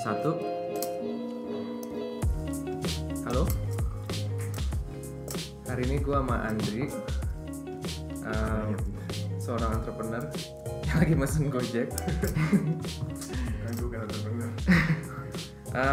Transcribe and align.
Satu. 0.00 0.32
Halo. 3.28 3.44
Hari 5.68 5.82
ini 5.92 6.00
gue 6.00 6.16
sama 6.16 6.40
Andri, 6.48 6.88
um, 8.24 8.72
seorang 9.36 9.76
entrepreneur 9.76 10.24
yang 10.88 10.96
lagi 11.04 11.12
mesen 11.12 11.52
Gojek. 11.52 11.92
Kan 13.60 13.72
entrepreneur. 13.76 14.50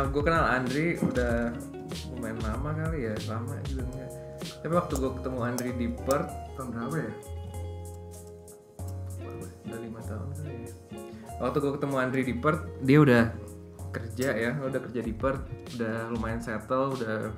gue 0.08 0.22
kenal 0.24 0.56
Andri 0.56 0.96
udah 1.04 1.52
lumayan 2.16 2.40
lama 2.48 2.70
kali 2.80 3.12
ya, 3.12 3.16
lama 3.28 3.60
juga 3.68 3.84
enggak. 3.92 4.12
Tapi 4.64 4.72
waktu 4.72 4.94
gue 5.04 5.12
ketemu 5.20 5.40
Andri 5.44 5.70
di 5.76 5.88
Perth, 5.92 6.32
Tahun 6.56 6.72
berapa 6.72 6.96
ya? 6.96 7.12
udah 9.68 9.80
lima 9.84 10.00
tahun 10.00 10.28
kali 10.32 10.56
ya. 10.64 10.72
Waktu 11.44 11.58
gue 11.60 11.72
ketemu 11.76 11.96
Andri 12.00 12.22
di 12.24 12.36
Perth, 12.40 12.64
dia 12.88 13.04
udah 13.04 13.47
kerja 14.18 14.34
ya, 14.34 14.52
udah 14.66 14.82
kerja 14.82 15.02
di 15.06 15.14
Perth, 15.14 15.46
udah 15.78 16.10
lumayan 16.10 16.42
settle, 16.42 16.98
udah 16.98 17.30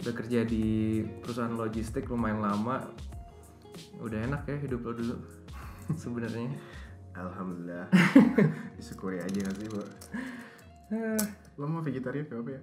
udah 0.00 0.12
kerja 0.16 0.48
di 0.48 1.04
perusahaan 1.20 1.52
logistik 1.52 2.08
lumayan 2.08 2.40
lama, 2.40 2.88
udah 4.00 4.16
enak 4.24 4.48
ya 4.48 4.56
hidup 4.64 4.80
lo 4.80 4.96
dulu 4.96 5.20
sebenarnya. 6.00 6.56
Alhamdulillah. 7.12 7.92
Disyukuri 8.80 9.20
aja 9.20 9.44
gak 9.44 9.56
sih, 9.60 9.68
Bu? 9.68 9.84
Eh, 10.88 11.20
Lo 11.60 11.68
mau 11.68 11.84
vegetarian 11.84 12.24
gak 12.24 12.48
apa 12.48 12.50
ya? 12.56 12.62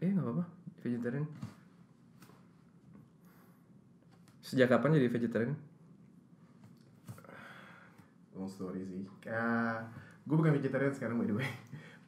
eh 0.00 0.08
nggak 0.08 0.24
apa-apa, 0.24 0.44
vegetarian. 0.88 1.28
Sejak 4.40 4.72
kapan 4.72 4.96
jadi 4.96 5.12
vegetarian? 5.12 5.52
Long 8.32 8.48
story 8.48 8.88
sih. 8.88 9.04
Gue 10.24 10.36
bukan 10.36 10.52
vegetarian 10.56 10.92
sekarang 10.92 11.20
by 11.20 11.26
the 11.28 11.36
way. 11.36 11.48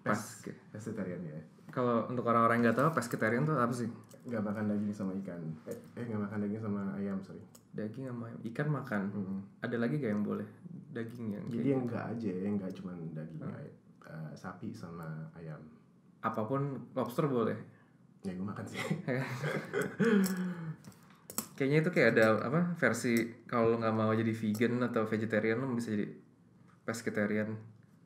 Pas. 0.01 0.17
Pes, 0.45 0.53
pescetarian 0.73 1.21
ya. 1.25 1.39
Kalau 1.69 2.09
untuk 2.09 2.25
orang-orang 2.25 2.63
yang 2.63 2.73
nggak 2.73 2.79
tahu, 2.79 2.89
pescetarian 2.97 3.45
tuh 3.45 3.59
apa 3.59 3.75
sih? 3.75 3.91
Gak 4.27 4.43
makan 4.43 4.67
daging 4.67 4.91
sama 4.91 5.13
ikan. 5.23 5.39
Eh, 5.71 5.79
eh 5.99 6.03
gak 6.09 6.19
makan 6.19 6.39
daging 6.47 6.63
sama 6.63 6.83
ayam, 6.99 7.19
sorry. 7.23 7.43
Daging 7.77 8.11
sama 8.11 8.27
ikan 8.51 8.69
makan. 8.73 9.03
Mm-mm. 9.13 9.39
Ada 9.63 9.77
lagi 9.79 10.03
gak 10.03 10.11
yang 10.17 10.25
boleh? 10.27 10.49
Daging 10.91 11.27
yang 11.37 11.45
Jadi 11.47 11.59
kayak 11.59 11.71
yang 11.71 11.83
enggak 11.87 12.05
aja, 12.11 12.33
yang 12.33 12.55
enggak 12.59 12.73
cuma 12.75 12.93
daging 13.15 13.43
eh, 13.47 14.33
sapi 14.35 14.71
sama 14.75 15.07
ayam. 15.37 15.61
apa 16.27 16.43
pun 16.43 16.91
lobster 16.97 17.31
boleh. 17.31 17.55
Ya 18.27 18.35
gue 18.35 18.43
makan 18.43 18.67
sih. 18.67 18.83
Kayaknya 21.57 21.79
itu 21.87 21.91
kayak 21.95 22.09
ada 22.19 22.25
apa 22.45 22.61
versi 22.77 23.33
kalau 23.49 23.73
lo 23.73 23.77
nggak 23.81 23.97
mau 23.97 24.13
jadi 24.13 24.29
vegan 24.29 24.77
atau 24.85 25.09
vegetarian 25.09 25.57
lo 25.57 25.71
bisa 25.73 25.95
jadi 25.95 26.11
pescetarian. 26.85 27.57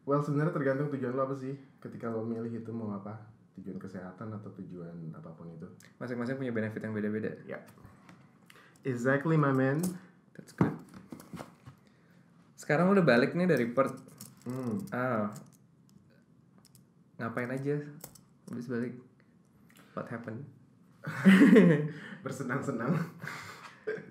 Well 0.08 0.24
sebenarnya 0.24 0.56
tergantung 0.56 0.88
tujuan 0.92 1.12
lo 1.12 1.28
apa 1.28 1.36
sih. 1.36 1.54
Ketika 1.80 2.08
lo 2.08 2.24
milih 2.24 2.50
itu 2.50 2.70
mau 2.72 2.96
apa? 2.96 3.20
Tujuan 3.60 3.76
kesehatan 3.76 4.32
atau 4.32 4.50
tujuan 4.56 5.12
apa 5.12 5.30
pun 5.36 5.50
itu. 5.52 5.68
Masing-masing 6.00 6.40
punya 6.40 6.52
benefit 6.52 6.80
yang 6.80 6.96
beda-beda. 6.96 7.32
Ya. 7.44 7.60
Exactly 8.82 9.36
my 9.36 9.52
man. 9.52 9.84
That's 10.32 10.56
good. 10.56 10.72
Sekarang 12.56 12.88
lo 12.88 12.96
udah 12.96 13.06
balik 13.06 13.36
nih 13.36 13.50
dari 13.50 13.68
Perth. 13.68 13.98
Hmm. 14.48 14.80
Ah. 14.88 15.28
Ngapain 17.20 17.52
aja? 17.52 17.76
Habis 18.48 18.66
balik. 18.70 18.94
What 19.92 20.08
happened? 20.08 20.48
Bersenang-senang 22.24 22.96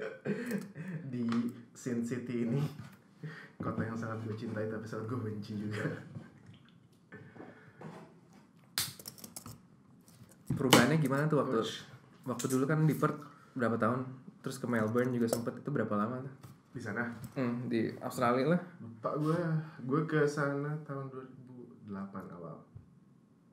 di 1.14 1.26
Sin 1.74 2.06
City 2.06 2.46
ini. 2.46 2.62
Kota 3.60 3.84
yang 3.84 4.00
sangat 4.00 4.24
gue 4.24 4.36
cintai 4.40 4.72
tapi 4.72 4.88
sangat 4.88 5.12
gue 5.12 5.20
benci 5.20 5.52
juga. 5.60 5.84
Perubahannya 10.56 10.98
gimana 11.00 11.28
tuh 11.28 11.44
waktu 11.44 11.60
Ouch. 11.60 11.84
waktu 12.24 12.46
dulu 12.48 12.64
kan 12.68 12.88
di 12.88 12.96
Perth 12.96 13.20
berapa 13.56 13.76
tahun? 13.76 14.08
Terus 14.40 14.58
ke 14.64 14.68
Melbourne 14.68 15.12
juga 15.12 15.28
sempet 15.28 15.60
itu 15.60 15.70
berapa 15.76 15.92
lama 16.00 16.24
tuh? 16.24 16.34
Di 16.72 16.82
sana. 16.82 17.12
Hmm, 17.36 17.68
di 17.68 17.92
Australia 18.00 18.56
lah. 18.56 18.62
Lupa 18.80 19.12
gue, 19.20 19.40
gue 19.84 20.02
ke 20.08 20.24
sana 20.24 20.80
tahun 20.88 21.12
2008 21.92 22.36
awal. 22.40 22.56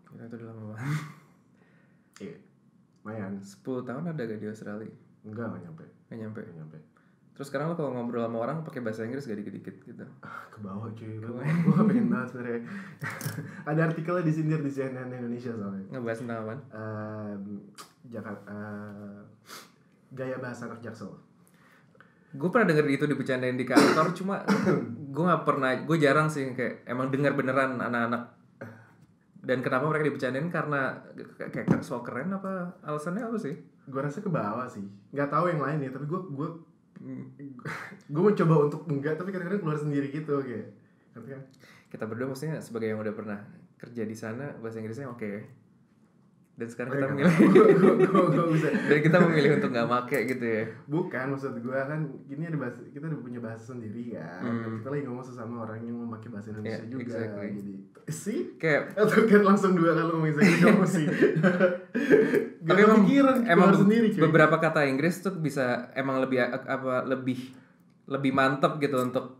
Gila, 0.06 0.22
itu 0.22 0.34
udah 0.38 0.46
lama 0.54 0.62
banget. 0.70 0.86
Iya. 2.22 2.36
Lumayan. 3.02 3.32
10 3.42 3.86
tahun 3.86 4.04
ada 4.10 4.22
gak 4.22 4.38
di 4.38 4.48
Australia? 4.50 4.90
Enggak, 5.26 5.46
enggak 5.50 5.62
nyampe. 5.66 5.84
Gak 6.10 6.18
nyampe. 6.22 6.40
Enggak 6.46 6.56
nyampe. 6.62 6.78
Terus 7.36 7.52
sekarang 7.52 7.72
lo 7.72 7.74
kalau 7.76 7.92
ngobrol 7.92 8.24
sama 8.24 8.38
orang 8.48 8.64
pakai 8.64 8.80
bahasa 8.80 9.04
Inggris 9.04 9.28
gak 9.28 9.36
dikit-dikit 9.36 9.76
gitu. 9.84 10.04
Ah, 10.24 10.48
ke 10.48 10.58
bawah 10.64 10.88
cuy 10.96 11.20
gue 11.20 11.32
pengen 11.84 12.08
banget 12.08 12.28
sebenarnya 12.32 12.60
ada 13.70 13.80
artikelnya 13.92 14.24
disindir 14.24 14.60
di 14.64 14.72
CNN 14.72 15.12
Indonesia 15.12 15.52
soalnya 15.52 15.84
Ngebahas 15.92 16.18
tentang 16.24 16.38
apa? 16.48 16.54
Em, 16.72 17.42
Jakarta 18.08 18.56
eh, 18.56 19.20
gaya 20.16 20.36
bahasa 20.40 20.72
anak 20.72 20.80
jaksel 20.80 21.12
Gue 22.32 22.48
pernah 22.48 22.72
denger 22.72 22.88
itu 22.88 23.04
dibercandain 23.08 23.56
di 23.56 23.64
kantor, 23.64 24.12
cuma 24.12 24.40
gue 25.14 25.24
nggak 25.24 25.44
pernah, 25.48 25.72
gue 25.84 25.96
jarang 25.96 26.28
sih 26.28 26.52
kayak 26.52 26.84
emang 26.84 27.08
dengar 27.08 27.32
beneran 27.32 27.80
anak-anak. 27.80 28.28
Dan 29.40 29.64
kenapa 29.64 29.88
mereka 29.88 30.12
dibercandain 30.12 30.48
karena 30.52 31.00
kayak, 31.38 31.64
kayak 31.64 31.80
so 31.80 32.04
keren 32.04 32.36
apa 32.36 32.76
alasannya 32.84 33.24
apa 33.24 33.38
sih? 33.40 33.56
gue 33.86 34.00
rasa 34.02 34.18
ke 34.18 34.30
bawah 34.30 34.66
sih 34.66 34.82
nggak 35.14 35.30
tahu 35.30 35.46
yang 35.46 35.62
lain 35.62 35.86
ya 35.86 35.90
tapi 35.94 36.06
gue 36.10 36.20
gue 36.34 36.48
Gue 38.06 38.22
mencoba 38.24 38.54
untuk 38.62 38.82
enggak 38.86 39.14
tapi 39.14 39.30
kadang-kadang 39.30 39.60
keluar 39.60 39.76
sendiri 39.76 40.08
gitu 40.08 40.34
kayak 40.38 40.66
ngerti 41.12 41.28
kan 41.30 41.42
Kita 41.86 42.04
berdua 42.04 42.26
maksudnya 42.28 42.58
sebagai 42.58 42.88
yang 42.88 42.98
udah 42.98 43.12
pernah 43.12 43.38
kerja 43.76 44.02
di 44.02 44.12
sana 44.12 44.56
bahasa 44.56 44.78
Inggrisnya 44.78 45.06
oke. 45.06 45.62
Dan 46.56 46.64
sekarang 46.66 46.88
kita 46.90 47.04
Oke, 47.04 47.12
memilih 47.12 47.36
dan 48.88 48.98
kita 48.98 49.16
memilih 49.20 49.50
untuk 49.54 49.70
nggak 49.70 49.86
make 49.86 50.18
gitu 50.26 50.46
ya. 50.46 50.64
bukan 50.86 51.26
maksud 51.28 51.52
gue 51.54 51.76
kan 51.76 52.00
ini 52.26 52.42
ada 52.42 52.56
bahasa 52.56 52.80
kita 52.86 53.04
udah 53.06 53.20
punya 53.20 53.38
bahasa 53.38 53.64
sendiri 53.70 54.04
kan 54.10 54.40
Hmm. 54.40 54.80
Kita 54.80 54.88
lagi 54.88 55.04
ngomong 55.04 55.20
sesama 55.22 55.54
orang 55.62 55.84
yang 55.84 55.96
memakai 55.98 56.28
bahasa 56.28 56.48
Indonesia 56.50 56.80
Yeah, 56.80 56.88
juga 56.88 57.02
exactly. 57.04 57.48
jadi 57.52 57.74
sih 58.08 58.40
Kayak 58.56 58.82
atau 58.94 59.20
kan 59.26 59.42
langsung 59.44 59.76
dua 59.76 59.92
kali 59.92 60.08
ngomong 60.08 60.28
Inggris 60.32 60.48
sih 60.96 61.06
Tapi 62.66 62.80
emang 62.80 62.98
kepikiran 63.00 63.36
emang 63.46 63.68
be- 63.68 63.78
sendiri 63.78 64.06
cuy. 64.08 64.20
beberapa 64.22 64.56
kata 64.58 64.80
Inggris 64.84 65.14
tuh 65.20 65.34
bisa 65.34 65.64
emang 65.92 66.18
lebih 66.18 66.42
apa 66.42 67.04
lebih 67.04 67.38
lebih 68.06 68.30
mantep 68.30 68.78
gitu 68.78 68.98
untuk 69.00 69.38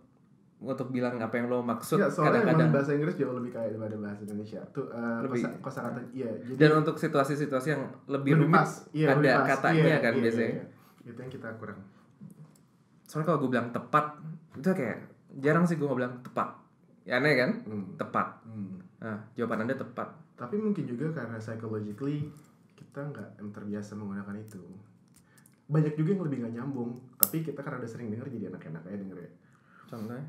untuk 0.58 0.88
bilang 0.88 1.18
apa 1.18 1.34
yang 1.34 1.46
lo 1.46 1.60
maksud 1.60 1.96
ya 1.96 2.08
soalnya 2.08 2.40
emang 2.40 2.56
kadang-kadang 2.56 2.70
bahasa 2.72 2.90
Inggris 2.92 3.14
jauh 3.14 3.34
lebih 3.34 3.52
kaya 3.52 3.68
daripada 3.68 3.96
bahasa 3.98 4.20
Indonesia. 4.22 4.60
Tuh 4.70 4.86
uh, 4.88 5.20
Lebih- 5.20 5.44
kosa, 5.44 5.60
kosa 5.60 5.80
kata 5.84 6.00
iya 6.10 6.30
jadi 6.40 6.56
dan 6.56 6.70
untuk 6.78 6.96
situasi-situasi 6.96 7.68
yang 7.68 7.82
lebih, 8.06 8.32
rumit 8.38 8.64
iya, 8.90 9.06
ada 9.08 9.18
lebih 9.18 9.32
pas. 9.34 9.46
katanya 9.50 9.84
Iya, 9.84 9.98
kan 10.00 10.12
iya, 10.12 10.22
biasanya. 10.22 10.48
iya, 10.48 10.64
iya. 11.04 11.08
itu 11.08 11.18
yang 11.18 11.30
kita 11.30 11.48
kurang. 11.56 11.78
Soalnya 13.04 13.26
kalau 13.26 13.38
gue 13.38 13.50
bilang 13.50 13.68
tepat 13.70 14.06
itu 14.52 14.66
kayak 14.66 14.98
jarang 15.36 15.64
sih 15.64 15.74
gue 15.74 15.86
bilang 15.86 16.14
tepat. 16.20 16.48
Ya 17.04 17.16
aneh 17.16 17.34
kan? 17.36 17.50
Hmm. 17.62 17.86
tepat. 17.94 18.28
Hmm. 18.42 18.80
nah 18.96 19.18
jawaban 19.32 19.62
anda 19.62 19.76
tepat. 19.76 20.08
Tapi 20.34 20.56
mungkin 20.56 20.84
juga 20.84 21.12
karena 21.12 21.36
psychologically 21.36 22.32
kita 22.96 23.12
nggak 23.12 23.28
em- 23.36 23.52
terbiasa 23.52 23.92
menggunakan 23.92 24.40
itu. 24.40 24.56
Banyak 25.68 25.92
juga 25.94 26.16
yang 26.16 26.24
lebih 26.24 26.38
nggak 26.40 26.54
nyambung 26.56 26.96
tapi 27.20 27.44
kita 27.44 27.60
karena 27.60 27.76
udah 27.76 27.90
sering 27.92 28.08
denger 28.08 28.24
jadi 28.30 28.48
enak-enak 28.48 28.82
aja 28.82 28.96
denger 28.96 29.18
ya. 29.20 29.30
Contohnya? 29.84 30.24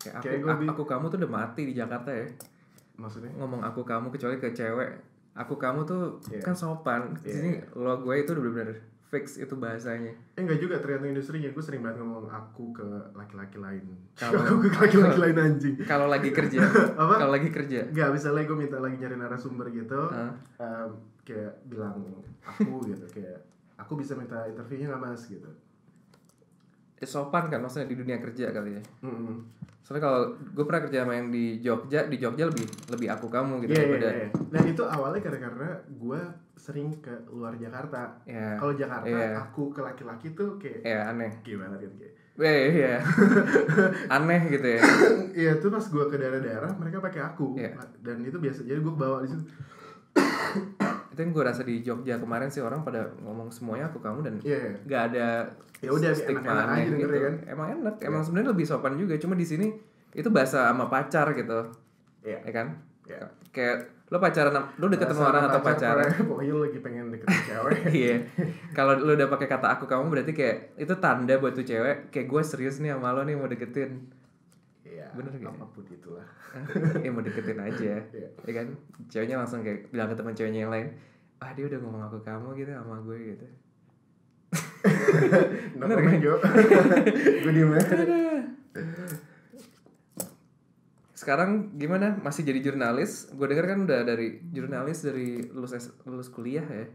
Kayak 0.00 0.14
aku, 0.16 0.24
Kayak 0.24 0.72
aku, 0.72 0.82
kamu 0.86 1.04
tuh 1.06 1.18
udah 1.20 1.32
mati 1.34 1.62
di 1.62 1.74
Jakarta 1.76 2.08
ya. 2.08 2.24
Maksudnya? 2.96 3.36
Ngomong 3.36 3.60
aku 3.60 3.84
kamu 3.84 4.08
kecuali 4.08 4.40
ke 4.40 4.48
cewek. 4.50 4.96
Aku 5.36 5.60
kamu 5.60 5.84
tuh 5.84 6.16
Iya. 6.32 6.40
kan 6.40 6.56
sopan. 6.56 7.12
Iya. 7.20 7.36
sini 7.36 7.50
lo 7.76 8.00
gue 8.00 8.14
itu 8.16 8.32
udah 8.32 8.40
bener-bener 8.42 8.80
fix 9.06 9.36
itu 9.36 9.52
bahasanya. 9.54 10.16
Eh 10.32 10.40
enggak 10.40 10.56
juga 10.56 10.80
tergantung 10.80 11.12
industrinya. 11.12 11.52
Gue 11.52 11.60
sering 11.60 11.84
banget 11.84 12.00
ngomong 12.00 12.24
aku 12.26 12.72
ke 12.72 12.86
laki-laki 13.12 13.60
lain. 13.60 13.84
Kalau- 14.16 14.40
Aku 14.40 14.64
ke 14.64 14.72
laki-laki 14.72 15.20
lain 15.20 15.36
anjing. 15.36 15.76
kalau 15.84 16.08
lagi 16.08 16.32
kerja. 16.32 16.64
Apa? 16.96 17.20
kalau 17.20 17.32
lagi 17.34 17.52
kerja. 17.52 17.84
Enggak, 17.86 18.08
misalnya 18.10 18.42
gue 18.42 18.56
minta 18.56 18.78
lagi 18.78 18.96
nyari 18.96 19.16
narasumber 19.16 19.68
gitu 19.70 20.00
Hah? 20.08 20.32
em, 20.56 20.90
Kayak 21.26 21.52
bilang 21.66 21.98
aku 22.40 22.80
gitu 22.90 23.04
Kayak 23.10 23.42
aku 23.74 23.92
bisa 23.98 24.14
minta 24.14 24.46
interviewnya 24.46 24.94
nggak 24.94 25.02
mas? 25.02 25.26
Gitu. 25.26 25.50
Eh, 26.96 27.04
sopan 27.04 27.50
kan 27.50 27.60
maksudnya 27.60 27.90
di 27.90 27.96
dunia 27.98 28.16
kerja 28.16 28.48
kali 28.48 28.78
ya? 28.78 28.82
Mm-mm. 29.04 29.36
soalnya 29.86 30.02
kalau 30.02 30.20
gue 30.34 30.64
pernah 30.66 30.82
kerja 30.82 31.06
sama 31.06 31.14
yang 31.14 31.30
di 31.30 31.62
Jogja 31.62 32.10
di 32.10 32.18
Jogja 32.18 32.50
lebih 32.50 32.66
lebih 32.90 33.06
aku 33.06 33.30
kamu 33.30 33.62
gitu 33.62 33.70
Iya, 33.70 33.78
iya, 33.78 33.86
daripada 33.86 34.08
iya. 34.10 34.28
Dan 34.50 34.62
itu 34.66 34.82
awalnya 34.82 35.20
karena 35.22 35.70
gue 35.86 36.20
sering 36.58 36.88
ke 36.98 37.14
luar 37.30 37.54
Jakarta. 37.54 38.18
Ya 38.26 38.58
Kalau 38.58 38.74
Jakarta, 38.74 39.06
Iya. 39.06 39.38
aku 39.38 39.70
ke 39.70 39.86
laki-laki 39.86 40.34
tuh 40.34 40.58
kayak 40.58 40.82
ya 40.82 41.06
aneh. 41.06 41.30
Gimana 41.46 41.78
gitu 41.78 41.94
kayak 41.94 42.14
eh 42.36 42.68
iya. 42.74 42.94
Aneh 44.18 44.40
gitu 44.50 44.66
ya. 44.66 44.82
Iya 45.46 45.52
tuh 45.62 45.70
pas 45.70 45.84
gue 45.86 46.04
ke 46.10 46.16
daerah-daerah 46.18 46.74
mereka 46.74 46.98
pakai 46.98 47.22
aku. 47.22 47.54
Iya. 47.54 47.78
Dan 48.02 48.26
itu 48.26 48.42
biasa, 48.42 48.66
jadi 48.66 48.82
gue 48.82 48.90
bawa 48.90 49.22
di 49.22 49.30
situ 49.30 49.44
itu 51.16 51.18
yang 51.18 51.32
gue 51.32 51.40
rasa 51.42 51.62
di 51.62 51.80
Jogja 51.80 52.14
kemarin 52.16 52.46
sih 52.46 52.60
orang 52.60 52.80
pada 52.82 53.08
ngomong 53.18 53.48
semuanya 53.48 53.88
aku 53.88 53.98
kamu 53.98 54.20
dan 54.20 54.34
Iya, 54.38 54.58
iya. 54.60 54.72
nggak 54.78 55.02
ada 55.08 55.26
Ya 55.78 55.88
udah, 55.90 56.12
stigma 56.12 56.40
enak-enak 56.42 56.60
aja 56.62 56.72
aneh 56.74 56.84
dengernya 56.86 57.08
gitu. 57.10 57.24
kan. 57.24 57.34
emang 57.48 57.68
enak 57.74 57.94
emang 58.02 58.20
sebenarnya 58.20 58.50
lebih 58.50 58.66
sopan 58.66 58.94
juga 58.94 59.14
cuma 59.16 59.32
di 59.32 59.44
sini 59.44 59.66
itu 60.10 60.28
bahasa 60.28 60.68
sama 60.68 60.86
pacar 60.86 61.32
gitu 61.32 61.72
Iya. 62.20 62.38
ya 62.38 62.52
kan 62.52 62.66
Iya. 63.02 63.24
kayak 63.48 63.76
lo 64.06 64.18
pacaran 64.18 64.52
lo 64.72 64.86
deket 64.86 65.08
sama 65.08 65.16
Bahasa 65.16 65.30
orang 65.32 65.42
atau 65.46 65.60
pacar, 65.60 65.94
pacaran 65.94 66.10
pokoknya- 66.22 66.52
lu 66.52 66.58
lagi 66.60 66.78
pengen 66.78 67.04
deketin 67.08 67.40
cewek. 67.44 67.72
iya 67.98 68.14
kalau 68.70 68.92
lo 68.94 69.12
udah 69.12 69.28
pakai 69.28 69.48
kata 69.48 69.66
aku 69.72 69.84
kamu 69.84 70.04
berarti 70.06 70.30
kayak 70.30 70.56
itu 70.76 70.94
tanda 70.96 71.34
buat 71.36 71.52
tuh 71.52 71.64
cewek 71.64 72.08
kayak 72.08 72.26
gue 72.26 72.42
serius 72.42 72.76
nih 72.78 72.92
sama 72.92 73.10
lo 73.10 73.22
nih 73.22 73.34
mau 73.34 73.46
deketin 73.46 74.04
Iya. 74.04 74.25
Bener 75.16 75.32
gak? 75.32 75.52
Apa 75.56 75.64
pun 75.72 75.84
itulah. 75.88 76.26
ya 77.04 77.10
mau 77.10 77.24
deketin 77.24 77.60
aja 77.60 77.96
Iya. 78.12 78.28
ya 78.32 78.52
kan 78.52 78.66
ceweknya 79.08 79.36
langsung 79.40 79.64
kayak 79.64 79.88
bilang 79.90 80.08
ke 80.12 80.16
teman 80.16 80.36
ceweknya 80.36 80.60
yang 80.68 80.72
lain 80.72 80.88
ah 81.36 81.52
dia 81.52 81.68
udah 81.68 81.78
ngomong 81.84 82.02
aku 82.08 82.18
kamu 82.24 82.48
gitu 82.56 82.70
sama 82.72 82.96
gue 83.04 83.18
gitu 83.34 83.46
Bener 85.80 85.98
kan? 86.00 86.16
Jo. 86.22 86.34
Gue 87.44 87.52
diem 87.52 87.72
sekarang 91.16 91.74
gimana 91.80 92.14
masih 92.22 92.44
jadi 92.44 92.60
jurnalis 92.70 93.32
gue 93.32 93.46
dengar 93.48 93.66
kan 93.72 93.88
udah 93.88 94.04
dari 94.04 94.38
jurnalis 94.52 95.00
dari 95.02 95.48
lulus 95.50 95.74
lulus 96.04 96.28
kuliah 96.30 96.62
ya 96.62 96.86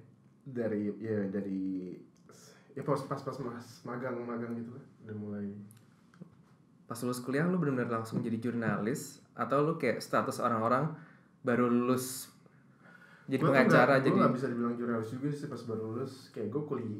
Dari, 0.42 0.94
ya 1.02 1.26
dari 1.28 1.92
ya 2.72 2.82
pas 2.86 3.02
pas 3.06 3.20
pas 3.20 3.38
mas 3.44 3.82
magang 3.84 4.22
magang 4.24 4.56
gitu 4.56 4.72
lah 4.78 4.86
udah 5.04 5.16
mulai 5.20 5.50
pas 6.92 7.00
lulus 7.08 7.24
kuliah 7.24 7.48
lu 7.48 7.56
benar-benar 7.56 8.04
langsung 8.04 8.20
jadi 8.20 8.36
jurnalis 8.36 9.24
atau 9.32 9.64
lu 9.64 9.80
kayak 9.80 10.04
status 10.04 10.44
orang-orang 10.44 10.92
baru 11.40 11.72
lulus 11.72 12.28
jadi 13.32 13.40
pengacara 13.48 14.04
gue 14.04 14.12
jadi 14.12 14.18
gak 14.28 14.36
bisa 14.36 14.48
dibilang 14.52 14.76
jurnalis 14.76 15.08
juga 15.16 15.32
sih 15.32 15.48
pas 15.48 15.64
baru 15.64 15.96
lulus. 15.96 16.28
Kayak 16.36 16.52
gue 16.52 16.62
kuliah 16.68 17.00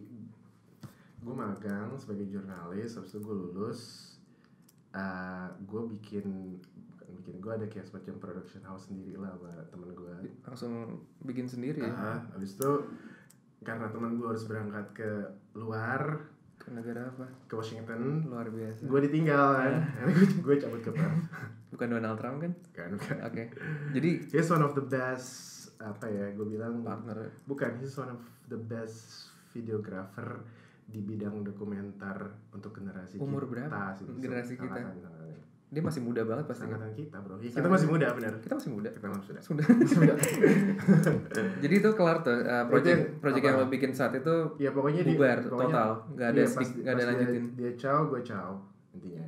gue 1.22 1.36
magang 1.36 1.92
sebagai 2.00 2.24
jurnalis 2.32 2.96
habis 2.96 3.12
itu 3.12 3.20
gue 3.20 3.36
lulus 3.36 3.80
eh 4.96 5.48
gue 5.68 5.82
bikin 6.00 6.56
bikin 7.20 7.36
gue 7.44 7.52
ada 7.52 7.68
kayak 7.68 7.84
semacam 7.84 8.16
production 8.24 8.64
house 8.64 8.88
sendiri 8.88 9.20
lah 9.20 9.36
sama 9.36 9.52
temen 9.76 9.92
gue 9.92 10.16
langsung 10.48 11.04
bikin 11.28 11.52
sendiri 11.52 11.84
ya? 11.84 11.92
Ah 11.92 12.20
habis 12.32 12.56
itu 12.56 12.72
karena 13.68 13.92
teman 13.92 14.16
gue 14.16 14.24
harus 14.24 14.48
berangkat 14.48 14.88
ke 14.96 15.12
luar 15.60 16.32
ke 16.62 16.70
negara 16.70 17.10
apa? 17.10 17.26
Ke 17.50 17.58
Washington. 17.58 18.30
Luar 18.30 18.46
biasa. 18.54 18.86
Gue 18.86 19.00
ditinggal 19.10 19.46
kan? 19.58 19.74
Gue 20.14 20.26
gue 20.30 20.56
cabut 20.62 20.82
ke 20.86 20.92
Perth. 20.94 21.26
Bukan 21.74 21.88
Donald 21.98 22.18
Trump 22.22 22.38
kan? 22.46 22.52
Kan 22.78 22.90
bukan. 23.00 23.18
Oke. 23.26 23.44
Jadi 23.98 24.10
he's 24.30 24.50
one 24.52 24.62
of 24.62 24.78
the 24.78 24.86
best 24.86 25.50
apa 25.82 26.06
ya 26.06 26.30
gue 26.38 26.46
bilang 26.46 26.86
partner. 26.86 27.34
Bukan 27.50 27.82
he's 27.82 27.98
one 27.98 28.14
of 28.14 28.22
the 28.46 28.60
best 28.60 29.32
videographer 29.50 30.46
di 30.86 31.00
bidang 31.00 31.48
dokumenter 31.48 32.36
untuk 32.52 32.76
generasi 32.76 33.18
Umur 33.18 33.48
kita 33.48 33.72
berapa? 33.72 33.96
sih. 33.96 34.06
Generasi 34.20 34.54
kita? 34.60 34.80
Dia 35.72 35.80
masih 35.80 36.04
muda 36.04 36.22
banget 36.22 36.46
pasti. 36.46 36.68
Angkatan 36.68 36.92
kita 36.92 37.16
bro. 37.18 37.40
Ya, 37.40 37.48
kita 37.48 37.66
masih 37.66 37.88
muda 37.88 38.08
benar 38.12 38.32
kita 38.38 38.54
masih 38.54 38.72
muda. 38.72 38.90
Kita 38.92 39.08
masih 39.08 39.24
muda. 39.24 39.40
Sudah 39.40 39.66
muda. 39.96 40.14
jadi 41.64 41.74
itu 41.74 41.90
kelar 41.94 42.18
tuh 42.20 42.36
uh, 42.38 42.68
project 42.68 43.00
Itu 43.02 43.20
project 43.20 43.40
apa? 43.42 43.50
yang 43.50 43.58
lo 43.58 43.68
bikin 43.70 43.92
saat 43.92 44.14
itu 44.14 44.36
ya 44.58 44.70
pokoknya 44.70 45.02
di- 45.02 45.16
bubar 45.16 45.38
pokoknya- 45.42 45.72
total. 45.72 45.90
Nggak 46.12 46.28
ada 46.28 46.36
iya, 46.38 46.48
pas- 46.50 46.60
ada 46.76 46.84
pas 46.84 46.92
dia- 46.94 47.08
lanjutin. 47.08 47.44
dia 47.56 47.72
ciao 47.78 48.00
gue 48.06 48.22
ciao 48.22 48.52
intinya. 48.92 49.26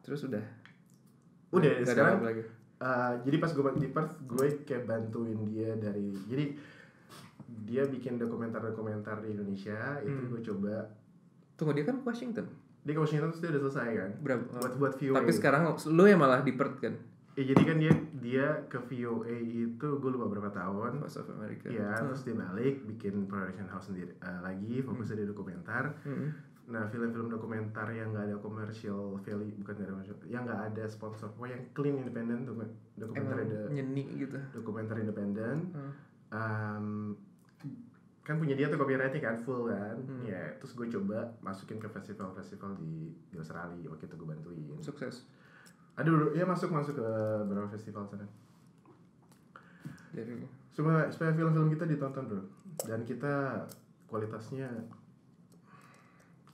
Terus 0.00 0.20
udah. 0.24 0.44
Udah 1.52 1.70
ada 1.72 1.86
sekarang 1.86 2.14
apa 2.18 2.26
lagi. 2.26 2.42
Uh, 2.74 3.12
jadi 3.22 3.36
pas 3.38 3.48
gue 3.48 3.62
di 3.78 3.88
Perth 3.88 4.14
gue 4.20 4.46
kayak 4.60 4.84
bantuin 4.84 5.38
dia 5.46 5.70
dari 5.78 6.10
jadi 6.26 6.44
dia 7.62 7.86
bikin 7.86 8.18
dokumenter-dokumenter 8.18 9.22
di 9.22 9.28
Indonesia 9.30 9.78
itu 10.00 10.10
Hmm. 10.10 10.28
gue 10.28 10.40
coba. 10.42 10.76
Tunggu 11.54 11.70
dia 11.72 11.86
kan 11.86 12.02
Washington 12.02 12.50
dia 12.84 12.92
ke 12.92 13.00
Washington 13.00 13.28
terus 13.28 13.40
dia 13.40 13.50
udah 13.50 13.62
selesai 13.62 13.88
kan 13.92 14.10
berapa 14.20 14.42
buat 14.54 14.72
buat 14.76 14.92
VOA 14.94 15.16
tapi 15.16 15.32
sekarang 15.32 15.62
lu 15.88 16.04
yang 16.04 16.20
malah 16.20 16.40
di 16.40 16.52
Perth 16.52 16.78
kan 16.78 16.94
ya, 17.32 17.42
jadi 17.42 17.62
kan 17.64 17.76
dia 17.78 17.92
dia 18.14 18.46
ke 18.64 18.78
VOA 18.78 19.36
itu 19.42 19.88
gue 19.90 20.10
lupa 20.10 20.28
berapa 20.28 20.50
tahun 20.50 21.00
Voice 21.00 21.18
of 21.18 21.28
America 21.30 21.66
Iya, 21.66 21.90
Hmm. 21.90 22.06
terus 22.06 22.22
dia 22.22 22.36
balik 22.36 22.84
bikin 22.86 23.24
production 23.24 23.66
house 23.66 23.88
sendiri 23.88 24.14
uh, 24.18 24.40
lagi 24.40 24.80
fokusnya 24.80 25.18
di 25.18 25.26
dokumenter. 25.26 25.84
Hmm. 26.04 26.28
Nah, 26.64 26.88
film-film 26.88 27.28
dokumenter 27.28 27.84
yang 27.90 28.08
nggak 28.10 28.24
ada 28.24 28.36
commercial 28.38 29.20
value, 29.20 29.52
bukan 29.54 29.72
nggak 29.74 29.84
ada 29.84 29.92
commercial, 29.92 30.16
yang 30.24 30.42
nggak 30.42 30.62
ada 30.64 30.84
sponsor, 30.86 31.28
pokoknya 31.30 31.54
yang 31.54 31.64
clean 31.72 31.96
independent, 31.98 32.40
doku- 32.46 32.72
dokumenter 32.94 33.36
emang 33.36 33.50
ada 33.50 33.60
nyeni 33.70 34.04
gitu 34.16 34.38
dokumenter 34.54 34.96
independen. 34.98 35.56
Hmm. 35.70 35.92
Um, 36.30 36.86
kan 38.24 38.40
punya 38.40 38.56
dia 38.56 38.66
tuh 38.66 38.80
copyrightnya 38.80 39.20
kan 39.20 39.36
full 39.36 39.68
kan, 39.68 40.00
Hmm. 40.00 40.24
ya 40.24 40.56
terus 40.56 40.72
gue 40.72 40.88
coba 40.90 41.28
masukin 41.38 41.76
ke 41.76 41.84
festival-festival 41.86 42.72
di, 42.74 43.12
di 43.28 43.36
Australia 43.36 43.84
waktu 43.84 44.08
itu 44.08 44.16
gue 44.16 44.26
bantuin. 44.26 44.80
sukses 44.80 45.28
Aduh, 45.94 46.32
ya 46.32 46.42
masuk 46.42 46.72
masuk 46.72 46.96
ke 46.96 47.06
beberapa 47.44 47.70
festival 47.70 48.02
sana. 48.04 48.26
dari 50.10 50.42
supaya 50.70 51.06
supaya 51.06 51.30
film-film 51.30 51.70
kita 51.70 51.84
ditonton 51.84 52.24
bro 52.24 52.42
dan 52.82 53.02
kita 53.02 53.62
kualitasnya 54.06 54.66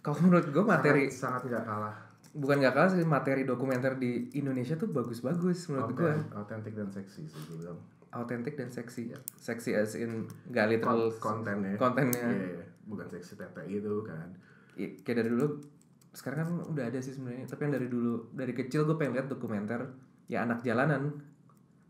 kalau 0.01 0.17
menurut 0.21 0.49
gue 0.49 0.65
materi 0.65 1.05
sangat, 1.09 1.45
nggak 1.45 1.65
kalah 1.65 1.97
bukan 2.33 2.57
nggak 2.59 2.73
kalah 2.73 2.89
sih 2.89 3.05
materi 3.05 3.43
dokumenter 3.45 3.97
di 3.97 4.33
Indonesia 4.33 4.77
tuh 4.77 4.89
bagus-bagus 4.89 5.69
menurut 5.69 5.93
gue 5.93 6.13
autentik 6.33 6.73
dan 6.73 6.89
seksi 6.89 7.27
sih 7.27 7.41
gue 7.49 7.57
bilang 7.59 7.81
autentik 8.11 8.59
dan 8.59 8.69
seksi 8.69 9.15
seksi 9.39 9.71
as 9.75 9.95
in 9.95 10.27
nggak 10.51 10.67
literal 10.69 11.11
Kon- 11.17 11.43
kontennya. 11.47 11.79
kontennya. 11.79 12.27
Iya, 12.27 12.49
iya. 12.59 12.67
bukan 12.87 13.07
seksi 13.07 13.39
tete 13.39 13.63
gitu 13.67 14.03
kan. 14.03 14.35
I- 14.75 14.99
kayak 15.01 15.23
dari 15.23 15.31
dulu 15.31 15.63
sekarang 16.11 16.39
kan 16.43 16.57
udah 16.75 16.85
ada 16.91 16.99
sih 16.99 17.15
sebenarnya. 17.15 17.47
Tapi 17.47 17.71
yang 17.71 17.75
dari 17.79 17.87
dulu 17.87 18.35
dari 18.35 18.51
kecil 18.51 18.83
gue 18.83 18.99
pengen 18.99 19.15
lihat 19.15 19.31
dokumenter 19.31 19.87
ya 20.27 20.43
anak 20.43 20.67
jalanan. 20.67 21.23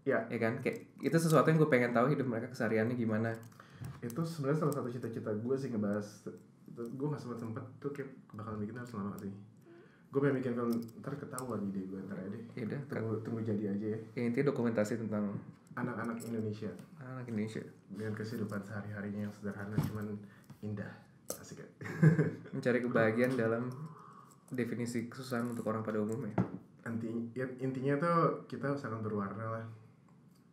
Ya 0.05 0.29
ya 0.29 0.37
kan? 0.37 0.61
Kayak 0.61 0.93
itu 1.01 1.17
sesuatu 1.17 1.49
yang 1.49 1.57
gue 1.57 1.71
pengen 1.73 1.93
tahu 1.93 2.13
hidup 2.13 2.29
mereka 2.29 2.53
kesehariannya 2.53 2.97
gimana. 2.97 3.33
Itu 4.05 4.21
sebenarnya 4.21 4.69
salah 4.69 4.75
satu 4.77 4.89
cita-cita 4.93 5.33
gue 5.33 5.57
sih 5.57 5.73
ngebahas 5.73 6.29
itu 6.71 6.83
gue 6.97 7.07
nggak 7.11 7.21
sempat 7.21 7.39
sempet 7.41 7.65
tuh 7.83 7.91
kayak 7.91 8.09
bakalan 8.31 8.63
bikin 8.63 8.77
harus 8.79 8.93
lama 8.95 9.13
sih 9.19 9.33
gue 10.11 10.19
pengen 10.19 10.43
bikin 10.43 10.53
film 10.59 10.73
ntar 10.99 11.15
ketahuan 11.15 11.71
ide 11.71 11.87
gue 11.87 12.01
ntar 12.11 12.19
aja 12.19 12.29
deh. 12.35 12.43
Ya 12.59 12.63
udah 12.67 12.81
kan 12.83 12.99
tunggu 12.99 13.15
tunggu 13.23 13.41
jadi 13.47 13.65
aja 13.71 13.87
ya. 13.95 13.99
Ya, 14.19 14.23
intinya 14.27 14.51
dokumentasi 14.51 14.99
tentang 14.99 15.39
anak-anak 15.79 16.19
Indonesia. 16.27 16.71
Anak 16.99 17.31
Indonesia. 17.31 17.63
Dengan 17.95 18.13
kehidupan 18.19 18.61
sehari 18.67 18.91
harinya 18.91 19.31
yang 19.31 19.35
sederhana 19.35 19.79
cuman 19.87 20.19
indah. 20.67 20.91
Asik 21.31 21.63
ya. 21.63 21.69
Mencari 22.55 22.83
kebahagiaan 22.83 23.39
dalam 23.39 23.71
definisi 24.51 25.07
kesusahan 25.07 25.55
untuk 25.55 25.71
orang 25.71 25.87
pada 25.87 26.03
umumnya. 26.03 26.35
Inti, 26.83 27.31
ya, 27.39 27.47
intinya 27.63 27.95
tuh 28.03 28.19
kita 28.51 28.75
sangat 28.75 29.07
berwarna 29.07 29.47
lah. 29.47 29.65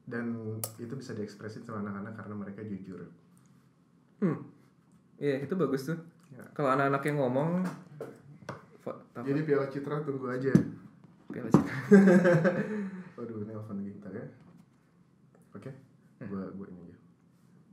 Dan 0.05 0.61
itu 0.77 0.93
bisa 0.93 1.17
diekspresin 1.17 1.65
sama 1.65 1.81
anak-anak 1.81 2.13
karena 2.13 2.35
mereka 2.37 2.61
jujur. 2.61 3.09
Hmm. 4.21 4.45
Iya 5.17 5.49
itu 5.49 5.57
bagus 5.57 5.89
tuh. 5.89 5.97
Ya. 6.27 6.43
kalau 6.53 6.75
anak-anak 6.75 7.01
yang 7.07 7.17
ngomong? 7.23 7.65
Jadi 9.23 9.39
Piala 9.43 9.67
Citra 9.71 10.03
tunggu 10.05 10.27
aja 10.29 10.53
Piala 11.31 11.49
Citra. 11.51 11.75
waduh 13.17 13.43
nelfon 13.49 13.81
lagi 13.81 13.91
bentar 13.97 14.13
ya 14.13 14.25
oke 15.57 15.71
gua 16.29 16.43
gua 16.53 16.67
ini 16.69 16.79
aja 16.85 16.97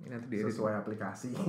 ini 0.04 0.08
nanti 0.08 0.26
diedit 0.32 0.52
sesuai 0.52 0.74
aplikasi 0.80 1.30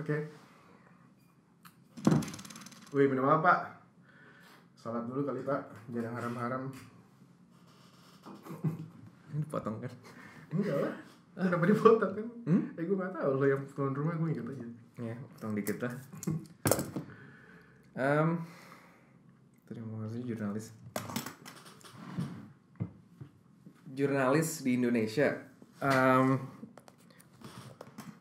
Oke. 0.00 0.16
Wih, 2.90 3.06
minum 3.06 3.28
apa, 3.28 3.44
Pak? 3.44 3.58
Salat 4.80 5.04
dulu 5.06 5.28
kali, 5.28 5.44
Pak. 5.44 5.60
Jangan 5.92 6.16
haram-haram. 6.16 6.62
ini 9.30 9.44
potong 9.46 9.78
kan 9.78 9.92
Enggak 10.50 10.76
lah. 10.76 10.94
Kenapa 11.30 11.62
dipotong 11.64 12.12
kan? 12.12 12.26
Hmm? 12.42 12.62
Eh, 12.74 12.82
gue 12.82 12.96
gak 12.96 13.14
tau. 13.14 13.38
Lo 13.38 13.46
yang 13.46 13.62
tuan 13.70 13.94
rumah 13.94 14.12
gue 14.14 14.28
inget 14.28 14.44
aja. 14.44 14.66
ya 15.00 15.14
potong 15.32 15.54
dikit 15.54 15.78
lah 15.80 15.94
um, 17.94 18.28
terima 19.64 19.96
kasih 20.04 20.20
jurnalis 20.26 20.66
jurnalis 23.90 24.60
di 24.60 24.76
Indonesia 24.76 25.34
um, 25.80 26.38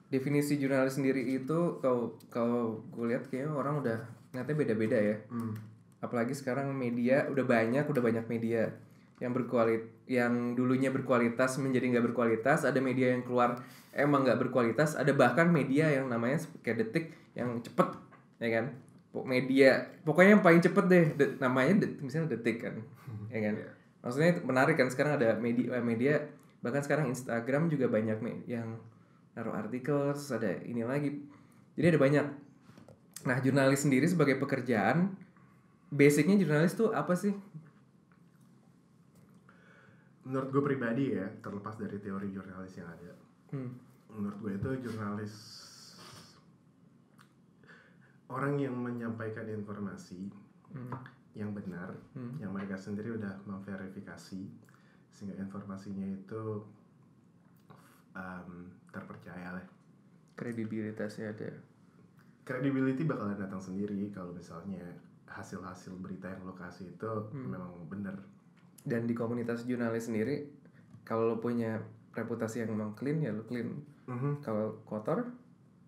definisi 0.08 0.56
jurnalis 0.56 0.96
sendiri 0.96 1.22
itu 1.22 1.78
kalau 1.80 2.18
kalau 2.32 2.82
gue 2.90 3.06
lihat 3.08 3.30
kayaknya 3.30 3.52
orang 3.52 3.78
udah 3.80 3.98
nyatanya 4.32 4.58
beda-beda 4.58 4.98
ya 4.98 5.18
Hmm. 5.30 5.54
apalagi 6.00 6.32
sekarang 6.32 6.72
media 6.72 7.28
udah 7.28 7.44
banyak 7.44 7.86
udah 7.86 8.02
banyak 8.02 8.26
media 8.26 8.72
yang 9.20 9.32
berkualit 9.32 9.84
yang 10.08 10.56
dulunya 10.56 10.90
berkualitas 10.90 11.60
menjadi 11.60 11.92
nggak 11.96 12.06
berkualitas 12.12 12.64
ada 12.64 12.80
media 12.80 13.12
yang 13.12 13.24
keluar 13.24 13.60
emang 13.92 14.24
nggak 14.24 14.40
berkualitas 14.40 14.96
ada 14.96 15.12
bahkan 15.12 15.52
media 15.52 15.92
yang 15.92 16.08
namanya 16.08 16.40
kayak 16.64 16.88
detik 16.88 17.06
yang 17.36 17.60
cepet 17.60 17.90
ya 18.40 18.50
kan 18.50 18.66
media 19.26 19.70
pokoknya 20.08 20.40
yang 20.40 20.44
paling 20.46 20.62
cepet 20.62 20.86
deh 20.88 21.06
De- 21.14 21.34
namanya 21.38 21.84
det- 21.84 22.00
misalnya 22.00 22.36
detik 22.36 22.64
kan 22.64 22.76
ya 23.34 23.40
kan 23.44 23.54
Iya. 23.60 23.70
maksudnya 24.00 24.32
menarik 24.42 24.80
kan 24.80 24.88
sekarang 24.88 25.20
ada 25.20 25.36
media 25.36 25.76
eh, 25.76 25.84
media 25.84 26.14
bahkan 26.60 26.80
sekarang 26.80 27.12
Instagram 27.12 27.68
juga 27.68 27.88
banyak 27.88 28.20
yang 28.48 28.80
naruh 29.32 29.56
artikel 29.56 30.12
terus 30.12 30.32
ada 30.32 30.52
ini 30.64 30.84
lagi 30.84 31.20
Jadi 31.76 31.96
ada 31.96 32.00
banyak. 32.04 32.26
Nah, 33.24 33.40
jurnalis 33.40 33.88
sendiri 33.88 34.04
sebagai 34.04 34.36
pekerjaan, 34.36 35.16
basicnya 35.88 36.36
jurnalis 36.36 36.76
tuh 36.76 36.92
apa 36.92 37.16
sih? 37.16 37.32
Menurut 40.30 40.50
gue 40.52 40.64
pribadi 40.64 41.04
ya 41.12 41.26
terlepas 41.40 41.74
dari 41.76 41.98
teori 41.98 42.30
jurnalis 42.30 42.74
yang 42.76 42.86
ada 42.88 43.12
Hmm. 43.50 43.74
menurut 44.12 44.38
gue 44.40 44.52
itu 44.56 44.70
jurnalis 44.86 45.34
orang 48.30 48.58
yang 48.58 48.78
menyampaikan 48.78 49.50
informasi 49.50 50.30
Hmm. 50.70 50.94
yang 51.34 51.50
benar 51.50 51.98
Hmm. 52.14 52.38
yang 52.38 52.54
mereka 52.54 52.78
sendiri 52.78 53.18
udah 53.18 53.42
memverifikasi 53.44 54.42
sehingga 55.10 55.36
informasinya 55.36 56.06
itu 56.06 56.62
um, 58.12 58.50
terpercaya 58.88 59.50
lah 59.52 59.66
Kredibilitasnya 60.36 61.34
ada. 61.34 61.52
credibility 62.42 63.04
bakalan 63.04 63.36
datang 63.36 63.60
sendiri 63.60 64.10
kalau 64.10 64.32
misalnya 64.32 64.82
hasil-hasil 65.28 65.94
berita 66.00 66.26
yang 66.28 66.42
lo 66.44 66.54
kasih 66.54 66.90
itu 66.90 67.12
Hmm. 67.30 67.50
memang 67.50 67.70
benar 67.88 68.18
Dan 68.86 69.08
di 69.08 69.14
komunitas 69.18 69.68
jurnalis 69.68 70.08
sendiri, 70.08 70.48
kalau 71.04 71.36
lo 71.36 71.36
punya 71.38 71.80
reputasi 72.16 72.64
yang 72.64 72.76
memang 72.76 72.96
clean 72.96 73.20
ya 73.24 73.32
lo 73.34 73.44
clean. 73.44 73.80
Mhm. 74.08 74.42
Kalau 74.44 74.80
kotor, 74.88 75.26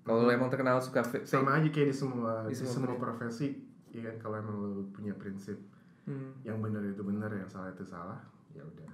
kalau 0.02 0.26
lo 0.26 0.32
emang 0.34 0.50
terkenal 0.50 0.82
suka 0.82 1.06
fake, 1.06 1.26
sama 1.30 1.58
aja 1.62 1.70
kayak 1.70 1.94
di 1.94 1.96
semua 1.96 2.46
Di 2.46 2.54
di, 2.54 2.56
semua 2.58 2.74
semua 2.74 2.98
profesi 2.98 3.54
ya 3.92 4.02
kan 4.08 4.16
kalau 4.18 4.36
emang 4.40 4.56
lo 4.58 4.84
punya 4.96 5.14
prinsip 5.16 5.58
Hmm. 6.02 6.34
yang 6.42 6.58
benar 6.58 6.82
itu 6.82 7.06
benar 7.06 7.30
yang 7.30 7.46
salah 7.46 7.70
itu 7.70 7.86
salah 7.86 8.18
ya 8.58 8.66
udah 8.66 8.90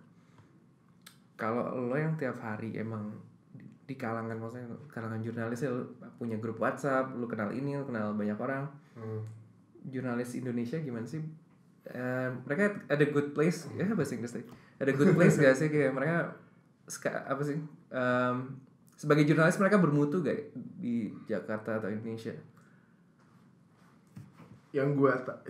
kalau 1.40 1.88
lo 1.88 1.96
yang 1.96 2.20
tiap 2.20 2.36
hari 2.42 2.76
emang 2.76 3.16
di, 3.56 3.64
di 3.64 3.96
kalangan 3.96 4.36
maksudnya 4.36 4.68
kalangan 4.92 5.24
jurnalis 5.24 5.64
ya 5.64 5.72
lo 5.72 5.88
punya 6.18 6.36
grup 6.42 6.58
WhatsApp, 6.58 7.14
lo 7.14 7.30
kenal 7.30 7.54
ini, 7.54 7.78
lo 7.78 7.86
kenal 7.86 8.12
banyak 8.18 8.36
orang. 8.42 8.66
Hmm. 8.98 9.22
Jurnalis 9.88 10.34
Indonesia 10.34 10.82
gimana 10.82 11.06
sih? 11.06 11.22
Mereka 12.40 12.64
ada 12.86 13.06
good 13.08 13.32
place 13.32 13.68
ya 13.72 13.88
bahasa 13.90 14.14
Inggris 14.14 14.34
tadi. 14.34 14.46
Ada 14.78 14.92
good 14.92 15.14
place 15.14 15.36
gak 15.36 15.54
sih 15.54 15.68
kayak 15.68 15.92
mereka 15.92 16.36
apa 17.24 17.42
sih? 17.42 17.58
Em, 17.88 18.36
sebagai 18.94 19.24
jurnalis 19.24 19.56
mereka 19.56 19.78
bermutu 19.78 20.20
gak 20.20 20.52
di 20.76 21.10
Jakarta 21.24 21.78
atau 21.78 21.88
Indonesia? 21.88 22.34
yang 24.70 24.94
gua 24.94 25.16
ta- 25.18 25.42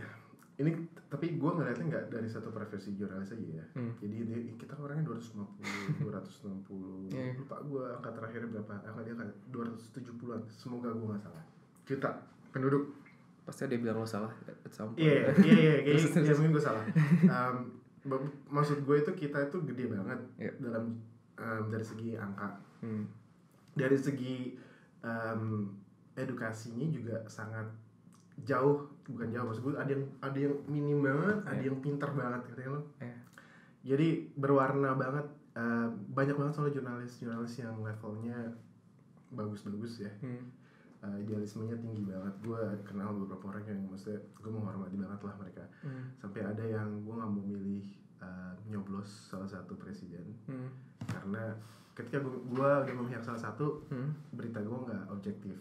ini 0.55 0.71
tapi 1.05 1.35
gua 1.35 1.53
ngeliatnya 1.53 1.85
nggak 1.85 2.05
dari 2.09 2.27
satu 2.27 2.49
profesi 2.49 2.93
jurnalis 2.93 3.29
aja 3.29 3.59
ya 3.59 3.65
Hmm. 3.75 3.91
jadi 3.97 4.23
kita 4.55 4.77
orangnya 4.77 5.03
250 5.05 5.99
260 5.99 7.11
Iya. 7.11 7.35
lupa 7.35 7.57
gua 7.61 7.97
angka 7.97 8.13
terakhir 8.13 8.47
berapa 8.47 8.73
angka 8.77 9.01
dia 9.03 9.15
kan 9.15 9.27
270-an 9.49 10.41
semoga 10.47 10.93
gua 10.93 11.13
nggak 11.13 11.23
salah 11.23 11.43
juta 11.83 12.09
penduduk 12.49 12.83
Pasti 13.47 13.63
ada 13.63 13.73
yang 13.73 13.83
bilang 13.83 13.97
lo 13.97 14.05
salah. 14.05 14.33
Iya, 14.99 15.31
iya, 15.39 15.55
iya, 15.55 15.73
Terus, 15.95 16.11
kayaknya 16.11 16.11
terus. 16.11 16.27
ya, 16.27 16.33
mungkin 16.35 16.51
gue 16.51 16.63
salah. 16.63 16.83
Um, 17.23 17.55
maksud 18.47 18.83
gue 18.83 18.97
itu 18.97 19.11
kita 19.17 19.47
itu 19.47 19.57
gede 19.63 19.85
banget 19.87 20.19
Iya. 20.35 20.51
dalam 20.59 20.99
um, 21.35 21.63
dari 21.67 21.83
segi 21.83 22.15
angka, 22.15 22.59
Hmm. 22.77 23.07
dari 23.73 23.95
segi 23.95 24.53
um, 25.01 25.71
edukasinya 26.13 26.87
juga 26.87 27.23
sangat 27.25 27.65
jauh, 28.39 28.85
bukan 29.07 29.27
jauh 29.27 29.45
maksud 29.45 29.63
gue 29.63 29.73
ada 29.73 29.89
yang 29.89 30.05
ada 30.19 30.37
yang 30.37 30.55
minim 30.67 30.99
banget, 30.99 31.37
ada 31.43 31.57
Iya. 31.57 31.67
yang 31.67 31.77
pintar 31.79 32.11
banget, 32.11 32.41
gitu 32.47 32.59
kan 32.61 32.71
lo. 32.73 32.81
Iya. 32.99 33.15
Jadi 33.87 34.07
berwarna 34.35 34.91
banget, 34.93 35.25
um, 35.53 35.89
banyak 36.09 36.35
banget 36.35 36.51
soalnya 36.53 36.75
jurnalis-jurnalis 36.75 37.53
yang 37.57 37.75
levelnya 37.79 38.39
bagus-bagus 39.29 39.99
ya 40.01 40.11
Hmm. 40.19 40.47
Uh, 40.99 41.17
idealismenya 41.17 41.77
tinggi 41.77 42.03
banget 42.03 42.33
gue 42.41 42.61
kenal 42.83 43.13
beberapa 43.15 43.49
orang 43.49 43.63
yang 43.65 43.79
maksudnya 43.85 44.17
gue 44.33 44.49
menghormati 44.49 44.95
banget 44.95 45.19
lah 45.21 45.35
mereka 45.35 45.63
Hmm. 45.79 46.09
sampai 46.15 46.41
ada 46.41 46.63
yang 46.63 46.89
gue 46.99 47.13
nggak 47.13 47.29
mau 47.29 47.43
milih 47.43 47.85
uh, 48.17 48.53
nyoblos 48.65 49.05
salah 49.27 49.45
satu 49.45 49.73
presiden 49.73 50.25
Hmm. 50.45 50.69
karena 51.03 51.53
ketika 51.93 52.17
gue 52.19 52.33
gua 52.47 52.81
udah 52.81 52.95
memihak 52.95 53.21
salah 53.21 53.39
satu 53.39 53.85
Hmm. 53.87 54.13
berita 54.31 54.59
gue 54.59 54.77
nggak 54.79 55.03
objektif 55.09 55.57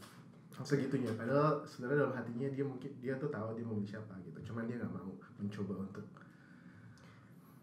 segitunya 0.58 1.12
padahal 1.12 1.60
sebenarnya 1.62 1.98
dalam 2.00 2.14
hatinya 2.14 2.48
dia 2.48 2.64
mungkin 2.64 2.88
dia 2.96 3.12
tuh 3.14 3.28
tahu 3.28 3.52
dia 3.52 3.60
mau 3.62 3.74
milih 3.74 3.90
siapa 3.90 4.16
gitu 4.22 4.40
cuman 4.46 4.64
dia 4.64 4.76
nggak 4.78 4.88
mau 4.90 5.12
mencoba 5.36 5.74
untuk 5.82 6.06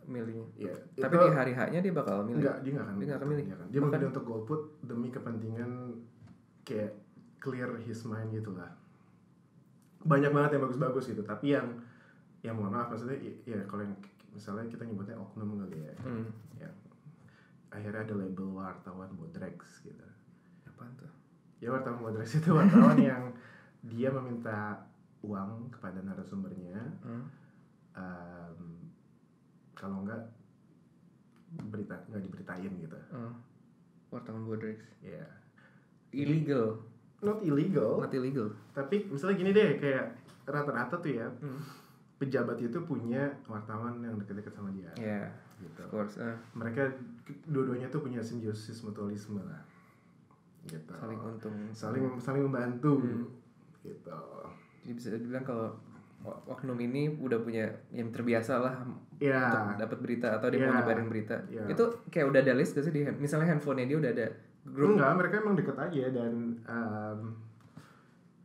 Milihnya. 0.03 0.43
ya 0.59 0.75
Tapi 0.99 1.15
itu- 1.15 1.25
di 1.25 1.31
hari 1.31 1.53
hanya 1.55 1.79
dia 1.79 1.93
bakal 1.95 2.27
milih. 2.27 2.43
Enggak, 2.43 2.55
dia 2.59 2.71
nggak 2.71 2.83
akan 2.83 2.93
Dia 2.93 3.07
nggak 3.07 3.15
akan 3.15 3.29
milih. 3.29 3.43
Dia, 3.43 3.55
akan- 3.55 3.69
dia 3.71 3.79
memilih 3.79 4.07
untuk 4.11 4.25
golput 4.25 4.61
demi 4.83 5.07
kepentingan 5.09 5.71
kayak 6.61 6.91
clear 7.43 7.67
his 7.83 8.07
mind 8.07 8.31
gitu 8.31 8.55
lah. 8.55 8.71
Banyak 9.99 10.31
banget 10.31 10.55
yang 10.55 10.63
bagus-bagus 10.63 11.11
gitu, 11.11 11.19
tapi 11.21 11.51
yang 11.51 11.67
yang 12.39 12.55
mohon 12.55 12.71
maaf 12.71 12.87
maksudnya 12.87 13.19
ya, 13.19 13.31
ya 13.43 13.59
kalau 13.67 13.83
yang 13.83 13.95
misalnya 14.31 14.67
kita 14.67 14.83
nyebutnya 14.83 15.15
oknum 15.15 15.59
kali 15.59 15.79
ya, 15.79 15.93
Hmm. 15.99 16.27
ya 16.55 16.67
akhirnya 17.67 18.03
ada 18.03 18.15
label 18.15 18.47
wartawan 18.53 19.11
bodrex 19.15 19.79
gitu. 19.81 20.07
Apaan 20.63 20.95
tuh? 20.95 21.11
Ya 21.59 21.71
wartawan 21.71 21.99
bodrex 21.99 22.35
itu 22.35 22.51
wartawan 22.51 22.95
yang 23.11 23.31
dia 23.83 24.07
meminta 24.09 24.79
uang 25.19 25.67
kepada 25.69 25.99
narasumbernya, 25.99 26.79
Hmm. 27.03 27.27
em, 27.95 28.59
kalau 29.73 30.03
enggak 30.03 30.19
berita 31.69 31.95
nggak 32.07 32.23
diberitain 32.23 32.73
gitu. 32.75 32.97
Hmm. 33.11 33.33
Wartawan 34.09 34.43
Bodrex. 34.43 34.77
Ya, 35.01 35.25
Illegal, 36.13 36.77
not 37.23 37.39
illegal, 37.39 37.97
not 37.97 38.11
illegal. 38.11 38.45
tapi 38.71 39.07
misalnya 39.07 39.35
gini 39.35 39.51
deh 39.51 39.69
kayak 39.77 40.05
rata-rata 40.43 40.95
tuh 40.95 41.11
ya 41.13 41.27
Hmm. 41.37 41.57
pejabat 42.15 42.55
itu 42.57 42.77
punya 42.81 43.19
wartawan 43.45 43.97
yang 43.97 44.15
deket-deket 44.15 44.51
sama 44.51 44.69
dia 44.69 44.91
Ya, 44.95 45.27
gitu. 45.57 45.81
of 45.81 45.89
course. 45.89 46.15
Ah, 46.17 46.35
Mereka 46.53 46.83
dua-duanya 47.45 47.87
tuh 47.87 47.99
punya 47.99 48.19
simbiosis 48.19 48.79
mutualisme 48.81 49.39
lah, 49.39 49.59
gitu. 50.63 50.93
saling 50.93 51.19
untung. 51.19 51.55
saling 51.71 52.05
saling 52.17 52.43
membantu, 52.43 52.95
Hmm. 52.97 53.27
gitu. 53.81 54.19
Jadi 54.81 54.91
bisa 54.93 55.07
dibilang 55.11 55.41
kalau 55.41 55.71
oknum 56.45 56.75
ini 56.77 57.11
udah 57.13 57.35
punya 57.37 57.63
yang 57.89 58.07
terbiasa 58.09 58.55
lah 58.57 58.75
Ya, 59.17 59.43
untuk 59.45 59.79
dapat 59.81 59.97
berita 59.99 60.27
atau 60.33 60.47
dia 60.47 60.59
mau 60.61 60.71
Ya. 60.71 60.75
nyebarin 60.77 61.07
berita. 61.07 61.35
Ya. 61.47 61.63
Itu 61.65 61.83
kayak 62.07 62.27
udah 62.29 62.39
ada 62.41 62.53
list 62.53 62.71
gak 62.73 62.83
sih 62.83 62.93
di 62.93 63.01
hand- 63.01 63.15
misalnya 63.17 63.47
handphonenya 63.49 63.87
dia 63.89 63.97
udah 63.97 64.11
ada 64.13 64.27
grup. 64.65 64.93
enggak 64.93 65.11
mereka 65.15 65.35
emang 65.37 65.55
deket 65.55 65.75
aja 65.75 66.03
dan 66.13 66.33
um, 66.63 67.19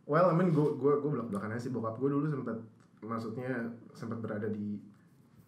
well 0.05 0.27
I 0.27 0.35
mean 0.35 0.51
gue 0.51 0.67
gue 0.75 0.93
gue 0.97 1.11
belak 1.11 1.29
belakannya 1.29 1.57
sih 1.57 1.69
bokap 1.69 1.97
gue 1.97 2.09
dulu 2.09 2.27
sempat 2.27 2.59
maksudnya 3.01 3.51
sempat 3.93 4.19
berada 4.19 4.47
di 4.47 4.83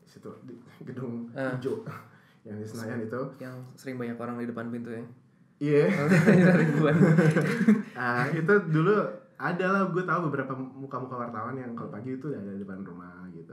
situ 0.04 0.30
di 0.42 0.54
gedung 0.86 1.26
Ah. 1.32 1.54
hijau 1.54 1.82
yang 2.46 2.56
di 2.56 2.64
Senayan 2.64 3.02
itu 3.02 3.20
yang 3.38 3.56
sering 3.74 3.96
banyak 3.96 4.16
orang 4.16 4.36
di 4.36 4.46
depan 4.46 4.68
pintu 4.68 4.90
ya. 4.90 5.04
iya 5.58 5.84
Ribuan. 6.56 6.96
Ah, 7.92 8.24
itu 8.26 8.48
dulu 8.66 8.96
ada 9.36 9.66
lah 9.66 9.82
gue 9.86 10.00
tahu 10.02 10.20
beberapa 10.26 10.52
muka-muka 10.54 11.16
wartawan 11.18 11.52
yang 11.54 11.72
kalau 11.74 11.90
pagi 11.90 12.12
itu 12.12 12.28
ada 12.28 12.48
di 12.48 12.58
depan 12.58 12.80
rumah 12.80 13.28
gitu 13.30 13.52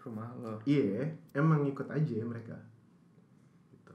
Rumah 0.00 0.28
lo. 0.36 0.62
iya 0.64 1.04
emang 1.32 1.66
ikut 1.66 1.84
aja 1.86 2.16
mereka 2.22 2.54
gitu 3.68 3.92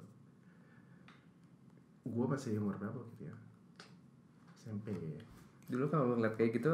gue 2.06 2.26
masih 2.28 2.58
umur 2.58 2.78
berapa 2.78 2.96
gitu 3.12 3.26
ya 3.26 3.36
SMP 4.56 4.94
Dulu 5.66 5.86
kalau 5.88 6.06
lo 6.06 6.16
ngeliat 6.16 6.36
kayak 6.36 6.52
gitu, 6.56 6.70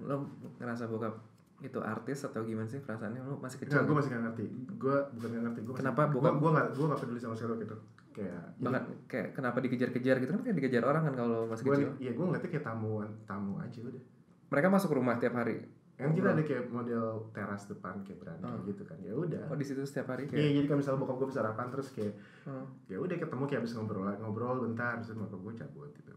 lo 0.00 0.24
ngerasa 0.56 0.88
bokap 0.88 1.12
itu 1.60 1.76
artis 1.78 2.24
atau 2.24 2.40
gimana 2.40 2.64
sih 2.64 2.80
perasaannya? 2.80 3.20
Lo 3.22 3.36
masih 3.36 3.56
kecil. 3.58 3.72
Enggak, 3.74 3.84
gue 3.84 3.96
masih 3.96 4.10
gak 4.10 4.22
ngerti 4.24 4.44
gue 4.74 4.96
bukan 5.12 5.28
gak 5.30 5.42
ngerti 5.44 5.60
gue 5.62 5.74
Kenapa 5.74 6.02
gue 6.04 6.16
bokap- 6.18 6.36
gue 6.38 6.50
gak 6.50 6.66
gue 6.70 6.86
gak 6.86 7.00
peduli 7.00 7.20
sama 7.20 7.34
sekali 7.34 7.60
gitu 7.60 7.76
kayak 8.10 8.42
Bahkan 8.58 8.82
kayak 9.04 9.28
kenapa 9.32 9.58
dikejar-kejar 9.60 10.16
gitu 10.18 10.30
kan 10.30 10.40
kayak 10.40 10.56
dikejar 10.56 10.82
orang 10.82 11.02
kan 11.02 11.14
kalau 11.14 11.38
masih 11.46 11.62
gue 11.62 11.74
kecil. 11.74 11.88
iya 11.98 12.12
gue 12.12 12.24
ngeliatnya 12.24 12.50
kayak 12.50 12.64
tamuan 12.64 13.08
tamu 13.24 13.52
aja 13.58 13.78
udah 13.80 14.02
Mereka 14.46 14.66
masuk 14.68 14.90
rumah 14.92 15.14
tiap 15.16 15.34
hari. 15.34 15.56
Kan 15.94 16.10
kita 16.10 16.26
ada 16.28 16.42
kayak 16.42 16.66
model 16.68 17.04
teras 17.30 17.64
depan 17.64 18.02
kayak 18.02 18.18
beranda 18.18 18.46
Oh. 18.46 18.58
gitu 18.62 18.82
kan 18.82 18.98
ya 18.98 19.10
udah 19.10 19.46
Oh 19.46 19.54
di 19.54 19.62
situ 19.62 19.78
setiap 19.80 20.10
hari 20.10 20.26
Iya, 20.26 20.30
kayak. 20.32 20.50
jadi 20.52 20.66
kan 20.66 20.76
misalnya 20.76 20.98
bokap 20.98 21.16
gue 21.16 21.28
sarapan 21.30 21.66
terus 21.68 21.88
kayak 21.90 22.14
Hmm. 22.42 22.66
ya 22.84 22.98
udah 22.98 23.14
ketemu 23.16 23.42
kayak 23.44 23.60
abis 23.60 23.72
ngobrol 23.72 24.04
ngobrol 24.16 24.58
bentar 24.60 24.98
terus 24.98 25.14
bokap 25.14 25.38
gue 25.40 25.54
cabut 25.56 25.90
gitu 25.92 26.12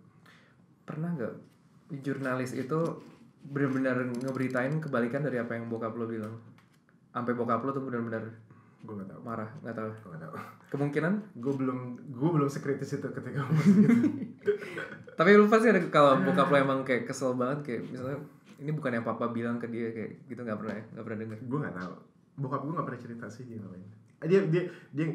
Pernah 0.84 1.10
nggak 1.14 1.34
jurnalis 2.00 2.52
itu 2.54 2.80
benar-benar 3.46 3.96
ngeberitain 4.18 4.76
kebalikan 4.78 5.22
dari 5.22 5.38
apa 5.38 5.54
yang 5.54 5.68
bokap 5.68 5.94
lo 5.94 6.04
bilang? 6.04 6.36
Sampai 7.10 7.32
bokap 7.32 7.62
lo 7.62 7.72
tuh 7.72 7.82
benar-benar 7.82 8.24
gue 8.80 8.94
gak 8.94 9.08
tahu 9.08 9.22
marah, 9.22 9.50
nggak 9.60 9.74
tahu. 9.74 9.90
gue 9.90 10.10
gak 10.10 10.22
tahu 10.22 10.34
Kemungkinan. 10.70 11.14
gue 11.36 11.54
belum 11.56 11.80
gue 12.10 12.30
belum 12.30 12.48
sekritis 12.48 12.94
itu 12.94 13.08
ketika 13.10 13.42
gitu 13.44 13.90
Tapi 15.18 15.30
lu 15.34 15.46
pasti 15.46 15.68
ada 15.68 15.82
kalau 15.88 16.18
bokap 16.22 16.48
lo 16.48 16.58
emang 16.58 16.80
kayak 16.82 17.04
kesel 17.04 17.34
banget 17.34 17.60
kayak 17.64 17.82
misalnya 17.88 18.20
ini 18.58 18.72
bukan 18.72 18.92
yang 18.92 19.06
papa 19.06 19.30
bilang 19.30 19.58
ke 19.58 19.68
dia 19.68 19.90
kayak 19.90 20.26
gitu 20.26 20.42
nggak 20.42 20.58
pernah 20.58 20.76
ya 20.76 20.84
nggak 20.92 21.06
pernah 21.06 21.20
denger. 21.22 21.38
gue 21.42 21.60
gak 21.62 21.76
tahu. 21.76 21.94
Bokap 22.38 22.62
gue 22.62 22.74
gak 22.74 22.86
pernah 22.86 23.02
cerita 23.02 23.26
sih 23.28 23.44
dia 23.46 23.58
ngapain. 23.58 23.86
Eh, 24.18 24.28
dia 24.28 24.40
dia 24.46 24.64
dia 24.92 25.06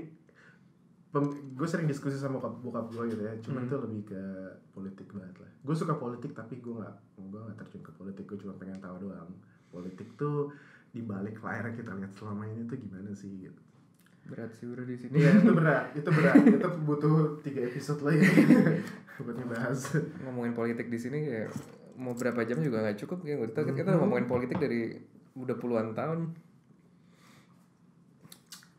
gue 1.53 1.69
sering 1.69 1.85
diskusi 1.85 2.17
sama 2.17 2.41
bokap, 2.41 2.55
bokap 2.65 2.87
gue 2.89 3.05
gitu 3.11 3.23
ya. 3.23 3.35
Cuman 3.45 3.63
Hmm. 3.63 3.71
tuh 3.71 3.79
lebih 3.85 4.03
ke 4.09 4.23
politik 4.73 5.13
banget 5.13 5.37
lah. 5.39 5.51
Gue 5.61 5.75
suka 5.75 5.95
politik 5.95 6.33
tapi 6.33 6.57
gue 6.59 6.73
nggak 6.73 6.95
gue 7.21 7.41
nggak 7.41 7.57
terjun 7.61 7.83
ke 7.83 7.93
politik. 7.93 8.25
Gue 8.25 8.39
cuma 8.41 8.55
pengen 8.57 8.81
tahu 8.81 8.97
doang. 9.03 9.29
Politik 9.69 10.09
tuh 10.17 10.51
di 10.91 11.01
balik 11.01 11.41
layar 11.41 11.69
yang 11.69 11.77
kita 11.77 11.93
lihat 11.95 12.13
selama 12.13 12.45
ini 12.45 12.65
tuh 12.65 12.77
gimana 12.77 13.13
sih 13.13 13.29
gitu. 13.39 13.61
Berat 14.23 14.55
sih 14.55 14.65
bro 14.65 14.83
di 14.83 14.95
sini. 14.95 15.19
Iya 15.19 15.31
itu 15.37 15.53
berat. 15.53 15.85
Itu 15.93 16.09
berat. 16.09 16.35
Itu 16.39 16.69
butuh 16.87 17.15
tiga 17.43 17.61
episode 17.67 18.01
lagi 18.03 18.23
buat 19.23 19.37
ngebahas. 19.37 19.81
Ngomongin 20.23 20.55
politik 20.55 20.89
di 20.89 20.97
sini 20.97 21.19
kayak 21.23 21.51
mau 21.95 22.13
berapa 22.13 22.43
jam 22.43 22.59
juga 22.59 22.81
nggak 22.81 22.99
cukup 22.99 23.19
kayak 23.23 23.39
kita 23.51 23.61
kita 23.75 23.91
Mhm. 23.91 23.99
ngomongin 23.99 24.27
politik 24.27 24.57
dari 24.57 24.97
udah 25.35 25.57
puluhan 25.57 25.93
tahun 25.93 26.33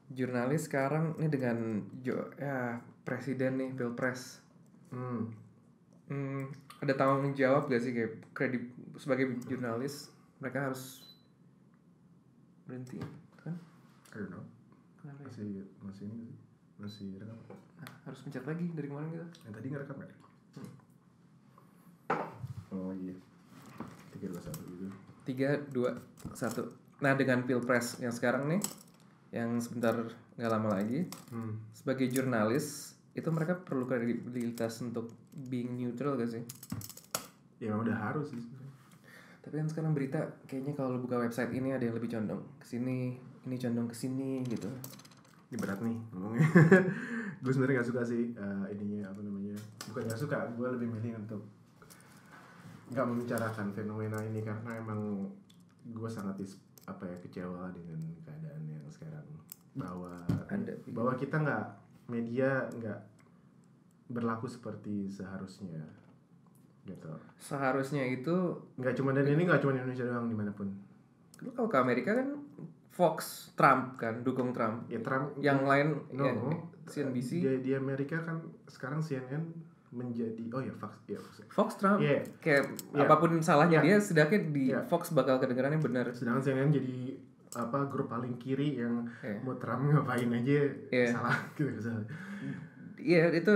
jurnalis 0.10 0.70
sekarang 0.70 1.18
ini 1.18 1.28
dengan 1.28 1.58
jo 2.00 2.14
ya 2.38 2.78
presiden 3.02 3.58
nih 3.58 3.70
pilpres 3.74 4.38
hmm. 4.90 5.22
hmm, 6.08 6.44
ada 6.80 6.94
tanggung 6.94 7.34
jawab 7.34 7.66
gak 7.66 7.82
sih 7.82 7.92
kayak 7.92 8.22
kredit 8.32 8.70
sebagai 8.96 9.34
jurnalis 9.44 10.14
mereka 10.38 10.70
harus 10.70 11.02
berhenti 12.64 13.02
kan 13.36 13.58
I 14.14 14.22
don't 14.22 14.30
know 14.30 14.46
kenapa 15.02 15.20
ya? 15.20 15.28
masih 15.28 15.50
masih 15.82 16.06
ini 16.08 16.18
sih. 16.24 16.38
masih 16.78 17.10
rekam 17.18 17.38
Nah, 17.76 17.90
harus 18.06 18.20
pencet 18.22 18.46
lagi 18.46 18.64
dari 18.72 18.88
kemarin 18.88 19.10
gitu 19.12 19.26
yang 19.44 19.54
tadi 19.54 19.68
ngerekam 19.68 19.98
ya 19.98 20.08
Hmm. 20.54 20.70
Oh 22.74 22.92
iya 22.98 23.14
tiga 24.18 24.26
dua 24.34 24.42
satu 24.42 24.62
gitu. 24.66 24.86
Tiga 25.24 25.50
dua 25.70 25.92
satu. 26.34 26.74
Nah 27.06 27.14
dengan 27.14 27.46
pilpres 27.46 28.02
yang 28.02 28.12
sekarang 28.12 28.50
nih 28.50 28.62
yang 29.34 29.58
sebentar 29.62 29.94
nggak 30.38 30.52
lama 30.52 30.78
lagi 30.78 31.10
hmm. 31.34 31.74
sebagai 31.74 32.10
jurnalis 32.10 32.94
itu 33.14 33.30
mereka 33.30 33.58
perlu 33.62 33.86
kredibilitas 33.86 34.82
untuk 34.82 35.14
being 35.34 35.78
neutral 35.78 36.18
gak 36.18 36.34
sih? 36.34 36.44
Ya 37.62 37.70
emang 37.70 37.86
udah 37.86 37.98
harus 37.98 38.34
sih. 38.34 38.42
Tapi 39.46 39.62
kan 39.62 39.68
sekarang 39.70 39.94
berita 39.94 40.34
kayaknya 40.50 40.74
kalau 40.74 40.98
buka 40.98 41.22
website 41.22 41.54
ini 41.54 41.78
ada 41.78 41.86
yang 41.86 41.94
lebih 41.94 42.10
condong 42.10 42.42
ke 42.58 42.66
sini 42.66 43.14
ini 43.46 43.56
condong 43.62 43.86
ke 43.86 43.96
sini 43.98 44.42
gitu. 44.50 44.70
Ini 45.54 45.58
berat 45.62 45.86
nih 45.86 45.98
ngomongnya. 46.10 46.48
Gue 47.46 47.52
sebenarnya 47.54 47.82
nggak 47.82 47.90
suka 47.94 48.02
sih 48.02 48.34
eh, 48.34 48.66
ininya 48.74 49.14
apa 49.14 49.20
namanya 49.22 49.54
bukan 49.94 50.10
nggak 50.10 50.22
suka 50.26 50.38
gue 50.58 50.68
lebih 50.74 50.88
milih 50.90 51.22
untuk 51.22 51.42
nggak 52.94 53.08
membicarakan 53.10 53.74
fenomena 53.74 54.22
ini 54.22 54.46
karena 54.46 54.78
emang 54.78 55.26
gue 55.90 56.10
sangat 56.10 56.38
is, 56.46 56.62
apa 56.86 57.10
ya 57.10 57.18
kecewa 57.20 57.74
dengan 57.74 58.00
keadaan 58.22 58.64
yang 58.70 58.86
sekarang. 58.94 59.26
Bahwa 59.74 60.22
Ada. 60.46 60.78
bahwa 60.94 61.18
kita 61.18 61.42
nggak 61.42 61.66
media 62.14 62.70
nggak 62.70 63.00
berlaku 64.14 64.46
seperti 64.46 65.10
seharusnya 65.10 65.82
gitu. 66.86 67.10
Seharusnya 67.42 68.06
itu 68.06 68.62
nggak 68.78 68.94
cuma 69.00 69.16
dan 69.16 69.26
ini 69.26 69.50
nggak 69.50 69.64
cuma 69.64 69.74
di 69.74 69.82
Indonesia 69.82 70.06
doang 70.06 70.30
di 70.30 70.38
mana 70.38 70.52
pun. 70.54 70.70
Lu 71.42 71.50
kalau 71.58 71.72
ke 71.72 71.78
Amerika 71.82 72.14
kan 72.14 72.30
Fox 72.94 73.50
Trump 73.58 73.98
kan 73.98 74.22
dukung 74.22 74.54
Trump. 74.54 74.86
Ya 74.92 75.02
Trump 75.02 75.34
yang 75.42 75.66
lain 75.66 75.98
no. 76.14 76.24
ya, 76.24 76.34
CNBC 76.86 77.30
di, 77.42 77.50
di 77.66 77.72
Amerika 77.74 78.22
kan 78.22 78.44
sekarang 78.70 79.02
CNN 79.02 79.73
menjadi 79.94 80.44
oh 80.50 80.60
ya 80.60 80.74
Fox 80.74 80.94
ya 81.06 81.18
Fox. 81.18 81.34
Fox 81.48 81.70
Trump 81.78 82.00
Iya. 82.00 82.20
kayak 82.38 82.64
Iya. 82.92 83.04
apa 83.04 83.16
pun 83.16 83.32
salahnya 83.40 83.80
Iya. 83.80 83.86
dia 83.86 83.98
sedangkan 84.00 84.42
di 84.50 84.64
Iya. 84.70 84.82
Fox 84.84 85.10
bakal 85.12 85.38
kedengarannya 85.38 85.78
benar 85.78 86.10
sedangkan 86.10 86.42
CNN 86.42 86.70
jadi 86.70 86.98
apa 87.54 87.86
grup 87.86 88.10
paling 88.10 88.34
kiri 88.36 88.76
yang 88.76 89.06
Iya. 89.20 89.38
mau 89.40 89.54
Trump 89.56 89.86
ngapain 89.88 90.26
aja 90.28 90.60
Iya. 90.90 91.08
salah 91.12 91.38
gitu 91.56 91.70
salah. 91.80 92.02
Iya 92.96 93.30
itu 93.32 93.54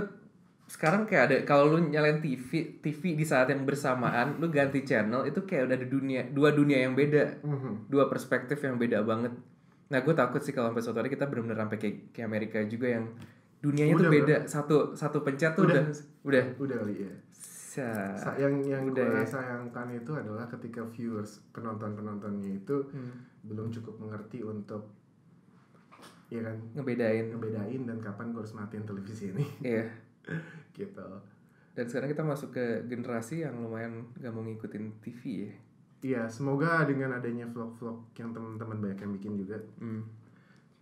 sekarang 0.67 1.07
kayak 1.07 1.23
ada 1.23 1.35
kalau 1.41 1.71
lu 1.71 1.87
nyalain 1.87 2.19
TV 2.19 2.51
TV 2.77 3.15
di 3.15 3.23
saat 3.23 3.47
yang 3.47 3.63
bersamaan 3.63 4.35
lu 4.35 4.51
ganti 4.51 4.83
channel 4.83 5.23
itu 5.23 5.39
kayak 5.41 5.63
udah 5.65 5.75
ada 5.75 5.87
dunia 5.87 6.21
dua 6.27 6.51
dunia 6.51 6.83
yang 6.83 6.91
beda 6.91 7.39
Mhm. 7.39 7.87
dua 7.87 8.05
perspektif 8.05 8.59
yang 8.59 8.75
beda 8.75 8.99
banget 9.01 9.31
nah 9.87 10.03
gue 10.03 10.11
takut 10.11 10.43
sih 10.43 10.51
kalau 10.51 10.67
sampai 10.67 10.83
suatu 10.83 10.99
hari 10.99 11.07
kita 11.07 11.23
benar-benar 11.25 11.63
sampai 11.63 11.79
kayak, 11.79 11.95
kayak 12.11 12.27
Amerika 12.27 12.59
juga 12.67 12.87
yang 12.91 13.07
dunianya 13.57 13.93
tuh 13.93 14.05
Udah, 14.05 14.11
beda. 14.13 14.35
Satu 14.45 14.75
satu 14.93 15.21
pencet 15.21 15.53
tuh 15.53 15.65
udah. 15.65 15.83
Udah. 16.23 16.43
udah, 16.57 16.75
kali 16.81 17.05
ya. 17.05 17.13
Sa- 17.33 18.17
Sa- 18.17 18.37
yang 18.37 18.57
yang 18.59 18.85
udah 18.85 19.05
gue 19.05 19.21
ya. 19.21 19.25
sayangkan 19.27 19.87
itu 19.93 20.11
adalah 20.11 20.45
ketika 20.47 20.81
viewers 20.87 21.45
penonton 21.51 21.93
penontonnya 21.93 22.49
itu 22.55 22.75
Hmm, 22.89 23.13
belum 23.43 23.69
cukup 23.69 23.97
mengerti 23.97 24.41
untuk 24.41 24.89
ya 26.27 26.41
kan? 26.41 26.57
Ngebedain. 26.73 27.29
Ngebedain 27.29 27.81
dan 27.83 27.97
kapan 27.97 28.29
gue 28.29 28.41
harus 28.41 28.53
matiin 28.53 28.83
televisi 28.83 29.31
ini. 29.31 29.45
Iya. 29.61 29.85
Gitu. 30.77 31.07
Dan 31.71 31.85
sekarang 31.85 32.09
kita 32.09 32.21
masuk 32.21 32.49
ke 32.51 32.65
generasi 32.85 33.41
yang 33.41 33.57
lumayan 33.57 34.09
gak 34.17 34.33
mau 34.33 34.41
ngikutin 34.41 34.97
TV 34.99 35.21
ya. 35.45 35.51
Iya, 35.97 36.21
semoga 36.27 36.85
dengan 36.85 37.09
adanya 37.11 37.45
vlog-vlog 37.45 38.13
yang 38.13 38.29
teman-teman 38.29 38.77
banyak 38.79 38.99
yang 38.99 39.13
bikin 39.13 39.33
juga 39.35 39.57
hmm. 39.77 40.01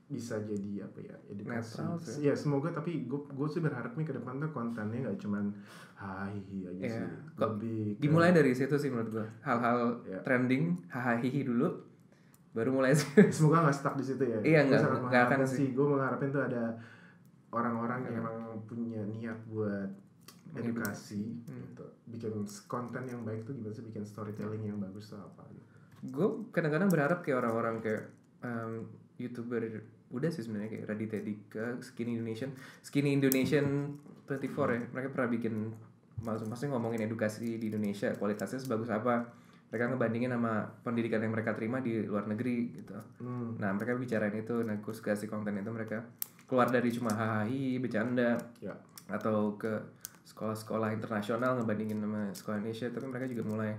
Bisa 0.07 0.37
jadi 0.39 0.85
apa 0.85 1.01
ya 1.01 1.15
edukasi. 1.27 1.75
Netral 1.75 1.97
sih. 1.97 2.21
Ya 2.21 2.33
semoga 2.33 2.69
tapi 2.69 3.03
gue 3.03 3.19
gue 3.25 3.47
sih 3.47 3.57
berharap 3.57 3.93
nih 3.93 4.05
ke 4.05 4.13
depan 4.13 4.37
tuh 4.37 4.49
kontennya 4.49 5.01
nggak 5.03 5.17
cuman 5.17 5.49
hai 5.95 6.37
aja 6.39 6.69
Iya. 6.71 6.89
sih. 6.91 7.07
Lebih 7.35 7.79
ke- 7.91 7.99
dimulai 7.99 8.29
dari 8.29 8.51
situ 8.51 8.75
sih 8.75 8.87
menurut 8.87 9.09
gua 9.11 9.25
hal-hal 9.41 9.97
Iya. 10.03 10.19
trending 10.21 10.77
hahaha 10.87 11.17
dulu 11.23 11.67
baru 12.51 12.69
mulai 12.71 12.93
semoga 13.35 13.63
nggak 13.63 13.75
stuck 13.75 13.95
di 13.95 14.05
situ 14.05 14.23
ya. 14.23 14.37
Iya, 14.39 14.59
nggak- 14.63 15.09
nggak 15.09 15.23
akan 15.25 15.39
sih. 15.43 15.57
sih. 15.57 15.67
Gue 15.71 15.87
mengharapin 15.89 16.29
tuh 16.29 16.43
ada 16.43 16.77
orang-orang 17.49 17.99
yang 18.03 18.13
Iya. 18.13 18.21
emang 18.21 18.37
punya 18.63 19.01
niat 19.05 19.39
buat 19.45 19.89
edukasi 20.53 21.33
Hmm. 21.43 21.65
gitu. 21.65 21.85
Bikin 22.07 22.33
konten 22.63 23.03
yang 23.03 23.21
baik 23.21 23.43
tuh 23.43 23.51
gimana 23.51 23.73
sih 23.73 23.83
bikin 23.83 24.03
storytelling 24.03 24.63
yang 24.63 24.77
bagus 24.77 25.09
tuh 25.09 25.17
apa 25.17 25.43
gitu. 25.49 25.65
gue 26.05 26.27
kadang-kadang 26.51 26.85
berharap 26.85 27.19
kayak 27.19 27.41
orang-orang 27.41 27.81
kayak 27.81 28.13
um, 28.39 28.85
youtuber 29.17 29.57
udah 30.13 30.29
sih 30.29 30.45
sebenarnya 30.45 30.69
kayak 30.69 30.85
Raditya 30.89 31.21
Dika, 31.25 31.65
Skinny 31.81 32.17
Indonesian, 32.17 32.53
Skinny 32.85 33.11
Indonesian 33.15 33.97
24 34.29 34.45
ya, 34.73 34.81
mereka 34.93 35.07
pernah 35.13 35.29
bikin 35.29 35.53
maksud 36.23 36.47
maksudnya 36.47 36.79
ngomongin 36.79 37.05
edukasi 37.05 37.59
di 37.59 37.67
Indonesia 37.67 38.13
kualitasnya 38.15 38.61
sebagus 38.61 38.87
apa, 38.87 39.27
mereka 39.69 39.91
ngebandingin 39.91 40.31
sama 40.31 40.63
pendidikan 40.85 41.19
yang 41.19 41.33
mereka 41.35 41.51
terima 41.57 41.83
di 41.83 42.05
luar 42.05 42.29
negeri 42.29 42.71
gitu. 42.79 42.95
Hmm. 43.19 43.59
Nah 43.59 43.75
mereka 43.75 43.97
bicarain 43.97 44.33
itu, 44.33 44.63
nah 44.63 44.77
gue 44.79 44.93
suka 44.95 45.17
sih 45.17 45.27
konten 45.27 45.57
itu 45.57 45.71
mereka 45.73 46.05
keluar 46.45 46.69
dari 46.69 46.93
cuma 46.93 47.09
hahaha 47.11 47.49
bercanda 47.81 48.37
Ya. 48.61 48.73
atau 49.09 49.57
ke 49.57 49.69
sekolah-sekolah 50.25 50.93
internasional 50.97 51.57
ngebandingin 51.61 52.01
sama 52.01 52.21
sekolah 52.33 52.57
Indonesia 52.61 52.89
tapi 52.89 53.05
mereka 53.05 53.25
juga 53.29 53.43
mulai 53.45 53.71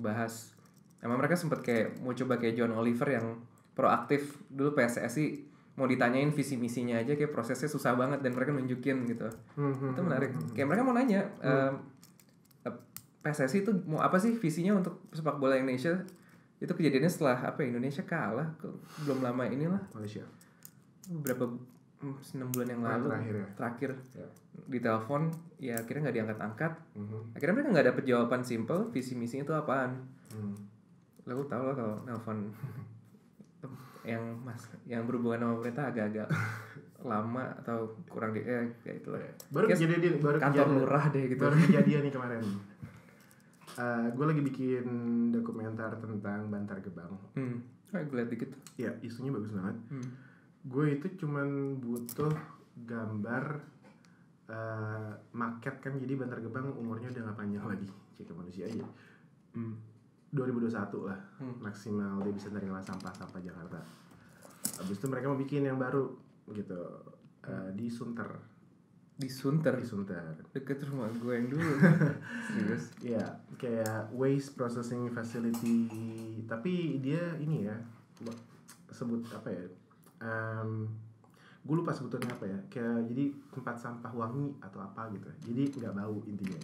bahas 0.00 0.56
emang 1.04 1.20
mereka 1.20 1.36
sempat 1.36 1.60
kayak 1.60 2.00
mau 2.00 2.16
coba 2.16 2.40
kayak 2.40 2.56
John 2.56 2.72
Oliver 2.72 3.08
yang 3.12 3.26
proaktif 3.76 4.40
dulu 4.48 4.72
PSSI 4.72 5.51
mau 5.74 5.84
ditanyain 5.84 6.28
visi 6.28 6.54
misinya 6.54 6.94
aja 6.94 7.12
kayak 7.12 7.30
prosesnya 7.30 7.64
susah 7.66 7.94
banget 7.94 8.20
dan 8.20 8.32
mereka 8.32 8.50
nunjukin 8.50 9.04
gitu 9.04 9.24
Hmm, 9.54 9.72
hmm, 9.72 9.90
itu 9.90 10.00
menarik 10.00 10.30
kayak 10.50 10.66
mereka 10.66 10.82
mau 10.82 10.92
nanya 10.92 11.20
em, 11.38 11.74
eh, 12.62 12.74
PSSI 13.22 13.58
itu 13.60 13.72
mau 13.84 13.98
apa 13.98 14.16
sih 14.16 14.34
visinya 14.34 14.74
untuk 14.74 15.00
sepak 15.08 15.36
bola 15.36 15.54
Indonesia 15.54 15.96
itu 16.58 16.70
kejadiannya 16.70 17.08
setelah 17.08 17.36
apa 17.42 17.58
ya, 17.60 17.70
Indonesia 17.70 18.02
kalah 18.02 18.54
ke- 18.54 18.70
belum 19.00 19.18
lama 19.20 19.42
inilah 19.44 19.82
Malaysia. 19.90 20.22
beberapa 21.04 21.50
mm, 21.98 22.16
enam 22.32 22.48
bulan 22.50 22.68
yang 22.68 22.80
Nah, 22.80 22.90
lalu 22.92 23.06
terakhir 23.08 23.34
ya. 23.34 23.46
terakhir 23.54 23.90
Ya. 24.12 24.26
di 24.64 24.78
telepon 24.78 25.22
ya 25.56 25.74
akhirnya 25.76 26.00
nggak 26.02 26.16
diangkat-angkat 26.16 26.72
Mhm. 26.94 27.18
akhirnya 27.32 27.54
mereka 27.54 27.68
nggak 27.72 27.86
dapet 27.88 28.04
jawaban 28.04 28.42
simple 28.42 28.80
visi 28.88 29.14
misinya 29.14 29.42
itu 29.42 29.54
apaan 29.54 29.96
Hmm. 30.28 30.54
lalu 31.24 31.42
tau 31.46 31.62
lah 31.62 31.74
kalau 31.74 31.96
nelfon 32.02 32.38
yang 34.02 34.22
mas 34.42 34.66
yang 34.82 35.06
berhubungan 35.06 35.46
sama 35.46 35.54
pemerintah 35.62 35.84
agak-agak 35.94 36.28
lama 37.10 37.44
atau 37.62 37.98
kurang 38.06 38.34
di 38.34 38.42
eh 38.42 38.66
kayak 38.82 39.02
itu 39.02 39.08
lah. 39.10 39.22
Baru 39.50 39.66
kejadian 39.70 40.18
baru 40.22 40.38
kantor 40.38 40.66
kejadian, 40.66 40.78
lurah 40.82 41.04
deh 41.10 41.24
gitu. 41.30 41.42
Baru 41.42 41.54
kejadian 41.66 42.00
nih 42.06 42.12
kemarin. 42.14 42.42
Gue 44.12 44.26
lagi 44.28 44.42
bikin 44.42 44.86
dokumenter 45.34 45.90
tentang 45.98 46.40
Bantar 46.50 46.78
Gebang. 46.82 47.14
Hmm. 47.34 47.62
Kayak 47.90 48.04
gue 48.10 48.16
liat 48.18 48.30
dikit 48.30 48.50
ya 48.78 48.90
isunya 49.02 49.30
bagus 49.30 49.54
banget. 49.54 49.78
Hmm. 49.90 50.08
gue 50.62 50.94
itu 50.94 51.26
cuman 51.26 51.74
butuh 51.82 52.30
gambar 52.86 53.44
eh 54.50 55.12
market 55.34 55.74
kan. 55.82 55.98
Jadi 55.98 56.14
Bantar 56.14 56.38
Gebang 56.38 56.74
umurnya 56.78 57.10
udah 57.10 57.30
gak 57.30 57.38
panjang 57.38 57.66
lagi. 57.66 57.86
Cek 58.14 58.30
manusia 58.34 58.66
aja. 58.70 58.86
Hmm. 59.58 59.91
2021 60.32 60.72
lah 61.04 61.20
Hmm. 61.36 61.60
maksimal 61.60 62.24
dia 62.24 62.32
bisa 62.32 62.48
nerima 62.48 62.80
sampah-sampah 62.80 63.36
Jakarta. 63.38 63.76
Habis 64.80 64.96
itu 64.96 65.06
mereka 65.06 65.28
mau 65.28 65.36
bikin 65.36 65.68
yang 65.68 65.76
baru 65.76 66.08
gitu. 66.48 66.80
Eh, 67.44 67.68
di 67.76 67.92
Sunter. 67.92 68.30
Di 69.12 69.28
Sunter? 69.28 69.76
Di 69.76 69.84
Sunter. 69.84 70.40
Deket 70.54 70.88
rumah 70.88 71.12
gue 71.12 71.32
yang 71.36 71.52
dulu. 71.52 71.72
Serius? 72.48 72.96
Ya, 73.04 73.20
kayak 73.60 74.08
waste 74.14 74.56
processing 74.56 75.10
facility, 75.12 75.90
tapi 76.48 77.02
dia 77.02 77.36
ini 77.36 77.68
ya 77.68 77.76
sebut 78.88 79.20
apa 79.34 79.52
ya? 79.52 79.64
Um, 80.22 80.86
gue 81.60 81.74
lupa 81.76 81.92
sebutannya 81.92 82.30
apa 82.30 82.46
ya. 82.48 82.58
Kayak 82.72 83.10
jadi 83.10 83.24
tempat 83.52 83.76
sampah 83.76 84.12
wangi 84.14 84.54
atau 84.62 84.80
apa 84.80 85.10
gitu. 85.12 85.28
Jadi 85.52 85.76
nggak 85.76 85.92
bau 85.92 86.16
intinya. 86.24 86.56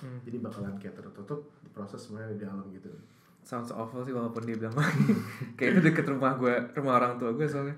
Hmm. 0.00 0.16
jadi 0.24 0.40
bakalan 0.40 0.80
kayak 0.80 0.96
tertutup 0.96 1.50
proses 1.80 1.96
semuanya 1.98 2.28
di 2.30 2.38
dalam 2.38 2.68
gitu 2.70 2.92
Sounds 3.40 3.72
awful 3.72 4.00
sih 4.00 4.12
walaupun 4.12 4.44
dia 4.44 4.52
bilang 4.54 4.76
wangi. 4.76 5.16
Kayak 5.56 5.70
itu 5.72 5.80
deket 5.82 6.06
rumah 6.06 6.36
gue, 6.36 6.52
rumah 6.72 6.94
orang 6.94 7.16
tua 7.16 7.32
gue 7.32 7.46
soalnya. 7.46 7.72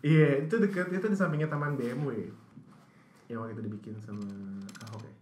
iya 0.00 0.36
itu 0.38 0.54
dekat 0.54 0.88
itu 0.90 1.04
di 1.04 1.14
sampingnya 1.14 1.44
taman 1.46 1.76
BMW 1.76 2.28
yang 3.26 3.40
waktu 3.40 3.52
itu 3.52 3.62
dibikin 3.64 3.96
sama 3.98 4.24
Ahok 4.82 5.00
ya 5.02 5.12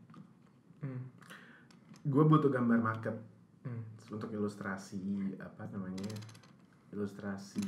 Hmm. 0.81 0.99
gue 2.05 2.25
butuh 2.25 2.49
gambar 2.49 2.79
market 2.81 3.15
Hmm. 3.61 3.83
untuk 4.09 4.27
ilustrasi 4.29 5.03
apa 5.37 5.67
namanya 5.69 6.11
ilustrasi 6.91 7.63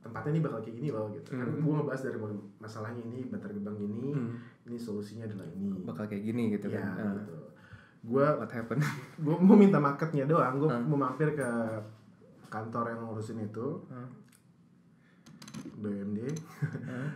tempatnya 0.00 0.30
ini 0.30 0.40
bakal 0.40 0.58
kayak 0.58 0.74
gini 0.74 0.88
loh 0.88 1.08
gitu 1.10 1.28
kan 1.30 1.44
Hmm. 1.44 1.60
gue 1.60 1.72
ngebahas 1.74 2.02
dari 2.02 2.18
masalahnya 2.58 3.02
ini 3.02 3.20
bantar 3.26 3.50
gebang 3.50 3.76
ini 3.78 4.10
Hmm. 4.10 4.36
ini 4.64 4.76
solusinya 4.76 5.24
adalah 5.24 5.44
ini 5.46 5.72
Bakal 5.82 6.04
kayak 6.06 6.22
gini 6.22 6.42
gitu 6.50 6.66
ya 6.68 6.80
kan. 6.80 6.96
Ah. 6.98 7.14
gitu 7.14 7.34
gue 8.04 8.20
What 8.20 8.50
happened? 8.50 8.84
gue 9.24 9.34
mau 9.38 9.56
minta 9.56 9.78
marketnya 9.78 10.24
doang 10.24 10.56
gue 10.56 10.68
Hmm. 10.68 10.84
mau 10.86 10.98
mampir 10.98 11.32
ke 11.32 11.48
kantor 12.46 12.84
yang 12.88 13.00
ngurusin 13.02 13.40
itu 13.40 13.80
Hmm. 13.86 14.08
BUMD 15.76 16.18
Hmm. 16.82 17.08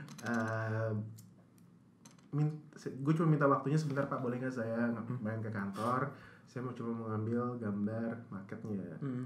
Min- 2.31 2.61
gue 2.77 3.13
cuma 3.15 3.25
minta 3.27 3.45
waktunya 3.45 3.75
sebentar 3.75 4.05
pak 4.05 4.19
boleh 4.19 4.37
nggak 4.37 4.53
saya 4.55 4.89
nge- 4.91 5.17
main 5.19 5.41
ke 5.41 5.49
kantor 5.49 6.13
saya 6.45 6.61
mau 6.61 6.73
cuma 6.73 6.93
mengambil 6.95 7.57
gambar 7.59 8.29
marketnya 8.29 8.85
Hmm. 8.99 9.25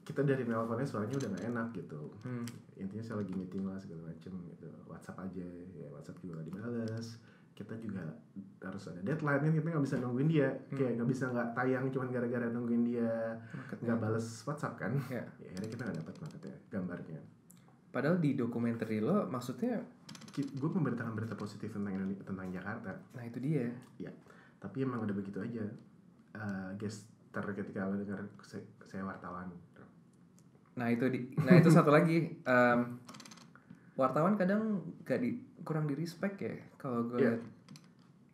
kita 0.00 0.20
dari 0.22 0.42
nelponnya 0.42 0.84
suaranya 0.84 1.12
udah 1.14 1.28
nggak 1.30 1.46
enak 1.46 1.68
gitu 1.74 2.08
Hmm. 2.20 2.44
intinya 2.74 3.00
saya 3.02 3.20
lagi 3.20 3.32
meeting 3.32 3.64
lah 3.64 3.76
segala 3.76 4.00
macem 4.06 4.32
gitu 4.46 4.68
WhatsApp 4.84 5.20
aja 5.22 5.44
ya 5.70 5.88
WhatsApp 5.88 6.16
juga 6.18 6.40
gak 6.40 6.48
dibales 6.48 7.06
kita 7.58 7.74
juga 7.82 8.06
harus 8.62 8.86
ada 8.86 9.02
deadline 9.02 9.42
kan 9.42 9.50
kita 9.50 9.66
nggak 9.74 9.84
bisa 9.90 9.96
nungguin 9.98 10.30
dia. 10.30 10.48
Kayak 10.70 11.02
nggak 11.02 11.08
bisa 11.10 11.24
nggak 11.34 11.48
tayang 11.58 11.84
cuman 11.90 12.08
gara-gara 12.14 12.46
nungguin 12.46 12.82
dia 12.86 13.10
nggak 13.82 13.98
bales 13.98 14.26
WhatsApp 14.46 14.78
kan? 14.78 14.94
Ya. 15.10 15.26
ya 15.42 15.50
akhirnya 15.58 15.70
kita 15.74 15.82
nggak 15.82 15.98
dapat 16.06 16.14
marketnya 16.22 16.56
gambarnya. 16.70 17.20
Padahal 17.90 18.16
di 18.22 18.30
dokumenter 18.38 18.86
lo 19.02 19.26
maksudnya, 19.26 19.80
gue 20.38 20.70
memberitakan 20.70 21.18
berita 21.18 21.34
positif 21.34 21.72
tentang 21.74 21.98
Indonesia, 21.98 22.22
tentang 22.22 22.46
Jakarta. 22.54 22.94
Nah 23.18 23.24
itu 23.26 23.38
dia. 23.42 23.66
ya 23.98 24.12
tapi 24.58 24.86
emang 24.86 25.02
udah 25.02 25.14
begitu 25.14 25.42
aja. 25.42 25.66
Eh 26.38 26.70
gestar 26.78 27.42
ketika 27.54 27.90
lo 27.90 27.98
dengar 27.98 28.22
saya, 28.42 28.62
saya 28.86 29.02
wartawan. 29.02 29.50
Nah 30.78 30.94
itu 30.94 31.10
di, 31.10 31.34
nah 31.42 31.58
itu 31.58 31.70
satu 31.74 31.90
lagi. 31.90 32.38
em, 32.46 32.80
wartawan 33.98 34.38
kadang 34.38 34.78
gak 35.02 35.18
di 35.18 35.42
kurang 35.68 35.84
di 35.84 35.92
respect 35.92 36.40
ya 36.40 36.56
kalau 36.80 37.04
gue 37.04 37.20
lihat. 37.20 37.40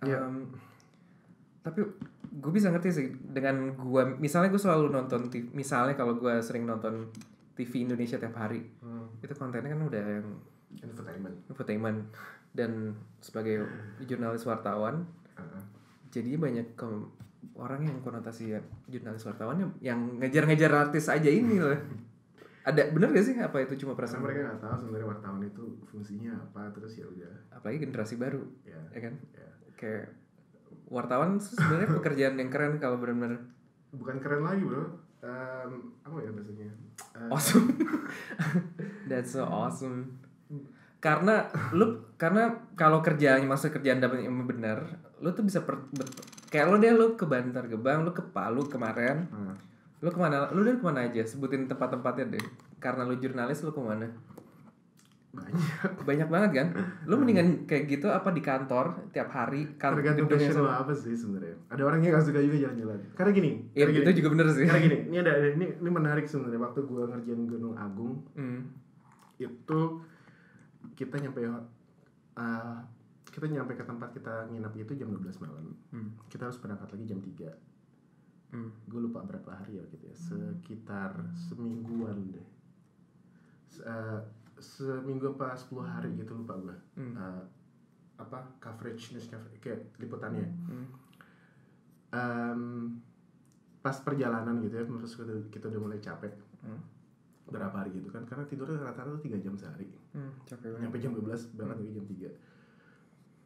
Iya. 0.06 0.18
Em, 0.22 0.54
tapi 1.60 1.80
gue 2.34 2.52
bisa 2.52 2.70
ngerti 2.70 2.88
sih 2.90 3.06
dengan 3.24 3.74
gue 3.74 4.02
misalnya 4.18 4.50
gue 4.50 4.58
selalu 4.58 4.90
nonton 4.90 5.26
TV, 5.26 5.50
misalnya 5.50 5.94
kalau 5.94 6.14
gue 6.14 6.34
sering 6.38 6.62
nonton 6.62 7.10
TV 7.54 7.82
Indonesia 7.82 8.18
tiap 8.18 8.34
hari 8.34 8.62
itu 9.18 9.34
kontennya 9.34 9.72
kan 9.72 9.82
udah 9.82 10.04
yang 10.20 10.28
entertainment 10.82 11.36
infotainment 11.46 11.98
dan 12.50 12.94
sebagai 13.18 13.66
jurnalis 14.02 14.42
wartawan 14.42 15.06
Uh-uh. 15.34 15.62
jadi 16.10 16.34
banyak 16.34 16.74
ke- 16.74 17.10
orang 17.54 17.86
yang 17.86 17.98
konotasi 18.02 18.50
ya, 18.50 18.60
jurnalis 18.90 19.22
wartawan 19.22 19.54
yang, 19.56 19.70
yang 19.78 20.00
ngejar-ngejar 20.18 20.72
artis 20.74 21.06
aja 21.06 21.30
ini 21.30 21.62
loh 21.62 21.70
ada 22.64 22.82
bener 22.88 23.08
gak 23.10 23.22
sih 23.22 23.36
apa 23.36 23.60
itu 23.60 23.76
cuma 23.76 23.92
Karena 23.92 23.98
perasaan? 24.00 24.22
mereka 24.22 24.40
nggak 24.42 24.58
tahu 24.58 24.74
sebenarnya 24.80 25.06
wartawan 25.06 25.40
itu 25.42 25.64
fungsinya 25.84 26.32
apa 26.34 26.60
terus 26.72 26.92
ya 26.94 27.04
udah. 27.04 27.32
Apalagi 27.52 27.78
generasi 27.80 28.14
baru 28.16 28.40
ya 28.64 28.80
ya 28.90 29.00
kan? 29.02 29.14
ya. 29.30 29.48
kayak 29.74 30.06
wartawan 30.86 31.36
sebenarnya 31.36 31.88
pekerjaan 31.92 32.34
yang 32.34 32.48
keren 32.48 32.76
kalau 32.76 32.96
benar-benar 32.96 33.40
bukan 33.90 34.16
keren 34.18 34.42
lagi 34.42 34.64
bro. 34.64 34.84
Em, 35.20 35.72
apa 36.00 36.16
ya 36.18 36.30
bahasanya? 36.30 36.68
Eh, 37.16 37.28
awesome. 37.28 37.68
That's 39.08 39.32
so 39.32 39.44
awesome. 39.44 40.20
Karena 41.00 41.44
lu 41.70 41.84
karena 42.16 42.48
kalau 42.74 43.00
kerjaannya 43.00 43.44
maksud 43.44 43.72
kerjaan 43.72 44.00
dapat 44.00 44.24
yang 44.24 44.40
benar 44.44 44.84
lu 45.16 45.28
tuh 45.30 45.40
bisa 45.40 45.60
per, 45.62 45.76
bet- 45.92 46.16
kayak 46.48 46.68
lu 46.68 46.76
deh 46.76 46.92
lu 46.92 47.12
ke 47.12 47.24
Bantar 47.24 47.64
Gebang 47.64 48.04
lu 48.04 48.12
ke 48.12 48.24
Palu 48.26 48.64
kemarin 48.64 49.24
nah, 49.26 49.56
lu 50.02 50.08
ke 50.10 50.18
mana? 50.18 50.50
Lu 50.50 50.66
dari 50.66 50.78
ke 50.78 50.84
mana 50.84 51.06
aja? 51.06 51.22
Sebutin 51.22 51.70
tempat-tempatnya 51.70 52.38
deh. 52.38 52.44
Karena 52.82 53.06
lu 53.06 53.14
jurnalis 53.18 53.62
lu 53.62 53.70
ke 53.70 53.82
mana? 53.82 54.08
Banyak 55.34 56.06
banyak 56.06 56.28
banget 56.30 56.50
kan? 56.54 56.66
Lu 57.10 57.18
mendingan 57.18 57.66
kayak 57.66 57.90
gitu 57.90 58.06
apa 58.06 58.30
di 58.30 58.38
kantor 58.38 59.10
tiap 59.10 59.34
hari? 59.34 59.74
Kan 59.74 59.98
tergantung 59.98 60.30
passion 60.30 60.62
apa 60.62 60.94
sih 60.94 61.10
sebenarnya. 61.10 61.58
Ada 61.74 61.82
orang 61.82 61.98
yang 62.06 62.14
nggak 62.14 62.24
suka 62.26 62.38
juga 62.38 62.56
jalan-jalan. 62.70 62.98
Karena 63.18 63.30
gini 63.34 63.50
Iya 63.74 63.90
karena 63.90 63.98
itu 63.98 64.10
gini, 64.10 64.18
juga 64.22 64.28
bener 64.30 64.46
sih. 64.54 64.66
Karena 64.66 64.82
gini 64.86 64.98
ini 65.10 65.16
ada 65.18 65.32
ada- 65.34 65.54
ini 65.58 65.66
ini 65.74 65.90
menarik 65.90 66.26
sebenarnya. 66.30 66.60
Waktu 66.62 66.80
gua 66.86 67.02
ngerjain 67.10 67.42
Gunung 67.50 67.74
Agung 67.74 68.22
hmm. 68.38 68.60
itu 69.42 69.80
kita 70.94 71.18
nyampe 71.18 71.42
uh, 71.42 72.78
kita 73.26 73.46
nyampe 73.50 73.74
ke 73.74 73.82
tempat 73.82 74.14
kita 74.14 74.46
nginap 74.54 74.70
itu 74.78 74.94
jam 74.94 75.10
12 75.10 75.42
malam. 75.42 75.74
Hmm. 75.90 76.14
kita 76.30 76.46
harus 76.46 76.62
berangkat 76.62 76.94
lagi 76.94 77.04
jam 77.10 77.18
3 77.18 77.73
Hmm. 78.54 78.70
gue 78.86 79.00
lupa 79.00 79.18
berapa 79.20 79.50
hari 79.50 79.76
ya 79.76 79.84
gitu 79.88 80.04
ya 80.04 80.14
sekitar 80.14 81.10
semingguan 81.34 82.30
deh 82.30 82.46
Se- 83.66 83.82
uh, 83.82 84.22
seminggu 84.56 85.34
apa 85.34 85.52
10 85.52 85.74
hari 85.82 86.14
gitu 86.14 86.32
lupa 86.32 86.54
gue 86.56 86.76
Hmm. 86.94 87.12
Uh, 87.12 87.42
apa 88.14 88.38
coverage 88.58 89.10
news 89.10 89.26
coverage 89.26 89.58
kayak 89.58 89.82
liputannya 89.98 90.46
Hmm. 90.64 90.86
Em, 92.08 92.62
pas 93.82 93.98
perjalanan 93.98 94.62
gitu 94.62 94.70
ya 94.72 94.86
terus 94.86 95.12
kita, 95.12 95.34
kita 95.50 95.64
udah 95.66 95.80
mulai 95.82 95.98
capek 95.98 96.30
Hmm. 96.62 96.78
berapa 97.44 97.74
hari 97.74 97.92
gitu 97.92 98.08
kan 98.08 98.22
karena 98.22 98.46
tidurnya 98.46 98.80
rata-rata 98.80 99.12
tuh 99.12 99.22
tiga 99.22 99.36
jam 99.36 99.52
sehari 99.52 99.90
Hmm. 100.10 100.30
capek 100.44 100.70
banget 100.70 100.80
nyampe 100.80 100.98
jam 100.98 101.12
12 101.12 101.50
berangkat 101.52 101.76
lagi 101.76 101.92
jam 101.92 102.06
3 102.06 102.30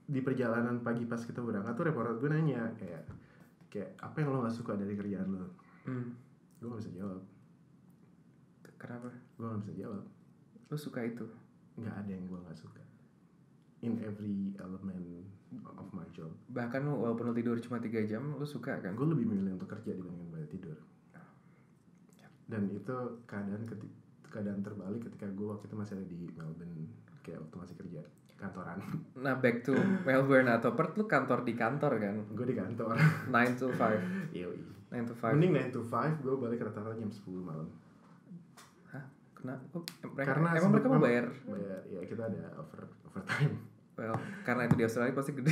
di 0.07 0.21
perjalanan 0.21 0.77
pagi 0.79 1.03
pas 1.03 1.19
kita 1.19 1.41
berangkat 1.41 1.73
tuh 1.73 1.85
reporter 1.85 2.15
gue 2.15 2.29
nanya 2.29 2.71
kayak 2.75 3.03
kayak 3.69 3.97
apa 4.01 4.17
yang 4.21 4.29
lo 4.33 4.45
gak 4.45 4.57
suka 4.57 4.77
dari 4.77 4.97
kerjaan 4.97 5.29
lo? 5.33 5.49
Hmm. 5.89 6.13
gue 6.59 6.69
gak 6.69 6.83
bisa 6.83 6.93
jawab. 6.99 7.23
Kenapa? 8.77 9.09
Gue 9.39 9.47
gak 9.47 9.63
bisa 9.65 9.75
jawab. 9.79 10.05
Lu 10.69 10.77
suka 10.77 11.01
itu? 11.07 11.27
Nggak 11.79 11.95
ada 11.95 12.11
yang 12.11 12.25
gue 12.27 12.41
gak 12.49 12.59
suka. 12.59 12.83
In 13.87 14.03
every 14.03 14.53
element 14.59 15.23
of 15.79 15.89
my 15.95 16.05
job. 16.11 16.35
Bahkan 16.51 16.83
lu 16.83 16.99
walaupun 16.99 17.31
lu 17.31 17.35
tidur 17.37 17.57
cuma 17.63 17.79
tiga 17.79 18.03
jam 18.03 18.35
lu 18.35 18.47
suka 18.47 18.83
kan? 18.83 18.99
Gue 18.99 19.07
lebih 19.07 19.31
memilih 19.31 19.55
untuk 19.55 19.71
kerja 19.71 19.95
dibandingin 19.95 20.35
banyak 20.35 20.51
tidur. 20.51 20.77
Dan 22.49 22.73
itu 22.73 22.97
keadaan 23.29 23.69
keadaan 24.29 24.61
terbalik 24.65 25.05
ketika 25.09 25.29
gue 25.33 25.47
waktu 25.47 25.69
itu 25.69 25.77
masih 25.77 25.95
ada 26.01 26.07
di 26.09 26.21
Melbourne 26.37 26.89
kayak 27.25 27.45
waktu 27.45 27.57
masih 27.61 27.77
kerja 27.77 28.01
kantoran 28.39 28.79
nah 29.25 29.35
back 29.35 29.67
to 29.67 29.75
Melbourne 30.07 30.49
atau 30.49 30.73
Perth 30.79 30.95
lu 30.95 31.05
kantor 31.11 31.43
di 31.43 31.59
kantor 31.59 31.93
kan 31.99 32.15
gue 32.33 32.47
di 32.47 32.57
kantor 32.57 32.95
9 33.35 33.61
to 33.61 33.67
5 33.75 33.79
Yoi. 34.39 34.59
9 34.95 35.11
to 35.11 35.15
5 35.15 35.35
Mending 35.37 35.53
9 35.69 35.77
to 35.77 35.83
5, 35.83 36.23
gue 36.25 36.35
balik 36.39 36.59
rata-rata 36.65 36.97
jam 36.97 37.11
10 37.11 37.29
malam 37.43 37.69
Hah? 38.95 39.05
Kenapa? 39.37 39.77
Mereka, 40.07 40.25
Karena 40.25 40.49
emang 40.57 40.71
mereka 40.73 40.87
mau 40.89 41.03
bayar? 41.03 41.27
Bayar, 41.45 41.81
ya 41.91 42.01
kita 42.07 42.23
ada 42.31 42.57
over 42.57 42.89
overtime 43.05 43.55
Well, 43.99 44.15
karena 44.47 44.71
itu 44.71 44.79
di 44.79 44.87
Australia 44.87 45.11
pasti 45.11 45.35
gede. 45.35 45.51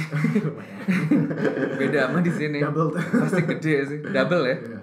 Beda 1.82 2.06
sama 2.06 2.22
di 2.22 2.30
sini. 2.30 2.62
Double 2.62 2.94
Pasti 2.94 3.42
gede 3.42 3.74
sih. 3.90 3.98
Double 4.06 4.46
ya. 4.46 4.56
Iya. 4.62 4.80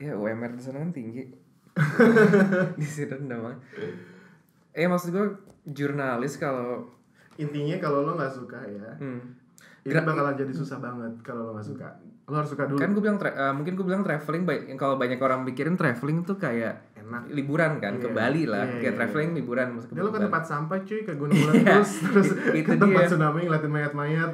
Ya 0.00 0.12
UMR 0.16 0.56
di 0.56 0.62
sana 0.64 0.80
kan 0.80 0.88
tinggi. 0.88 1.20
di 2.80 2.86
sini 2.88 3.12
rendah 3.12 3.38
banget. 3.44 3.60
Eh 4.72 4.88
maksud 4.88 5.12
gue 5.12 5.26
jurnalis 5.68 6.40
kalau 6.40 6.88
Intinya 7.34 7.74
kalau 7.78 8.02
lo 8.02 8.10
nggak 8.12 8.30
suka 8.30 8.58
ya 8.62 8.88
hmm, 8.96 9.20
Ini 9.82 9.90
Gra- 9.90 10.04
bakalan 10.04 10.34
jadi 10.34 10.50
susah 10.50 10.78
banget 10.78 11.10
kalau 11.20 11.44
lo 11.44 11.50
nggak 11.54 11.66
suka 11.66 11.86
Lo 12.22 12.34
harus 12.34 12.48
suka 12.48 12.64
dulu 12.64 12.76
kan 12.76 12.90
gue 12.90 13.00
bilang 13.00 13.16
eh, 13.18 13.50
mungkin 13.50 13.72
gue 13.72 13.82
bilang 13.82 14.00
traveling 14.00 14.42
ba- 14.42 14.62
kalau 14.74 14.94
banyak 14.94 15.16
orang 15.16 15.42
mikirin 15.42 15.74
traveling 15.74 16.22
tuh 16.22 16.36
kayak 16.36 16.92
Enak 16.94 17.28
liburan 17.28 17.76
kan 17.76 17.96
ke 17.96 18.06
Iya. 18.06 18.14
Bali 18.14 18.42
lah 18.44 18.62
Iya, 18.64 18.72
kayak 18.78 18.86
iya, 18.86 18.96
traveling 18.96 19.30
iya. 19.30 19.36
liburan 19.36 19.66
Dia 19.82 19.98
lo 19.98 20.08
ke 20.08 20.16
tempat 20.20 20.42
sampah 20.42 20.76
cuy, 20.80 20.98
ke 21.02 21.12
gunung 21.12 21.34
Iya, 21.34 21.44
meletus 21.50 21.88
Terus 22.06 22.28
itu 22.54 22.64
ke 22.64 22.72
tempat 22.78 23.00
dia. 23.00 23.08
tsunami 23.10 23.38
ngeliatin 23.42 23.70
mayat-mayat 23.70 24.30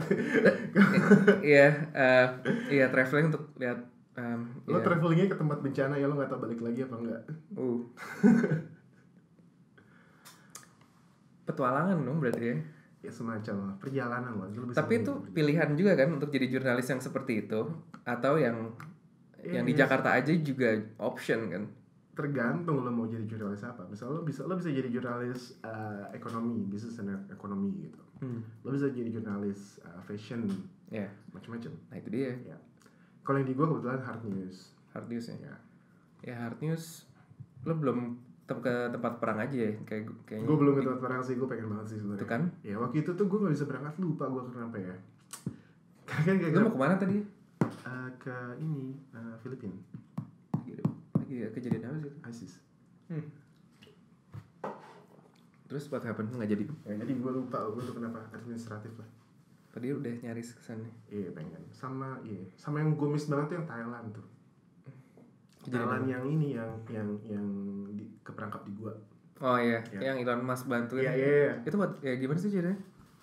Iya, 1.48 1.66
eh, 1.90 2.26
iya 2.70 2.84
traveling 2.88 3.24
untuk 3.28 3.42
lihat 3.56 3.78
em, 4.14 4.40
Lo 4.64 4.74
iya. 4.74 4.80
travelingnya 4.84 5.26
ke 5.26 5.37
tempat 5.37 5.58
bencana 5.58 5.92
ya 5.94 6.04
lo 6.04 6.14
nggak 6.14 6.28
tau 6.28 6.38
balik 6.38 6.61
lagi 6.61 6.80
apa 6.82 6.94
enggak 6.94 7.20
Uh. 7.54 7.78
Petualangan 11.44 11.96
dong 11.98 12.18
berarti 12.20 12.44
ya. 12.44 12.54
Ya 12.98 13.08
semacam 13.08 13.56
lah, 13.62 13.74
perjalanan 13.78 14.32
lah 14.34 14.48
Tapi 14.72 14.94
itu 14.98 15.12
perjalanan. 15.12 15.30
pilihan 15.30 15.70
juga 15.72 15.92
kan 15.94 16.08
untuk 16.11 16.28
jadi 16.28 16.46
jurnalis 16.48 16.87
yang 16.87 16.98
seperti 16.98 17.46
itu 17.46 17.61
atau 18.02 18.34
yang 18.34 18.74
yang 19.40 19.62
di 19.62 19.70
Iya. 19.70 19.87
Jakarta 19.87 20.14
aja 20.14 20.32
juga 20.34 20.68
option 20.98 21.46
kan. 21.48 21.64
tergantung 22.12 22.82
lo 22.82 22.90
mau 22.90 23.06
jadi 23.06 23.22
jurnalis 23.24 23.62
apa 23.62 23.87
misal 23.87 24.11
lo 24.11 24.20
bisa 24.20 24.42
lo 24.42 24.58
bisa 24.58 24.66
jadi 24.68 24.90
jurnalis 24.90 25.62
uh, 25.62 26.11
ekonomi 26.11 26.66
bisnis 26.66 26.98
dan 26.98 27.22
ekonomi 27.28 27.70
gitu 27.80 28.02
Hmm. 28.18 28.42
lo 28.61 28.74
bisa 28.74 28.90
jadi 28.90 29.06
jurnalis 29.08 29.78
uh, 29.80 30.02
fashion 30.02 30.50
Ya, 30.88 31.06
macam-macam 31.30 31.70
nah 31.87 31.94
itu 31.94 32.11
dia 32.11 32.34
ya 32.44 32.58
kalau 33.22 33.38
yang 33.38 33.46
di 33.46 33.54
gue 33.54 33.62
kebetulan 33.62 34.02
hard 34.02 34.22
news 34.24 34.74
hard 34.90 35.06
news 35.06 35.30
ya. 35.30 35.38
ya 35.38 35.54
Ya 36.20 36.34
hard 36.37 36.58
news 36.58 37.06
lo 37.62 37.72
belum 37.72 38.18
ke 38.56 38.72
tempat 38.88 39.12
perang 39.20 39.38
aja 39.38 39.52
ya 39.52 39.72
kayak 39.84 40.08
kayaknya 40.24 40.48
gue 40.48 40.56
belum 40.56 40.72
ke 40.72 40.82
tempat 40.88 41.00
perang 41.04 41.20
sih 41.20 41.37
gue 41.37 41.44
pengen 41.44 41.68
banget 41.68 41.87
sih 41.87 41.96
itu 41.96 42.04
sebenarnya 42.08 42.24
kan. 42.24 42.42
ya 42.64 42.74
waktu 42.80 42.96
itu 43.04 43.11
tuh 43.12 43.26
gue 43.28 43.38
gak 43.44 43.52
bisa 43.52 43.66
berangkat 43.68 43.94
lupa 44.00 44.24
gue 44.26 44.42
kenapa 44.48 44.76
ya 44.80 44.94
karena 46.08 46.32
kan 46.40 46.56
Lo 46.56 46.64
mau 46.64 46.72
ke 46.72 46.80
mana 46.80 46.94
tadi? 46.96 47.16
uh, 47.84 48.08
ke 48.16 48.37
ini 48.58 48.96
uh, 49.12 49.37
Filipina 49.38 49.76
Lagi, 51.12 51.44
lagi 51.44 51.52
kejadian 51.52 51.84
apa 51.84 51.98
sih? 52.32 52.48
ISIS 52.48 52.52
Terus 55.68 55.84
what 55.92 56.00
happened? 56.00 56.32
Nggak 56.32 56.48
jadi. 56.48 56.64
ya, 56.88 56.96
jadi 56.96 57.12
gue 57.12 57.28
lupa 57.28 57.61
gue 57.68 57.82
tuh 57.84 57.92
kenapa 57.92 58.24
administratif 58.32 58.88
lah 58.96 59.08
Tadi 59.68 59.92
udah 59.92 60.14
nyaris 60.24 60.56
ke 60.56 60.62
sana. 60.64 60.88
iya 61.12 61.28
pengen 61.28 61.61
sama 61.68 62.16
iya 62.24 62.40
sama 62.56 62.80
yang 62.80 62.96
gue 62.96 63.04
miss 63.04 63.28
banget 63.28 63.52
tuh 63.52 63.56
yang 63.61 63.68
Thailand 63.68 64.06
tuh 64.16 64.24
Kejadian 65.70 66.04
yang 66.07 66.24
ini 66.26 66.48
yang 66.52 66.70
yang 66.88 67.09
yang 67.24 67.46
di, 67.90 68.04
keperangkap 68.20 68.62
di 68.62 68.72
gua 68.74 68.92
Oh 69.38 69.54
iya, 69.54 69.78
Ya. 69.88 70.11
yang 70.11 70.18
Elon 70.18 70.42
Musk 70.42 70.66
bantuin. 70.66 71.00
iya 71.00 71.12
iya 71.12 71.28
iya 71.44 71.52
Itu 71.62 71.76
buat 71.76 71.94
ya 72.00 72.14
gimana 72.14 72.35
sih 72.37 72.48
ceritanya? 72.48 72.74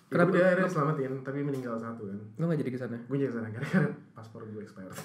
Kenapa 0.06 0.08
Kenapa 0.08 0.30
dia 0.32 0.44
akhirnya 0.46 0.70
selamatin 0.70 1.12
tapi 1.20 1.38
meninggal 1.40 1.76
satu 1.76 2.02
kan 2.04 2.18
lo 2.32 2.42
nggak 2.44 2.60
jadi 2.60 2.70
ke 2.70 2.78
sana? 2.78 2.96
gue 3.02 3.16
jadi 3.16 3.32
sana 3.32 3.48
gara-gara 3.50 3.88
paspor 4.12 4.40
gue 4.44 4.60
expired 4.60 4.94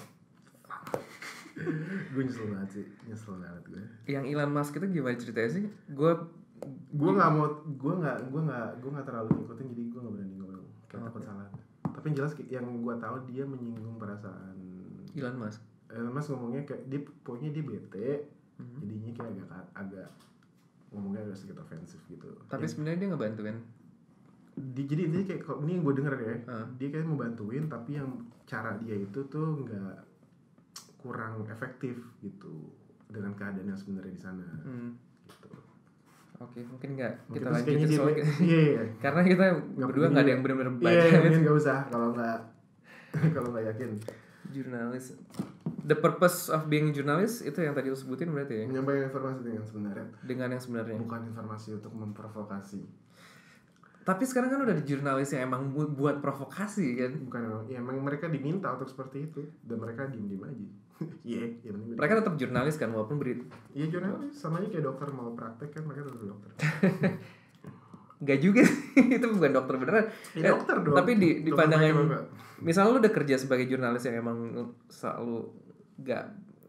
gue 2.12 2.22
nyesel 2.22 2.46
banget 2.48 2.68
sih 2.72 2.86
nyesel 3.04 3.36
banget 3.36 3.64
gue 3.66 3.82
Yang 4.08 4.24
Elon 4.30 4.50
Musk 4.50 4.72
itu 4.74 4.86
gimana 4.88 5.14
ceritanya 5.14 5.50
sih? 5.52 5.64
Gue 5.88 6.12
gue 6.88 7.10
nggak 7.10 7.30
mau 7.30 7.44
gue 7.66 7.94
nggak 7.98 8.16
gue 8.24 8.40
nggak 8.40 8.66
gue 8.78 8.90
nggak 8.90 9.02
terlalu 9.04 9.30
ngikutin 9.36 9.66
jadi 9.68 9.82
gue 9.84 10.00
nggak 10.00 10.14
berani 10.14 10.34
ngomong 10.36 10.64
kayak 10.86 10.94
Oh, 10.94 11.04
takut 11.04 11.18
oke. 11.18 11.26
salah 11.26 11.46
tapi 11.84 12.04
yang 12.06 12.16
jelas 12.16 12.32
yang 12.46 12.66
gue 12.78 12.94
tahu 12.96 13.16
dia 13.26 13.44
menyinggung 13.44 13.96
perasaan 13.96 14.56
Elon 15.12 15.36
Musk. 15.36 15.60
Eh, 15.92 16.08
mas 16.08 16.26
ngomongnya 16.26 16.62
kayak 16.64 16.82
dia 16.86 17.00
pokoknya 17.20 17.50
dia 17.50 17.62
bete 17.62 18.10
Mhm. 18.54 18.78
jadinya 18.80 19.12
kayak 19.14 19.32
agak 19.42 19.64
agak 19.74 20.08
ngomongnya 20.88 21.20
agak 21.22 21.36
sedikit 21.36 21.58
ofensif 21.60 22.00
gitu 22.06 22.28
Tapi 22.46 22.62
Ya, 22.62 22.68
sebenarnya 22.68 22.98
dia 22.98 23.08
nggak 23.08 23.22
bantu 23.22 23.42
kan? 23.44 23.56
di, 24.52 24.84
jadi 24.84 25.02
ini 25.06 25.24
kayak 25.24 25.48
ini 25.58 25.70
yang 25.72 25.82
gue 25.82 25.94
denger 25.96 26.14
ya 26.18 26.34
Ah. 26.46 26.66
dia 26.74 26.88
kayak 26.88 27.06
mau 27.06 27.16
bantuin 27.16 27.64
tapi 27.66 27.90
yang 27.94 28.08
cara 28.44 28.76
dia 28.76 28.92
itu 28.94 29.20
tuh 29.26 29.56
nggak 29.58 29.96
kurang 30.98 31.42
efektif 31.46 31.96
gitu 32.18 32.68
dengan 33.06 33.32
keadaan 33.32 33.64
yang 33.66 33.76
sebenarnya 33.76 34.12
di 34.12 34.20
sana 34.20 34.44
Hmm. 34.60 34.92
gitu. 35.24 35.48
Oke, 36.38 36.60
mungkin 36.62 36.88
nggak 36.94 37.12
kita 37.30 37.48
lanjutin 37.48 37.64
kayaknya 37.70 37.86
dia- 37.86 37.98
soalnya 37.98 38.24
iya 38.46 38.60
iya 38.68 38.82
karena 39.04 39.20
kita 39.22 39.44
Nggak 39.72 39.88
berdua 39.88 40.06
nggak 40.06 40.20
ada 40.20 40.26
ya. 40.26 40.32
yang 40.32 40.42
benar-benar 40.42 40.72
iya 40.74 41.00
baca 41.00 41.16
mungkin 41.18 41.40
nggak 41.40 41.56
usah 41.56 41.78
kalau 41.86 42.08
nggak 42.12 42.38
kalau 43.34 43.48
nggak 43.50 43.64
yakin 43.72 43.90
jurnalis. 44.50 45.06
The 45.82 45.94
purpose 45.94 46.46
of 46.46 46.66
being 46.66 46.90
journalist 46.90 47.42
itu 47.42 47.58
yang 47.58 47.72
tadi 47.72 47.86
lo 47.86 47.94
sebutin 47.94 48.30
berarti 48.30 48.54
ya? 48.54 48.64
menyampaikan 48.64 49.08
informasi 49.08 49.38
dengan 49.42 49.62
sebenarnya. 49.62 50.06
Dengan 50.20 50.48
yang 50.48 50.62
sebenarnya. 50.62 50.96
bukan 50.96 51.20
informasi 51.26 51.68
untuk 51.74 51.92
memprovokasi. 51.92 52.80
Tapi 54.00 54.22
sekarang 54.22 54.48
kan 54.48 54.60
udah 54.60 54.72
ada 54.72 54.82
jurnalis 54.82 55.30
yang 55.30 55.46
emang 55.46 55.70
bu- 55.70 55.90
buat 55.90 56.18
provokasi 56.18 56.86
kan. 56.96 57.12
bukan 57.20 57.40
emang 57.44 57.62
ya 57.66 57.78
emang 57.78 57.96
mereka 57.98 58.26
diminta 58.26 58.70
untuk 58.70 58.86
seperti 58.86 59.26
itu. 59.26 59.42
Dan 59.60 59.78
mereka 59.78 60.06
diem 60.06 60.26
diem 60.28 60.42
aja. 60.42 60.66
Iya 61.24 61.42
iya 61.58 61.70
bener 61.72 61.94
Mereka 61.96 62.12
tetap 62.16 62.34
jurnalis 62.36 62.76
kan 62.76 62.86
walaupun 62.88 63.16
beri 63.16 63.42
iya 63.72 63.86
jurnalis. 63.86 64.30
Sama 64.32 64.58
aja 64.58 64.68
kayak 64.68 64.82
dokter 64.84 65.10
mau 65.10 65.30
praktek 65.32 65.70
kan 65.72 65.82
mereka 65.82 66.06
tetap 66.06 66.22
dokter. 66.28 66.50
Gak 68.22 68.38
juga 68.38 68.62
sih, 68.62 68.78
itu 69.18 69.26
bukan 69.28 69.50
dokter 69.50 69.74
beneran. 69.76 70.06
ya, 70.32 70.46
Eh, 70.46 70.50
dokter 70.52 70.78
dong. 70.78 70.94
Tapi 70.94 71.10
di 71.18 71.28
di 71.42 71.50
pandangan 71.50 72.22
misalnya 72.60 72.94
lu 72.94 72.98
udah 73.02 73.10
kerja 73.12 73.34
sebagai 73.34 73.66
jurnalis 73.66 74.06
yang 74.06 74.22
emang 74.22 74.38
selalu 74.86 75.50
gak 75.98 76.24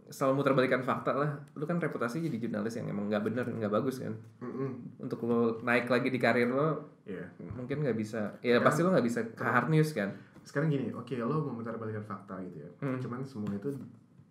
selalu 0.05 0.33
muterbalikan 0.37 0.79
fakta 0.79 1.11
lah. 1.11 1.31
Lu 1.53 1.63
kan 1.63 1.77
reputasi 1.77 2.21
jadi 2.21 2.37
jurnalis 2.37 2.75
yang 2.75 2.85
emang 2.87 3.07
nggak 3.07 3.23
bener, 3.23 3.45
nggak 3.47 3.71
bagus 3.71 3.97
kan. 3.97 4.13
Mm-mm. 4.39 4.99
Untuk 4.99 5.23
lo 5.23 5.57
naik 5.59 5.87
lagi 5.87 6.07
di 6.07 6.17
karir 6.17 6.47
lo 6.47 6.91
Iya. 7.03 7.25
mungkin 7.51 7.81
nggak 7.81 7.95
bisa. 7.95 8.35
Ya 8.39 8.57
Kan- 8.57 8.63
pasti 8.63 8.79
lo 8.79 8.91
nggak 8.91 9.03
bisa 9.03 9.19
ke 9.25 9.41
hard 9.41 9.67
news 9.67 9.91
kan. 9.91 10.11
sekarang 10.43 10.67
gini 10.67 10.91
oke 10.91 11.15
lo 11.15 11.39
memutarbalikkan 11.45 12.03
fakta 12.03 12.35
gitu 12.43 12.59
ya 12.59 12.69
Hmm. 12.77 12.99
cuman 12.99 13.23
semua 13.23 13.55
itu 13.55 13.71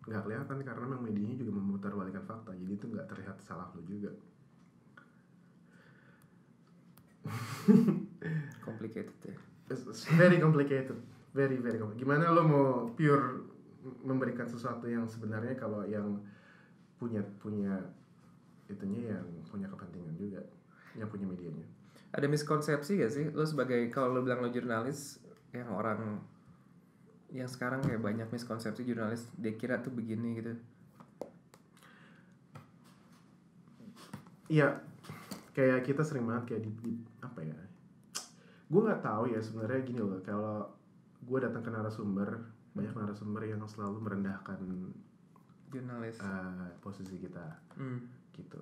nggak 0.05 0.21
kelihatan 0.21 0.61
karena 0.61 0.85
memang 0.85 1.01
medianya 1.01 1.41
juga 1.41 1.57
memutarbalikkan 1.57 2.21
fakta 2.23 2.53
jadi 2.53 2.69
itu 2.71 2.85
nggak 2.85 3.09
terlihat 3.09 3.41
salah 3.41 3.73
lo 3.73 3.81
juga 3.81 4.13
Complicated 8.61 9.17
ya. 9.25 9.35
It's, 9.69 9.89
it's 9.89 10.05
very 10.13 10.37
complicated 10.37 11.01
very 11.33 11.57
very 11.57 11.81
complicated 11.81 12.05
gimana 12.05 12.29
lo 12.29 12.43
mau 12.45 12.67
pure 12.93 13.52
memberikan 14.03 14.47
sesuatu 14.47 14.87
yang 14.87 15.05
sebenarnya 15.07 15.59
kalau 15.59 15.83
yang 15.83 16.23
punya 16.97 17.23
punya 17.43 17.83
itunya 18.71 19.11
yang 19.11 19.27
punya 19.51 19.67
kepentingan 19.67 20.15
juga 20.15 20.41
yang 20.95 21.11
punya 21.11 21.27
medianya 21.27 21.67
Ada 22.13 22.29
miskonsepsi 22.29 23.01
gak 23.03 23.13
sih 23.13 23.27
lo 23.33 23.43
sebagai 23.43 23.89
kalau 23.91 24.15
lo 24.15 24.21
bilang 24.23 24.45
lo 24.45 24.53
jurnalis 24.53 25.19
yang 25.53 25.69
orang 25.73 26.21
yang 27.33 27.49
sekarang 27.49 27.81
kayak 27.81 28.05
banyak 28.05 28.29
miskonsepsi 28.29 28.85
jurnalis 28.85 29.25
dia 29.41 29.57
kira 29.57 29.81
tuh 29.81 29.89
begini 29.89 30.37
gitu. 30.37 30.53
Iya, 34.53 34.85
kayak 35.57 35.89
kita 35.89 36.05
sering 36.05 36.29
banget 36.29 36.53
kayak 36.53 36.63
di, 36.69 36.71
di- 36.85 37.05
apa 37.25 37.41
ya? 37.41 37.57
Gue 38.69 38.85
nggak 38.85 39.01
tahu 39.01 39.33
ya 39.33 39.41
sebenarnya 39.41 39.81
gini 39.81 40.05
loh. 40.05 40.21
Kalau 40.21 40.69
gue 41.25 41.39
datang 41.41 41.65
ke 41.65 41.73
narasumber, 41.73 42.52
banyak 42.73 42.93
narasumber 42.93 43.45
yang 43.45 43.61
selalu 43.65 44.01
merendahkan 44.01 44.61
Jurnalis. 45.69 46.17
eh, 46.21 46.73
posisi 46.81 47.17
kita, 47.17 47.45
Hmm. 47.77 48.05
gitu. 48.33 48.61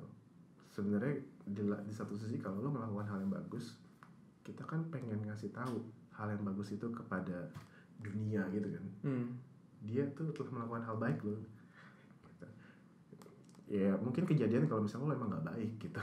Sebenarnya 0.70 1.18
di, 1.46 1.62
di 1.62 1.94
satu 1.94 2.14
sisi 2.14 2.38
kalau 2.38 2.62
lo 2.62 2.70
melakukan 2.70 3.06
hal 3.10 3.18
yang 3.22 3.34
bagus, 3.34 3.78
kita 4.46 4.62
kan 4.62 4.86
pengen 4.90 5.18
ngasih 5.26 5.50
tahu 5.50 5.82
hal 6.14 6.30
yang 6.30 6.42
bagus 6.42 6.70
itu 6.70 6.86
kepada 6.90 7.50
dunia 7.98 8.46
gitu 8.50 8.70
kan. 8.70 8.84
Hmm. 9.02 9.26
Dia 9.82 10.06
tuh 10.14 10.30
telah 10.30 10.62
melakukan 10.62 10.84
hal 10.86 10.96
baik 10.98 11.18
loh. 11.26 11.42
Gitu. 12.26 12.46
Ya 13.70 13.94
mungkin 13.98 14.26
kejadian 14.26 14.66
kalau 14.66 14.86
misalnya 14.86 15.10
lo 15.10 15.14
emang 15.18 15.30
nggak 15.34 15.46
baik 15.54 15.70
gitu. 15.78 16.02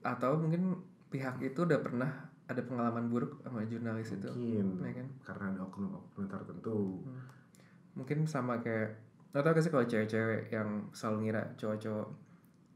Atau 0.00 0.40
mungkin 0.40 0.80
pihak 1.08 1.40
itu 1.40 1.64
udah 1.64 1.80
pernah 1.80 2.31
ada 2.44 2.60
pengalaman 2.60 3.06
buruk 3.06 3.38
sama 3.40 3.62
jurnalis 3.62 4.12
itu. 4.12 4.28
mungkin 4.28 4.82
Ya 4.82 4.92
kan? 4.94 5.06
karena 5.22 5.44
ada 5.48 5.60
oknum-oknum 5.62 6.26
tertentu 6.26 7.00
Mungkin 7.92 8.24
sama 8.24 8.56
kayak 8.58 8.96
lo 9.30 9.40
tau 9.40 9.50
gak 9.50 9.60
sih 9.60 9.68
kalau 9.68 9.84
cewek-cewek 9.84 10.48
yang 10.48 10.68
selalu 10.90 11.16
ngira 11.24 11.42
cowok-cowok 11.54 12.08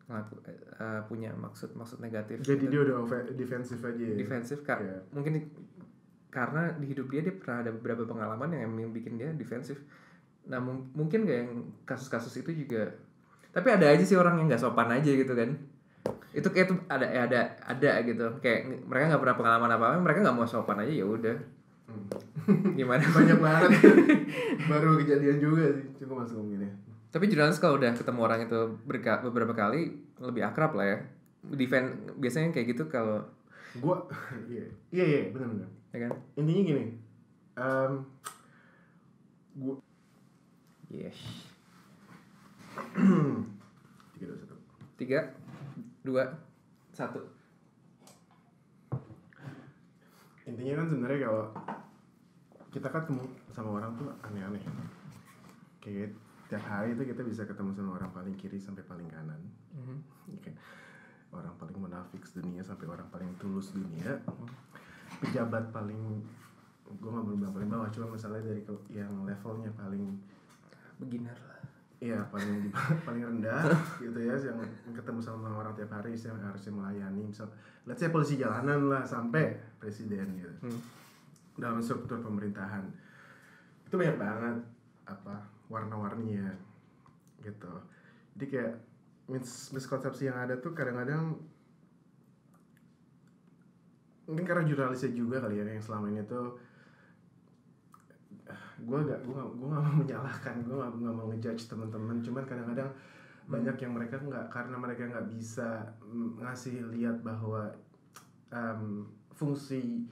ngelaku, 0.07 0.35
eh, 0.47 1.01
punya 1.05 1.31
maksud 1.33 1.75
maksud 1.75 1.99
negatif 1.99 2.41
jadi 2.41 2.57
gitu. 2.59 2.71
dia 2.71 2.81
udah 2.87 2.97
defensif 3.31 3.83
aja 3.83 3.99
ya 3.99 4.15
defensif 4.15 4.59
kak 4.63 4.79
Iya. 4.79 4.99
mungkin 5.11 5.33
di- 5.35 5.51
karena 6.29 6.71
di 6.73 6.87
hidup 6.87 7.09
dia 7.09 7.21
dia 7.21 7.35
pernah 7.35 7.61
ada 7.61 7.71
beberapa 7.71 8.05
pengalaman 8.05 8.53
yang 8.53 8.71
bikin 8.89 9.17
dia 9.17 9.33
defensif 9.33 9.83
nah 10.45 10.57
mung- 10.57 10.89
mungkin 10.93 11.25
gak 11.25 11.39
yang 11.43 11.53
kasus-kasus 11.83 12.39
itu 12.39 12.55
juga 12.57 12.89
tapi 13.51 13.69
ada 13.69 13.89
aja 13.89 14.01
sih 14.01 14.15
orang 14.15 14.39
yang 14.39 14.47
nggak 14.47 14.63
sopan 14.63 14.89
aja 14.89 15.11
gitu 15.11 15.33
kan 15.33 15.59
itu 16.37 16.49
kayak 16.53 16.69
tuh 16.69 16.77
ada 16.93 17.09
ya 17.09 17.25
ada 17.25 17.41
ada 17.65 17.91
gitu. 18.05 18.27
Kayak 18.45 18.85
mereka 18.85 19.05
nggak 19.17 19.23
pernah 19.25 19.37
pengalaman 19.41 19.71
apa 19.73 19.85
apa 19.89 19.97
mereka 20.05 20.21
nggak 20.21 20.37
mau 20.37 20.45
sopan 20.45 20.85
aja 20.85 20.93
ya 20.93 21.07
udah. 21.09 21.37
Hmm. 21.89 22.77
gimana? 22.79 23.01
Banyak 23.01 23.39
banget. 23.41 23.71
Baru 24.71 25.01
kejadian 25.01 25.41
juga 25.41 25.73
sih 25.73 25.87
cuma 26.05 26.21
masuk 26.21 26.45
ngomongin 26.45 26.69
ya. 26.69 26.73
Tapi 27.09 27.33
jurnalis 27.33 27.57
kalau 27.57 27.81
udah 27.81 27.97
ketemu 27.97 28.21
orang 28.21 28.41
itu 28.45 28.59
berka- 28.85 29.25
beberapa 29.25 29.57
kali 29.57 29.97
lebih 30.21 30.45
akrab 30.45 30.77
lah 30.77 30.85
ya. 30.85 30.99
Defend 31.47 32.13
biasanya 32.21 32.53
kayak 32.53 32.77
gitu 32.77 32.85
kalau 32.93 33.25
gua 33.81 34.05
iya. 34.53 34.69
Iya 34.93 35.05
iya 35.09 35.21
benar 35.33 35.49
benar 35.57 35.69
ya 35.97 35.99
kan? 36.05 36.13
Intinya 36.37 36.63
gini 36.69 36.85
em, 37.57 37.93
gua 39.57 39.81
yes. 40.93 41.17
Tiga 44.13 44.25
dua 44.29 44.37
satu. 44.37 44.57
Tiga 45.01 45.21
dua. 46.07 46.25
Satu. 46.95 47.19
Intinya 50.47 50.79
kan 50.79 50.87
sebenarnya 50.87 51.19
kalau 51.27 51.45
kita 52.71 52.87
ketemu 52.87 53.25
sama 53.51 53.83
orang 53.83 53.91
tuh 53.99 54.09
aneh-aneh. 54.23 54.63
Kayak 55.83 56.15
tiap 56.47 56.63
hari 56.63 56.95
itu 56.95 57.03
kita 57.03 57.27
bisa 57.27 57.43
ketemu 57.43 57.75
sama 57.75 57.99
orang 57.99 58.11
paling 58.15 58.35
kiri 58.39 58.63
sampai 58.63 58.87
paling 58.87 59.11
kanan. 59.11 59.43
Oke. 60.31 60.55
orang 61.35 61.53
paling 61.61 61.77
munafik 61.77 62.23
dunia 62.33 62.63
sampai 62.65 62.87
orang 62.87 63.11
paling 63.11 63.29
tulus 63.43 63.75
dunia. 63.75 64.23
Pejabat 65.21 65.75
paling 65.75 66.23
gue 66.87 67.11
nggak 67.11 67.27
boleh 67.27 67.39
bilang 67.43 67.55
paling 67.55 67.71
bawah 67.71 67.91
cuma 67.91 68.07
misalnya 68.15 68.47
dari 68.47 68.63
yang 68.95 69.11
levelnya 69.27 69.75
paling 69.75 70.07
beginner 71.03 71.35
lah 71.35 71.56
Iya 72.07 72.21
paling 72.31 72.71
paling 73.07 73.23
rendah 73.27 73.67
gitu 74.05 74.19
ya 74.23 74.35
yang 74.39 74.61
ketemu 74.95 75.19
sama 75.19 75.51
orang 75.59 75.75
tiap 75.75 75.91
hari 75.91 76.15
yang 76.15 76.39
harusnya 76.39 76.71
melayani 76.71 77.27
misal 77.27 77.51
let's 77.83 77.99
say 77.99 78.11
polisi 78.15 78.39
jalanan 78.39 78.87
lah 78.87 79.03
sampai 79.03 79.59
presiden 79.83 80.39
gitu. 80.39 80.55
Hmm. 80.63 80.81
dalam 81.57 81.81
struktur 81.81 82.21
pemerintahan. 82.21 82.85
Itu 83.89 83.97
banyak 83.97 84.21
banget 84.21 84.57
apa 85.09 85.41
warna-warninya 85.73 86.53
gitu. 87.41 87.73
Jadi 88.37 88.45
kayak 88.53 88.75
mis 89.33 89.73
miskonsepsi 89.73 90.29
yang 90.29 90.37
ada 90.37 90.61
tuh 90.61 90.77
kadang-kadang 90.77 91.33
mungkin 94.27 94.45
karena 94.45 94.69
jurnalisnya 94.69 95.17
juga 95.17 95.41
kali 95.43 95.63
ya 95.63 95.65
yang 95.65 95.81
selama 95.81 96.13
ini 96.13 96.23
tuh 96.29 96.59
gue 98.79 98.99
gak 99.03 99.21
gue 99.25 99.33
gak, 99.33 99.49
gue 99.53 99.67
gak 99.67 99.83
mau 99.83 99.95
menyalahkan 99.97 100.55
gue 100.61 100.77
gak, 100.77 100.91
gak 100.93 101.15
mau 101.15 101.27
ngejudge 101.29 101.65
teman-teman 101.67 102.17
cuman 102.21 102.45
kadang-kadang 102.45 102.91
banyak 103.47 103.77
yang 103.79 103.93
mereka 103.95 104.19
nggak 104.19 104.47
karena 104.51 104.75
mereka 104.75 105.07
nggak 105.07 105.31
bisa 105.31 105.87
ngasih 106.37 106.83
lihat 106.91 107.23
bahwa 107.23 107.71
em, 108.51 109.07
fungsi 109.31 110.03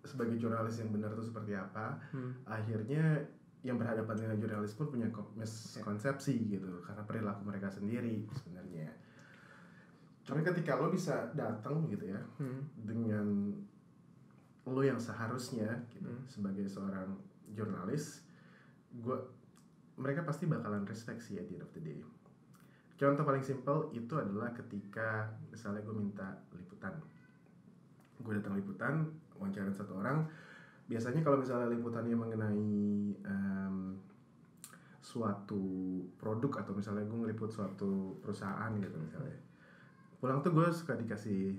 sebagai 0.00 0.38
jurnalis 0.38 0.78
yang 0.78 0.94
benar 0.94 1.10
itu 1.10 1.24
seperti 1.24 1.52
apa 1.52 1.98
Hmm. 2.08 2.30
akhirnya 2.46 3.18
yang 3.60 3.74
berhadapan 3.74 4.14
dengan 4.14 4.36
jurnalis 4.38 4.78
pun 4.78 4.86
punya 4.86 5.10
ko- 5.10 5.34
miskonsepsi 5.34 6.46
gitu 6.46 6.78
karena 6.80 7.02
perilaku 7.02 7.42
mereka 7.42 7.66
sendiri 7.66 8.22
sebenarnya 8.30 8.86
cuman 10.22 10.42
ketika 10.44 10.78
lo 10.78 10.88
bisa 10.88 11.26
datang 11.34 11.90
gitu 11.90 12.06
ya 12.06 12.20
Hmm. 12.38 12.62
dengan 12.78 13.26
lo 14.64 14.78
yang 14.80 14.98
seharusnya 14.98 15.66
gitu 15.90 16.06
Hmm. 16.06 16.22
sebagai 16.26 16.66
seorang 16.66 17.10
jurnalis 17.52 18.24
gua 18.96 19.20
mereka 19.96 20.22
pasti 20.22 20.44
bakalan 20.44 20.84
respect 20.84 21.20
sih 21.20 21.36
at 21.36 21.46
the 21.46 21.56
end 21.56 21.64
of 21.64 21.70
the 21.72 21.80
day 21.80 22.00
contoh 22.96 23.22
paling 23.22 23.44
simple 23.44 23.92
itu 23.92 24.16
adalah 24.16 24.50
ketika 24.52 25.28
misalnya 25.52 25.84
gue 25.84 25.92
minta 25.92 26.32
liputan 26.56 26.96
gue 28.16 28.32
datang 28.32 28.56
liputan 28.56 29.04
wawancarin 29.36 29.72
satu 29.72 30.00
orang 30.00 30.24
biasanya 30.88 31.20
kalau 31.20 31.36
misalnya 31.36 31.68
liputannya 31.68 32.16
mengenai 32.16 32.72
em, 33.20 34.00
suatu 35.04 35.60
produk 36.16 36.64
atau 36.64 36.72
misalnya 36.72 37.04
gue 37.04 37.18
ngeliput 37.20 37.52
suatu 37.52 38.16
perusahaan 38.24 38.72
gitu 38.80 38.96
misalnya 38.96 39.36
pulang 40.16 40.40
tuh 40.40 40.56
gue 40.56 40.66
suka 40.72 40.96
dikasih 40.96 41.52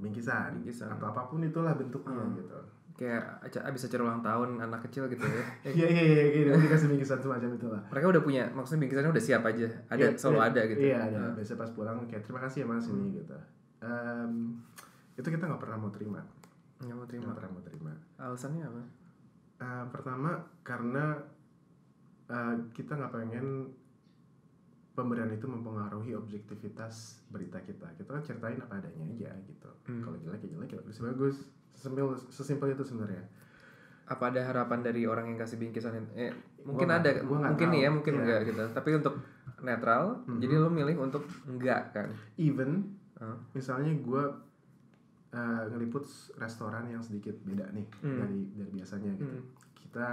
bingkisan, 0.00 0.58
Bingkisan. 0.64 0.88
atau 0.90 1.12
apa 1.12 1.28
pun 1.28 1.44
itulah 1.44 1.76
bentuknya 1.76 2.16
Hmm. 2.16 2.34
gitu 2.34 2.58
Kayak 2.92 3.22
aca- 3.40 3.64
abis 3.64 3.82
acara 3.84 4.02
ulang 4.04 4.20
tahun 4.20 4.48
anak 4.58 4.80
kecil 4.84 5.06
gitu 5.06 5.22
ya. 5.22 5.44
Iya 5.74 5.86
iya 5.88 6.02
iya 6.04 6.22
gitu 6.30 6.50
dikasih 6.52 6.88
bingkisan 6.88 7.18
semacam 7.18 7.50
itulah 7.52 7.82
mereka 7.88 8.06
udah 8.08 8.22
punya, 8.22 8.44
maksudnya 8.50 8.80
bingkisannya 8.82 9.10
udah 9.10 9.24
siap 9.24 9.42
aja. 9.42 9.68
Ada 9.88 10.04
Iya, 10.04 10.08
selalu 10.14 10.36
iya, 10.36 10.46
ada 10.46 10.60
gitu. 10.66 10.80
iya 10.80 10.96
ada 11.02 11.18
Nah, 11.18 11.32
biasa 11.32 11.52
pas 11.54 11.70
pulang 11.70 11.96
kayak 12.04 12.22
terima 12.22 12.40
kasih 12.40 12.58
ya 12.58 12.66
mas 12.66 12.86
ini 12.86 13.04
gitu 13.16 13.36
Em, 13.80 14.34
itu 15.12 15.26
kita 15.26 15.42
nggak 15.42 15.58
pernah 15.58 15.76
mau 15.76 15.90
terima 15.90 16.20
nggak 16.78 16.94
mau 16.94 17.04
terima. 17.04 17.22
nggak 17.24 17.36
pernah 17.36 17.52
mau 17.52 17.62
terima 17.62 17.92
Alasannya 18.16 18.62
apa? 18.64 18.82
Eh, 19.58 19.84
pertama 19.88 20.30
karena 20.62 21.04
eh, 22.28 22.54
kita 22.70 22.92
nggak 22.92 23.12
pengen 23.12 23.46
pemberian 24.92 25.30
itu 25.30 25.46
mempengaruhi 25.46 26.12
objektivitas 26.12 26.94
berita 27.26 27.56
kita 27.58 27.88
kita 27.94 28.08
kan 28.10 28.22
ceritain 28.22 28.60
apa 28.60 28.76
adanya 28.76 29.08
aja 29.08 29.32
gitu 29.42 29.70
Hmm. 29.82 29.98
kalau 30.00 30.14
jelek 30.16 30.42
ya 30.42 30.52
jelek 30.52 30.68
kalau 30.70 30.82
bagus 30.82 30.96
ya 30.96 31.04
bagus 31.08 31.36
sesimpel 31.72 32.06
sesimpel 32.28 32.68
itu 32.70 32.82
sebenarnya 32.82 33.24
Apa 34.02 34.28
ada 34.28 34.42
harapan 34.42 34.82
dari 34.82 35.06
orang 35.06 35.24
yang 35.26 35.38
kasih 35.38 35.56
bingkisan? 35.56 35.94
Eh, 36.12 36.34
mungkin 36.60 36.84
Gua 36.84 36.98
ada, 37.00 37.08
nggak- 37.08 37.24
gua 37.24 37.38
mungkin 37.48 37.68
nih 37.70 37.80
ya, 37.80 37.88
mungkin 37.88 38.12
Iya. 38.12 38.20
enggak 38.20 38.40
gitu. 38.44 38.62
Tapi 38.68 38.90
untuk 38.92 39.14
netral, 39.58 40.04
Mhm. 40.26 40.38
jadi 40.38 40.54
lo 40.58 40.68
milih 40.68 40.96
untuk 40.98 41.22
enggak 41.44 41.82
kan? 41.92 42.08
even 42.36 42.92
Oh. 43.16 43.38
misalnya 43.52 43.88
gue 43.94 44.24
eh, 45.30 45.64
ngeliput 45.66 46.04
restoran 46.36 46.84
yang 46.86 47.00
sedikit 47.00 47.32
beda 47.40 47.64
nih 47.70 47.86
Hmm. 48.00 48.20
dari 48.20 48.40
dari 48.52 48.70
biasanya 48.74 49.16
gitu 49.16 49.32
Hmm. 49.32 49.48
kita 49.80 50.06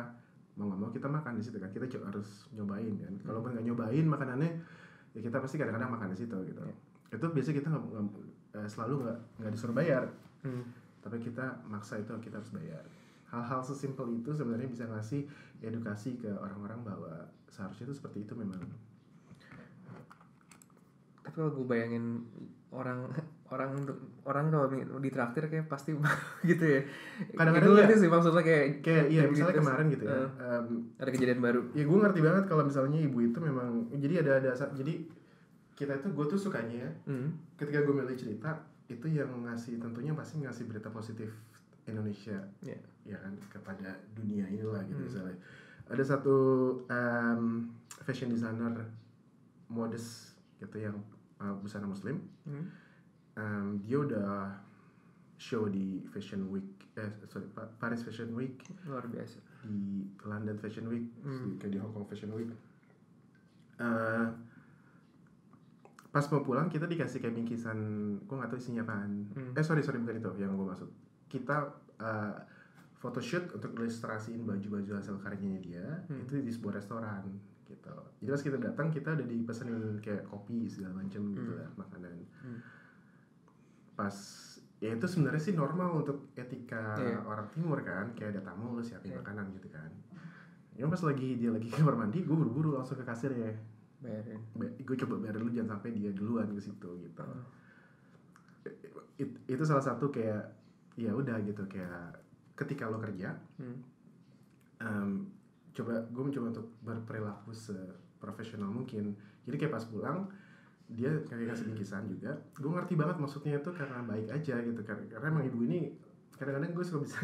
mau 0.56 0.70
nggak 0.70 0.80
mau 0.80 0.90
kita 0.90 1.08
makan 1.10 1.36
di 1.36 1.44
situ 1.44 1.58
kan 1.58 1.68
kita 1.68 1.92
harus 2.00 2.48
nyobain 2.52 2.96
kan 2.96 3.12
Hmm. 3.12 3.26
kalaupun 3.26 3.52
nggak 3.52 3.66
nyobain 3.66 4.06
makanannya 4.06 4.52
ya 5.10 5.20
kita 5.20 5.38
pasti 5.38 5.58
kadang-kadang 5.58 5.92
makan 5.92 6.08
di 6.10 6.18
situ 6.18 6.38
gitu 6.46 6.62
Iya. 6.62 6.76
itu 7.12 7.26
biasanya 7.28 7.56
kita 7.58 7.68
nggak 7.68 7.84
nggak- 7.84 8.28
eh, 8.56 8.68
selalu 8.70 8.94
nggak 9.02 9.18
nggak 9.36 9.52
disuruh 9.52 9.76
bayar 9.76 10.04
Hmm. 10.40 10.64
Tapi 11.00 11.18
kita 11.20 11.42
maksa 11.66 11.98
itu 11.98 12.12
kita 12.20 12.38
harus 12.38 12.52
bayar 12.52 12.84
hal-hal 13.26 13.62
sesimpel 13.62 14.10
itu 14.12 14.30
sebenarnya 14.30 14.68
bisa 14.68 14.84
ngasih 14.86 15.24
edukasi 15.60 16.16
ke 16.16 16.30
orang-orang 16.30 16.82
bahwa 16.82 17.14
seharusnya 17.48 17.86
itu 17.86 17.96
seperti 17.96 18.18
itu 18.22 18.34
memang 18.34 18.60
Tapi 21.20 21.36
kalau 21.36 21.52
gue 21.52 21.62
bayangin 21.64 22.26
orang 22.70 23.06
orang 23.48 23.74
orang 24.24 24.46
kalau 24.48 24.68
mi- 24.68 24.86
ditraktir 25.00 25.46
kayak 25.46 25.66
pasti 25.68 25.94
gitu 26.44 26.64
ya. 26.64 26.82
Kadang-kadang 27.32 27.70
gue 27.72 27.84
ya. 27.84 27.98
sih 27.98 28.08
maksudnya 28.08 28.42
kayak 28.42 28.66
kayak 28.80 29.06
iya 29.08 29.20
kayak 29.20 29.32
misalnya 29.32 29.50
gitu. 29.52 29.62
kemarin 29.62 29.86
gitu 29.90 30.04
ya 30.04 30.14
Eh, 30.14 30.28
em, 30.48 30.66
ada 30.96 31.10
kejadian 31.10 31.40
baru. 31.40 31.62
ya 31.72 31.84
gue 31.84 31.98
ngerti 32.00 32.20
banget 32.20 32.44
kalau 32.46 32.64
misalnya 32.64 32.98
ibu 33.00 33.18
itu 33.20 33.38
memang 33.40 33.68
jadi 33.94 34.14
ada 34.20 34.32
ada 34.40 34.50
jadi 34.72 34.94
kita 35.72 35.94
itu 35.96 36.08
gue 36.10 36.26
tuh 36.28 36.40
sukanya 36.40 36.76
ya 36.80 36.90
Hmm. 37.06 37.30
ketika 37.56 37.80
gue 37.80 37.94
milih 37.96 38.16
cerita 38.16 38.50
itu 38.90 39.06
yang 39.08 39.30
ngasih 39.44 39.78
tentunya 39.78 40.12
pasti 40.12 40.42
ngasih 40.42 40.66
berita 40.66 40.90
positif 40.90 41.30
Indonesia 41.86 42.42
Iya. 42.60 42.78
ya 43.06 43.18
kan 43.18 43.34
kepada 43.48 43.94
dunia 44.12 44.46
inilah 44.46 44.82
gitu 44.84 44.98
Hmm. 44.98 45.08
misalnya 45.08 45.38
ada 45.86 46.04
satu 46.04 46.36
em, 46.86 47.70
fashion 48.04 48.28
designer 48.28 48.86
modest 49.68 50.34
gitu 50.58 50.78
yang 50.80 50.98
uh, 51.38 51.54
busana 51.56 51.86
muslim 51.86 52.18
Hmm. 52.44 52.66
Em, 53.36 53.66
dia 53.80 53.98
udah 53.98 54.52
show 55.38 55.66
di 55.66 56.04
Fashion 56.06 56.50
Week 56.50 56.68
eh 56.94 57.08
sorry 57.26 57.48
Pa- 57.48 57.72
Paris 57.78 58.02
Fashion 58.02 58.34
Week 58.34 58.60
Luar 58.84 59.06
biasa. 59.06 59.40
di 59.64 60.04
London 60.22 60.58
Fashion 60.58 60.86
Week 60.86 61.08
Hmm. 61.22 61.56
di, 61.56 61.70
di 61.70 61.78
Hong 61.78 61.94
Kong 61.94 62.04
Fashion 62.06 62.34
Week 62.34 62.50
Eh, 63.80 64.28
pas 66.10 66.26
mau 66.26 66.42
pulang 66.42 66.66
kita 66.66 66.86
dikasih 66.86 67.20
kayak 67.20 67.36
bingkisan 67.36 67.78
gue 68.20 68.36
nggak 68.36 68.50
tahu 68.50 68.58
isinya 68.58 68.82
apaan 68.84 69.30
Hmm. 69.30 69.54
eh 69.54 69.62
sorry 69.62 69.80
sorry 69.80 69.98
bukan 69.98 70.18
itu 70.18 70.32
yang 70.40 70.52
gue 70.52 70.66
maksud 70.66 70.90
kita 71.28 71.70
eh, 71.98 72.34
photoshoot 72.96 73.54
untuk 73.54 73.72
ilustrasiin 73.74 74.44
baju-baju 74.44 74.92
hasil 74.94 75.16
karyanya 75.18 75.60
dia 75.60 75.86
Hmm. 76.06 76.24
itu 76.24 76.40
di 76.40 76.50
sebuah 76.50 76.76
restoran 76.76 77.24
gitu 77.64 77.94
jadi 78.18 78.30
pas 78.30 78.42
kita 78.42 78.58
datang 78.58 78.88
kita 78.90 79.14
udah 79.14 79.24
dipesenin 79.24 79.78
kayak 80.00 80.26
kopi 80.26 80.66
segala 80.66 80.98
macam 80.98 81.22
gitu 81.30 81.46
Hmm. 81.48 81.60
lah 81.60 81.70
makanan 81.78 82.14
Hmm. 82.40 82.60
pas 83.94 84.16
ya 84.80 84.96
itu 84.96 85.06
sebenarnya 85.06 85.44
sih 85.44 85.54
normal 85.54 86.00
untuk 86.00 86.32
etika 86.34 86.96
Iya. 86.96 87.20
orang 87.22 87.46
timur 87.50 87.78
kan 87.82 88.10
kayak 88.14 88.34
ada 88.34 88.42
tamu 88.44 88.74
lu 88.74 88.82
siapin 88.82 89.12
Iya. 89.12 89.20
makanan 89.20 89.52
gitu 89.54 89.68
kan 89.68 89.92
ya 90.74 90.88
pas 90.88 91.02
lagi 91.04 91.36
dia 91.36 91.52
lagi 91.52 91.68
ke 91.68 91.76
kamar 91.76 92.00
mandi 92.00 92.24
gue 92.24 92.32
buru-buru 92.32 92.74
langsung 92.74 92.96
ke 92.96 93.04
kasir 93.04 93.30
ya 93.30 93.52
Bayarin. 94.00 94.40
gue 94.80 94.98
coba 94.98 95.20
bayar 95.20 95.36
dulu 95.36 95.52
jangan 95.52 95.76
sampai 95.76 95.92
dia 95.92 96.10
duluan 96.10 96.48
ke 96.50 96.62
situ 96.62 96.90
gitu 97.00 97.20
Oh. 97.20 97.44
It- 99.18 99.40
itu 99.46 99.64
salah 99.64 99.82
satu 99.82 100.08
kayak 100.08 100.44
ya 100.96 101.12
udah 101.12 101.40
gitu 101.42 101.64
kayak 101.66 102.16
ketika 102.56 102.86
lo 102.86 102.98
kerja 102.98 103.36
Hmm. 103.56 103.80
em, 104.78 105.12
coba 105.72 106.00
gue 106.06 106.24
mencoba 106.26 106.46
untuk 106.50 106.68
berperilaku 106.82 107.52
seprofesional 107.52 108.68
mungkin 108.70 109.16
jadi 109.44 109.56
kayak 109.58 109.74
pas 109.74 109.86
pulang 109.86 110.28
dia 110.88 111.12
kayak 111.24 111.50
kasih 111.50 111.68
bingkisan 111.68 112.08
juga 112.08 112.32
gue 112.54 112.68
ngerti 112.68 112.96
banget 112.96 113.16
maksudnya 113.18 113.56
itu 113.56 113.70
karena 113.70 114.00
baik 114.02 114.28
aja 114.30 114.56
gitu 114.58 114.82
karena, 114.82 115.04
karena 115.08 115.28
emang 115.30 115.46
ibu 115.46 115.60
ini 115.62 115.92
kadang-kadang 116.34 116.72
gue 116.72 116.86
suka 116.86 117.00
bisa 117.02 117.20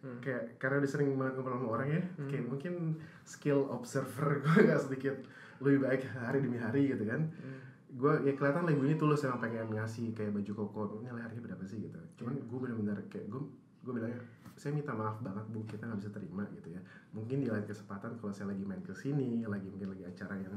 Hmm. 0.00 0.16
kayak 0.18 0.56
karena 0.56 0.80
udah 0.80 0.88
sering 0.88 1.12
banget 1.14 1.36
ngobrol 1.36 1.56
sama 1.56 1.68
orang 1.70 1.88
ya 1.90 2.02
Hmm. 2.14 2.24
kayak 2.26 2.44
mungkin 2.46 2.74
skill 3.22 3.68
observer 3.68 4.40
gue 4.40 4.56
gak 4.66 4.80
sedikit 4.82 5.16
lebih 5.60 5.80
baik 5.80 6.02
hari 6.10 6.38
demi 6.40 6.56
hari 6.56 6.88
gitu 6.88 7.04
kan 7.04 7.20
Hmm. 7.20 7.58
gue 7.92 8.12
ya 8.22 8.32
kelihatan 8.32 8.62
lah 8.62 8.70
ibu 8.70 8.82
ini 8.82 8.94
tulus 8.94 9.22
emang 9.22 9.40
pengen 9.40 9.66
ngasih 9.68 10.10
kayak 10.10 10.30
baju 10.32 10.52
koko 10.56 10.80
ini 10.94 11.06
harganya 11.06 11.42
berapa 11.44 11.64
sih 11.64 11.82
gitu 11.82 11.98
cuman 12.16 12.32
Iya. 12.32 12.44
gue 12.44 12.58
bener-bener 12.58 12.98
kayak 13.06 13.26
gue 13.26 13.42
gue 13.80 13.92
bilangnya 13.92 14.20
saya 14.54 14.72
minta 14.72 14.92
maaf 14.92 15.18
banget 15.18 15.44
bu 15.48 15.64
kita 15.64 15.84
nggak 15.84 15.98
bisa 15.98 16.10
terima 16.10 16.44
gitu 16.50 16.68
ya 16.70 16.80
mungkin 17.10 17.36
di 17.38 17.48
lain 17.48 17.64
kesempatan 17.64 18.14
kalau 18.14 18.28
saya 18.28 18.48
lagi 18.48 18.62
main 18.62 18.78
ke 18.78 18.92
sini 18.92 19.42
lagi 19.42 19.66
mungkin 19.66 19.90
lagi 19.90 20.04
acara 20.06 20.36
yang 20.36 20.54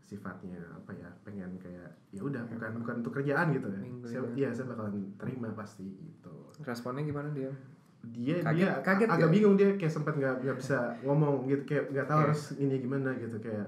sifatnya 0.00 0.58
apa 0.72 0.90
ya 0.92 1.06
pengen 1.22 1.54
kayak 1.56 1.86
ya 2.08 2.20
udah 2.20 2.42
bukan 2.46 2.70
bukan 2.78 2.94
untuk 3.00 3.12
kerjaan 3.14 3.50
gitu 3.50 3.68
ya 3.68 3.80
Minggu 3.80 4.04
saya, 4.04 4.20
ini. 4.24 4.34
iya 4.36 4.48
saya 4.50 4.66
bakalan 4.68 4.92
terima 5.16 5.48
pasti 5.52 5.86
gitu 5.86 6.34
Responnya 6.60 7.02
gimana 7.02 7.28
dia? 7.30 7.50
dia 8.04 8.40
Kaget- 8.40 8.58
dia 8.58 8.70
kaget 8.82 9.08
agak 9.08 9.20
gak? 9.20 9.32
bingung 9.32 9.54
dia 9.54 9.68
kayak 9.72 9.92
sempat 9.92 10.14
nggak 10.14 10.34
nggak 10.40 10.56
bisa 10.56 10.78
ngomong 11.02 11.46
gitu 11.46 11.62
kayak 11.64 11.84
nggak 11.88 12.06
tahu 12.06 12.18
Iya. 12.18 12.24
harus 12.26 12.42
ini 12.56 12.74
gimana 12.78 13.10
gitu 13.14 13.36
kayak 13.38 13.66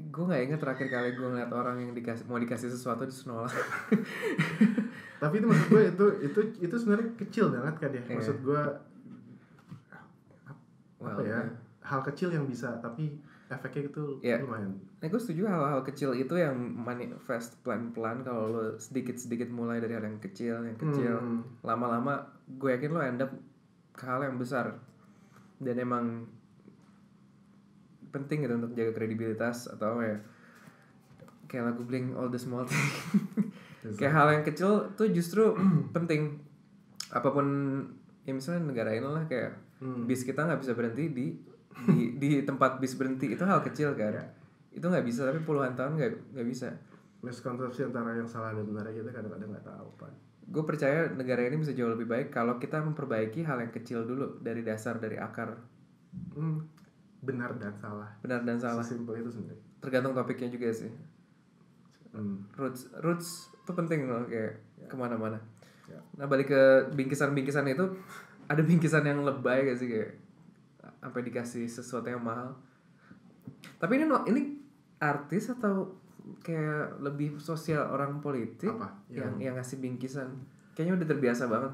Gue 0.00 0.24
nggak 0.24 0.42
inget 0.44 0.58
terakhir 0.58 0.88
kali 0.88 1.08
gue 1.12 1.26
ngeliat 1.26 1.50
orang 1.50 1.76
yang 1.78 1.92
dikasih 1.92 2.24
mau 2.24 2.36
dikasih 2.36 2.68
sesuatu 2.68 3.02
di 3.02 3.14
nolak. 3.24 3.50
tapi 5.18 5.34
itu 5.36 5.46
maksud 5.46 5.66
gue 5.68 5.82
itu 5.88 6.06
itu 6.24 6.40
itu 6.60 6.74
sebenarnya 6.76 7.10
kecil 7.16 7.50
banget 7.50 7.74
kan 7.76 7.90
ya 7.90 7.98
Iya. 8.00 8.14
maksud 8.14 8.38
gue 8.40 8.62
Well, 10.98 11.10
apa 11.10 11.22
ya 11.22 11.40
hal 11.80 12.00
kecil 12.04 12.30
yang 12.30 12.44
bisa 12.44 12.78
tapi 12.78 13.18
efeknya 13.48 13.88
itu 13.88 14.04
Iya. 14.20 14.42
lumayan 14.42 14.74
Nah, 14.98 15.06
gue 15.06 15.16
setuju 15.16 15.46
hal-hal 15.46 15.82
kecil 15.84 16.10
itu 16.12 16.34
yang 16.34 16.54
manifest 16.58 17.54
pelan-pelan 17.62 18.22
kalau 18.22 18.50
lo 18.50 18.62
sedikit-sedikit 18.76 19.46
mulai 19.48 19.78
dari 19.78 19.94
hal 19.94 20.02
yang 20.02 20.18
kecil, 20.18 20.58
yang 20.60 20.74
kecil, 20.76 21.14
Hmm. 21.16 21.46
lama-lama 21.62 22.18
gue 22.48 22.70
yakin 22.72 22.90
lo 22.90 22.98
end 22.98 23.22
up 23.22 23.30
ke 23.92 24.02
hal 24.02 24.20
yang 24.20 24.34
besar. 24.34 24.74
Dan 25.56 25.78
emang 25.78 26.26
penting 28.08 28.40
gitu 28.40 28.54
untuk 28.54 28.72
jaga 28.72 28.92
kredibilitas 28.92 29.68
atau 29.68 29.98
ya 29.98 30.16
kayak 31.44 31.64
lagu 31.66 31.82
Blink 31.82 32.12
All 32.12 32.28
the 32.28 32.36
Small 32.36 32.64
Things. 32.64 33.96
kayak 33.96 34.12
hal 34.12 34.28
yang 34.30 34.44
kecil 34.44 34.70
tuh 34.94 35.08
justru 35.08 35.54
penting. 35.96 36.36
Apa 37.08 37.30
pun 37.30 37.46
ya 38.22 38.32
misalnya 38.32 38.66
negara 38.66 38.92
ini 38.92 39.04
lah 39.04 39.24
kayak 39.24 39.52
Hmm. 39.78 40.10
bis 40.10 40.26
kita 40.26 40.42
nggak 40.42 40.58
bisa 40.58 40.74
berhenti 40.74 41.06
di 41.06 41.26
di 41.86 42.18
di 42.18 42.42
tempat 42.42 42.82
bis 42.82 42.98
berhenti 42.98 43.30
itu 43.30 43.46
hal 43.46 43.62
kecil 43.62 43.94
kan 43.94 44.10
Iya. 44.10 44.26
itu 44.72 44.82
nggak 44.82 45.06
bisa 45.06 45.22
tapi 45.22 45.38
puluhan 45.40 45.70
tahun 45.72 45.94
nggak 45.94 46.34
nggak 46.34 46.48
bisa 46.50 46.74
miskonsepsi 47.18 47.86
antara 47.86 48.10
yang 48.12 48.26
salah 48.26 48.50
dan 48.50 48.66
benar 48.66 48.90
kita 48.90 49.06
kadang-kadang 49.08 49.54
nggak 49.54 49.62
tahu 49.62 49.86
pak 49.94 50.10
gue 50.44 50.64
percaya 50.66 51.06
negara 51.08 51.46
ini 51.46 51.62
bisa 51.62 51.70
jauh 51.70 51.94
lebih 51.94 52.10
baik 52.10 52.28
kalau 52.28 52.58
kita 52.58 52.82
memperbaiki 52.82 53.46
hal 53.46 53.62
yang 53.62 53.70
kecil 53.70 54.02
dulu 54.02 54.42
dari 54.42 54.66
dasar 54.66 54.98
dari 54.98 55.14
akar 55.14 55.54
Hmm, 56.34 56.58
benar 57.22 57.50
dan 57.58 57.74
salah. 57.78 58.10
Benar 58.22 58.46
dan 58.46 58.56
salah. 58.58 58.82
Sesimpel 58.84 59.22
itu 59.22 59.30
sebenarnya 59.32 59.68
tergantung 59.78 60.14
topiknya 60.14 60.50
juga 60.50 60.70
sih. 60.74 60.90
Hmm. 62.08 62.40
roots 62.56 62.88
roots 63.04 63.52
itu 63.52 63.72
penting 63.76 64.08
loh 64.08 64.24
kayak 64.26 64.58
ke 64.88 64.96
mana-mana. 64.96 65.36
Ya. 65.88 66.00
nah 66.20 66.28
balik 66.28 66.52
ke 66.52 66.62
bingkisan-bingkisan 66.96 67.64
itu 67.68 67.84
ada 68.52 68.60
bingkisan 68.64 69.04
yang 69.04 69.24
lebay 69.24 69.68
gak 69.68 69.78
sih 69.80 69.88
kayak 69.88 70.16
sampai 70.98 71.20
dikasih 71.24 71.64
sesuatu 71.68 72.08
yang 72.08 72.24
mahal? 72.24 72.56
Tapi 73.78 74.00
ini 74.00 74.08
ini 74.28 74.42
artis 74.98 75.52
atau 75.52 75.94
kayak 76.44 77.00
lebih 77.00 77.40
sosial 77.40 77.88
orang 77.88 78.20
politik 78.20 78.72
Apa? 78.72 79.04
yang 79.12 79.36
yang 79.38 79.54
ngasih 79.56 79.78
bingkisan? 79.78 80.28
Kayaknya 80.74 81.04
udah 81.04 81.08
terbiasa 81.12 81.44
banget 81.46 81.72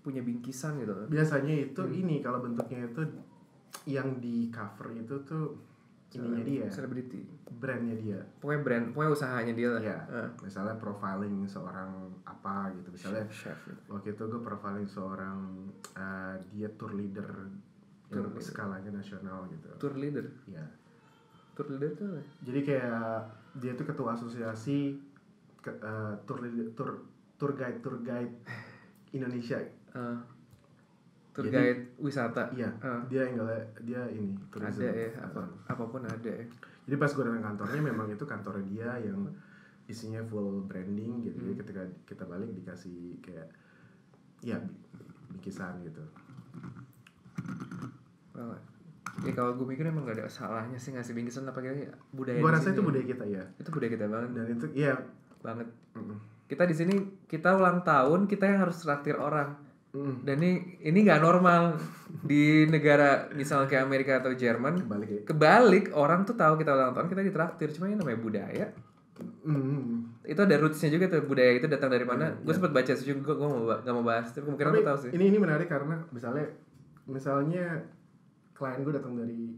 punya 0.00 0.24
bingkisan 0.24 0.80
gitu 0.80 0.96
biasanya 1.12 1.52
itu 1.60 1.82
ini 1.92 2.24
kalau 2.24 2.40
bentuknya 2.40 2.88
itu 2.88 3.04
yang 3.84 4.18
di 4.18 4.48
cover 4.48 4.92
itu 4.92 5.14
tuh 5.24 5.56
ininya 6.10 6.42
dia. 6.42 6.66
selebriti. 6.66 7.22
Brandnya 7.46 7.94
dia. 7.94 8.18
Pokoknya 8.42 8.60
brand 8.66 8.84
pokoknya 8.90 9.10
usahanya 9.14 9.54
dia 9.54 9.68
lah. 9.70 9.82
Ya 9.82 9.98
Eh, 10.10 10.28
misalnya 10.42 10.74
profiling 10.76 11.46
seorang 11.46 11.90
apa 12.24 12.74
gitu. 12.74 12.90
Misalnya 12.90 13.26
chef 13.30 13.58
gitu. 13.62 13.78
waktu 13.88 14.12
itu 14.12 14.22
gue 14.26 14.42
profiling 14.42 14.86
seorang 14.86 15.38
eh, 15.94 16.34
dia 16.50 16.68
tour 16.74 16.92
leader 16.92 17.28
yang 18.10 18.26
Tour 18.26 18.34
leader. 18.34 18.42
skalanya 18.42 18.90
nasional 18.90 19.46
gitu. 19.48 19.68
Tour 19.78 19.94
leader? 19.94 20.26
Ya 20.46 20.66
tour 21.50 21.66
leader 21.68 21.92
tuh 21.92 22.08
jadi 22.40 22.60
kayak 22.64 23.04
dia 23.60 23.74
tuh 23.74 23.84
ketua 23.84 24.14
asosiasi 24.14 24.96
ke, 25.58 25.68
eh, 25.70 26.14
tour 26.24 26.40
leader 26.40 26.72
tour 26.72 27.04
tour 27.36 27.52
guide 27.52 27.78
tour 27.80 28.00
guide 28.00 28.34
Indonesia. 29.12 29.58
Eh, 29.90 30.16
tour 31.30 31.44
Jadi- 31.44 31.54
guide 31.54 31.82
wisata. 31.96 32.42
iya 32.50 32.68
Eh, 32.76 33.00
dia 33.08 33.22
yang 33.24 33.38
dia 33.80 34.02
ini 34.08 34.34
tourism. 34.48 34.82
ada 34.82 34.88
ya 34.90 35.08
apa 35.20 35.40
Eh, 35.40 35.50
apa 35.68 35.84
pun 35.84 36.02
ada 36.02 36.26
ya. 36.28 36.44
Jadi 36.82 36.96
pas 36.96 37.08
gue 37.08 37.22
datang 37.22 37.44
kantornya 37.44 37.80
memang 37.80 38.06
itu 38.06 38.24
kantornya 38.24 38.64
dia 38.64 38.90
yang 39.00 39.20
isinya 39.86 40.22
full 40.22 40.64
branding 40.64 41.22
gitu. 41.22 41.34
Hmm. 41.34 41.44
jadi 41.44 41.54
ketika 41.58 41.82
kita 42.04 42.24
balik 42.24 42.50
dikasih 42.52 42.98
kayak 43.20 43.46
ya 44.40 44.56
bi- 44.56 44.78
bikisan 45.32 45.82
gitu. 45.82 46.02
Well, 48.32 48.54
ya 49.20 49.32
kalau 49.32 49.54
gue 49.54 49.66
mikir 49.66 49.84
emang 49.84 50.02
gak 50.04 50.16
ada 50.16 50.26
salahnya 50.26 50.76
sih 50.76 50.90
ngasih 50.90 51.12
bingkisan 51.12 51.44
apa 51.44 51.60
kayak 51.60 51.92
budaya 52.10 52.38
gue 52.38 52.52
rasa 52.52 52.70
itu 52.70 52.80
budaya 52.80 53.04
kita 53.04 53.24
ya 53.24 53.42
itu 53.54 53.68
budaya 53.68 53.90
kita 53.92 54.06
banget. 54.06 54.30
Dan 54.32 54.46
itu 54.48 54.66
ya 54.72 54.94
banget. 55.40 55.68
Mm, 55.92 56.16
kita 56.46 56.64
di 56.64 56.74
sini 56.74 56.94
kita 57.24 57.54
ulang 57.54 57.82
tahun 57.82 58.26
kita 58.26 58.44
yang 58.44 58.58
harus 58.60 58.78
traktir 58.78 59.14
orang 59.14 59.54
mm, 59.90 60.14
dan 60.22 60.36
ini 60.42 60.52
ini 60.82 60.98
nggak 61.02 61.20
normal 61.20 61.78
di 62.22 62.66
negara 62.66 63.30
misalnya 63.32 63.66
kayak 63.70 63.84
Amerika 63.86 64.18
atau 64.18 64.34
Jerman. 64.34 64.86
Balik 64.86 65.10
ya? 65.10 65.20
Kebalik 65.26 65.94
orang 65.94 66.26
tuh 66.26 66.34
tahu 66.34 66.58
kita 66.58 66.74
ulang 66.74 66.92
tahun 66.92 67.08
kita 67.08 67.22
ditraktir. 67.22 67.68
Cuma 67.74 67.90
ini 67.90 67.96
namanya 67.98 68.18
budaya. 68.18 68.66
Mm, 69.44 70.24
itu 70.24 70.40
ada 70.40 70.56
rootsnya 70.56 70.88
juga 70.88 71.04
tuh 71.12 71.28
budaya 71.28 71.52
itu 71.52 71.68
datang 71.68 71.92
dari 71.92 72.08
mana. 72.08 72.32
Iya, 72.32 72.40
gue 72.40 72.54
sempat 72.56 72.72
baca 72.72 72.92
sih 72.96 73.04
juga 73.04 73.36
gue 73.36 73.48
mau 73.48 73.60
nggak 73.68 73.94
mau 73.94 74.04
bahas 74.04 74.32
tapi 74.32 74.48
kemungkinan 74.48 74.72
tapi 74.72 74.86
tahu 74.86 74.98
sih. 75.04 75.10
ini 75.12 75.24
ini 75.28 75.38
menarik 75.38 75.68
karena 75.68 76.00
misalnya 76.08 76.48
misalnya 77.04 77.84
klien 78.56 78.80
gue 78.80 78.94
datang 78.96 79.12
dari 79.20 79.52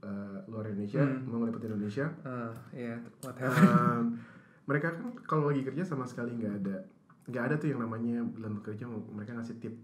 uh, 0.00 0.38
luar 0.48 0.64
Indonesia 0.72 1.04
Hmm. 1.04 1.28
mau 1.28 1.44
ngeliput 1.44 1.64
Indonesia. 1.64 2.08
Ah 2.24 2.52
iya 2.72 2.96
what 3.20 3.36
happened? 3.36 3.68
Um, 3.68 4.04
mereka 4.64 4.94
kan 4.96 5.12
kalau 5.28 5.50
lagi 5.52 5.60
kerja 5.60 5.82
sama 5.84 6.08
sekali 6.08 6.38
nggak 6.38 6.54
ada 6.64 6.76
nggak 7.26 7.44
ada 7.50 7.54
tuh 7.58 7.70
yang 7.70 7.80
namanya 7.82 8.26
bulan 8.26 8.58
bekerja 8.58 8.84
mereka 8.88 9.38
ngasih 9.38 9.56
tip. 9.62 9.74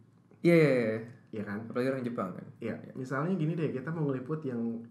Iya 0.43 0.55
iya 0.55 0.70
iya. 0.70 0.99
Ya 1.28 1.43
kan? 1.45 1.68
Apalagi 1.68 1.89
orang 1.93 2.05
Jepang 2.07 2.30
kan? 2.34 2.47
Ya 2.59 2.74
misalnya 2.99 3.34
gini 3.39 3.55
deh 3.55 3.70
kita 3.70 3.95
mau 3.95 4.09
ngeliput 4.09 4.43
yang 4.43 4.82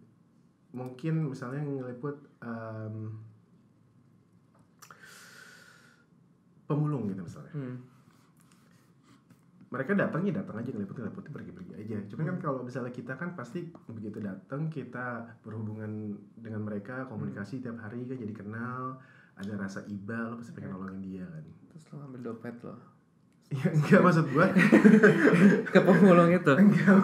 mungkin 0.71 1.31
misalnya 1.31 1.63
ngeliput 1.63 2.15
um, 2.43 3.19
pemulung 6.67 7.11
gitu 7.11 7.23
misalnya. 7.23 7.53
Hmm. 7.55 7.77
mereka 9.67 9.91
datang 9.99 10.23
ya 10.23 10.31
datang 10.31 10.63
aja 10.63 10.71
ngeliput 10.71 10.95
ngeliput 10.95 11.27
pergi 11.27 11.51
pergi 11.51 11.73
aja. 11.75 11.99
Cuman 12.07 12.23
kan 12.31 12.37
kalau 12.39 12.63
misalnya 12.63 12.87
kita 12.95 13.19
kan 13.19 13.35
pasti 13.35 13.67
begitu 13.91 14.23
datang 14.23 14.71
kita 14.71 15.35
berhubungan 15.43 16.15
dengan 16.39 16.63
mereka 16.63 17.03
komunikasi 17.11 17.59
tiap 17.59 17.75
hari 17.83 18.07
kan 18.07 18.15
jadi 18.15 18.31
kenal 18.31 18.95
ada 19.37 19.53
rasa 19.59 19.85
iba 19.91 20.33
lo 20.33 20.39
pasti 20.39 20.55
pengen 20.55 20.71
nolongin 20.73 21.03
dia 21.03 21.25
kan 21.27 21.45
terus 21.79 21.93
lo 21.93 22.03
ambil 22.03 22.21
dompet 22.23 22.57
lo. 22.61 22.75
Ya 23.47 23.63
enggak 23.69 24.01
maksud 24.01 24.27
gua. 24.29 24.51
Ke 25.71 25.79
pemulung 25.79 26.27
itu? 26.29 26.51
Enggak 26.53 26.99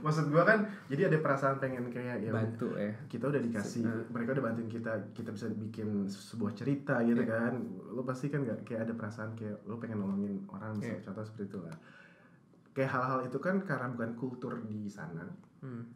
maksud 0.00 0.26
gua 0.28 0.42
kan 0.42 0.58
jadi 0.86 1.06
ada 1.06 1.18
perasaan 1.18 1.56
pengen 1.56 1.86
kayak 1.88 2.20
ya 2.20 2.30
bantu 2.32 2.74
ya. 2.74 2.90
kita 3.06 3.24
udah 3.24 3.38
dikasih 3.38 3.82
Nah. 3.82 4.02
mereka 4.08 4.32
udah 4.32 4.44
bantuin 4.44 4.66
kita 4.66 4.90
kita 5.12 5.30
bisa 5.30 5.46
bikin 5.52 5.88
sebuah 6.04 6.52
cerita 6.52 6.98
gitu 7.02 7.20
Iya. 7.20 7.30
kan. 7.30 7.54
Lo 7.88 8.02
pasti 8.02 8.26
kan 8.26 8.42
nggak 8.42 8.64
kayak 8.64 8.80
ada 8.82 8.94
perasaan 8.94 9.34
kayak 9.34 9.62
lo 9.64 9.76
pengen 9.76 10.00
nolongin 10.00 10.42
orang 10.48 10.74
misalnya 10.74 11.04
contoh 11.04 11.22
seperti 11.22 11.44
itu 11.46 11.58
lah 11.60 11.76
kayak 12.70 12.90
hal-hal 12.90 13.20
itu 13.24 13.38
kan 13.38 13.56
karena 13.60 13.86
bukan 13.88 14.10
kultur 14.14 14.58
di 14.60 14.86
sana. 14.88 15.22
Hmm. 15.60 15.86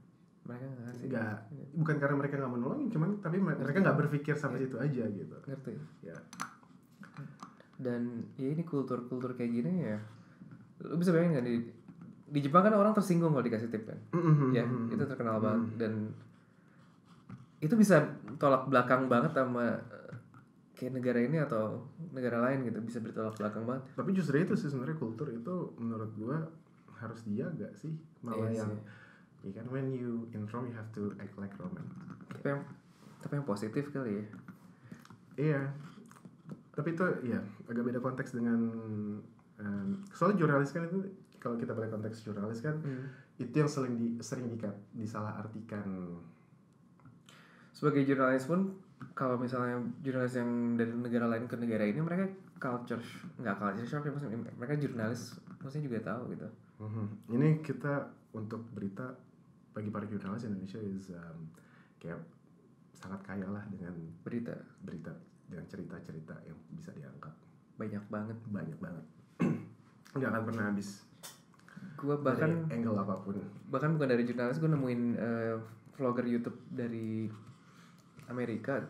mereka 0.42 0.66
nggak 1.00 1.34
bukan 1.72 1.96
karena 1.96 2.14
mereka 2.16 2.34
nggak 2.36 2.46
mau 2.48 2.58
nolongin 2.60 2.90
cuman 2.90 3.10
tapi 3.18 3.38
me- 3.38 3.54
mereka 3.56 3.78
nggak 3.80 3.94
berpikir 3.96 4.34
sampai 4.34 4.58
Iya. 4.58 4.64
situ 4.64 4.76
aja 4.76 5.04
gitu. 5.08 5.36
Ngerti. 5.40 5.72
Ya 6.02 6.14
dan 7.82 8.02
ya 8.38 8.48
ini 8.48 8.62
kultur-kultur 8.62 9.34
kayak 9.34 9.52
gini 9.52 9.72
ya 9.82 9.98
lu 10.82 10.96
bisa 10.96 11.10
bayangin 11.10 11.38
nggak 11.38 11.46
di 11.46 11.54
di 12.32 12.40
Jepang 12.40 12.64
kan 12.64 12.72
orang 12.72 12.96
tersinggung 12.96 13.30
kalau 13.30 13.44
dikasih 13.44 13.68
tip 13.68 13.84
kan? 13.84 13.98
Ya 14.56 14.64
itu 14.64 15.04
terkenal 15.04 15.36
banget. 15.36 15.76
Dan 15.76 16.16
itu 17.60 17.74
bisa 17.76 18.00
tolak 18.40 18.66
belakang 18.66 19.06
banget 19.06 19.36
sama 19.36 19.76
eh, 19.92 20.16
kayak 20.74 20.96
negara 20.96 21.20
ini 21.20 21.38
atau 21.38 21.84
negara 22.10 22.40
lain 22.40 22.64
gitu 22.66 22.80
bisa 22.80 22.98
bertolak 22.98 23.36
belakang 23.36 23.68
banget. 23.68 23.84
Tapi 23.92 24.10
justru 24.16 24.40
itu 24.40 24.56
sih 24.56 24.72
sebenarnya 24.72 24.96
kultur 24.96 25.28
itu 25.28 25.76
menurut 25.76 26.08
gua 26.16 26.40
harus 26.96 27.20
dijaga 27.28 27.68
sih. 27.76 27.92
Malah 28.24 28.48
Iya 28.48 28.64
yang 28.64 28.70
sih. 28.72 28.80
ya 29.42 29.50
kan 29.60 29.66
when 29.68 29.92
you 29.92 30.24
in 30.32 30.48
Rome 30.48 30.72
you 30.72 30.74
have 30.74 30.88
to 30.96 31.12
act 31.20 31.36
like 31.36 31.52
Roman. 31.60 31.84
Tapi 32.32 32.46
yang 32.48 32.64
tapi 33.20 33.38
yang 33.38 33.46
positif 33.46 33.92
kali 33.92 34.18
ya. 34.18 34.26
Iya. 35.36 35.60
Tapi 36.72 36.88
itu 36.96 37.04
ya 37.28 37.40
agak 37.68 37.84
beda 37.84 38.00
konteks 38.00 38.32
dengan 38.32 38.60
em, 39.60 39.88
soalnya 40.16 40.44
jurnalis 40.44 40.72
kan 40.72 40.88
itu 40.88 40.98
kalau 41.36 41.60
kita 41.60 41.76
balik 41.76 41.92
konteks 41.92 42.24
jurnalis 42.24 42.64
kan 42.64 42.80
itu 43.36 43.52
yang 43.52 43.68
sering 43.68 43.94
di 44.00 44.16
sering 44.24 44.48
di, 44.48 44.56
disalahartikan. 44.96 46.16
sebagai 47.72 48.04
jurnalis 48.06 48.46
pun 48.46 48.78
kalau 49.16 49.34
misalnya 49.34 49.80
jurnalis 50.04 50.38
yang 50.38 50.78
dari 50.78 50.92
negara 50.94 51.26
lain 51.26 51.50
ke 51.50 51.56
negara 51.58 51.82
ini 51.82 51.98
mereka 51.98 52.30
culture 52.62 53.02
nggak 53.42 53.56
culture 53.58 53.88
shock 53.88 54.06
ya 54.06 54.12
maksudnya 54.14 54.38
mereka 54.54 54.78
jurnalis 54.78 55.34
maksudnya 55.58 55.84
juga 55.90 55.98
tahu 56.14 56.36
gitu 56.36 56.48
Mhm. 56.82 57.06
Ini 57.38 57.48
kita 57.62 58.10
untuk 58.34 58.66
berita 58.74 59.14
bagi 59.70 59.88
para 59.94 60.02
jurnalis 60.02 60.50
Indonesia 60.50 60.82
is 60.82 61.14
um, 61.14 61.46
kayak 62.02 62.18
sangat 62.98 63.22
kaya 63.22 63.46
lah 63.46 63.62
dengan 63.70 63.94
berita 64.26 64.50
berita 64.82 65.14
dengan 65.52 65.68
cerita-cerita 65.68 66.32
yang 66.48 66.56
bisa 66.72 66.96
diangkat 66.96 67.28
banyak 67.76 68.04
banget 68.08 68.38
banyak 68.48 68.78
banget. 68.80 69.04
Nggak 70.16 70.30
akan 70.32 70.42
pernah 70.48 70.64
habis 70.72 71.04
gue 71.92 72.14
bahkan 72.18 72.66
bahkan 72.66 72.74
angle 72.78 72.98
apa 72.98 73.14
pun. 73.20 73.36
bahkan 73.68 73.90
bukan 73.94 74.08
dari 74.10 74.22
jurnalis 74.24 74.58
gue 74.58 74.70
nemuin 74.70 75.02
eh, 75.18 75.54
vlogger 75.98 76.26
YouTube 76.26 76.58
dari 76.70 77.26
Amerika 78.26 78.80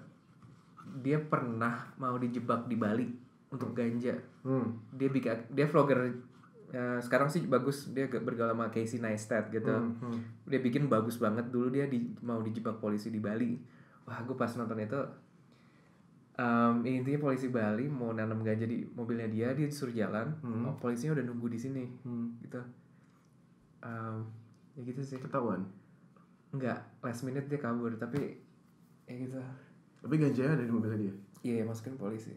dia 1.02 1.18
pernah 1.20 1.92
mau 1.96 2.16
dijebak 2.16 2.68
di 2.70 2.76
Bali 2.78 3.08
untuk 3.50 3.74
ganja 3.74 4.14
Hmm. 4.42 4.74
dia 4.90 5.06
bikin 5.06 5.54
dia 5.54 5.66
vlogger 5.66 6.10
Ya, 6.72 6.96
sekarang 7.04 7.28
sih 7.28 7.44
bagus 7.44 7.92
dia 7.92 8.08
bergaul 8.08 8.48
sama 8.56 8.72
Casey 8.72 8.96
Neistat 8.96 9.52
gitu. 9.52 9.68
Hmm, 9.68 9.92
hmm. 10.00 10.48
Dia 10.48 10.56
bikin 10.56 10.88
bagus 10.88 11.20
banget 11.20 11.52
dulu 11.52 11.68
dia 11.68 11.84
di, 11.84 12.00
mau 12.24 12.40
dijebak 12.40 12.80
polisi 12.80 13.12
di 13.12 13.20
Bali. 13.20 13.60
Wah, 14.08 14.24
gue 14.24 14.32
pas 14.32 14.48
nonton 14.56 14.80
itu 14.80 14.96
em, 16.42 16.74
intinya 16.82 17.20
polisi 17.20 17.46
Bali 17.46 17.86
mau 17.86 18.10
nanam 18.10 18.42
ganja 18.42 18.64
di 18.64 18.82
mobilnya 18.88 19.26
dia, 19.26 19.54
dia 19.54 19.64
disuruh 19.64 19.92
jalan. 19.92 20.34
Hmm. 20.42 20.66
Oh, 20.66 20.74
polisinya 20.76 21.14
udah 21.14 21.24
nunggu 21.24 21.46
di 21.46 21.58
sini 21.58 21.84
Hmm. 22.02 22.34
gitu. 22.40 22.58
Em, 23.80 24.26
ya 24.74 24.82
gitu 24.82 25.00
sih. 25.00 25.18
Ketahuan. 25.18 25.62
Enggak, 26.50 26.82
last 26.98 27.22
minute 27.22 27.46
dia 27.46 27.56
kabur 27.56 27.94
tapi 27.94 28.42
ya 29.06 29.14
gitu. 29.14 29.38
Tapi 30.02 30.14
ganjanya 30.16 30.58
ada 30.58 30.64
di 30.64 30.72
mobilnya 30.72 30.98
dia. 31.00 31.14
Iya, 31.42 31.62
masukin 31.62 31.94
polisi. 31.94 32.34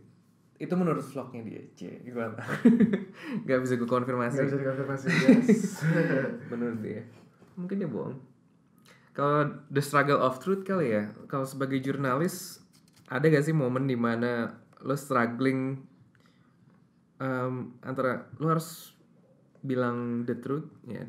Itu 0.56 0.72
menurut 0.74 1.04
vlognya 1.04 1.44
dia, 1.44 1.62
C. 1.74 2.00
Gimana? 2.00 2.40
Gak 3.48 3.60
bisa 3.60 3.76
gue 3.76 3.84
konfirmasi. 3.86 4.40
Nggak 4.40 4.48
bisa 4.48 4.58
dikonfirmasi 4.62 5.06
guys. 5.20 5.62
menurut 6.48 6.80
dia 6.80 7.04
mungkin 7.56 7.80
dia 7.80 7.88
bohong 7.88 8.20
kalau 9.12 9.48
the 9.72 9.80
struggle 9.80 10.20
of 10.20 10.44
truth 10.44 10.68
kali 10.68 10.92
ya 10.92 11.08
kalau 11.26 11.48
sebagai 11.48 11.80
jurnalis 11.80 12.60
ada 13.08 13.22
gak 13.24 13.42
sih 13.42 13.54
momen 13.54 13.86
di 13.86 13.96
mana 13.96 14.50
lo 14.80 14.94
struggling 14.94 15.78
em, 17.18 17.54
antara 17.80 18.12
lo 18.36 18.50
harus 18.50 18.94
bilang 19.60 20.24
the 20.24 20.36
truth 20.36 20.68
ya 20.84 21.02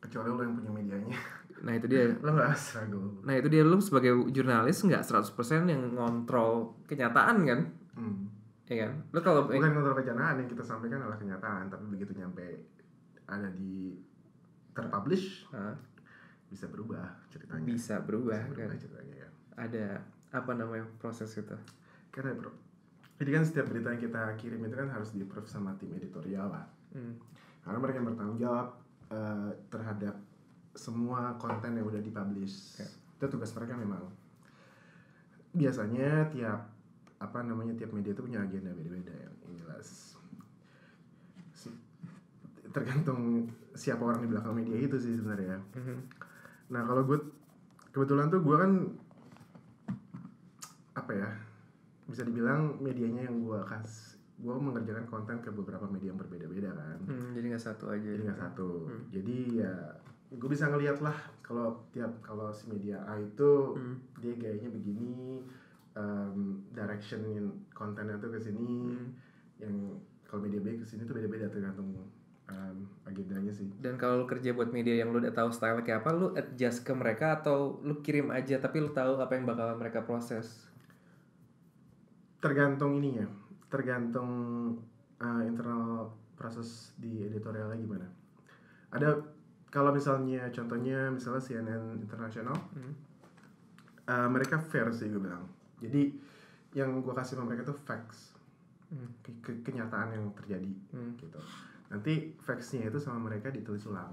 Kecuali 0.00 0.28
lo 0.28 0.40
yang 0.40 0.54
punya 0.54 0.70
medianya. 0.72 1.18
nah 1.60 1.72
itu 1.72 1.86
dia 1.86 2.08
Lo 2.18 2.32
nggak 2.32 2.56
struggle. 2.56 3.20
nah 3.20 3.34
itu 3.34 3.46
dia 3.46 3.60
lo 3.60 3.76
sebagai 3.78 4.16
jurnalis 4.28 4.80
nggak 4.80 5.04
100% 5.04 5.36
yang 5.66 5.92
ngontrol 5.92 6.74
kenyataan 6.86 7.36
kan 7.44 7.60
Hmm. 7.90 8.30
ya 8.64 8.86
kan 8.86 8.96
lo 9.10 9.20
kalau 9.20 9.44
Bukan 9.44 9.60
kontrol 9.68 9.92
kenyataan 9.94 10.40
yang 10.40 10.48
kita 10.48 10.62
sampaikan 10.62 11.02
adalah 11.02 11.18
kenyataan, 11.18 11.66
tapi 11.66 11.84
begitu 11.90 12.14
nyampe 12.14 12.64
ada 13.26 13.50
di 13.50 13.98
terpublish 14.70 15.44
Ah, 15.50 15.74
bisa 16.46 16.64
berubah 16.66 17.04
ceritanya. 17.28 17.66
bisa 17.66 18.00
berubah 18.00 18.40
Bisa 18.40 18.48
berubah 18.48 18.66
kan 18.70 18.78
ceritanya 18.78 19.14
ya. 19.18 19.28
ada 19.54 19.86
apa 20.30 20.52
namanya 20.54 20.86
proses 21.02 21.30
itu 21.34 21.56
Karena 22.10 22.34
bro, 22.34 22.50
jadi 23.20 23.30
kan 23.36 23.42
setiap 23.44 23.68
berita 23.70 23.92
yang 23.94 24.02
kita 24.02 24.22
kirim 24.40 24.64
itu 24.64 24.74
kan 24.74 24.88
harus 24.90 25.12
di 25.12 25.22
approve 25.22 25.46
sama 25.46 25.76
tim 25.76 25.92
editorial 25.92 26.50
lah. 26.50 26.66
Hmm. 26.96 27.20
Karena 27.62 27.78
mereka 27.78 27.96
yang 28.00 28.08
bertanggung 28.10 28.40
jawab 28.40 28.68
eh, 29.12 29.50
terhadap 29.68 30.16
semua 30.74 31.36
konten 31.36 31.76
yang 31.76 31.86
udah 31.86 32.00
dipublish. 32.00 32.80
Oke. 32.80 32.86
Itu 33.20 33.26
tugas 33.28 33.52
mereka 33.54 33.76
memang. 33.76 34.08
Biasanya 35.52 36.32
tiap 36.32 36.72
apa 37.20 37.38
namanya 37.44 37.76
tiap 37.76 37.92
media 37.92 38.16
itu 38.16 38.24
punya 38.24 38.40
agenda 38.40 38.72
beda-beda 38.72 39.12
yang 39.12 39.34
jelas. 39.60 40.16
Tergantung 42.70 43.50
siapa 43.76 44.00
orang 44.00 44.24
di 44.24 44.28
belakang 44.32 44.56
media 44.56 44.80
itu 44.80 44.96
sih 44.96 45.20
sebenarnya. 45.20 45.60
Mhm. 45.76 45.96
Nah 46.72 46.82
kalau 46.88 47.04
gue 47.04 47.18
kebetulan 47.92 48.32
tuh 48.32 48.40
gue 48.40 48.56
kan 48.56 48.72
apa 51.00 51.12
ya 51.12 51.30
bisa 52.04 52.22
dibilang 52.22 52.76
medianya 52.78 53.24
yang 53.24 53.40
gue 53.40 53.60
kas 53.64 54.18
gue 54.36 54.50
mengerjakan 54.52 55.04
konten 55.04 55.36
ke 55.38 55.48
beberapa 55.50 55.84
media 55.84 56.10
yang 56.10 56.18
berbeda-beda 56.18 56.72
kan 56.72 56.98
Hmm, 57.04 57.30
jadi 57.32 57.44
nggak 57.52 57.64
satu 57.64 57.88
aja 57.88 58.08
jadi 58.08 58.22
nggak 58.24 58.40
satu 58.40 58.68
Hmm. 58.86 59.02
jadi 59.08 59.36
ya 59.60 59.72
gue 60.30 60.48
bisa 60.48 60.66
ngeliat 60.66 60.98
lah 61.00 61.14
kalau 61.40 61.74
tiap 61.90 62.08
kalau 62.20 62.48
si 62.48 62.68
media 62.68 63.00
A 63.04 63.16
itu 63.16 63.74
Hmm. 63.74 63.96
dia 64.16 64.32
gayanya 64.34 64.68
begini 64.68 65.44
um, 65.92 66.62
direction 66.70 67.20
kontennya 67.70 68.16
tuh 68.16 68.30
ke 68.30 68.38
sini 68.38 68.96
Hmm. 68.96 69.08
yang 69.58 69.74
kalau 70.24 70.40
media 70.40 70.58
B 70.58 70.78
ke 70.78 70.86
sini 70.86 71.02
tuh 71.02 71.12
beda-beda 71.12 71.46
tergantung 71.46 71.90
um, 72.46 72.76
agendanya 73.04 73.50
sih 73.50 73.66
Dan 73.76 73.94
kalau 73.94 74.22
lu 74.22 74.26
kerja 74.26 74.50
buat 74.50 74.70
media 74.70 74.94
yang 74.96 75.10
lu 75.10 75.18
udah 75.18 75.30
tahu 75.30 75.50
style 75.50 75.82
kayak 75.82 76.00
apa, 76.00 76.10
lu 76.12 76.30
adjust 76.32 76.80
ke 76.80 76.90
mereka 76.90 77.38
atau 77.38 77.82
lu 77.82 77.98
kirim 78.00 78.30
aja 78.30 78.56
tapi 78.56 78.78
lu 78.78 78.90
tahu 78.90 79.18
apa 79.18 79.34
yang 79.34 79.44
bakal 79.44 79.74
mereka 79.74 80.00
proses. 80.00 80.69
Tergantung 82.40 82.96
ininya 82.96 83.28
tergantung 83.68 84.30
uh, 85.18 85.42
internal 85.44 86.08
proses 86.34 86.96
di 86.96 87.22
editorialnya 87.22 87.76
gimana 87.76 88.06
ada 88.90 89.20
kalau 89.70 89.94
misalnya 89.94 90.50
contohnya 90.50 91.08
misalnya 91.08 91.38
CNN 91.38 92.00
internasional 92.00 92.56
Hmm. 92.74 92.94
uh, 94.06 94.28
mereka 94.28 94.58
fair 94.58 94.90
sih 94.90 95.06
gue 95.06 95.20
bilang 95.20 95.46
jadi 95.78 96.10
yang 96.72 97.00
gue 97.00 97.12
kasih 97.12 97.36
sama 97.36 97.52
mereka 97.52 97.68
tuh 97.68 97.78
facts 97.78 98.34
Hmm. 98.90 99.06
ke- 99.22 99.38
ke- 99.38 99.62
kenyataan 99.62 100.10
yang 100.10 100.24
terjadi 100.34 100.66
Hmm. 100.90 101.14
gitu 101.14 101.38
nanti 101.86 102.34
factsnya 102.38 102.86
itu 102.86 102.98
sama 102.98 103.22
mereka 103.22 103.46
ditulis 103.48 103.86
ulang 103.86 104.10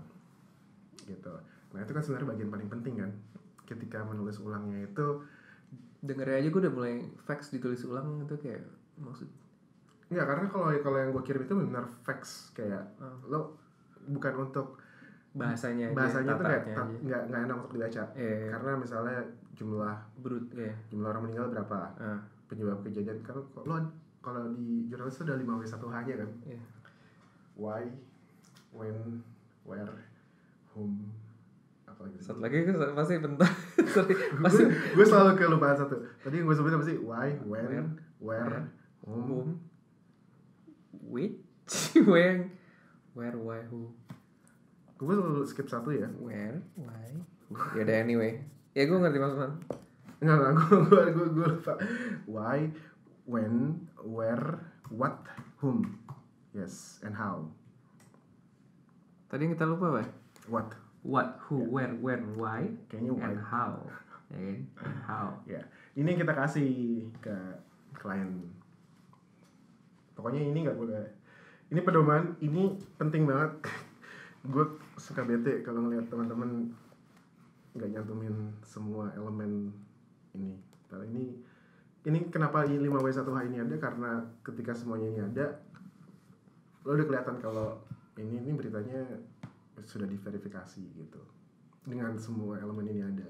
gitu 1.01 1.33
nah 1.73 1.81
itu 1.81 1.91
kan 1.91 2.01
sebenarnya 2.01 2.29
bagian 2.29 2.49
paling 2.49 2.69
penting 2.69 2.95
kan 2.97 3.11
ketika 3.65 4.05
menulis 4.05 4.37
ulangnya 4.37 4.85
itu 4.85 5.25
Dengernya 5.99 6.37
aja 6.37 6.47
gue 6.47 6.61
udah 6.61 6.73
mulai 6.73 6.95
fax 7.19 7.49
ditulis 7.49 7.81
ulang 7.83 8.21
itu 8.21 8.35
kayak 8.37 8.61
maksud 8.97 9.27
Enggak, 10.07 10.25
karena 10.25 10.45
kalau 10.47 10.67
kalau 10.79 10.97
yang 10.97 11.11
gue 11.11 11.19
kirim 11.21 11.41
itu 11.43 11.53
benar 11.57 11.83
facts 12.01 12.53
kayak 12.53 12.83
Oh. 12.97 13.17
lo 13.27 13.39
bukan 14.07 14.33
untuk 14.41 14.79
bahasanya 15.33 15.91
bahasanya 15.91 16.33
tuh 16.33 16.45
kayak 16.45 16.63
nggak 17.03 17.21
nggak 17.27 17.41
enak 17.43 17.55
untuk 17.59 17.73
dibaca 17.73 18.03
Iya, 18.15 18.49
karena 18.49 18.71
misalnya 18.73 19.17
jumlah 19.53 19.95
brut 20.17 20.47
ya. 20.51 20.71
jumlah 20.87 21.07
orang 21.07 21.23
meninggal 21.25 21.51
berapa 21.51 21.79
Ah, 21.97 22.19
penyebab 22.47 22.79
kejadian 22.81 23.19
kalau 23.19 23.43
lo 23.59 23.75
kalau 24.17 24.47
di 24.53 24.87
jurnalis 24.87 25.13
itu 25.13 25.23
ada 25.25 25.35
5 25.35 25.43
w 25.43 25.61
1 25.61 25.75
h 25.83 25.95
nya 26.03 26.15
kan 26.15 26.29
iya. 26.45 26.61
why 27.53 27.83
when 28.71 29.19
where 29.61 29.91
whom 30.71 31.11
apa 31.97 32.05
lagi 32.05 32.17
Satu 32.21 32.39
lagi 32.45 32.57
pasti 32.93 33.13
bentar. 33.17 33.49
Sorry, 33.97 34.13
pasti 34.37 34.63
gue 34.69 35.05
selalu 35.05 35.33
kelupaan 35.33 35.73
satu. 35.73 35.97
Tadi 36.21 36.37
yang 36.37 36.45
gue 36.45 36.53
sebutin 36.53 36.77
apa 36.77 36.85
sih? 36.85 36.97
Why 37.01 37.33
when 37.41 37.65
where 37.65 37.89
Where, 38.17 38.65
whom 39.05 39.29
whom, 39.29 39.49
which, 41.05 41.37
when, 42.09 42.49
where, 43.13 43.37
why, 43.37 43.61
who, 43.69 43.93
gue 44.97 45.13
selalu 45.13 45.45
skip 45.45 45.69
satu 45.69 45.93
ya. 45.93 46.09
Where, 46.17 46.65
why. 46.73 47.13
Ya 47.77 47.85
udah 47.85 47.97
anyway. 48.01 48.41
Ya 48.73 48.89
gue 48.89 48.97
ngerti 48.97 49.21
maksudnya. 49.21 49.53
Enggak, 50.17 50.37
enggak, 50.41 50.53
gue, 50.57 50.79
gue, 50.89 51.03
gue, 51.13 51.27
gue 51.29 51.47
lupa. 51.61 51.73
Why, 52.25 52.73
when, 53.29 53.85
where, 54.01 54.65
what, 54.89 55.21
whom. 55.61 56.01
Yes, 56.57 56.97
and 57.05 57.13
how. 57.13 57.53
Tadi 59.29 59.45
yang 59.45 59.53
kita 59.53 59.69
lupa 59.69 59.93
apa? 59.93 60.09
What 60.49 60.73
What, 61.07 61.39
who, 61.47 61.63
where, 61.71 61.95
when, 62.03 62.35
why, 62.35 62.67
Kayaknya 62.91 63.13
why 63.15 63.31
and 63.31 63.39
how. 63.39 63.71
Ya 64.27 64.39
kan? 64.43 64.59
And 64.83 64.99
how. 65.07 65.27
Ya, 65.47 65.63
ini 65.95 66.11
yang 66.11 66.19
kita 66.27 66.35
kasih 66.35 66.71
ke 67.23 67.35
klien 67.95 68.43
Pokoknya 70.19 70.43
ini 70.43 70.67
nggak 70.67 70.75
boleh 70.75 71.07
Ini 71.71 71.79
pedoman, 71.79 72.35
ini 72.43 72.75
penting 72.99 73.23
banget 73.23 73.71
Gue 74.51 74.67
suka 74.99 75.23
bete 75.23 75.63
kalau 75.63 75.87
ngeliat 75.87 76.11
teman-teman 76.11 76.75
nggak 77.77 77.93
nyantumin 77.93 78.51
semua 78.67 79.07
elemen 79.15 79.71
ini 80.35 80.59
Kalau 80.91 81.07
ini 81.07 81.39
ini 82.07 82.31
kenapa 82.31 82.63
ini 82.63 82.87
5W1H 82.87 83.39
ini 83.51 83.57
ada 83.59 83.75
karena 83.75 84.11
ketika 84.39 84.71
semuanya 84.71 85.07
ini 85.11 85.21
ada 85.27 85.45
lo 86.87 86.95
udah 86.95 87.03
kelihatan 87.03 87.35
kalau 87.43 87.83
ini 88.15 88.39
ini 88.47 88.55
beritanya 88.55 89.03
sudah 89.83 90.07
diverifikasi 90.07 90.81
gitu. 90.95 91.21
Dengan 91.83 92.17
semua 92.17 92.57
elemen 92.57 92.87
ini 92.87 93.01
ada. 93.03 93.29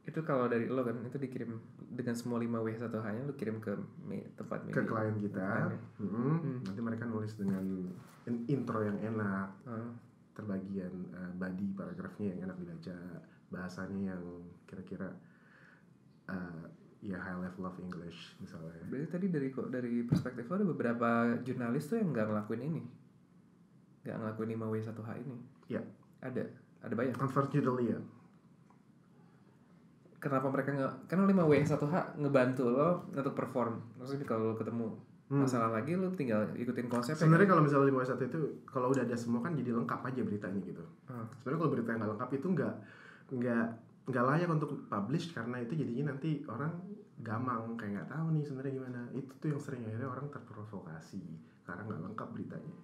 Itu 0.00 0.24
kalau 0.24 0.48
dari 0.48 0.66
lo 0.66 0.80
kan, 0.82 1.04
itu 1.04 1.16
dikirim 1.16 1.60
dengan 1.92 2.16
semua 2.16 2.40
5 2.40 2.48
W 2.48 2.68
1 2.72 2.88
H 2.88 3.06
nya 3.12 3.22
lo 3.22 3.34
kirim 3.36 3.60
ke 3.60 3.72
me- 4.00 4.32
tempat 4.34 4.66
ke 4.68 4.82
klien 4.82 5.16
kita. 5.18 5.44
Klien. 5.44 5.70
Ya. 5.70 5.78
Mm-mm. 6.00 6.32
Hmm. 6.40 6.58
nanti 6.64 6.80
mereka 6.80 7.04
nulis 7.04 7.36
dengan 7.36 7.64
in- 8.26 8.44
intro 8.48 8.80
yang 8.80 8.96
enak. 8.96 9.48
Ah, 9.64 9.90
terbagian 10.32 10.92
eh, 11.12 11.32
body 11.36 11.66
paragrafnya 11.76 12.32
yang 12.32 12.48
enak 12.48 12.56
dibaca. 12.58 12.96
Bahasanya 13.50 14.16
yang 14.16 14.22
kira-kira 14.64 15.10
eh, 16.26 16.64
ya 17.00 17.16
high 17.16 17.36
level 17.36 17.64
of 17.64 17.76
English 17.80 18.36
misalnya. 18.38 18.80
Berarti 18.88 19.08
tadi 19.08 19.26
dari 19.28 19.48
kok 19.48 19.68
dari 19.68 20.04
perspektif 20.04 20.48
lo 20.48 20.54
ada 20.56 20.66
beberapa 20.68 21.08
jurnalis 21.40 21.88
tuh 21.88 21.96
yang 21.96 22.12
nggak 22.12 22.28
ngelakuin 22.28 22.62
ini, 22.62 22.82
nggak 24.04 24.16
ngelakuin 24.16 24.50
5 24.56 24.72
W 24.72 24.74
1 24.80 25.08
H 25.08 25.10
ini. 25.18 25.36
Iya. 25.70 25.82
Ada, 26.20 26.42
ada 26.82 26.92
banyak. 26.92 27.14
unfortunately 27.16 27.86
ya 27.88 28.00
Kenapa 30.20 30.52
mereka 30.52 30.68
nggak? 30.70 30.94
Karena 31.08 31.24
5 31.24 31.48
W 31.48 31.52
1 31.56 31.80
H 31.88 31.96
ngebantu 32.18 32.68
lo 32.68 33.08
untuk 33.08 33.32
perform. 33.32 33.80
Maksudnya 33.96 34.26
kalau 34.26 34.52
lo 34.52 34.54
ketemu 34.54 34.88
Hmm. 35.30 35.46
masalah 35.46 35.70
lagi 35.70 35.94
lo 35.94 36.10
tinggal 36.10 36.42
ikutin 36.52 36.90
konsep. 36.90 37.14
sebenarnya 37.14 37.46
kalau 37.46 37.62
misalnya 37.62 37.86
lima 37.86 38.02
satu 38.02 38.26
itu 38.26 38.34
kalau 38.66 38.90
udah 38.90 39.06
ada 39.06 39.14
semua 39.14 39.38
kan 39.38 39.54
jadi 39.54 39.70
lengkap 39.70 40.02
aja 40.02 40.20
beritanya 40.20 40.58
gitu 40.58 40.82
Ah. 41.06 41.22
sebenarnya 41.38 41.58
kalau 41.60 41.70
berita 41.70 41.88
yang 41.88 41.98
nggak 42.02 42.12
lengkap 42.12 42.30
itu 42.34 42.46
nggak 42.50 42.74
nggak 43.30 43.66
nggak 44.10 44.24
layak 44.26 44.48
untuk 44.50 44.70
publish 44.84 45.30
karena 45.30 45.62
itu 45.62 45.78
jadinya 45.78 46.10
nanti 46.10 46.42
orang 46.44 46.74
gamang 47.16 47.78
kayak 47.78 47.92
nggak 47.94 48.08
tahu 48.10 48.26
nih 48.28 48.42
sebenarnya 48.42 48.72
gimana 48.74 49.00
itu 49.14 49.32
tuh 49.32 49.48
yang 49.48 49.60
sering 49.62 49.82
akhirnya 49.86 50.10
orang 50.10 50.26
terprovokasi 50.28 51.22
karena 51.62 51.80
nggak 51.80 52.00
lengkap 52.10 52.28
beritanya 52.34 52.74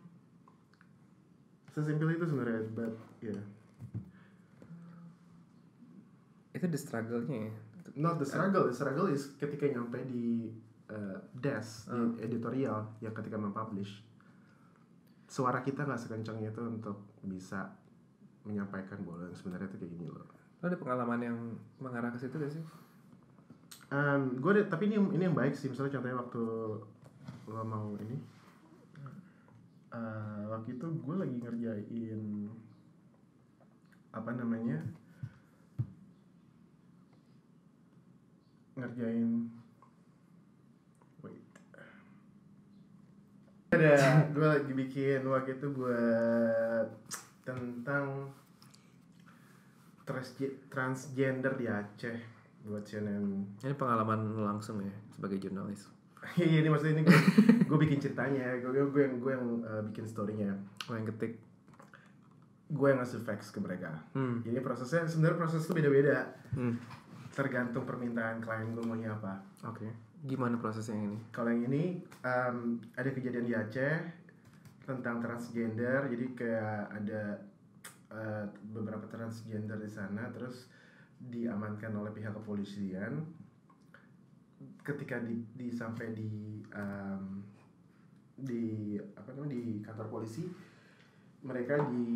sesimpel 1.76 2.16
itu 2.16 2.24
sebenarnya 2.24 2.64
but 2.72 2.96
ya 3.20 3.36
itu 6.56 6.64
the 6.72 6.80
struggle-nya 6.80 7.52
ya? 7.52 7.54
Not 8.00 8.16
the 8.16 8.24
struggle 8.24 8.64
the 8.64 8.72
struggle 8.72 9.12
is 9.12 9.36
ketika 9.36 9.68
nyampe 9.68 10.00
di 10.08 10.48
uh, 10.88 11.20
desk 11.36 11.92
di 11.92 12.24
editorial 12.24 12.96
yang 13.04 13.12
ketika 13.12 13.36
mempublish 13.36 14.00
suara 15.28 15.60
kita 15.60 15.84
nggak 15.84 16.00
sekencang 16.00 16.40
itu 16.40 16.62
untuk 16.64 17.12
bisa 17.20 17.76
menyampaikan 18.46 18.96
bahwa 19.04 19.26
yang 19.26 19.36
sebenarnya 19.36 19.68
itu 19.68 19.76
kayak 19.82 19.92
gini 19.98 20.06
loh. 20.06 20.26
Lo 20.62 20.70
ada 20.70 20.78
pengalaman 20.78 21.20
yang 21.20 21.36
mengarah 21.82 22.14
ke 22.14 22.18
situ 22.22 22.38
gak 22.38 22.54
sih? 22.54 22.62
Um, 23.90 24.38
gue 24.38 24.50
ada, 24.54 24.62
tapi 24.70 24.86
ini 24.86 24.96
ini 25.18 25.26
yang 25.26 25.34
baik 25.34 25.52
sih. 25.52 25.66
Misalnya 25.66 25.98
contohnya 25.98 26.16
waktu 26.22 26.42
lo 27.50 27.62
mau 27.66 27.98
ini 27.98 28.16
uh, 29.96 30.40
waktu 30.52 30.76
itu 30.76 30.86
gue 31.00 31.16
lagi 31.16 31.36
ngerjain 31.40 32.20
apa 34.12 34.30
namanya 34.32 34.80
ngerjain 38.76 39.48
wait. 41.24 41.48
Ada 43.72 43.96
gue 44.36 44.46
lagi 44.46 44.72
bikin 44.76 45.24
waktu 45.24 45.56
itu 45.56 45.66
buat 45.72 46.88
tentang 47.48 48.32
transge- 50.04 50.60
transgender 50.68 51.56
di 51.56 51.66
Aceh 51.68 52.18
buat 52.66 52.82
CNN 52.82 53.46
ini 53.62 53.74
pengalaman 53.78 54.42
langsung 54.42 54.82
ya 54.82 54.90
sebagai 55.14 55.38
jurnalis 55.38 55.86
Iya 56.40 56.58
ini 56.64 56.68
maksudnya 56.68 57.00
ini 57.00 57.02
gue, 57.06 57.20
gue 57.64 57.78
bikin 57.86 57.98
ceritanya, 58.02 58.58
gue 58.58 58.70
gue 58.72 59.02
yang 59.02 59.14
gue 59.22 59.32
yang 59.32 59.46
uh, 59.62 59.82
bikin 59.90 60.04
storynya, 60.04 60.52
lo 60.90 60.92
yang 60.98 61.06
ketik 61.08 61.38
gue 62.66 62.86
yang 62.90 62.98
ngasih 62.98 63.22
facts 63.22 63.54
ke 63.54 63.62
mereka. 63.62 63.94
hmm. 64.18 64.42
Jadi 64.42 64.58
prosesnya 64.58 65.06
sebenarnya 65.06 65.38
proses 65.38 65.62
itu 65.62 65.72
beda-beda, 65.72 66.26
hmm. 66.58 66.74
tergantung 67.32 67.86
permintaan 67.86 68.42
klien 68.42 68.74
gue 68.74 68.82
maunya 68.82 69.14
apa. 69.14 69.38
oke 69.62 70.06
gimana 70.26 70.58
prosesnya 70.58 70.98
yang 70.98 71.14
ini 71.14 71.18
Kalau 71.30 71.50
yang 71.54 71.62
ini 71.70 71.84
um, 72.26 72.82
ada 72.98 73.10
kejadian 73.14 73.46
di 73.46 73.54
Aceh 73.54 73.96
tentang 74.86 75.22
transgender, 75.22 76.06
jadi 76.10 76.24
kayak 76.34 76.82
ada 77.02 77.22
uh, 78.10 78.44
beberapa 78.70 79.06
transgender 79.10 79.78
di 79.82 79.90
sana, 79.90 80.30
terus 80.30 80.70
diamankan 81.18 81.94
oleh 81.94 82.14
pihak 82.14 82.34
kepolisian. 82.34 83.26
Ketika 84.86 85.18
di, 85.18 85.42
di 85.52 85.66
sampai 85.68 86.14
di 86.14 86.30
um, 86.70 87.42
di 88.36 88.94
apa 89.12 89.34
namanya 89.34 89.50
di 89.50 89.82
kantor 89.82 90.06
polisi, 90.08 90.46
mereka 91.42 91.74
di 91.84 92.06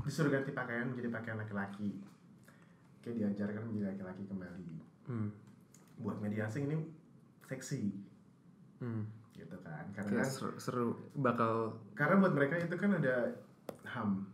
disuruh 0.00 0.30
ganti 0.30 0.50
pakaian 0.50 0.86
menjadi 0.86 1.10
pakaian 1.10 1.36
laki-laki, 1.36 1.98
kayak 3.00 3.16
diajarkan 3.18 3.62
menjadi 3.66 3.90
laki-laki 3.90 4.22
kembali. 4.24 4.70
hmm. 5.06 5.28
Buat 5.98 6.16
media 6.18 6.46
asing 6.46 6.64
ini 6.64 6.76
seksi 7.44 7.90
Hmm. 8.78 9.04
gitu 9.34 9.56
kan 9.60 9.84
karena 9.92 10.08
Kayak 10.16 10.30
seru, 10.30 10.52
seru 10.56 10.86
bakal 11.14 11.76
karena 11.92 12.16
buat 12.16 12.32
mereka 12.32 12.56
itu 12.56 12.72
kan 12.74 12.94
ada 12.94 13.28
ham 13.84 14.24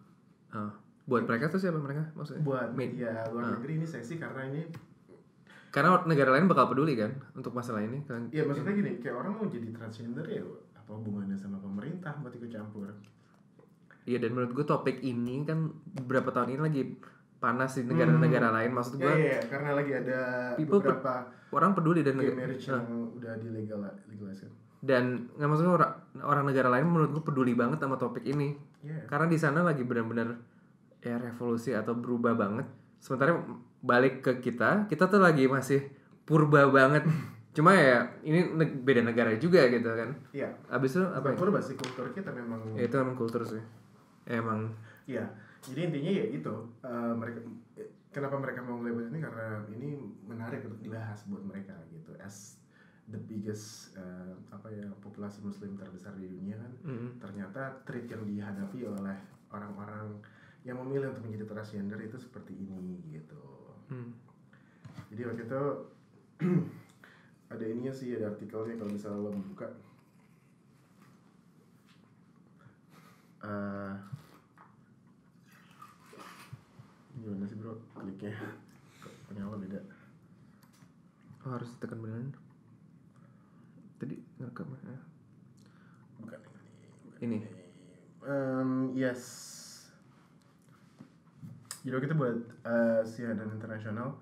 ah. 0.51 0.71
buat 1.03 1.25
mereka 1.25 1.49
tuh 1.49 1.59
siapa 1.59 1.79
mereka 1.79 2.07
maksudnya 2.13 2.43
buat 2.43 2.71
Med- 2.71 2.95
media 2.95 3.27
luar 3.27 3.43
Ah. 3.45 3.53
negeri 3.55 3.73
ini 3.77 3.87
seksi 3.87 4.15
karena 4.17 4.47
ini 4.47 4.71
karena 5.77 6.01
negara 6.09 6.33
lain 6.33 6.49
bakal 6.49 6.73
peduli 6.73 6.97
kan 6.97 7.13
untuk 7.37 7.53
masalah 7.53 7.85
ini 7.85 8.01
kan? 8.09 8.33
Ya 8.33 8.49
maksudnya 8.49 8.73
gini 8.73 8.97
kayak 8.97 9.13
orang 9.21 9.37
mau 9.37 9.45
jadi 9.45 9.69
transgender 9.77 10.25
ya 10.25 10.41
apa 10.73 10.91
hubungannya 10.97 11.37
sama 11.37 11.61
pemerintah 11.61 12.17
buat 12.25 12.33
ikut 12.33 12.49
campur? 12.49 12.89
Iya 14.09 14.25
dan 14.25 14.33
menurut 14.33 14.57
gue 14.57 14.65
topik 14.65 15.05
ini 15.05 15.45
kan 15.45 15.69
beberapa 16.01 16.33
tahun 16.33 16.57
ini 16.57 16.61
lagi 16.65 16.83
panas 17.37 17.77
di 17.77 17.85
negara-negara 17.85 18.49
lain. 18.57 18.73
Maksud 18.73 18.97
gue 18.97 19.05
ya, 19.05 19.21
ya, 19.21 19.33
ya, 19.37 19.41
karena 19.53 19.71
lagi 19.77 19.93
ada 19.93 20.19
People 20.57 20.81
beberapa 20.81 21.29
orang 21.53 21.77
peduli 21.77 22.01
dan 22.01 22.17
gay 22.25 22.33
marriage 22.33 22.65
yang 22.73 23.13
udah 23.13 23.37
dilegal 23.37 23.85
legalisir 24.09 24.49
dan 24.81 25.33
nggak 25.35 25.49
maksudnya 25.51 25.73
orang 25.75 25.93
orang 26.23 26.45
negara 26.47 26.69
lain 26.71 26.87
menurut 26.89 27.11
gue 27.21 27.25
peduli 27.27 27.53
banget 27.53 27.85
sama 27.85 28.01
topik 28.01 28.25
ini. 28.25 28.57
Ya 28.81 29.05
karena 29.11 29.27
di 29.29 29.37
sana 29.37 29.61
lagi 29.61 29.85
benar-benar 29.85 30.41
ya 31.03 31.21
revolusi 31.21 31.75
atau 31.75 31.93
berubah 31.99 32.33
banget. 32.39 32.65
Sementara 33.03 33.37
balik 33.87 34.21
ke 34.21 34.33
kita 34.43 34.91
kita 34.91 35.07
tuh 35.07 35.23
lagi 35.23 35.47
masih 35.47 35.87
purba 36.27 36.67
banget. 36.69 37.07
Cuma 37.57 37.73
ya 37.73 38.05
ini 38.21 38.53
neg- 38.53 38.85
beda 38.85 39.01
negara 39.01 39.33
juga 39.41 39.65
gitu 39.73 39.89
kan. 39.89 40.13
Ya 40.35 40.53
abis 40.69 40.99
itu 40.99 41.05
apa 41.07 41.25
apa 41.25 41.29
ya? 41.33 41.37
purba 41.39 41.59
sih 41.63 41.79
kultur 41.79 42.13
kita 42.13 42.29
memang 42.35 42.77
ya 42.77 42.85
itu 42.85 42.97
emang 42.99 43.17
kultur 43.17 43.47
sih. 43.47 43.63
Emang. 44.29 44.75
Ya 45.09 45.25
jadi 45.65 45.89
intinya 45.89 46.13
ya 46.13 46.25
itu 46.37 46.55
eh, 46.85 47.13
mereka 47.17 47.41
kenapa 48.13 48.37
mereka 48.37 48.61
mau 48.61 48.83
label 48.85 49.09
ini? 49.09 49.25
Karena 49.25 49.65
ini 49.73 49.97
menarik 50.29 50.69
untuk 50.69 50.83
dibahas 50.85 51.25
buat 51.31 51.47
mereka 51.49 51.73
gitu. 51.89 52.13
As 52.21 52.61
the 53.09 53.17
biggest 53.17 53.97
eh, 53.97 54.35
apa 54.53 54.69
ya 54.69 54.85
populasi 55.01 55.41
muslim 55.41 55.81
terbesar 55.81 56.13
di 56.21 56.29
dunia 56.29 56.61
kan. 56.61 56.73
Mm, 56.85 57.09
ternyata 57.23 57.81
treat 57.89 58.05
yang 58.11 58.27
dihadapi 58.29 58.85
oleh 58.85 59.17
orang-orang 59.49 60.21
yang 60.67 60.77
memilih 60.83 61.15
untuk 61.15 61.31
menjadi 61.31 61.47
transgender 61.47 62.03
itu 62.03 62.19
seperti 62.19 62.53
ini 62.53 62.99
gitu 63.15 63.56
mm. 63.93 64.11
jadi 65.13 65.23
waktu 65.31 65.43
itu 65.47 65.63
ada 67.53 67.65
ininya 67.65 67.93
sih 67.95 68.13
ada 68.13 68.35
artikelnya 68.35 68.75
kalau 68.77 68.93
misalnya 68.93 69.23
lo 69.23 69.31
buka. 69.33 69.69
Eh, 73.47 73.95
gimana 77.23 77.47
sih 77.47 77.57
bro? 77.57 77.79
Kliknya. 77.95 78.35
Nyala 79.31 79.57
beda? 79.57 79.81
Oh, 81.47 81.55
harus 81.55 81.71
ditekan 81.79 82.03
beneran? 82.03 82.35
Tadi 84.03 84.19
ngerekam 84.43 84.75
ya? 84.75 84.99
Bukan 86.19 86.41
ini. 87.23 87.39
ini. 87.39 87.39
Em, 88.27 88.91
yes 88.99 89.56
jadi 91.87 91.95
waktu 91.95 92.09
itu 92.11 92.19
buat 92.19 92.37
eh, 92.67 93.03
CNN 93.07 93.47
internasional 93.55 94.19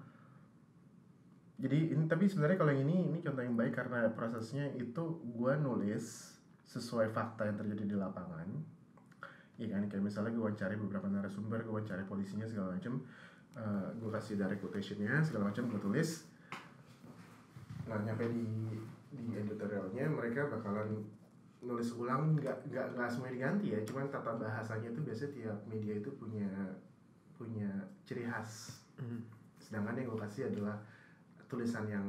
jadi 1.56 1.96
ini 1.96 2.04
tapi 2.04 2.28
sebenarnya 2.28 2.60
kalau 2.60 2.70
yang 2.76 2.84
ini 2.84 3.08
ini 3.08 3.18
contoh 3.24 3.40
yang 3.40 3.56
baik 3.56 3.72
karena 3.72 4.10
prosesnya 4.12 4.68
itu 4.76 5.22
gua 5.32 5.56
nulis 5.56 6.36
sesuai 6.68 7.14
fakta 7.14 7.46
yang 7.46 7.54
terjadi 7.54 7.94
di 7.94 7.94
lapangan. 7.94 8.50
Iya 9.54 9.78
kan? 9.78 9.86
Kayak 9.86 10.02
misalnya 10.02 10.34
gue 10.34 10.42
wawancari 10.42 10.74
beberapa 10.74 11.06
narasumber 11.06 11.62
gue 11.62 11.70
wawancari 11.70 12.02
polisinya 12.10 12.42
segala 12.42 12.74
macam 12.74 13.06
Eh, 13.54 13.88
gue 14.02 14.10
kasih 14.10 14.34
direct 14.34 14.58
quotationnya 14.58 15.22
segala 15.22 15.54
macam 15.54 15.70
gue 15.70 15.78
tulis. 15.78 16.26
Nah 17.86 18.02
nyampe 18.02 18.26
di 18.26 18.42
di 19.14 19.24
editorialnya 19.30 20.10
mereka 20.10 20.50
bakalan 20.50 21.06
nulis 21.62 21.94
ulang 21.94 22.34
nggak 22.34 22.66
nggak 22.66 22.98
nggak 22.98 23.06
semuanya 23.06 23.34
diganti 23.38 23.66
ya. 23.70 23.78
Cuman 23.86 24.10
tata 24.10 24.34
bahasanya 24.34 24.90
itu 24.90 25.00
biasanya 25.06 25.30
tiap 25.38 25.58
media 25.70 25.94
itu 26.02 26.10
punya 26.18 26.50
punya 27.34 27.70
ciri 28.02 28.22
khas 28.22 28.80
Mm. 28.94 29.20
sedangkan 29.58 29.96
yang 29.96 30.06
gue 30.06 30.20
kasih 30.22 30.46
adalah 30.46 30.78
tulisan 31.44 31.82
yang 31.84 32.06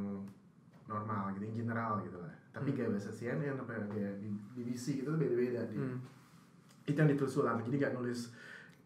normal 0.86 1.34
gitu 1.34 1.44
yang 1.44 1.58
general 1.60 1.98
gitu 2.00 2.18
lah 2.18 2.30
tapi 2.52 2.70
Hmm. 2.70 2.78
gaya 2.78 2.90
bahasa 2.90 3.10
CNN 3.10 3.58
apa 3.58 3.74
gaya 3.90 4.14
B- 4.16 4.38
BBC 4.54 5.02
itu 5.02 5.10
beda-beda 5.12 5.66
di 5.66 5.76
Mm. 5.76 5.98
itu 6.86 6.94
yang 6.94 7.10
ditulis 7.10 7.34
ulang 7.36 7.58
jadi 7.60 7.76
nggak 7.80 7.94
nulis 7.96 8.30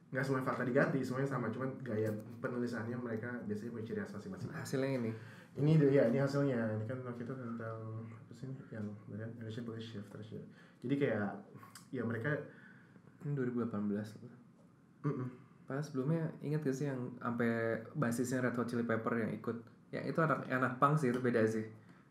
nggak 0.09 0.23
semuanya 0.23 0.47
fakta 0.47 0.63
diganti 0.63 1.03
semuanya 1.03 1.27
sama 1.27 1.49
cuman 1.49 1.69
gaya 1.81 2.07
penulisannya 2.39 2.95
mereka 2.95 3.29
biasanya 3.43 3.69
punya 3.69 3.85
ciri 3.85 3.99
khas 3.99 4.13
masing-masing 4.15 4.49
hasilnya 4.49 4.89
ini 4.97 5.11
ini 5.53 5.71
dia 5.75 5.91
ya 5.91 6.03
ini 6.07 6.17
hasilnya 6.17 6.55
ini 6.73 6.85
kan 6.87 6.97
waktu 7.03 7.21
itu 7.21 7.33
tentang 7.35 7.77
apa 8.07 8.31
sih 8.33 8.47
yang 8.71 8.87
badan 9.05 9.29
Indonesian 9.35 9.67
Police 9.67 9.91
Shifters 9.91 10.29
ya 10.31 10.43
jadi 10.79 10.95
kayak 10.95 11.29
ya 11.91 12.01
mereka 12.01 12.31
ini 13.21 13.35
2018 13.35 13.67
mm-mm. 15.03 15.27
Pas 15.69 15.85
sebelumnya 15.85 16.25
inget 16.41 16.65
gak 16.65 16.73
sih 16.73 16.89
yang 16.89 16.97
sampai 17.21 17.77
basisnya 17.93 18.41
Red 18.41 18.57
Hot 18.57 18.65
Chili 18.65 18.81
Pepper 18.81 19.21
yang 19.21 19.29
ikut? 19.37 19.53
Ya 19.93 20.01
itu 20.01 20.17
anak 20.17 20.49
anak 20.49 20.81
pang 20.81 20.97
sih 20.97 21.13
itu 21.13 21.21
beda 21.21 21.45
sih. 21.45 21.61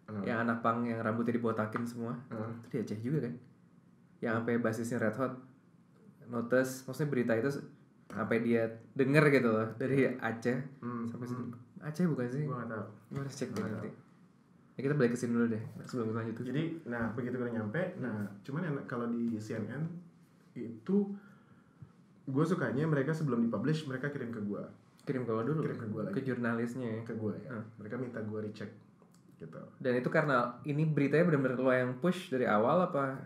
Kenapa? 0.06 0.24
yang 0.24 0.38
anak 0.46 0.58
pang 0.64 0.86
yang 0.86 1.02
rambutnya 1.02 1.36
dibotakin 1.36 1.82
semua. 1.84 2.14
Heeh. 2.30 2.50
itu 2.54 2.66
di 2.70 2.76
Aceh 2.80 2.98
juga 3.02 3.18
kan? 3.26 3.34
Yang 4.22 4.32
sampai 4.40 4.54
basisnya 4.62 4.98
Red 5.02 5.16
Hot 5.18 5.34
notice 6.30 6.86
maksudnya 6.86 7.10
berita 7.10 7.32
itu 7.34 7.50
sampai 8.08 8.40
dia 8.40 8.62
denger 8.94 9.24
gitu 9.34 9.48
loh 9.50 9.68
dari 9.74 10.06
Aceh. 10.06 10.58
Hmm, 10.78 11.10
sampai 11.10 11.26
hmm. 11.26 11.34
situ 11.34 11.44
Aceh 11.82 12.04
bukan 12.06 12.26
sih? 12.30 12.46
Gua 12.46 12.62
nggak 12.62 12.70
tahu. 12.70 12.84
Gue 13.10 13.20
harus 13.26 13.34
cek 13.34 13.50
deh 13.58 13.62
nanti. 13.66 13.90
ya 14.78 14.80
kita 14.86 14.94
balik 14.94 15.10
ke 15.10 15.18
sini 15.18 15.34
dulu 15.34 15.46
deh 15.50 15.64
sebelum 15.82 16.06
kita 16.14 16.18
lanjut. 16.22 16.34
Jadi 16.54 16.62
nah 16.86 17.04
begitu 17.10 17.34
gue 17.34 17.50
nyampe 17.50 17.82
nah 17.98 18.22
cuman 18.46 18.62
kalau 18.86 19.10
di 19.10 19.34
CNN 19.34 19.82
itu 20.54 20.96
gue 22.28 22.44
sukanya 22.44 22.84
mereka 22.84 23.16
sebelum 23.16 23.40
dipublish 23.40 23.88
mereka 23.88 24.12
kirim 24.12 24.28
ke 24.28 24.44
gue 24.44 24.62
kirim 25.08 25.24
ke 25.24 25.32
lo 25.32 25.40
dulu? 25.40 25.60
Kirim 25.64 25.78
ke 25.80 25.88
gua 25.88 26.02
lagi. 26.04 26.14
ke 26.20 26.22
jurnalisnya 26.28 26.88
ya? 27.00 27.02
Ke 27.08 27.14
gue 27.16 27.34
ya. 27.40 27.56
Hmm. 27.56 27.64
mereka 27.80 27.94
minta 27.96 28.20
gue 28.20 28.40
recheck 28.44 28.68
gitu. 29.40 29.60
Dan 29.80 29.96
itu 29.96 30.08
karena 30.12 30.60
ini 30.68 30.84
beritanya 30.84 31.24
benar-benar 31.32 31.56
lo 31.56 31.72
yang 31.72 31.92
push 31.96 32.28
dari 32.28 32.44
awal 32.44 32.84
apa? 32.84 33.16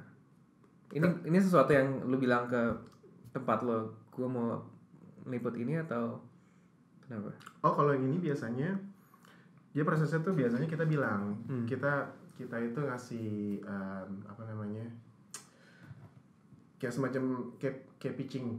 Ini 0.95 1.27
ini 1.27 1.39
sesuatu 1.43 1.75
yang 1.75 2.07
lu 2.07 2.23
bilang 2.23 2.47
ke 2.47 2.63
tempat 3.35 3.67
lo 3.67 3.91
gue 4.15 4.29
mau 4.31 4.63
liput 5.27 5.59
ini 5.59 5.83
atau 5.83 6.23
kenapa? 7.03 7.35
Oh 7.67 7.75
kalau 7.75 7.91
yang 7.91 8.07
ini 8.07 8.23
biasanya 8.23 8.79
dia 9.75 9.83
prosesnya 9.83 10.23
tuh 10.23 10.39
biasanya 10.39 10.71
kita 10.71 10.87
bilang. 10.87 11.35
Hmm. 11.51 11.67
kita 11.67 12.07
kita 12.39 12.57
itu 12.63 12.79
ngasih 12.79 13.61
em, 13.67 14.11
apa 14.25 14.43
namanya 14.47 14.87
kayak 16.79 16.95
semacam 16.95 17.55
kayak 17.59 17.87
kayak 17.99 18.19
pitching 18.19 18.59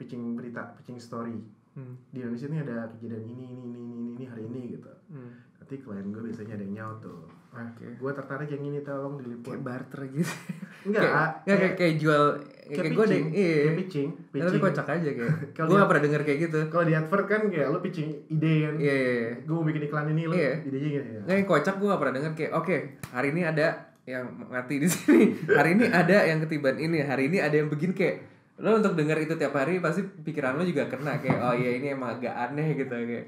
pitching 0.00 0.32
berita 0.32 0.72
pitching 0.74 0.96
story. 0.96 1.36
Hmm. 1.70 1.94
di 2.10 2.18
Indonesia 2.18 2.48
ini 2.48 2.58
ada 2.58 2.90
kejadian 2.90 3.22
ini 3.22 3.46
ini 3.46 3.68
ini 3.70 3.80
ini, 3.86 4.06
ini 4.12 4.24
hari 4.26 4.42
ini 4.42 4.74
gitu. 4.74 4.90
Hmm. 5.06 5.30
nanti 5.54 5.78
klien 5.78 6.02
gue 6.04 6.22
biasanya 6.24 6.56
ada 6.56 6.64
yang 6.64 6.74
nyaut 6.74 6.98
tuh. 6.98 7.30
Ah 7.50 7.66
Oke. 7.68 7.86
gue 7.92 8.10
tertarik 8.12 8.48
yang 8.48 8.64
ini 8.64 8.80
tolong 8.80 9.14
diliput. 9.16 9.54
Kayak 9.54 9.62
barter 9.62 10.00
gitu. 10.08 10.34
Enggak 10.80 11.00
kayak, 11.00 11.14
ah, 11.14 11.28
nggak, 11.40 11.58
kayak, 11.60 11.74
kayak 11.76 11.94
jual 11.96 12.22
kayak 12.34 12.74
kayak 12.76 12.90
gue 12.90 13.04
deh. 13.04 13.22
iya. 13.32 13.54
kayak 13.60 13.76
pitching 13.76 14.08
Nah, 14.10 14.18
tapi 14.18 14.34
pitching. 14.48 14.62
kocak 14.64 14.86
aja 14.88 15.10
kayak. 15.12 15.34
Gue 15.68 15.76
gak 15.76 15.88
pernah 15.88 16.02
denger 16.02 16.22
kayak 16.24 16.38
gitu. 16.40 16.60
kalau 16.66 16.84
di 16.84 16.94
advert 16.96 17.26
kan 17.26 17.42
kayak 17.46 17.66
lo 17.68 17.78
pitching 17.78 18.08
ide 18.28 18.54
kan. 18.60 18.74
Iya 18.74 18.94
iya 18.96 19.12
iya. 19.12 19.30
Gue 19.40 19.54
mau 19.54 19.64
bikin 19.64 19.82
iklan 19.84 20.06
ini 20.08 20.22
lo 20.24 20.34
Iya. 20.34 20.52
idenya 20.64 20.88
gini 20.88 21.06
ya 21.06 21.20
Nggak, 21.20 21.36
yang 21.36 21.46
kocak 21.46 21.74
gue 21.76 21.86
gak 21.86 22.00
pernah 22.00 22.14
denger 22.16 22.32
kayak 22.34 22.52
oke 22.52 22.76
hari 23.08 23.28
ini 23.30 23.42
ada 23.44 23.66
yang 24.04 24.24
mati 24.44 24.74
di 24.76 24.88
sini. 24.90 25.22
Hari 25.46 25.70
ini 25.72 25.84
ada 25.86 26.16
yang 26.24 26.38
ketiban 26.42 26.76
ini. 26.76 26.98
Hari 27.00 27.30
ini 27.30 27.38
ada 27.38 27.54
yang 27.54 27.68
begini 27.68 27.92
kayak 27.92 28.16
lo 28.60 28.76
untuk 28.76 28.92
denger 28.92 29.24
itu 29.24 29.34
tiap 29.40 29.56
hari 29.56 29.80
pasti 29.80 30.04
pikiran 30.04 30.60
lo 30.60 30.64
juga 30.68 30.84
kena 30.84 31.16
kayak 31.16 31.40
oh 31.40 31.54
iya 31.56 31.80
ini 31.80 31.96
emang 31.96 32.20
agak 32.20 32.34
aneh 32.36 32.76
gitu 32.76 32.92
kayak. 32.92 33.26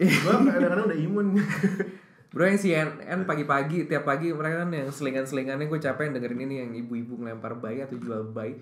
Gue 0.00 0.34
kadang-kadang 0.48 0.88
udah 0.88 0.98
imun. 0.98 1.26
Bro 2.30 2.46
yang 2.46 2.60
CNN 2.62 3.26
pagi-pagi 3.26 3.90
tiap 3.90 4.06
pagi 4.06 4.30
mereka 4.30 4.62
kan 4.62 4.70
yang 4.70 4.86
selingan-selingannya 4.86 5.66
gue 5.66 5.80
capek 5.82 6.14
dengerin 6.14 6.46
ini 6.46 6.54
yang 6.62 6.70
ibu-ibu 6.78 7.18
ngelempar 7.18 7.58
bayi 7.58 7.82
atau 7.82 7.98
jual 7.98 8.30
bayi. 8.30 8.54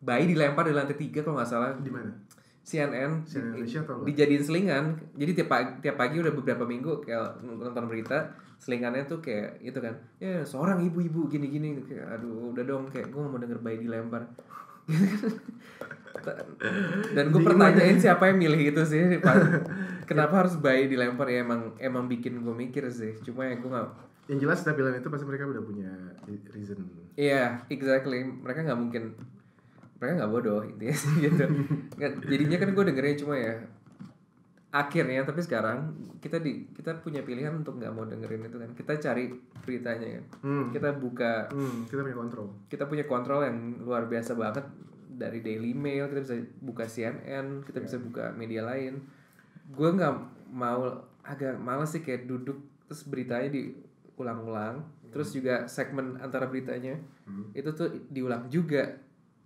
Bayi 0.00 0.30
dilempar 0.30 0.64
di 0.64 0.72
lantai 0.72 0.94
tiga 0.94 1.26
kalau 1.26 1.42
nggak 1.42 1.50
salah. 1.50 1.74
Di 1.74 1.90
mana? 1.90 2.14
CNN, 2.62 3.26
CNN 3.26 3.50
Indonesia 3.50 3.82
atau 3.82 4.06
dijadiin 4.06 4.44
selingan. 4.46 4.84
Jadi 5.18 5.42
tiap 5.42 5.48
pagi, 5.50 5.72
tiap 5.82 5.96
pagi 5.98 6.22
udah 6.22 6.30
beberapa 6.30 6.62
minggu 6.62 7.02
kayak 7.02 7.42
nonton 7.42 7.84
berita 7.90 8.30
selingannya 8.62 9.02
tuh 9.10 9.18
kayak 9.18 9.58
itu 9.58 9.76
kan. 9.82 9.98
Ya 10.22 10.46
seorang 10.46 10.78
ibu-ibu 10.86 11.26
gini-gini. 11.26 11.82
Kayak 11.82 12.20
aduh 12.20 12.54
udah 12.54 12.62
dong 12.62 12.86
kayak 12.94 13.10
gue 13.10 13.20
mau 13.20 13.42
denger 13.42 13.58
bayi 13.58 13.82
dilempar 13.82 14.22
dan 17.16 17.32
gue 17.32 17.40
pertanyain 17.40 17.96
siapa 17.96 18.28
yang 18.28 18.38
milih 18.38 18.60
itu 18.74 18.82
sih 18.84 19.02
kenapa 20.10 20.44
harus 20.44 20.58
bayi 20.58 20.90
dilempar 20.90 21.30
ya 21.30 21.46
emang 21.46 21.78
emang 21.78 22.10
bikin 22.10 22.42
gue 22.42 22.50
mikir 22.50 22.90
sih. 22.90 23.14
Cuma 23.22 23.46
ya 23.46 23.54
gue 23.54 23.70
gak 23.70 24.10
yang 24.26 24.38
jelas 24.42 24.62
setiap 24.62 24.78
bilang 24.78 24.94
itu 24.98 25.06
pasti 25.06 25.26
mereka 25.26 25.46
udah 25.46 25.62
punya 25.62 25.90
reason. 26.54 26.86
Iya, 27.14 27.62
exactly. 27.70 28.22
Mereka 28.22 28.62
nggak 28.62 28.78
mungkin, 28.78 29.18
mereka 29.98 30.12
nggak 30.22 30.30
bodoh 30.30 30.62
intinya 30.66 30.94
sih 30.94 31.14
gitu. 31.30 31.44
Jadinya 32.30 32.58
kan 32.58 32.68
gue 32.74 32.84
dengernya 32.90 33.16
cuma 33.22 33.34
ya 33.38 33.54
akhirnya 34.70 35.26
tapi 35.26 35.42
sekarang 35.42 35.90
kita 36.22 36.38
di 36.38 36.62
kita 36.70 37.02
punya 37.02 37.26
pilihan 37.26 37.50
untuk 37.50 37.82
nggak 37.82 37.90
mau 37.90 38.06
dengerin 38.06 38.46
itu 38.46 38.58
kan. 38.58 38.70
Kita 38.74 38.92
cari 39.02 39.34
beritanya 39.60 40.06
kan. 40.18 40.24
Hmm. 40.46 40.66
kita 40.70 40.94
buka 40.94 41.50
hmm, 41.50 41.90
kita 41.90 42.00
punya 42.02 42.16
kontrol. 42.16 42.46
kita 42.70 42.84
punya 42.86 43.04
kontrol 43.04 43.40
yang 43.42 43.58
luar 43.82 44.06
biasa 44.06 44.38
banget 44.38 44.62
dari 45.10 45.42
Daily 45.42 45.74
Mail 45.74 46.08
kita 46.08 46.20
bisa 46.22 46.34
buka 46.62 46.84
CNN 46.86 47.66
kita 47.66 47.78
bisa 47.82 47.98
buka 47.98 48.30
media 48.32 48.62
lain. 48.62 49.02
Gue 49.74 49.90
nggak 49.90 50.14
mau 50.54 50.86
agak 51.26 51.58
males 51.58 51.90
sih 51.90 52.00
kayak 52.00 52.30
duduk 52.30 52.58
terus 52.86 53.02
beritanya 53.06 53.50
diulang-ulang. 53.50 54.86
Terus 55.10 55.34
juga 55.34 55.66
segmen 55.66 56.14
antara 56.22 56.46
beritanya 56.46 56.94
Hmm. 57.26 57.50
itu 57.54 57.70
tuh 57.74 57.90
diulang 58.10 58.46
juga. 58.50 58.86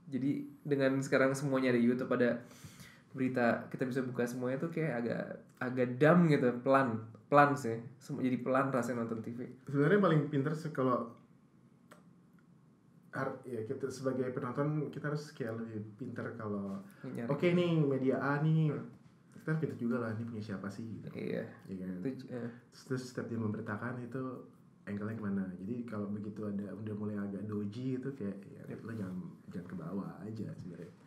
Jadi 0.05 0.45
dengan 0.64 1.01
sekarang 1.01 1.33
semuanya 1.33 1.72
ada 1.72 1.81
YouTube 1.81 2.12
ada 2.12 2.41
berita 3.14 3.70
kita 3.70 3.86
bisa 3.86 4.02
buka 4.02 4.26
semuanya 4.26 4.58
tuh 4.58 4.74
kayak 4.74 5.06
agak 5.06 5.24
agak 5.62 5.88
dam 6.02 6.26
gitu 6.26 6.50
pelan 6.66 6.98
pelan 7.30 7.54
sih. 7.54 7.78
Jadi 8.02 8.36
pelan 8.42 8.74
rasanya 8.74 9.06
nonton 9.06 9.22
TV 9.22 9.46
sebenarnya 9.70 10.02
paling 10.02 10.20
pinter 10.28 10.52
sih 10.52 10.74
kalau 10.74 11.14
ya 13.46 13.62
kita 13.62 13.86
sebagai 13.94 14.34
penonton 14.34 14.90
kita 14.90 15.14
harus 15.14 15.30
kayak 15.30 15.54
lebih 15.62 15.86
pinter 15.94 16.34
kalau 16.34 16.82
oke 17.30 17.46
nih 17.46 17.78
media 17.78 18.18
A 18.18 18.42
nih. 18.42 18.74
Kita 19.30 19.54
harus 19.54 19.60
pinter 19.62 19.78
juga 19.78 19.96
lah 20.02 20.10
ini 20.18 20.24
punya 20.26 20.42
siapa 20.42 20.66
sih? 20.66 20.82
Gitu. 20.82 21.08
iya. 21.14 21.46
Ya 21.70 21.86
kan? 21.86 22.02
Itu 22.02 22.26
eh, 22.34 22.50
terus, 22.74 23.14
setiap 23.14 23.30
dia 23.30 23.38
memberitakan 23.38 24.02
itu 24.02 24.50
angle-nya 24.90 25.14
ke 25.14 25.22
mana? 25.22 25.44
Jadi 25.62 25.86
kalau 25.86 26.10
begitu 26.10 26.50
ada 26.50 26.74
udah 26.74 26.94
mulai 26.98 27.16
agak 27.22 27.46
doji 27.46 28.02
itu 28.02 28.08
kayak 28.18 28.34
ya, 28.50 28.74
lo 28.82 28.90
jangan 28.90 29.16
jangan 29.54 29.66
ke 29.70 29.76
bawah 29.78 30.10
aja 30.26 30.50
sebenarnya 30.58 31.03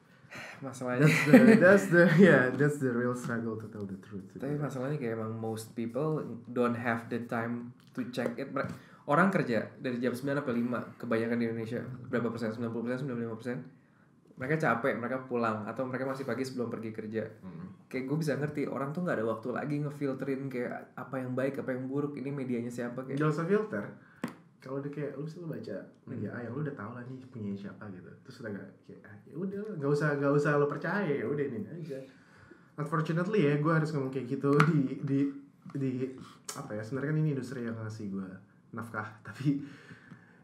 masalahnya 0.60 1.06
that's 1.06 1.24
the 1.30 1.38
that's 1.62 1.86
the 1.94 2.04
yeah 2.20 2.50
that's 2.54 2.78
the 2.84 2.90
real 2.92 3.16
struggle 3.16 3.56
to 3.56 3.70
tell 3.70 3.86
the 3.86 3.98
truth 4.04 4.26
Tapi 4.36 4.58
masalahnya 4.58 4.98
kayak 5.00 5.18
emang 5.18 5.34
most 5.38 5.72
people 5.78 6.22
don't 6.52 6.76
have 6.76 7.08
the 7.08 7.22
time 7.30 7.72
to 7.98 8.06
check 8.14 8.38
it. 8.38 8.54
Orang 9.08 9.32
kerja 9.32 9.64
dari 9.80 9.98
jam 10.04 10.12
9 10.12 10.22
sampai 10.22 10.56
5 10.62 11.00
kebanyakan 11.00 11.38
di 11.40 11.46
Indonesia. 11.48 11.80
Berapa 12.12 12.28
persen? 12.28 12.52
90 12.54 12.70
persen, 12.86 13.08
95 13.08 13.40
persen. 13.40 13.58
Mereka 14.38 14.56
capek, 14.62 14.94
mereka 15.00 15.18
pulang 15.26 15.66
atau 15.66 15.88
mereka 15.88 16.06
masih 16.06 16.28
pagi 16.28 16.46
sebelum 16.46 16.70
pergi 16.70 16.92
kerja. 16.94 17.26
Hmm. 17.42 17.74
Kayak 17.90 18.04
gue 18.06 18.18
bisa 18.20 18.38
ngerti 18.38 18.70
orang 18.70 18.94
tuh 18.94 19.02
nggak 19.02 19.18
ada 19.18 19.26
waktu 19.26 19.50
lagi 19.50 19.76
ngefilterin 19.82 20.52
kayak 20.52 20.94
apa 20.94 21.24
yang 21.24 21.34
baik, 21.34 21.64
apa 21.64 21.74
yang 21.74 21.90
buruk. 21.90 22.20
Ini 22.20 22.30
medianya 22.30 22.70
siapa 22.70 23.08
kayak. 23.08 23.18
Gak 23.18 23.32
usah 23.34 23.48
filter 23.48 23.86
kalau 24.68 24.84
udah 24.84 24.92
kayak 24.92 25.16
lu 25.16 25.24
bisa 25.24 25.40
lu 25.40 25.48
baca 25.48 25.78
media 26.06 26.30
A 26.36 26.40
yang 26.44 26.54
lu 26.54 26.62
udah 26.62 26.76
tahu 26.76 26.92
lah 26.94 27.04
nih 27.08 27.18
punya 27.32 27.52
siapa 27.56 27.88
gitu. 27.90 28.12
Terus 28.28 28.36
udah 28.44 28.52
gak 28.54 28.70
kayak 28.86 29.02
ah, 29.08 29.16
ya 29.24 29.36
udah 29.40 29.60
nggak 29.80 29.92
usah 29.92 30.10
nggak 30.20 30.34
usah 30.36 30.52
lo 30.60 30.68
percaya 30.68 31.08
ya 31.08 31.26
udah 31.26 31.44
ini 31.48 31.64
aja. 31.72 31.98
Unfortunately 32.78 33.42
ya 33.48 33.56
gue 33.58 33.74
harus 33.74 33.90
ngomong 33.96 34.12
kayak 34.12 34.28
gitu 34.28 34.52
di 34.70 35.02
di 35.02 35.20
di 35.74 35.92
apa 36.54 36.78
ya 36.78 36.82
sebenarnya 36.84 37.10
kan 37.12 37.18
ini 37.24 37.30
industri 37.36 37.60
yang 37.66 37.76
ngasih 37.76 38.08
gue 38.08 38.30
nafkah 38.72 39.08
tapi 39.28 39.60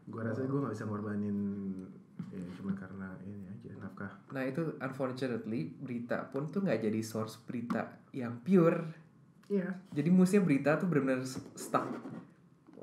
gue 0.04 0.20
rasa 0.20 0.44
gue 0.44 0.60
nggak 0.60 0.74
bisa 0.76 0.84
ngorbanin 0.84 1.38
ya 2.28 2.44
cuma 2.58 2.72
karena 2.74 3.14
ini 3.24 3.44
aja 3.46 3.70
nafkah. 3.78 4.12
Nah 4.32 4.42
itu 4.48 4.74
unfortunately 4.80 5.70
berita 5.78 6.26
pun 6.32 6.50
tuh 6.50 6.64
nggak 6.64 6.82
jadi 6.88 7.00
source 7.04 7.38
berita 7.44 8.00
yang 8.16 8.40
pure. 8.40 9.04
iya. 9.52 9.76
Jadi 9.92 10.08
musuhnya 10.08 10.40
berita 10.40 10.70
tuh 10.80 10.88
benar-benar 10.88 11.20
stuck. 11.54 11.84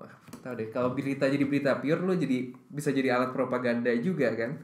Wah, 0.01 0.11
tau 0.39 0.53
deh. 0.53 0.67
Kalau 0.67 0.91
berita 0.91 1.25
jadi 1.25 1.43
berita 1.43 1.77
pure, 1.77 2.01
lo 2.01 2.13
jadi 2.13 2.37
bisa 2.67 2.89
jadi 2.89 3.13
alat 3.13 3.29
propaganda 3.29 3.93
juga 3.95 4.33
kan. 4.33 4.57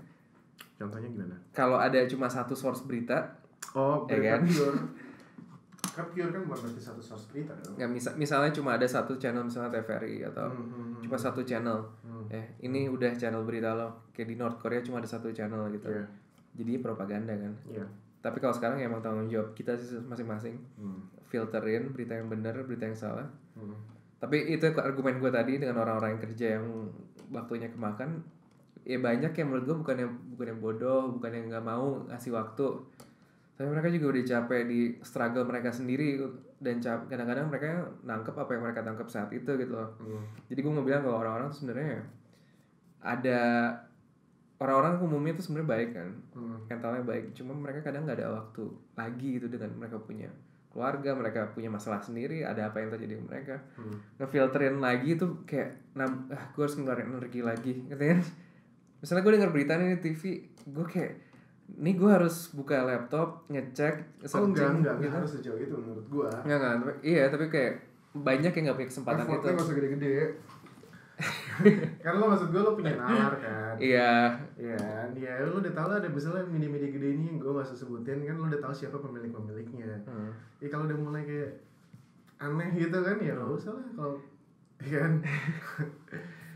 contohnya 0.73 1.05
gimana 1.07 1.33
Kalau 1.51 1.77
ada 1.77 1.97
cuma 2.05 2.25
satu 2.27 2.53
source 2.53 2.81
berita, 2.83 3.37
oh 3.73 4.05
Ya 4.05 4.13
berita 4.13 4.29
kan? 4.31 4.41
pure 4.43 4.77
kan 5.95 6.05
pure 6.07 6.29
kan 6.29 6.41
bukan 6.43 6.59
berarti 6.63 6.77
satu 6.79 7.01
source 7.01 7.25
berita 7.27 7.57
dong 7.57 7.73
nggak 7.73 7.89
misal 7.89 8.13
misalnya 8.15 8.51
cuma 8.51 8.73
ada 8.73 8.85
satu 8.85 9.17
channel 9.17 9.41
misalnya 9.41 9.73
TVRI 9.75 10.21
atau 10.23 10.45
Hmm, 10.45 10.61
hmm, 10.61 10.85
hmm. 10.91 11.01
cuma 11.01 11.17
satu 11.17 11.41
channel. 11.41 11.81
Hmm. 12.03 12.25
Eh, 12.29 12.45
ini 12.61 12.85
udah 12.85 13.09
channel 13.11 13.41
berita 13.41 13.73
lo. 13.73 14.05
Kayak 14.11 14.27
di 14.27 14.35
North 14.35 14.57
Korea 14.57 14.77
cuma 14.79 14.97
ada 14.97 15.07
satu 15.07 15.29
channel 15.31 15.65
gitu. 15.71 15.89
Iya. 15.89 16.05
Jadi 16.53 16.73
propaganda 16.77 17.33
kan. 17.33 17.53
Iya. 17.65 17.85
Tapi 18.19 18.37
kalau 18.37 18.51
sekarang 18.51 18.77
ya 18.77 18.85
emang 18.85 18.99
tanggung 18.99 19.25
jawab 19.25 19.53
kita 19.53 19.73
sih 19.73 19.97
masing-masing 19.99 20.53
Hmm. 20.75 21.01
filterin 21.25 21.89
berita 21.89 22.13
yang 22.13 22.29
benar, 22.29 22.53
berita 22.61 22.85
yang 22.85 22.93
salah. 22.95 23.25
Hmm. 23.53 23.73
Tapi 24.17 24.49
itu 24.49 24.65
argumen 24.81 25.21
gue 25.21 25.29
tadi 25.29 25.61
dengan 25.61 25.77
orang-orang 25.85 26.17
yang 26.17 26.21
kerja 26.25 26.47
yang 26.57 26.65
waktunya 27.29 27.69
kemakan, 27.69 28.25
ya 28.81 28.97
banyak 28.97 29.29
yang 29.35 29.47
menurut 29.51 29.65
gue 29.69 29.77
bukan 29.77 29.97
yang 29.99 30.11
bukan 30.33 30.47
yang 30.55 30.59
bodoh, 30.63 31.01
bukan 31.13 31.31
yang 31.33 31.45
nggak 31.53 31.65
mau 31.65 32.01
ngasih 32.09 32.33
waktu. 32.33 32.67
Tapi 33.57 33.67
mereka 33.73 33.89
juga 33.89 34.13
udah 34.13 34.23
capek 34.25 34.61
di 34.69 34.79
struggle 35.01 35.45
mereka 35.45 35.73
sendiri 35.73 36.21
dan 36.61 36.77
kadang-kadang 36.81 37.49
mereka 37.49 37.89
nangkep 38.05 38.33
apa 38.37 38.51
yang 38.53 38.63
mereka 38.65 38.81
tangkap 38.85 39.07
saat 39.09 39.29
itu 39.33 39.49
gitu 39.57 39.73
loh. 39.73 39.89
Hmm. 39.97 40.25
Jadi 40.49 40.59
gue 40.61 40.71
mau 40.73 40.85
bilang 40.85 41.01
kalau 41.05 41.21
orang-orang 41.25 41.49
sebenarnya 41.53 42.05
ada 43.01 43.39
orang-orang 44.57 44.97
umumnya 45.01 45.37
tuh 45.37 45.45
sebenarnya 45.45 45.69
baik 45.69 45.89
kan, 45.93 46.09
Hmm. 46.33 46.57
mentalnya 46.65 47.03
baik. 47.05 47.33
Cuma 47.37 47.53
mereka 47.53 47.85
kadang 47.85 48.05
nggak 48.09 48.17
ada 48.17 48.29
waktu 48.41 48.63
lagi 48.97 49.27
gitu 49.37 49.47
dengan 49.49 49.73
mereka 49.77 50.01
punya 50.01 50.29
keluarga, 50.77 51.17
mereka 51.17 51.49
punya 51.57 51.73
masalah 51.73 51.97
sendiri, 51.97 52.45
ada 52.45 52.69
apa 52.69 52.77
yang 52.77 52.93
terjadi 52.93 53.17
mereka. 53.17 53.57
Hmm. 53.73 53.97
ngefilterin 54.21 54.77
lagi 54.77 55.17
tuh 55.17 55.41
kayak 55.49 55.73
nam 55.97 56.29
ah 56.29 56.53
gue 56.53 56.61
harus 56.61 56.77
ngeluarin 56.77 57.09
energi 57.09 57.41
lagi 57.41 57.73
gitu 57.89 57.97
kan 57.97 58.21
misalnya 59.01 59.21
gue 59.25 59.33
denger 59.33 59.51
berita 59.53 59.73
nih 59.77 59.97
di 59.97 59.99
TV 60.05 60.21
gue 60.69 60.85
kayak 60.85 61.13
nih 61.81 61.93
gue 61.97 62.09
harus 62.09 62.53
buka 62.53 62.85
laptop 62.85 63.49
ngecek 63.49 64.21
Oh 64.33 64.45
enggak, 64.47 64.69
enggak, 64.71 64.93
gitu. 64.95 65.01
enggak 65.01 65.13
harus 65.17 65.31
sejauh 65.33 65.59
itu 65.59 65.75
menurut 65.75 66.05
gua. 66.07 66.31
Nggak, 66.45 66.57
nggak, 66.61 66.73
tapi, 66.79 66.93
iya 67.03 67.23
tapi 67.27 67.45
kayak 67.51 67.73
banyak 68.17 68.51
yang 68.55 68.63
nggak 68.71 68.77
punya 68.79 68.89
kesempatan 68.89 69.23
itu. 69.25 69.29
Effortnya 69.29 69.53
gak 69.53 69.65
usah 69.67 69.75
gede-gede 69.75 70.13
Karena 72.01 72.17
lo 72.17 72.29
maksud 72.29 72.49
gua 72.49 72.61
lo 72.61 72.71
punya 72.73 72.93
nalar 72.93 73.33
kan? 73.35 73.73
Iya. 73.77 74.37
Iya 74.53 74.77
kan, 74.77 75.09
ya 75.13 75.41
lo 75.43 75.57
udah 75.57 75.73
tau 75.73 75.87
lah 75.87 75.97
ada 75.97 76.07
misalnya 76.07 76.45
media-media 76.45 76.89
gede 76.89 77.09
ini 77.13 77.25
yang 77.27 77.37
gue 77.37 77.49
gak 77.51 77.65
usah 77.65 77.77
sebutin 77.77 78.21
kan 78.21 78.35
lo 78.35 78.45
udah 78.45 78.59
tahu 78.59 78.73
siapa 78.75 78.97
pemilik-pemiliknya. 78.97 80.05
Hmm. 80.05 80.29
Ya 80.57 80.67
kalau 80.67 80.85
udah 80.85 80.97
mulai 80.97 81.23
kayak 81.23 81.51
aneh 82.37 82.69
gitu 82.71 82.93
kan 82.95 83.17
ya 83.17 83.33
gak 83.33 83.49
usah 83.51 83.73
lah 83.73 83.87
kalau 83.91 84.13
Iya 84.77 84.97
kan? 84.99 85.13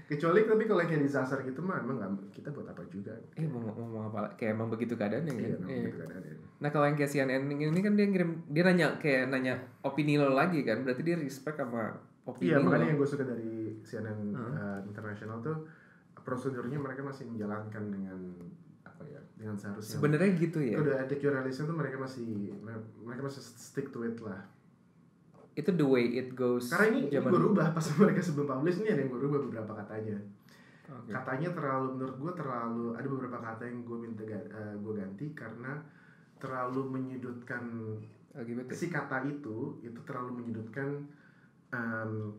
Kecuali 0.06 0.44
tapi 0.44 0.68
kalau 0.68 0.84
kayak 0.84 1.02
disaster 1.02 1.40
gitu 1.40 1.64
mah 1.64 1.80
emang 1.80 1.96
nggak 1.96 2.12
kita 2.36 2.52
buat 2.52 2.68
apa 2.68 2.84
juga. 2.86 3.16
Eh 3.34 3.48
mau 3.48 3.58
mau 3.58 3.72
ngomong 3.74 4.04
apa 4.12 4.36
kayak 4.36 4.54
emang 4.54 4.68
begitu 4.68 4.94
keadaannya 4.94 5.32
iya 5.32 5.42
kan 5.48 5.58
emang 5.58 5.70
Iya. 5.72 5.82
gitu 5.82 5.98
keadaannya. 5.98 6.36
nah 6.60 6.70
kalau 6.70 6.86
yang 6.86 6.94
kayak 6.94 7.10
CNN 7.10 7.44
ini 7.48 7.80
kan 7.80 7.94
dia 7.96 8.06
ngirim 8.06 8.30
dia 8.46 8.62
nanya 8.62 8.88
kayak 9.00 9.32
nanya 9.32 9.56
opini 9.82 10.20
lo 10.20 10.36
lagi 10.36 10.62
kan? 10.62 10.84
Berarti 10.84 11.02
dia 11.02 11.16
respect 11.16 11.56
sama 11.56 11.96
opini 12.22 12.52
iya 12.52 12.60
lo. 12.60 12.68
makanya 12.68 12.92
yang 12.92 13.00
gue 13.00 13.08
suka 13.08 13.24
dari 13.24 13.61
CNN 13.82 14.18
Hmm. 14.32 14.54
uh, 14.54 14.80
internasional 14.82 15.40
tuh 15.40 15.66
prosedurnya 16.18 16.78
mereka 16.78 17.02
masih 17.02 17.26
menjalankan 17.26 17.84
dengan 17.88 18.20
apa 18.82 19.02
ya 19.04 19.18
dengan 19.34 19.56
seharusnya. 19.56 19.98
Sebenarnya 19.98 20.32
gitu 20.36 20.60
ya. 20.60 20.78
Udah 20.78 20.96
ada 21.00 21.14
jurnalisnya 21.14 21.66
tuh 21.66 21.74
mereka 21.74 21.98
masih 21.98 22.54
mereka 22.98 23.22
masih 23.24 23.42
stick 23.42 23.90
to 23.90 24.02
it 24.02 24.18
lah. 24.20 24.42
Itu 25.52 25.72
the 25.72 25.84
way 25.84 26.16
it 26.16 26.32
goes 26.32 26.70
karena 26.70 26.88
ini, 26.90 27.00
ini 27.04 27.14
zaman 27.14 27.30
gue 27.30 27.42
rubah 27.44 27.68
pas 27.72 27.86
mereka 28.00 28.22
sebelum 28.22 28.48
publish 28.50 28.80
ini 28.80 28.90
ada 28.90 29.02
yang 29.02 29.10
gue 29.10 29.22
rubah 29.22 29.40
beberapa 29.42 29.72
katanya. 29.78 30.18
Oke. 30.92 31.08
katanya 31.10 31.56
terlalu 31.56 31.96
menurut 31.96 32.16
gue 32.20 32.34
terlalu 32.36 32.86
ada 32.92 33.08
beberapa 33.08 33.40
kata 33.40 33.64
yang 33.64 33.80
gue 33.82 33.98
minta 33.98 34.22
ga- 34.22 34.44
eh, 34.46 34.76
gue 34.76 34.94
ganti 34.94 35.32
karena 35.32 35.80
terlalu 36.36 36.84
menyudutkan 36.86 37.64
LGBT 38.34 38.68
si 38.70 38.88
kata 38.88 39.24
itu 39.24 39.80
itu 39.80 40.00
terlalu 40.04 40.44
menyudutkan 40.44 41.00
em, 41.70 42.36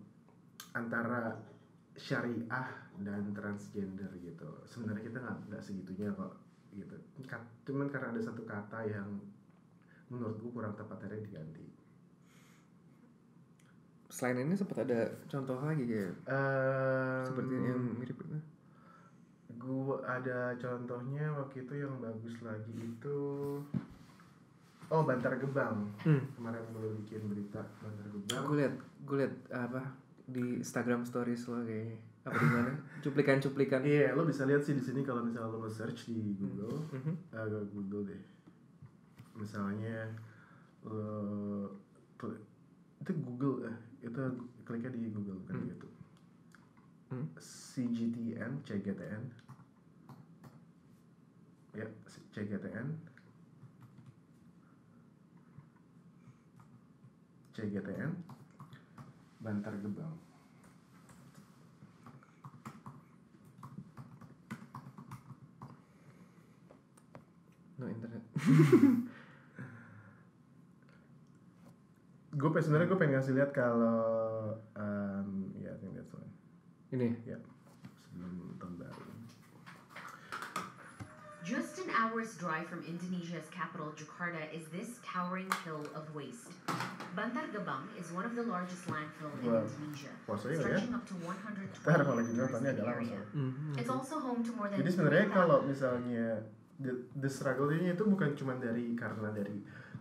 antara 0.72 1.36
syariah 1.96 2.68
dan 3.04 3.32
transgender 3.36 4.08
gitu. 4.20 4.48
Sebenarnya 4.64 5.04
kita 5.12 5.18
nggak 5.20 5.38
nggak 5.52 5.62
segitunya 5.62 6.08
kok 6.16 6.32
gitu. 6.72 6.96
Cuman 7.68 7.92
karena 7.92 8.16
ada 8.16 8.20
satu 8.20 8.42
kata 8.48 8.88
yang 8.88 9.20
menurut 10.08 10.36
gue 10.40 10.52
kurang 10.52 10.76
tepat 10.76 11.04
akhirnya 11.04 11.24
diganti. 11.24 11.66
Selain 14.12 14.44
ini 14.44 14.52
sempat 14.52 14.84
ada 14.84 15.08
contoh 15.24 15.56
lagi 15.64 15.88
kayak 15.88 16.12
Em, 16.28 17.24
seperti 17.24 17.54
yang 17.56 17.80
mirip 17.96 18.18
itu. 18.20 18.38
Gua 19.56 20.04
ada 20.04 20.52
contohnya 20.58 21.32
waktu 21.32 21.64
itu 21.64 21.74
yang 21.80 21.96
bagus 22.02 22.36
lagi 22.44 22.76
itu 22.76 23.20
Oh 24.92 25.00
Bantar 25.08 25.40
Gebang. 25.40 25.88
Hmm. 26.04 26.20
kemarin 26.36 26.60
gue 26.76 26.92
bikin 27.00 27.24
berita 27.24 27.64
Bantar 27.80 28.06
Gebang. 28.12 28.42
Gue 28.44 28.56
liat 28.60 28.74
gue 29.08 29.16
liat 29.16 29.34
apa 29.48 29.80
di 30.24 30.58
Instagram 30.58 31.02
stories 31.02 31.44
lo 31.46 31.60
kayak 31.60 31.98
apa 32.22 32.36
di 32.36 32.46
mana? 32.46 32.72
Cuplikan-cuplikan. 33.00 33.82
Iya 33.82 34.12
lo 34.12 34.22
bisa 34.22 34.44
lihat 34.44 34.62
sih 34.62 34.72
di 34.72 34.80
sini 34.80 35.02
kalau 35.02 35.22
misalnya 35.22 35.50
lo 35.50 35.66
search 35.66 36.06
di 36.06 36.34
Google. 36.34 36.78
Mhm. 36.90 37.12
eh, 37.30 37.44
ke 37.44 37.60
Google 37.68 38.02
deh. 38.06 38.22
Misalnya 39.34 40.06
lo 40.82 41.02
klik- 42.16 42.46
itu 43.00 43.12
Google 43.18 43.66
eh 43.66 43.76
itu 44.00 44.20
kliknya 44.62 44.90
di 44.90 45.10
Google 45.10 45.42
kan 45.44 45.56
Hmm. 45.56 45.68
gitu. 45.68 45.88
Hmm. 47.08 47.26
CGTN 47.36 48.62
CGTN 48.62 49.22
ya 51.72 51.86
CGTN 52.30 52.88
CGTN 57.52 58.12
Bantar 59.42 59.74
Gebang. 59.82 60.14
No 67.82 67.90
internet. 67.90 68.22
Gue 72.38 72.48
sebenarnya 72.62 72.88
gue 72.88 72.98
pengen 72.98 73.18
ngasih 73.18 73.34
lihat 73.34 73.50
kalau 73.50 74.56
um, 74.78 75.52
ya 75.58 75.74
I 75.74 75.78
think 75.82 75.98
that's 75.98 76.14
one 76.14 76.30
ini? 76.94 77.12
Ya. 77.26 77.36
sebelum 78.06 78.56
tahun 78.62 78.74
baru 78.78 79.02
Just 81.42 81.82
an 81.82 81.90
hour's 81.90 82.38
drive 82.38 82.70
from 82.70 82.86
Indonesia's 82.86 83.50
capital, 83.50 83.90
Jakarta, 83.98 84.46
is 84.54 84.62
this 84.70 85.02
towering 85.02 85.50
hill 85.66 85.82
of 85.90 86.06
waste. 86.14 86.46
Bantar 87.18 87.50
Gebang 87.50 87.90
is 87.98 88.14
one 88.14 88.22
of 88.24 88.38
the 88.38 88.46
largest 88.46 88.86
landfill 88.86 89.34
in 89.42 89.50
Indonesia, 89.50 90.14
puasanya 90.22 90.54
ya 90.54 90.62
stretching 90.62 90.94
up 90.94 91.02
to 91.02 91.14
120 91.18 91.82
Ntar 91.82 92.00
kalau 92.06 92.16
lagi 92.22 92.30
hectares 92.30 92.46
nontonnya 92.46 92.70
in 92.70 92.76
agak 92.78 92.86
lama 92.86 92.94
area. 92.94 93.10
soalnya. 93.10 93.22
Mhm. 93.34 93.72
It's 93.74 93.90
also 93.90 94.14
home 94.22 94.40
to 94.46 94.52
more 94.54 94.68
than 94.70 94.78
Jadi 94.78 94.90
sebenarnya 94.94 95.26
3,000 95.28 95.34
kalau 95.34 95.58
misalnya 95.66 96.26
the, 96.78 96.92
the 97.18 97.30
struggle-nya 97.30 97.90
itu 97.98 98.04
bukan 98.06 98.30
cuma 98.38 98.52
dari 98.62 98.86
karena 98.94 99.28
dari 99.34 99.56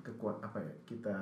kekuat 0.05 0.37
apa 0.45 0.61
ya 0.61 0.73
kita 0.85 1.15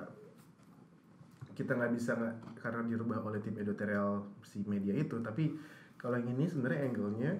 kita 1.56 1.72
nggak 1.80 1.92
bisa 1.96 2.12
nggak 2.20 2.36
karena 2.60 2.84
dirubah 2.92 3.20
oleh 3.24 3.40
tim 3.40 3.56
editorial 3.56 4.28
si 4.44 4.64
media 4.68 4.96
itu 4.96 5.16
tapi 5.24 5.56
kalau 5.96 6.16
yang 6.16 6.32
ini 6.36 6.48
sebenarnya 6.48 6.92
angle-nya 6.92 7.32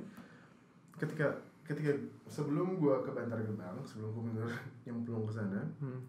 ketika 1.00 1.40
ketika 1.70 1.94
sebelum 2.26 2.76
gua 2.76 3.00
ke 3.00 3.14
Bantar 3.14 3.38
Gebang 3.40 3.78
sebelum 3.84 4.10
gua 4.12 4.24
bener 4.26 4.50
yang 4.84 5.06
belum 5.06 5.24
ke 5.24 5.34
sana 5.36 5.62
Hmm. 5.78 6.02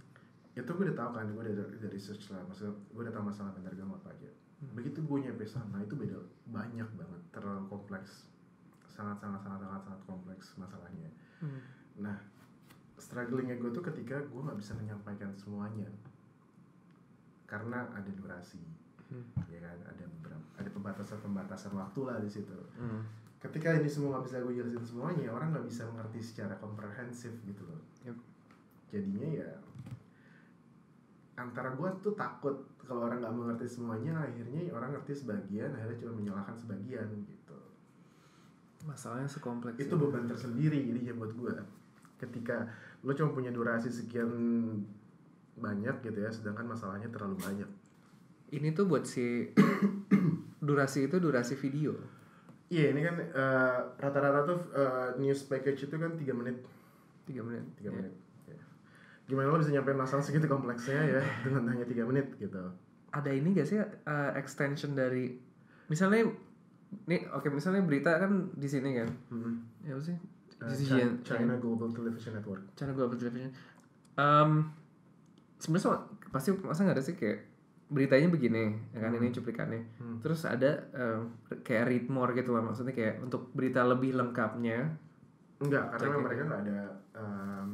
itu 0.50 0.66
gue 0.66 0.82
udah 0.82 0.96
tahu 0.98 1.10
kan 1.12 1.26
gue 1.28 1.42
udah 1.46 1.52
udah 1.70 1.90
research 1.90 2.28
lah 2.28 2.42
maksudnya 2.42 2.72
gue 2.72 3.00
udah 3.00 3.12
tahu 3.12 3.24
masalah 3.24 3.52
Bantar 3.52 3.70
Gebang 3.70 3.94
apa 3.94 4.08
aja 4.10 4.30
Hmm. 4.58 4.72
begitu 4.72 4.98
gue 5.00 5.18
nyampe 5.20 5.44
sana 5.44 5.78
itu 5.78 5.94
beda 5.94 6.16
banyak 6.46 6.88
banget 6.90 7.20
terlalu 7.30 7.64
kompleks 7.66 8.28
sangat 8.86 9.16
sangat 9.16 9.40
sangat 9.40 9.60
sangat 9.62 9.80
sangat 9.82 10.02
kompleks 10.04 10.46
masalahnya 10.56 11.08
Hmm. 11.38 11.60
nah 11.98 12.16
strugglingnya 12.96 13.56
gue 13.56 13.70
tuh 13.70 13.80
ketika 13.82 14.16
gue 14.22 14.40
nggak 14.42 14.56
bisa 14.56 14.72
menyampaikan 14.74 15.32
semuanya 15.34 15.88
karena 17.46 17.84
ada 17.90 18.10
durasi 18.10 18.60
Hmm. 19.06 19.26
ya 19.44 19.58
kan 19.58 19.74
ada 19.84 20.04
beberapa 20.08 20.44
ada 20.54 20.70
pembatasan 20.70 21.18
pembatasan 21.20 21.72
waktu 21.74 22.00
lah 22.00 22.16
di 22.16 22.30
situ 22.30 22.54
Hmm. 22.74 23.02
Ketika 23.40 23.72
ini 23.72 23.88
semua 23.88 24.20
nggak 24.20 24.24
bisa 24.28 24.36
gue 24.44 24.52
jelasin 24.52 24.84
semuanya 24.84 25.32
orang 25.32 25.48
nggak 25.56 25.64
bisa 25.64 25.88
mengerti 25.88 26.20
secara 26.20 26.54
komprehensif 26.60 27.32
gitu 27.48 27.64
loh. 27.64 27.80
Yep. 28.04 28.18
jadinya 28.90 29.28
ya 29.30 29.50
antara 31.38 31.72
gue 31.72 31.88
tuh 32.04 32.12
takut 32.18 32.68
kalau 32.84 33.06
orang 33.06 33.22
nggak 33.22 33.32
mengerti 33.32 33.66
semuanya 33.70 34.18
akhirnya 34.18 34.66
orang 34.74 34.92
ngerti 34.98 35.24
sebagian 35.24 35.72
akhirnya 35.72 35.96
cuma 36.04 36.12
menyalahkan 36.20 36.56
sebagian 36.58 37.08
gitu. 37.24 37.58
Masalahnya 38.84 39.30
sekompleks 39.30 39.80
itu 39.80 39.94
beban 39.96 40.28
tersendiri 40.28 40.76
jadinya 40.84 41.16
buat 41.16 41.32
gue 41.32 41.54
ketika 42.20 42.68
lo 43.00 43.16
cuma 43.16 43.32
punya 43.32 43.48
durasi 43.48 43.88
sekian 43.88 44.28
banyak 45.56 45.96
gitu 46.04 46.18
ya 46.20 46.28
sedangkan 46.28 46.68
masalahnya 46.68 47.08
terlalu 47.08 47.40
banyak. 47.40 47.70
Ini 48.52 48.74
tuh 48.76 48.84
buat 48.84 49.08
si 49.08 49.48
durasi 50.66 51.08
itu 51.08 51.16
durasi 51.16 51.56
video 51.56 52.19
iya 52.70 52.94
ini 52.94 53.02
kan 53.02 53.16
eh, 53.18 53.78
rata-rata 53.96 54.46
tuh 54.46 54.58
eh, 54.72 55.08
news 55.18 55.42
package 55.44 55.84
itu 55.84 55.96
kan 55.96 56.14
tiga 56.14 56.32
menit. 56.32 56.62
Tiga 57.22 57.42
menit 57.42 57.66
tiga 57.76 57.90
Ya. 57.90 57.96
menit 57.96 58.14
Ya. 58.46 58.58
gimana 59.26 59.46
lo 59.48 59.58
bisa 59.58 59.70
nyampein 59.70 59.94
masalah 59.94 60.22
segitu 60.22 60.46
kompleksnya 60.46 60.96
ya? 61.10 61.22
Dengan 61.44 61.66
hanya 61.68 61.84
tiga 61.84 62.02
menit 62.02 62.30
gitu. 62.36 62.62
Ada 63.10 63.30
ini 63.30 63.52
gak 63.52 63.66
sih 63.66 63.78
uh, 63.78 64.30
extension 64.34 64.94
dari 64.94 65.34
misalnya 65.86 66.30
nih 67.06 67.26
oke 67.28 67.50
misalnya 67.50 67.82
berita 67.82 68.14
kan 68.16 68.50
di 68.54 68.66
sini 68.66 68.94
kan? 68.94 69.10
Hmm. 69.28 69.66
ya 69.82 69.94
apa 69.94 70.02
sih? 70.02 70.16
Di 70.60 70.84
China, 70.84 71.14
China 71.22 71.54
Global 71.56 71.90
Television 71.90 72.36
Network. 72.36 72.62
Channel 72.74 72.94
global 72.94 73.16
television. 73.16 73.50
Um, 74.14 74.70
sebenarnya 75.56 75.86
so- 75.90 76.06
pasti 76.28 76.52
masa 76.60 76.84
nggak 76.84 76.96
ada 76.98 77.02
sih 77.02 77.14
kayak 77.14 77.49
beritanya 77.90 78.30
begini 78.30 78.78
ya 78.94 78.98
kan 79.02 79.10
ini 79.18 79.34
cuplikannya. 79.34 79.82
Hmm. 79.98 80.16
terus 80.22 80.46
ada 80.46 80.86
um, 80.94 81.34
kayak 81.66 81.90
read 81.90 82.06
more 82.06 82.30
gitu 82.38 82.54
lah 82.54 82.62
maksudnya 82.62 82.94
kayak 82.94 83.18
untuk 83.18 83.50
berita 83.50 83.82
lebih 83.82 84.14
lengkapnya. 84.14 84.94
Enggak 85.60 85.92
karena 85.92 86.06
memang 86.08 86.24
mereka 86.24 86.42
nggak 86.46 86.62
ada 86.64 86.80
em, 87.18 87.70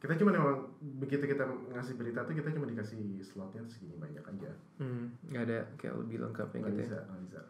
kita 0.00 0.16
cuma 0.16 0.32
memang 0.32 0.64
begitu 0.98 1.28
kita 1.28 1.44
ngasih 1.76 1.94
berita 2.00 2.24
tuh 2.24 2.32
kita 2.32 2.48
cuma 2.56 2.66
dikasih 2.66 3.20
slotnya 3.20 3.60
segini 3.68 4.00
banyak 4.00 4.24
aja. 4.24 4.50
Hmm, 4.80 5.12
nggak 5.28 5.42
ada 5.44 5.58
kayak 5.76 5.94
lebih 6.00 6.16
lengkapnya 6.24 6.58
nggak 6.64 6.72
gitu 6.72 6.80
ya. 6.80 6.88
bisa 6.88 6.98
nggak 7.04 7.22
bisa. 7.28 7.40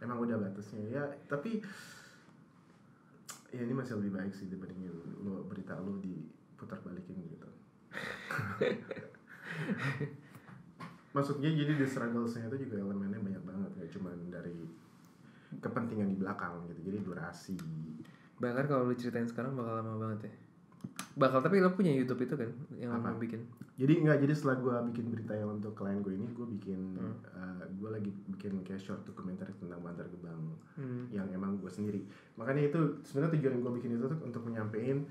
Emang 0.00 0.18
udah 0.24 0.36
batasnya 0.40 0.82
ya 0.88 1.04
tapi 1.28 1.60
ya 3.52 3.62
ini 3.62 3.72
masih 3.72 3.96
lebih 4.00 4.12
baik 4.16 4.32
sih 4.34 4.48
dibandingin 4.50 4.92
lo 5.24 5.46
berita 5.46 5.78
lo 5.80 5.96
diputar 6.02 6.80
balikin 6.82 7.16
gitu 7.24 7.48
maksudnya 11.16 11.48
jadi 11.48 11.72
di 11.72 11.86
strugglesnya 11.88 12.44
itu 12.46 12.68
juga 12.68 12.84
elemennya 12.84 13.16
banyak 13.18 13.42
banget 13.42 13.70
nggak 13.72 13.90
cuma 13.96 14.12
dari 14.28 14.68
kepentingan 15.58 16.12
di 16.12 16.16
belakang 16.16 16.52
gitu 16.68 16.80
jadi 16.84 16.98
durasi 17.00 17.56
bahkan 18.36 18.68
kalau 18.68 18.84
lu 18.84 18.94
ceritain 18.94 19.24
sekarang 19.24 19.56
bakal 19.56 19.80
lama 19.80 19.96
banget 19.96 20.28
ya 20.28 20.32
bakal 21.16 21.40
tapi 21.40 21.58
lo 21.58 21.72
punya 21.72 21.88
YouTube 21.90 22.20
itu 22.20 22.36
kan 22.36 22.52
yang 22.76 22.92
lo 22.92 23.00
Apa? 23.00 23.08
mau 23.10 23.18
bikin 23.18 23.40
jadi 23.76 23.92
nggak 24.00 24.18
jadi 24.20 24.32
setelah 24.32 24.56
gue 24.60 24.76
bikin 24.92 25.04
berita 25.08 25.32
yang 25.32 25.50
untuk 25.50 25.72
klien 25.72 26.00
gue 26.00 26.12
ini 26.12 26.26
gue 26.30 26.46
bikin 26.52 26.80
Hmm. 26.96 27.60
gue 27.76 27.90
lagi 27.92 28.10
bikin 28.30 28.60
kayak 28.62 28.80
short 28.80 29.02
dokumenter 29.04 29.48
tentang 29.56 29.80
Bantar 29.80 30.06
Gebang 30.08 30.52
hmm. 30.76 31.10
yang 31.10 31.28
emang 31.30 31.56
gue 31.56 31.68
sendiri 31.68 32.00
makanya 32.36 32.68
itu 32.68 33.00
sebenarnya 33.02 33.36
tujuan 33.36 33.54
gue 33.60 33.72
bikin 33.80 33.90
itu 33.96 34.04
tuh 34.04 34.20
untuk 34.20 34.42
menyampaikan 34.44 35.04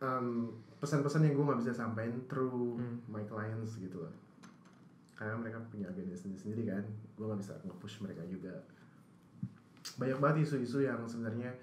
um, 0.00 0.52
pesan-pesan 0.78 1.24
yang 1.24 1.34
gue 1.34 1.44
nggak 1.44 1.60
bisa 1.60 1.72
sampaikan 1.72 2.20
through 2.26 2.76
Hmm. 2.76 3.00
my 3.08 3.24
clients 3.24 3.76
gitu 3.76 3.96
loh 3.98 4.12
karena 5.22 5.38
mereka 5.38 5.62
punya 5.70 5.86
agenda 5.86 6.18
sendiri-sendiri 6.18 6.62
kan. 6.66 6.84
Gue 7.14 7.24
nggak 7.30 7.38
bisa 7.38 7.54
nge-push 7.62 8.02
mereka 8.02 8.26
juga. 8.26 8.54
Banyak 10.02 10.18
banget 10.18 10.36
isu-isu 10.50 10.82
yang 10.82 11.06
sebenarnya 11.06 11.54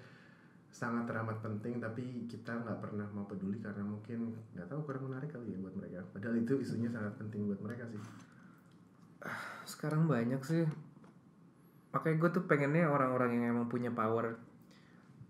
sangat 0.72 1.04
teramat 1.04 1.36
penting 1.44 1.82
tapi 1.82 2.24
kita 2.24 2.56
nggak 2.56 2.78
pernah 2.80 3.04
mau 3.12 3.28
peduli 3.28 3.58
karena 3.60 3.84
mungkin 3.84 4.32
nggak 4.56 4.70
tahu 4.70 4.80
kurang 4.88 5.12
menarik 5.12 5.28
kali 5.28 5.52
ya 5.52 5.58
buat 5.60 5.76
mereka. 5.76 6.00
Padahal 6.16 6.40
itu 6.40 6.56
isunya 6.56 6.88
sangat 6.88 7.20
penting 7.20 7.44
buat 7.44 7.60
mereka 7.60 7.84
sih. 7.92 8.00
Sekarang 9.68 10.08
banyak 10.08 10.40
sih. 10.40 10.64
Makanya 11.92 12.16
gue 12.16 12.30
tuh 12.40 12.44
pengennya 12.48 12.88
orang-orang 12.88 13.36
yang 13.36 13.44
emang 13.52 13.68
punya 13.68 13.92
power 13.92 14.40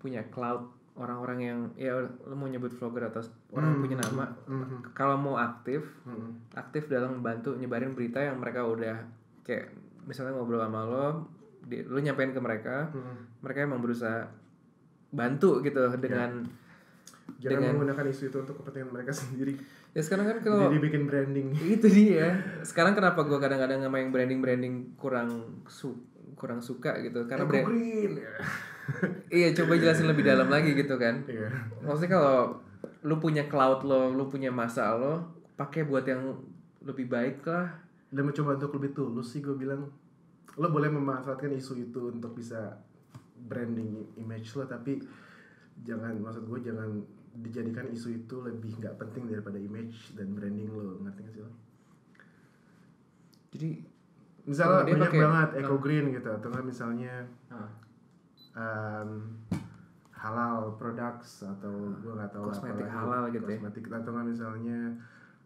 punya 0.01 0.25
cloud 0.33 0.80
orang-orang 0.93 1.39
yang 1.41 1.59
ya 1.75 1.95
lu 2.01 2.35
mau 2.35 2.45
nyebut 2.45 2.73
vlogger 2.73 3.07
atau 3.07 3.23
orang 3.51 3.73
yang 3.73 3.81
punya 3.81 3.99
nama 4.01 4.25
Mhm. 4.45 4.93
kalau 4.93 5.17
mau 5.17 5.35
aktif 5.35 5.81
Mhm. 6.03 6.53
aktif 6.53 6.87
dalam 6.87 7.17
membantu 7.17 7.55
nyebarin 7.55 7.93
berita 7.93 8.19
yang 8.19 8.37
mereka 8.37 8.63
udah 8.63 9.01
kayak 9.41 9.71
misalnya 10.03 10.35
ngobrol 10.35 10.61
sama 10.61 10.83
lo 10.83 11.07
di, 11.61 11.81
lu 11.83 11.99
nyampein 11.99 12.31
ke 12.31 12.41
mereka 12.41 12.91
Mhm. 12.91 13.41
mereka 13.41 13.59
emang 13.63 13.81
berusaha 13.81 14.29
bantu 15.09 15.61
gitu 15.61 15.79
dengan 15.97 16.45
jangan 17.39 17.51
Dengan- 17.57 17.73
menggunakan 17.77 18.05
isu 18.11 18.23
itu 18.29 18.37
untuk 18.39 18.59
kepentingan 18.59 18.91
mereka 18.91 19.13
sendiri 19.21 19.55
ya 19.91 20.01
sekarang 20.01 20.27
kan 20.27 20.39
kalau 20.41 20.69
jadi 20.69 20.79
bikin 20.81 21.03
branding 21.05 21.49
itu 21.57 21.87
dia 21.87 22.35
sekarang 22.63 22.95
kenapa 22.95 23.23
gue 23.23 23.39
kadang-kadang 23.39 23.81
sama 23.81 23.99
yang 23.99 24.11
branding 24.11 24.39
branding 24.39 24.75
kurang 24.95 25.63
su 25.67 25.95
kurang 26.35 26.59
suka 26.59 26.99
gitu 27.01 27.27
karena 27.27 27.43
Eco 27.43 27.51
brand 27.51 27.67
green 27.69 28.13
ya. 28.17 28.33
Iya 29.31 29.55
coba 29.55 29.77
jelasin 29.77 30.09
lebih 30.11 30.25
dalam 30.27 30.49
lagi 30.49 30.75
gitu 30.75 30.95
kan. 30.97 31.23
Iya. 31.27 31.49
maksudnya 31.83 32.17
kalau 32.19 32.39
lu 33.01 33.17
punya 33.17 33.49
cloud 33.49 33.85
lo 33.85 34.13
lu 34.13 34.29
punya 34.29 34.53
masa 34.53 34.93
lo 34.97 35.25
pakai 35.57 35.85
buat 35.85 36.05
yang 36.05 36.37
lebih 36.85 37.09
baik 37.09 37.45
lah. 37.45 37.69
Dan 38.11 38.27
mencoba 38.27 38.59
untuk 38.59 38.75
lebih 38.81 38.91
tulus 38.93 39.33
sih 39.33 39.41
gue 39.41 39.55
bilang. 39.55 39.87
Lo 40.59 40.67
boleh 40.69 40.91
memanfaatkan 40.91 41.55
isu 41.55 41.79
itu 41.79 42.11
untuk 42.11 42.35
bisa 42.35 42.75
branding 43.41 44.05
image 44.21 44.53
lo 44.55 44.69
tapi 44.69 45.01
jangan 45.81 46.13
maksud 46.21 46.45
gue 46.45 46.61
jangan 46.61 47.01
dijadikan 47.41 47.89
isu 47.89 48.21
itu 48.21 48.37
lebih 48.43 48.77
nggak 48.83 48.99
penting 49.01 49.31
daripada 49.31 49.57
image 49.57 50.13
dan 50.19 50.35
branding 50.35 50.69
lo 50.69 50.99
ngerti 51.01 51.21
gak 51.25 51.33
sih 51.33 51.43
lo? 51.47 51.53
Jadi 53.51 53.71
misalnya 54.49 54.83
banyak 54.89 55.11
pakai- 55.11 55.23
banget 55.23 55.49
eco 55.63 55.77
green 55.79 56.07
gitu 56.17 56.29
atau 56.33 56.49
nggak 56.51 56.67
misalnya 56.67 57.15
ah, 57.53 57.71
um, 58.53 59.11
halal 60.13 60.77
products 60.77 61.41
atau 61.41 61.73
gue 61.97 62.13
nggak 62.13 62.31
tahu 62.31 62.53
Kosmetik 62.53 62.85
apa 62.85 62.93
halal 62.93 63.25
gitu 63.31 63.47
ya. 63.47 63.57
kosmetik 63.57 63.85
atau 63.89 64.11
nggak 64.13 64.27
misalnya 64.29 64.79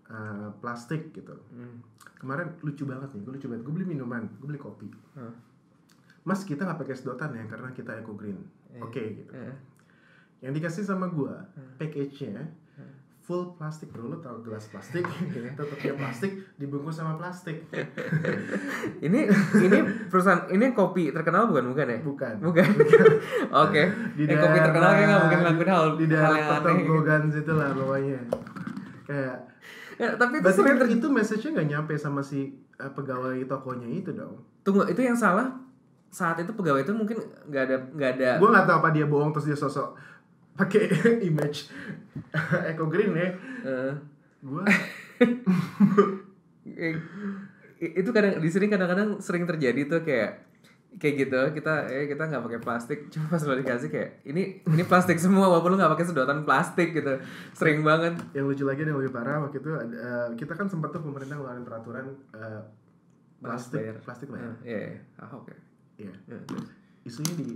uh, 0.08 0.48
plastik 0.58 1.12
gitu. 1.12 1.34
Hmm, 1.50 1.78
kemarin 2.16 2.50
lucu 2.60 2.82
banget 2.82 3.08
nih 3.12 3.20
gue 3.22 3.32
lucu 3.34 3.46
banget. 3.46 3.62
Gue 3.62 3.74
beli 3.74 3.86
minuman 3.88 4.26
gue 4.34 4.46
beli 4.46 4.58
kopi. 4.58 4.90
Ah, 5.14 5.30
mas 6.22 6.42
kita 6.42 6.64
nggak 6.64 6.80
pakai 6.80 6.96
sedotan 6.96 7.30
ya 7.32 7.44
karena 7.46 7.70
kita 7.70 7.94
eco 7.94 8.12
green. 8.12 8.40
Eh. 8.74 8.82
oke 8.82 8.98
gitu. 8.98 9.30
eh, 9.30 9.54
yang 10.42 10.50
dikasih 10.50 10.82
sama 10.82 11.06
gue 11.06 11.30
Hmm. 11.54 11.78
package-nya 11.78 12.42
full 13.24 13.56
plastik 13.56 13.88
bro. 13.88 14.12
Lo 14.12 14.20
tau 14.20 14.44
gelas 14.44 14.68
plastik? 14.68 15.00
Tutupnya 15.58 15.96
plastik 15.96 16.36
dibungkus 16.60 17.00
sama 17.00 17.16
plastik. 17.16 17.64
Ini 19.06 19.20
ini 19.64 19.78
perusahaan 20.08 20.48
ini 20.52 20.72
kopi 20.76 21.12
terkenal 21.12 21.48
bukan? 21.48 21.72
Bukan 21.72 21.86
ya? 21.88 21.98
Bukan. 22.04 22.34
Bukan. 22.40 22.68
Oke. 23.64 23.82
Di 24.16 24.24
eh, 24.28 24.36
kopi 24.36 24.58
terkenal 24.60 24.90
kayak 24.92 25.08
nggak? 25.08 25.20
Mungkin 25.24 25.38
ngelakuin 25.40 25.70
hal 25.72 25.84
di 25.96 26.04
daerah 26.08 26.38
pertogogan 26.60 27.22
situ 27.32 27.52
lah 27.52 27.72
pokoknya. 27.72 28.20
Kayak 29.08 29.36
Ya, 29.94 30.10
tapi 30.18 30.42
itu 30.42 30.50
sering 30.50 30.74
kan 30.74 30.90
ter- 30.90 30.98
itu 30.98 31.06
message-nya 31.06 31.50
nggak 31.54 31.68
nyampe 31.70 31.94
sama 31.94 32.18
si 32.18 32.50
eh, 32.82 32.90
pegawai 32.90 33.46
tokonya 33.46 33.86
itu 33.86 34.10
dong. 34.10 34.42
Tunggu 34.66 34.90
itu 34.90 35.00
yang 35.00 35.14
salah. 35.14 35.54
Saat 36.10 36.42
itu 36.42 36.50
pegawai 36.50 36.82
itu 36.82 36.90
mungkin 36.94 37.18
nggak 37.50 37.62
ada 37.62 37.76
nggak 37.90 38.10
ada 38.18 38.28
gue 38.38 38.48
nggak 38.50 38.66
tahu 38.70 38.76
apa 38.78 38.90
dia 38.94 39.06
bohong 39.10 39.34
terus 39.34 39.50
dia 39.50 39.58
sosok 39.58 39.98
pakai 40.54 40.82
image 41.28 41.68
eco 42.70 42.84
green 42.86 43.14
ya. 43.14 43.28
Eh, 43.64 43.92
gue 44.44 44.64
eh, 46.68 46.94
itu 47.80 48.10
kadang 48.10 48.38
di 48.38 48.48
sini 48.48 48.66
kadang-kadang 48.70 49.18
sering 49.20 49.44
terjadi 49.44 49.80
tuh 49.90 50.00
kayak 50.02 50.46
kayak 50.94 51.26
gitu 51.26 51.40
kita 51.58 51.90
eh 51.90 52.06
kita 52.06 52.22
nggak 52.30 52.44
pakai 52.46 52.60
plastik. 52.62 52.98
Cuma 53.12 53.26
pas 53.26 53.42
lo 53.42 53.58
dikasih 53.58 53.90
kayak 53.90 54.10
ini 54.24 54.62
ini 54.62 54.82
plastik 54.86 55.18
semua 55.18 55.50
walaupun 55.50 55.74
lo 55.74 55.76
nggak 55.82 55.92
pakai 55.98 56.06
sedotan 56.06 56.46
plastik 56.46 56.94
gitu. 56.94 57.18
Sering 57.52 57.82
banget. 57.82 58.14
Yang 58.30 58.44
lucu 58.54 58.64
lagi 58.64 58.86
yang 58.86 58.98
lebih 58.98 59.10
parah 59.10 59.42
waktu 59.42 59.58
itu 59.58 59.70
eh, 59.74 60.28
kita 60.38 60.54
kan 60.54 60.70
sempat 60.70 60.94
tuh 60.94 61.02
pemerintah 61.02 61.34
ngeluarin 61.34 61.66
peraturan 61.66 62.06
eh, 62.38 62.62
plastik 63.42 63.82
Bayar. 63.82 63.96
plastik 64.06 64.28
bayar. 64.30 64.54
Eh, 64.62 64.70
iya 64.70 64.78
iya. 64.78 65.00
Ahok 65.20 65.44
ya 65.50 65.58
Iya. 65.94 66.14
Isunya 67.04 67.34
di 67.36 67.48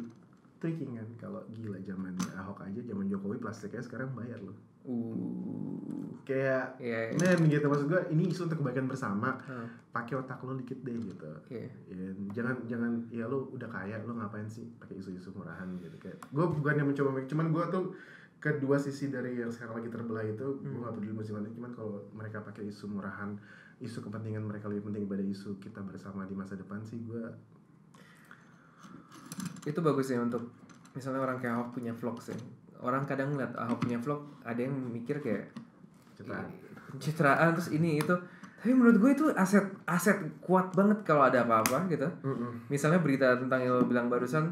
tweaking 0.58 0.92
kan 0.92 1.08
kalau 1.18 1.40
gila 1.50 1.78
zaman 1.80 2.12
Ahok 2.34 2.62
aja 2.62 2.80
zaman 2.82 3.06
Jokowi 3.06 3.38
plastiknya 3.38 3.78
sekarang 3.80 4.10
bayar 4.12 4.38
loh. 4.38 4.56
Uh. 4.82 6.06
Kayak 6.22 6.76
iya 6.78 7.08
iya. 7.08 7.16
men 7.16 7.46
gitu 7.46 7.64
maksud 7.64 7.86
gue 7.86 8.00
ini 8.10 8.28
isu 8.28 8.44
untuk 8.44 8.60
kebaikan 8.60 8.84
bersama 8.84 9.40
Ah, 9.40 9.64
pakai 9.90 10.14
otak 10.14 10.42
lo 10.42 10.54
dikit 10.54 10.76
deh 10.78 10.92
gitu. 10.94 11.30
Iya. 11.48 11.68
Ya, 11.88 12.06
jangan 12.32 12.56
jangan 12.64 12.92
ya 13.08 13.24
lo 13.24 13.48
udah 13.48 13.64
kaya 13.66 13.96
lo 14.00 14.12
ngapain 14.14 14.44
sih 14.46 14.68
pakai 14.74 14.98
isu-isu 14.98 15.32
murahan 15.32 15.70
gitu 15.78 15.96
kayak 15.98 16.20
gue 16.26 16.44
bukan 16.46 16.74
yang 16.74 16.86
mencoba 16.86 17.10
make- 17.12 17.26
cuman 17.26 17.48
gue 17.48 17.64
tuh 17.68 17.84
kedua 18.38 18.76
sisi 18.76 19.08
dari 19.08 19.34
yang 19.36 19.48
sekarang 19.48 19.78
lagi 19.78 19.88
terbelah 19.88 20.22
itu 20.22 20.46
gue 20.58 20.68
Hmm. 20.68 20.84
gak 20.84 20.94
peduli 20.94 21.12
musim 21.12 21.34
mana 21.34 21.48
cuman 21.48 21.70
kalau 21.72 21.90
mereka 22.12 22.38
pakai 22.40 22.66
isu 22.66 22.86
murahan 22.88 23.34
isu 23.78 23.98
kepentingan 24.00 24.42
mereka 24.42 24.66
lebih 24.66 24.84
penting 24.84 25.06
daripada 25.06 25.24
isu 25.24 25.56
kita 25.56 25.80
bersama 25.80 26.22
di 26.22 26.34
masa 26.34 26.54
depan 26.54 26.82
sih 26.82 26.98
gue 27.00 27.24
itu 29.64 29.78
bagus 29.80 30.12
ya 30.12 30.20
untuk 30.20 30.50
misalnya 30.94 31.22
orang 31.22 31.38
kayak 31.38 31.54
Ahok 31.58 31.68
punya 31.74 31.92
vlog 31.94 32.18
sih. 32.22 32.36
Orang 32.78 33.06
kadang 33.06 33.34
ngeliat 33.34 33.54
Ahok 33.58 33.82
punya 33.82 33.98
vlog 33.98 34.22
ada 34.46 34.60
yang 34.60 34.74
mikir 34.74 35.18
kayak 35.18 35.50
pencitraan 36.94 37.54
terus 37.54 37.70
ini 37.74 37.98
itu. 38.02 38.14
Tapi 38.58 38.74
menurut 38.74 38.98
gue 38.98 39.10
itu 39.14 39.24
aset 39.38 39.70
aset 39.86 40.18
kuat 40.42 40.74
banget 40.74 41.06
kalau 41.06 41.26
ada 41.26 41.46
apa-apa 41.46 41.86
gitu. 41.90 42.06
Misalnya 42.70 42.98
berita 42.98 43.38
tentang 43.38 43.62
yang 43.62 43.78
lo 43.78 43.86
bilang 43.86 44.10
barusan 44.10 44.50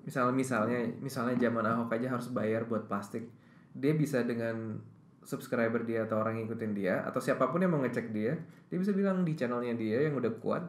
misalnya 0.00 0.32
misalnya 0.32 0.78
misalnya 1.00 1.34
zaman 1.36 1.64
Ahok 1.64 1.92
aja 1.96 2.12
harus 2.12 2.28
bayar 2.32 2.68
buat 2.68 2.84
plastik. 2.88 3.28
Dia 3.72 3.96
bisa 3.96 4.24
dengan 4.24 4.80
subscriber 5.24 5.84
dia 5.84 6.08
atau 6.08 6.20
orang 6.20 6.40
yang 6.40 6.48
ngikutin 6.48 6.72
dia 6.72 6.94
atau 7.04 7.20
siapa 7.20 7.52
pun 7.52 7.60
yang 7.60 7.70
mau 7.70 7.80
ngecek 7.84 8.10
dia 8.10 8.34
dia 8.72 8.78
bisa 8.80 8.90
bilang 8.96 9.22
di 9.22 9.36
channelnya 9.36 9.76
dia 9.76 10.08
yang 10.08 10.16
udah 10.16 10.32
kuat 10.40 10.64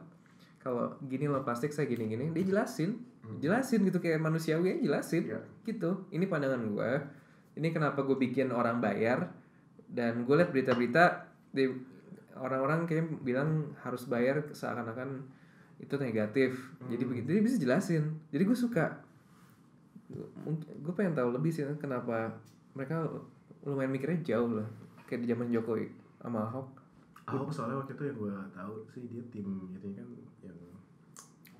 kalau 0.62 0.94
gini 1.04 1.26
loh 1.26 1.42
plastik 1.42 1.74
saya 1.74 1.90
gini 1.90 2.06
gini 2.06 2.30
dia 2.30 2.46
jelasin. 2.46 3.02
Jelasin 3.42 3.82
gitu 3.86 3.98
kayak 3.98 4.22
manusiawi 4.22 4.78
aja 4.78 4.80
jelasin. 4.82 5.22
Iya. 5.26 5.40
gitu. 5.66 6.06
Ini 6.14 6.24
pandangan 6.30 6.62
gue. 6.62 6.90
Ini 7.58 7.68
kenapa 7.74 8.06
gue 8.06 8.14
bikin 8.14 8.54
orang 8.54 8.78
bayar. 8.78 9.30
Dan 9.90 10.24
gue 10.24 10.34
liat 10.38 10.54
berita-berita 10.54 11.28
di 11.52 11.68
orang-orang 12.38 12.88
kayak 12.88 13.20
bilang 13.20 13.76
harus 13.84 14.08
bayar 14.08 14.40
seakan-akan 14.54 15.22
itu 15.82 15.94
negatif. 15.98 16.54
Jadi 16.86 17.02
begitu 17.04 17.28
dia 17.34 17.42
bisa 17.42 17.58
jelasin. 17.58 18.22
Jadi 18.30 18.42
gue 18.46 18.56
suka. 18.56 19.02
Gue 20.78 20.94
pengen 20.94 21.18
tahu 21.18 21.34
lebih 21.34 21.50
sih 21.50 21.66
kenapa 21.76 22.38
mereka 22.72 23.04
lumayan 23.62 23.92
mikirnya 23.94 24.34
jauh 24.34 24.50
loh 24.58 24.68
kayak 25.06 25.22
di 25.22 25.28
zaman 25.28 25.52
Jokowi 25.52 25.86
sama 26.24 26.48
Ahok. 26.48 26.68
Ahok 27.28 27.50
soalnya 27.52 27.84
waktu 27.84 27.94
itu 27.94 28.02
yang 28.08 28.16
gue 28.18 28.32
tahu 28.56 28.74
sih 28.90 29.02
dia 29.12 29.22
tim 29.28 29.46
itu 29.76 29.88
kan 29.92 30.06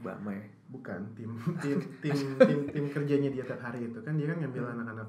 Obama 0.03 0.31
ya 0.31 0.43
bukan 0.67 1.01
tim 1.15 1.31
tim 1.61 1.79
tim 2.01 2.17
tim, 2.37 2.61
tim 2.67 2.85
kerjanya 2.89 3.31
dia 3.31 3.45
tiap 3.45 3.61
hari 3.61 3.87
itu. 3.87 3.99
Kan 3.99 4.17
dia 4.17 4.27
kan 4.27 4.39
ngambil 4.41 4.63
Hmm. 4.65 4.75
anak-anak 4.77 5.09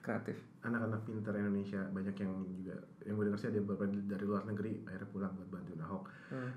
kreatif. 0.00 0.36
anak-anak 0.58 0.98
pinter 1.00 1.30
Indonesia. 1.32 1.78
Banyak 1.86 2.16
yang 2.16 2.32
juga 2.52 2.74
yang 3.00 3.14
gue 3.14 3.24
dengar 3.24 3.38
sih 3.38 3.46
ada 3.46 3.62
beberapa 3.62 3.86
dari- 3.86 4.26
luar 4.26 4.42
negeri 4.44 4.82
akhirnya 4.82 5.08
pulang 5.08 5.32
buat 5.32 5.48
bantuin 5.48 5.78
Ahok. 5.78 6.04
Hmm. 6.28 6.50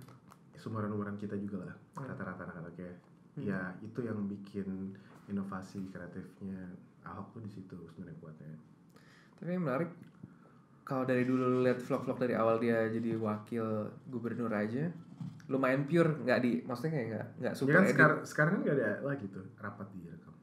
sumuran-umuran 0.56 1.14
kita 1.16 1.38
juga 1.38 1.64
lah 1.64 1.76
Hmm. 1.96 2.10
rata-rata 2.10 2.42
anak-anaknya. 2.44 2.90
Ya 3.38 3.60
itu 3.80 4.00
yang 4.02 4.26
bikin 4.26 4.92
inovasi 5.26 5.88
kreatifnya 5.88 6.74
Ahok 7.02 7.32
tuh 7.32 7.42
di 7.42 7.50
situ 7.50 7.78
sebenarnya 7.88 8.18
kuatnya. 8.18 8.50
Tapi 9.36 9.50
yang 9.52 9.64
menarik 9.64 9.94
kalau 10.84 11.06
dari 11.06 11.22
dulu 11.24 11.46
lu 11.48 11.60
lihat 11.62 11.80
vlog-vlog 11.80 12.18
dari 12.18 12.34
awal 12.34 12.58
dia 12.58 12.90
jadi 12.90 13.14
wakil 13.16 13.66
gubernur 14.06 14.50
aja 14.50 14.90
lumayan 15.50 15.84
pure 15.84 16.14
nggak 16.22 16.40
di 16.40 16.52
maksudnya 16.62 16.92
kayak 16.94 17.08
nggak 17.10 17.28
nggak 17.40 17.54
ya 17.54 17.58
super 17.58 17.74
kan 17.74 17.82
edit. 17.82 17.92
sekarang 17.92 18.18
sekarang 18.24 18.52
kan 18.54 18.62
gak 18.64 18.76
ada 18.78 18.90
lagi 19.02 19.26
tuh 19.28 19.46
rapat 19.58 19.88
direkam 19.92 20.34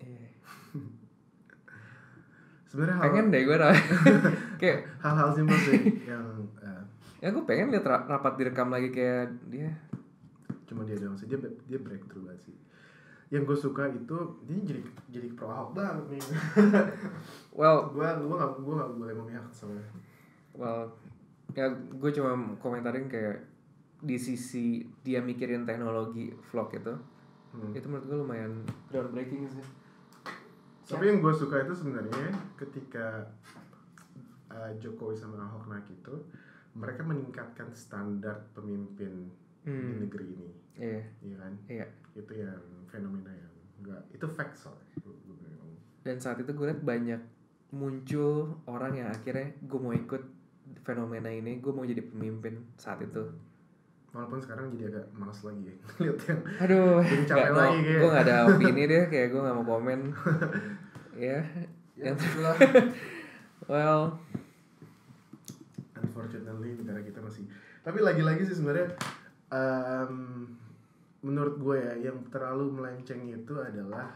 Eh, 0.00 0.28
sebenarnya 2.68 2.96
hal 2.96 3.04
pengen 3.04 3.26
deh 3.28 3.42
gue 3.42 3.56
kayak 4.60 4.78
hal-hal 4.98 5.28
simpel 5.30 5.58
sih 5.58 5.80
yang 6.10 6.24
eh, 6.58 6.82
ya 7.20 7.28
gue 7.30 7.44
pengen 7.44 7.68
lihat 7.68 7.84
ra- 7.84 8.06
rapat 8.06 8.32
direkam 8.36 8.68
lagi 8.68 8.88
kayak 8.88 9.28
dia. 9.46 9.70
Cuma 10.64 10.82
dia 10.82 10.96
doang 10.96 11.14
sih 11.14 11.24
dia 11.24 11.38
dia 11.38 11.78
breakthrough 11.78 12.24
banget 12.24 12.48
sih. 12.48 12.56
Yang 13.28 13.42
gue 13.46 13.58
suka 13.60 13.84
itu 13.88 14.16
dia 14.42 14.58
jadi 14.58 14.82
jadi 15.10 15.28
pro 15.32 15.48
Ahok 15.48 15.70
banget 15.72 16.04
nih. 16.10 16.22
Well 17.52 17.92
gue 17.92 18.04
gue 18.04 18.34
gak 18.34 18.50
gue 18.58 18.74
gak 18.74 18.90
boleh 18.94 19.14
memihak 19.14 19.46
soalnya 19.50 19.84
well 20.52 20.86
ya 21.52 21.66
gue 21.70 22.10
cuma 22.12 22.30
komentarin 22.58 23.06
kayak 23.06 23.42
di 24.04 24.14
sisi 24.14 24.64
dia 25.00 25.18
mikirin 25.18 25.64
teknologi 25.64 26.28
vlog 26.44 26.70
itu 26.72 26.94
Hmm. 27.50 27.70
itu 27.70 27.86
menurut 27.86 28.02
gue 28.04 28.18
lumayan 28.18 28.52
groundbreaking 28.88 29.46
sih 29.46 29.62
Tapi 30.84 31.06
yang 31.06 31.22
gue 31.22 31.30
suka 31.30 31.62
itu 31.62 31.70
sebenarnya 31.72 32.28
ketika 32.54 33.30
uh, 34.50 34.74
Jokowi 34.76 35.14
sama 35.14 35.38
Ahok 35.40 35.70
naik 35.70 35.86
itu, 35.88 36.12
mereka 36.74 37.00
meningkatkan 37.00 37.70
standar 37.70 38.42
pemimpin 38.52 39.30
di 39.62 39.70
Hmm. 39.70 40.02
negeri 40.02 40.26
ini, 40.28 40.50
iya 40.76 41.00
iya 41.22 41.36
kan? 41.38 41.52
iya 41.70 41.86
Itu 42.12 42.34
yang 42.34 42.58
fenomena 42.84 43.30
yang 43.30 43.54
enggak, 43.78 44.02
itu 44.10 44.26
fact 44.26 44.58
soalnya. 44.58 44.92
Dan 46.02 46.18
saat 46.18 46.36
itu 46.36 46.50
gue 46.50 46.66
liat 46.68 46.82
banyak 46.82 47.22
muncul 47.70 48.60
orang 48.66 48.92
yang 48.94 49.08
akhirnya 49.08 49.56
gue 49.62 49.78
mau 49.78 49.90
ikut 49.90 50.22
fenomena 50.82 51.30
ini 51.30 51.58
gue 51.58 51.70
mau 51.70 51.82
jadi 51.82 52.02
pemimpin 52.02 52.60
saat 52.76 53.00
itu 53.00 53.24
Walaupun 54.14 54.38
sekarang 54.38 54.70
jadi 54.70 54.84
agak 54.88 55.06
malas 55.12 55.42
lagi 55.42 55.62
ya, 55.64 55.74
lihat 56.00 56.18
yang 56.24 56.40
aduh 56.56 57.02
Jadi 57.02 57.24
capek 57.26 57.42
nggak- 57.44 57.58
lagi 57.58 57.78
kayak. 57.80 57.98
gue 57.98 58.08
gak 58.08 58.24
ada 58.24 58.36
opini 58.48 58.82
deh 58.86 59.04
kayak 59.04 59.28
gue 59.28 59.40
gak 59.42 59.56
mau 59.56 59.66
komen 59.68 60.00
ya 61.18 61.38
ya, 61.92 62.04
Yang- 62.06 62.22
itulah. 62.22 62.56
well 63.66 64.02
Unfortunately 65.96 66.70
negara 66.74 67.00
kita 67.00 67.18
masih. 67.18 67.42
Tapi 67.80 67.98
lagi-lagi 67.98 68.44
sih 68.44 68.54
sebenarnya 68.54 68.94
em, 69.48 70.46
menurut 71.20 71.56
gue 71.56 71.76
ya 71.76 71.94
yang 72.04 72.22
terlalu 72.28 72.70
melenceng 72.70 73.26
itu 73.26 73.54
adalah 73.56 74.14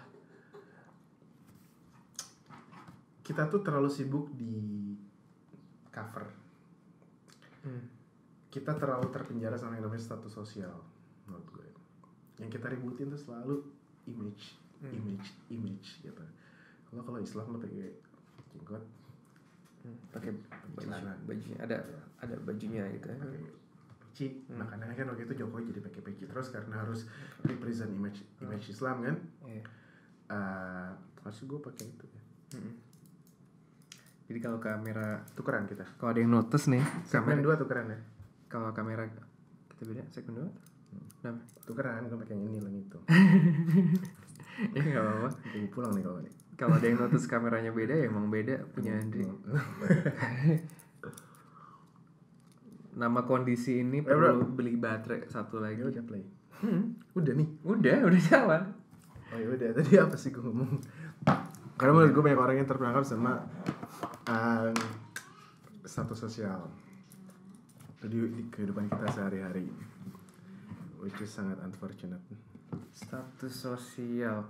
kita 3.20 3.44
tuh 3.46 3.60
terlalu 3.60 3.88
sibuk 3.88 4.30
di 4.32 4.94
cover. 5.90 6.24
hmm, 7.60 7.82
Kita 8.58 8.74
terlalu 8.74 9.06
terpenjara 9.08 9.54
sama 9.54 9.74
yang 9.74 9.86
namanya 9.86 10.02
status 10.02 10.32
sosial 10.32 10.74
menurut 11.24 11.46
gue. 11.48 11.68
Yang 12.38 12.58
kita 12.58 12.66
ributin 12.68 13.06
tuh 13.08 13.20
selalu 13.20 13.54
image, 14.06 14.58
Hmm. 14.78 14.94
image, 14.94 15.28
image 15.48 15.88
gitu. 16.00 16.22
Kalau 16.86 17.02
kalau 17.02 17.18
Islam 17.18 17.50
lo 17.50 17.58
pakai 17.58 17.90
jenggot, 18.48 18.82
hmm, 19.82 19.96
pakai 20.10 20.30
baju 20.72 20.86
Celana. 20.86 21.12
bajunya 21.22 21.58
ada 21.58 21.76
ada 22.18 22.34
bajunya 22.40 22.82
gitu 22.92 23.06
ya 23.08 23.18
peci 24.08 24.26
Hmm. 24.46 24.58
makanya 24.58 24.90
kan 24.92 25.06
waktu 25.08 25.22
itu 25.22 25.34
Jokowi 25.36 25.70
jadi 25.70 25.80
pakai 25.80 26.02
peci 26.02 26.24
terus 26.26 26.50
karena 26.50 26.82
harus 26.82 27.06
represent 27.42 27.90
image 27.90 28.22
image 28.40 28.66
Islam 28.68 29.02
kan 29.02 29.16
Iya. 29.46 29.62
uh, 30.28 30.90
gue 31.22 31.60
pakai 31.60 31.86
itu 31.86 32.04
ya. 32.08 32.22
Mm-mm. 32.56 32.74
jadi 34.26 34.38
kalau 34.40 34.58
kamera 34.58 35.22
tukeran 35.34 35.66
kita 35.66 35.84
kalau 35.96 36.10
ada 36.10 36.20
yang 36.20 36.32
notice 36.32 36.66
nih 36.66 36.82
kamera 37.06 37.38
dua 37.38 37.54
tukeran 37.54 37.86
ya 37.88 37.98
kalau 38.48 38.72
kamera 38.72 39.08
kita 39.76 39.82
beda 39.86 40.02
segmen 40.10 40.42
dua? 40.42 40.50
Kenapa? 41.20 41.40
tukeran 41.68 42.08
gue 42.08 42.16
pakai 42.16 42.32
yang 42.32 42.44
ini 42.48 42.56
yang 42.64 42.72
itu 42.72 42.98
ya 44.74 44.80
nggak 44.82 45.04
apa-apa 45.04 45.30
jadi 45.54 45.68
pulang 45.70 45.92
nih 45.94 46.02
kalau 46.02 46.18
ini. 46.24 46.32
Kalau 46.58 46.74
ada 46.74 46.86
yang 46.90 46.98
notice 46.98 47.30
kameranya 47.30 47.70
beda 47.70 47.94
ya 47.94 48.10
emang 48.10 48.26
beda 48.34 48.66
punya 48.74 48.98
Andri 48.98 49.22
nama 52.98 53.22
kondisi 53.22 53.78
ini 53.78 54.02
Eh, 54.02 54.10
perlu 54.10 54.42
beli 54.50 54.74
baterai 54.74 55.30
satu 55.30 55.62
lagi. 55.62 55.78
Ya 55.78 55.86
udah 55.86 56.02
play. 56.02 56.26
Hmm, 56.58 56.98
udah 57.14 57.30
nih? 57.38 57.48
Udah 57.62 57.96
udah 58.10 58.20
jalan. 58.26 58.62
Oh 59.30 59.38
ya 59.38 59.48
udah 59.54 59.70
tadi 59.70 59.94
apa 60.02 60.18
sih 60.18 60.34
gue 60.34 60.42
ngomong? 60.42 60.82
Karena 61.78 61.92
menurut 61.94 62.10
gue 62.10 62.22
banyak 62.26 62.40
orang 62.42 62.56
yang 62.58 62.66
terperangkap 62.66 63.06
sama 63.06 63.46
um, 64.26 64.74
status 65.86 66.18
sosial 66.26 66.66
di, 68.00 68.18
di 68.30 68.42
kehidupan 68.46 68.86
kita 68.86 69.06
sehari-hari. 69.10 69.66
Which 70.98 71.18
is 71.18 71.30
sangat 71.30 71.58
unfortunate. 71.60 72.22
Status 72.90 73.54
sosial. 73.54 74.46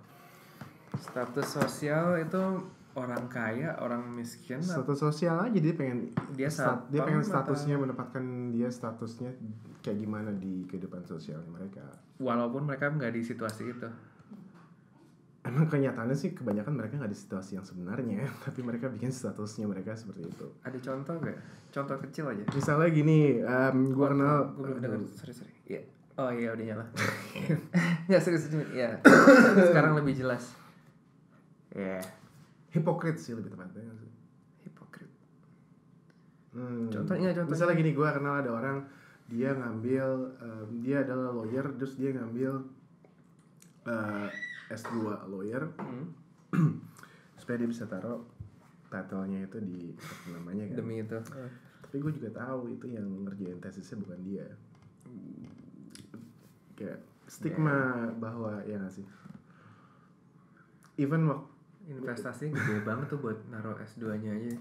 Status 0.94 1.46
sosial 1.46 2.16
itu 2.18 2.42
orang 2.94 3.28
kaya 3.28 3.76
orang 3.78 4.02
miskin. 4.10 4.58
Status 4.58 4.98
sosial 4.98 5.38
aja 5.38 5.54
dia 5.54 5.72
pengen 5.72 6.10
Dia 6.32 6.48
stat- 6.48 6.88
dia 6.88 7.04
pengen 7.04 7.20
atau- 7.20 7.30
statusnya 7.30 7.76
menempatkan 7.76 8.24
dia 8.50 8.66
statusnya 8.66 9.30
kayak 9.78 9.98
gimana 9.98 10.32
di 10.32 10.64
kehidupan 10.64 11.04
sosial 11.04 11.38
mereka. 11.46 11.84
Walaupun 12.18 12.64
mereka 12.64 12.90
nggak 12.90 13.12
di 13.12 13.22
situasi 13.22 13.70
itu 13.70 13.88
emang 15.48 15.64
kenyataannya 15.66 16.12
sih 16.12 16.36
kebanyakan 16.36 16.76
mereka 16.76 17.00
nggak 17.00 17.12
di 17.12 17.18
situasi 17.18 17.56
yang 17.56 17.64
sebenarnya 17.64 18.28
tapi 18.44 18.60
mereka 18.60 18.92
bikin 18.92 19.08
statusnya 19.08 19.64
mereka 19.64 19.96
seperti 19.96 20.28
itu. 20.28 20.46
Ada 20.60 20.78
contoh 20.78 21.14
nggak? 21.16 21.38
Contoh 21.72 21.96
kecil 22.04 22.24
aja. 22.28 22.44
Misalnya 22.52 22.88
gini 22.92 23.40
em, 23.40 23.76
gua 23.96 24.12
kenal 24.12 24.52
gue 24.52 24.62
belum 24.68 24.78
dengar 24.84 25.00
sorry 25.16 25.32
sorry. 25.32 25.52
Iya. 25.64 25.82
oh 26.20 26.30
iya 26.34 26.48
udah 26.52 26.64
nyala. 26.68 26.84
Nggak 28.06 28.22
serius 28.28 28.44
serius. 28.46 28.68
Ya 28.76 29.00
sekarang 29.72 29.96
lebih 29.96 30.12
jelas. 30.12 30.52
Ya 31.72 32.04
hipokrit 32.76 33.16
sih 33.16 33.32
lebih 33.32 33.56
tepatnya. 33.56 33.88
Hipokrit 34.68 35.10
Hmm. 36.48 36.90
Contohnya, 36.90 37.30
contohnya. 37.30 37.52
Misalnya 37.54 37.74
gini, 37.76 37.92
gue 37.94 38.08
kenal 38.08 38.40
ada 38.40 38.50
orang 38.50 38.82
dia 39.28 39.52
ngambil, 39.52 40.06
em, 40.40 40.68
dia 40.80 41.04
adalah 41.04 41.30
lawyer, 41.30 41.62
terus 41.76 41.94
dia 42.00 42.10
ngambil 42.16 42.64
eh, 43.86 44.28
S2 44.68 44.96
lawyer 45.28 45.64
Hmm. 45.80 46.08
supaya 47.40 47.60
dia 47.60 47.68
bisa 47.68 47.84
taruh 47.84 48.24
title-nya 48.88 49.44
itu 49.44 49.60
di 49.60 49.92
apa 49.92 50.26
namanya 50.32 50.64
kan. 50.72 50.76
demi 50.80 51.04
itu 51.04 51.16
Tapi 51.84 51.96
gue 52.00 52.12
juga 52.20 52.30
tahu 52.32 52.72
itu 52.72 52.86
yang 52.88 53.04
ngerjain 53.24 53.60
tesisnya 53.60 54.00
bukan 54.00 54.20
dia. 54.24 54.46
Kayak 56.76 57.00
stigma 57.28 58.08
bahwa 58.16 58.60
ya 58.64 58.80
nggak 58.80 58.92
sih. 58.92 59.06
Even 60.98 61.28
waktu 61.28 61.48
investasi 61.88 62.52
gede 62.52 62.84
banget 62.84 63.08
tuh 63.08 63.20
buat 63.20 63.38
naruh 63.48 63.72
S2 63.80 64.12
nya 64.20 64.36
aja 64.36 64.52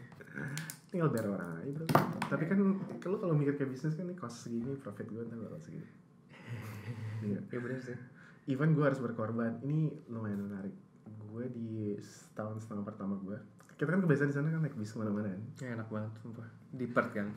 tinggal 0.87 1.11
bayar 1.11 1.27
orang 1.35 1.59
aja 1.59 1.71
bro. 1.75 1.85
Tapi 2.31 2.43
kan 2.47 2.59
kalau 3.03 3.17
kalau 3.19 3.33
mikir 3.35 3.59
kayak 3.59 3.75
bisnis 3.75 3.99
kan 3.99 4.07
nih 4.07 4.15
cost 4.15 4.47
segini, 4.47 4.79
profit 4.79 5.07
gue 5.11 5.23
ntar 5.27 5.39
bakal 5.39 5.59
segini. 5.61 5.87
Iya. 7.17 7.41
ya 7.49 7.59
bener 7.59 7.81
sih 7.81 7.97
even 8.47 8.73
gue 8.73 8.83
harus 8.83 8.97
berkorban. 8.97 9.59
Ini 9.61 10.07
lumayan 10.07 10.41
menarik. 10.41 10.73
Gue 11.27 11.45
di 11.47 11.93
setahun 11.99 12.63
setengah 12.63 12.83
pertama 12.83 13.19
gue 13.19 13.37
kita 13.77 13.93
kan 13.93 14.01
kebiasaan 14.01 14.29
di 14.29 14.35
sana 14.35 14.49
kan 14.49 14.61
naik 14.65 14.73
bis 14.73 14.89
ke 14.89 14.97
mana-mana 14.97 15.29
kan? 15.29 15.41
Ya, 15.61 15.77
enak 15.77 15.85
banget 15.93 16.11
sumpah. 16.17 16.47
Di 16.73 16.89
Perth 16.89 17.13
kan? 17.13 17.29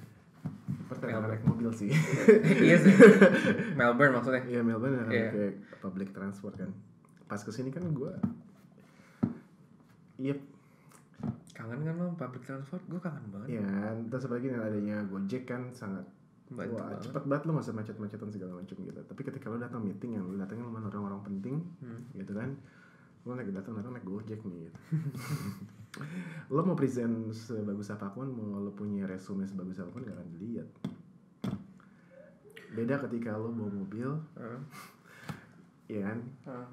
Pertama 0.88 1.20
Melbourne. 1.20 1.32
naik 1.36 1.44
mobil 1.44 1.68
sih. 1.76 1.92
Iya 2.64 2.76
sih. 2.80 2.94
Melbourne 3.78 4.16
maksudnya? 4.16 4.42
Iya 4.48 4.64
Melbourne 4.64 5.04
kan 5.04 5.06
Iya. 5.12 5.28
kayak 5.36 5.54
public 5.84 6.08
transport 6.16 6.56
kan. 6.56 6.72
Pas 7.28 7.44
ke 7.44 7.52
sini 7.52 7.68
kan 7.68 7.84
gue 7.92 8.12
iya. 10.16 10.32
Kangen 11.52 11.84
kan 11.84 11.94
lo 12.00 12.16
public 12.16 12.48
transport? 12.48 12.80
Gue 12.88 13.00
kangen 13.04 13.20
banget. 13.28 13.48
Iya 13.52 13.61
kan. 13.61 13.96
terus 14.08 14.24
apalagi 14.24 14.48
dengan 14.48 14.64
adanya 14.64 14.96
Gojek 15.04 15.44
kan 15.44 15.68
sangat 15.68 16.08
Bantu 16.51 16.74
wah 16.74 16.82
banget. 16.85 16.98
cepet 17.01 17.24
banget 17.24 17.43
lo 17.44 17.52
masa 17.55 17.70
macet-macetan 17.70 18.28
segala 18.28 18.52
macam 18.59 18.77
gitu 18.77 19.01
tapi 19.01 19.20
ketika 19.22 19.47
lo 19.47 19.56
datang 19.56 19.81
meeting 19.81 20.18
yang 20.18 20.24
lo 20.24 20.35
datangnya 20.35 20.66
sama 20.66 20.82
orang-orang 20.85 21.22
penting 21.24 21.56
Hmm. 21.78 22.02
gitu 22.12 22.32
kan 22.32 22.51
lo 23.22 23.32
naik 23.32 23.51
datang 23.51 23.74
datang 23.74 23.93
naik 23.93 24.02
gojek 24.02 24.40
nih 24.43 24.66
gitu. 24.66 24.78
lo 26.55 26.60
mau 26.62 26.74
present 26.74 27.31
sebagus 27.31 27.89
apa 27.89 28.09
pun 28.09 28.27
mau 28.27 28.59
lo 28.59 28.70
punya 28.70 29.05
resume 29.05 29.44
sebagus 29.44 29.78
apa 29.78 29.90
pun 29.90 30.02
gak 30.02 30.12
akan 30.12 30.28
dilihat 30.32 30.68
beda 32.70 32.98
ketika 33.01 33.35
lo 33.35 33.51
bawa 33.51 33.70
mobil 33.77 34.10
Heeh. 34.35 34.60
ya 35.89 36.01
kan 36.05 36.18
Heeh. 36.44 36.66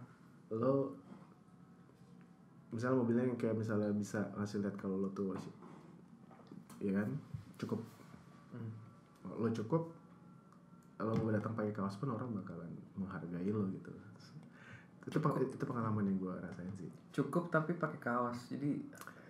lo 0.54 0.94
misalnya 2.70 2.98
mobilnya 2.98 3.24
yang 3.26 3.36
kayak 3.36 3.56
misalnya 3.56 3.90
bisa 3.92 4.26
ngasih 4.34 4.60
lihat 4.60 4.76
kalau 4.76 4.98
lo 4.98 5.10
tuh 5.10 5.34
ya 6.78 6.94
kan 6.94 7.10
cukup. 7.58 7.82
Lo 9.30 9.50
cukup 9.50 9.92
lo 10.98 11.14
mau 11.14 11.30
datang 11.30 11.54
pakai 11.54 11.72
kaos 11.72 11.96
pun 11.96 12.10
orang 12.10 12.32
bakalan 12.34 12.68
menghargai 12.94 13.48
lo 13.48 13.68
gitu. 13.70 13.92
Itu 15.04 15.18
peng- 15.18 15.40
itu 15.40 15.62
pengalaman 15.62 16.04
yang 16.04 16.18
gue 16.18 16.34
rasain 16.38 16.74
sih. 16.74 16.90
Cukup 17.12 17.48
tapi 17.48 17.74
pakai 17.74 17.98
kaos. 17.98 18.48
Jadi 18.48 18.82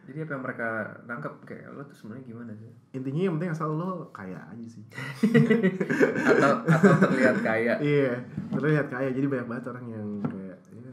jadi 0.03 0.23
apa 0.23 0.31
yang 0.31 0.41
mereka 0.41 0.67
nangkep 1.03 1.33
kayak 1.43 1.67
lo 1.69 1.83
tuh 1.83 1.93
sebenarnya 1.93 2.23
gimana 2.25 2.51
sih? 2.55 2.71
Intinya 2.93 3.21
yang 3.21 3.33
penting 3.35 3.51
asal 3.51 3.69
lo 3.71 4.07
kaya 4.09 4.39
aja 4.39 4.65
sih. 4.65 4.83
Atau 6.31 6.51
atau 6.63 6.91
terlihat 7.03 7.37
kaya. 7.41 7.73
Iya 7.77 8.15
terlihat 8.49 8.87
kaya. 8.87 9.09
Jadi 9.11 9.27
banyak 9.27 9.47
banget 9.47 9.65
orang 9.67 9.85
yang 9.87 10.07
kayak 10.23 10.57
ya, 10.71 10.91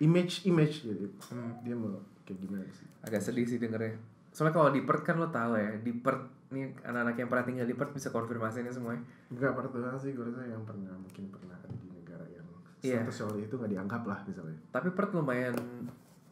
image 0.00 0.42
image. 0.44 0.82
Gitu 0.82 1.06
Hmm. 1.30 1.62
dia 1.62 1.72
mau 1.72 1.94
kayak 2.24 2.38
gimana 2.40 2.66
sih? 2.68 2.86
Agak 3.00 3.22
sedih 3.22 3.46
sih 3.46 3.56
dengernya. 3.56 3.94
Soalnya 4.34 4.52
kalau 4.52 4.68
di 4.68 4.82
Perth 4.82 5.06
kan 5.06 5.16
lo 5.16 5.30
tahu 5.30 5.54
ya 5.54 5.78
di 5.78 5.94
Perth 5.94 6.43
nih 6.54 6.64
anak-anak 6.80 7.16
yang 7.16 7.26
pernah 7.26 7.44
tinggal 7.44 7.66
di 7.66 7.74
Perth 7.74 7.92
bisa 7.92 8.08
konfirmasi 8.08 8.62
ini 8.62 8.70
semuanya 8.70 9.02
nggak 9.28 9.52
pernah 9.52 9.70
doang 9.72 9.98
sih 9.98 10.10
gue 10.10 10.22
rasa 10.22 10.42
yang 10.44 10.62
pernah 10.62 10.94
mungkin 10.94 11.26
pernah 11.28 11.56
ada 11.56 11.68
di 11.68 11.88
negara 11.90 12.24
yang 12.26 12.46
Iya. 12.78 13.02
status 13.02 13.16
sosial 13.18 13.40
itu 13.40 13.54
nggak 13.54 13.72
dianggap 13.72 14.02
lah 14.04 14.18
misalnya. 14.22 14.58
Tapi 14.68 14.88
Perth 14.90 15.12
lumayan 15.12 15.56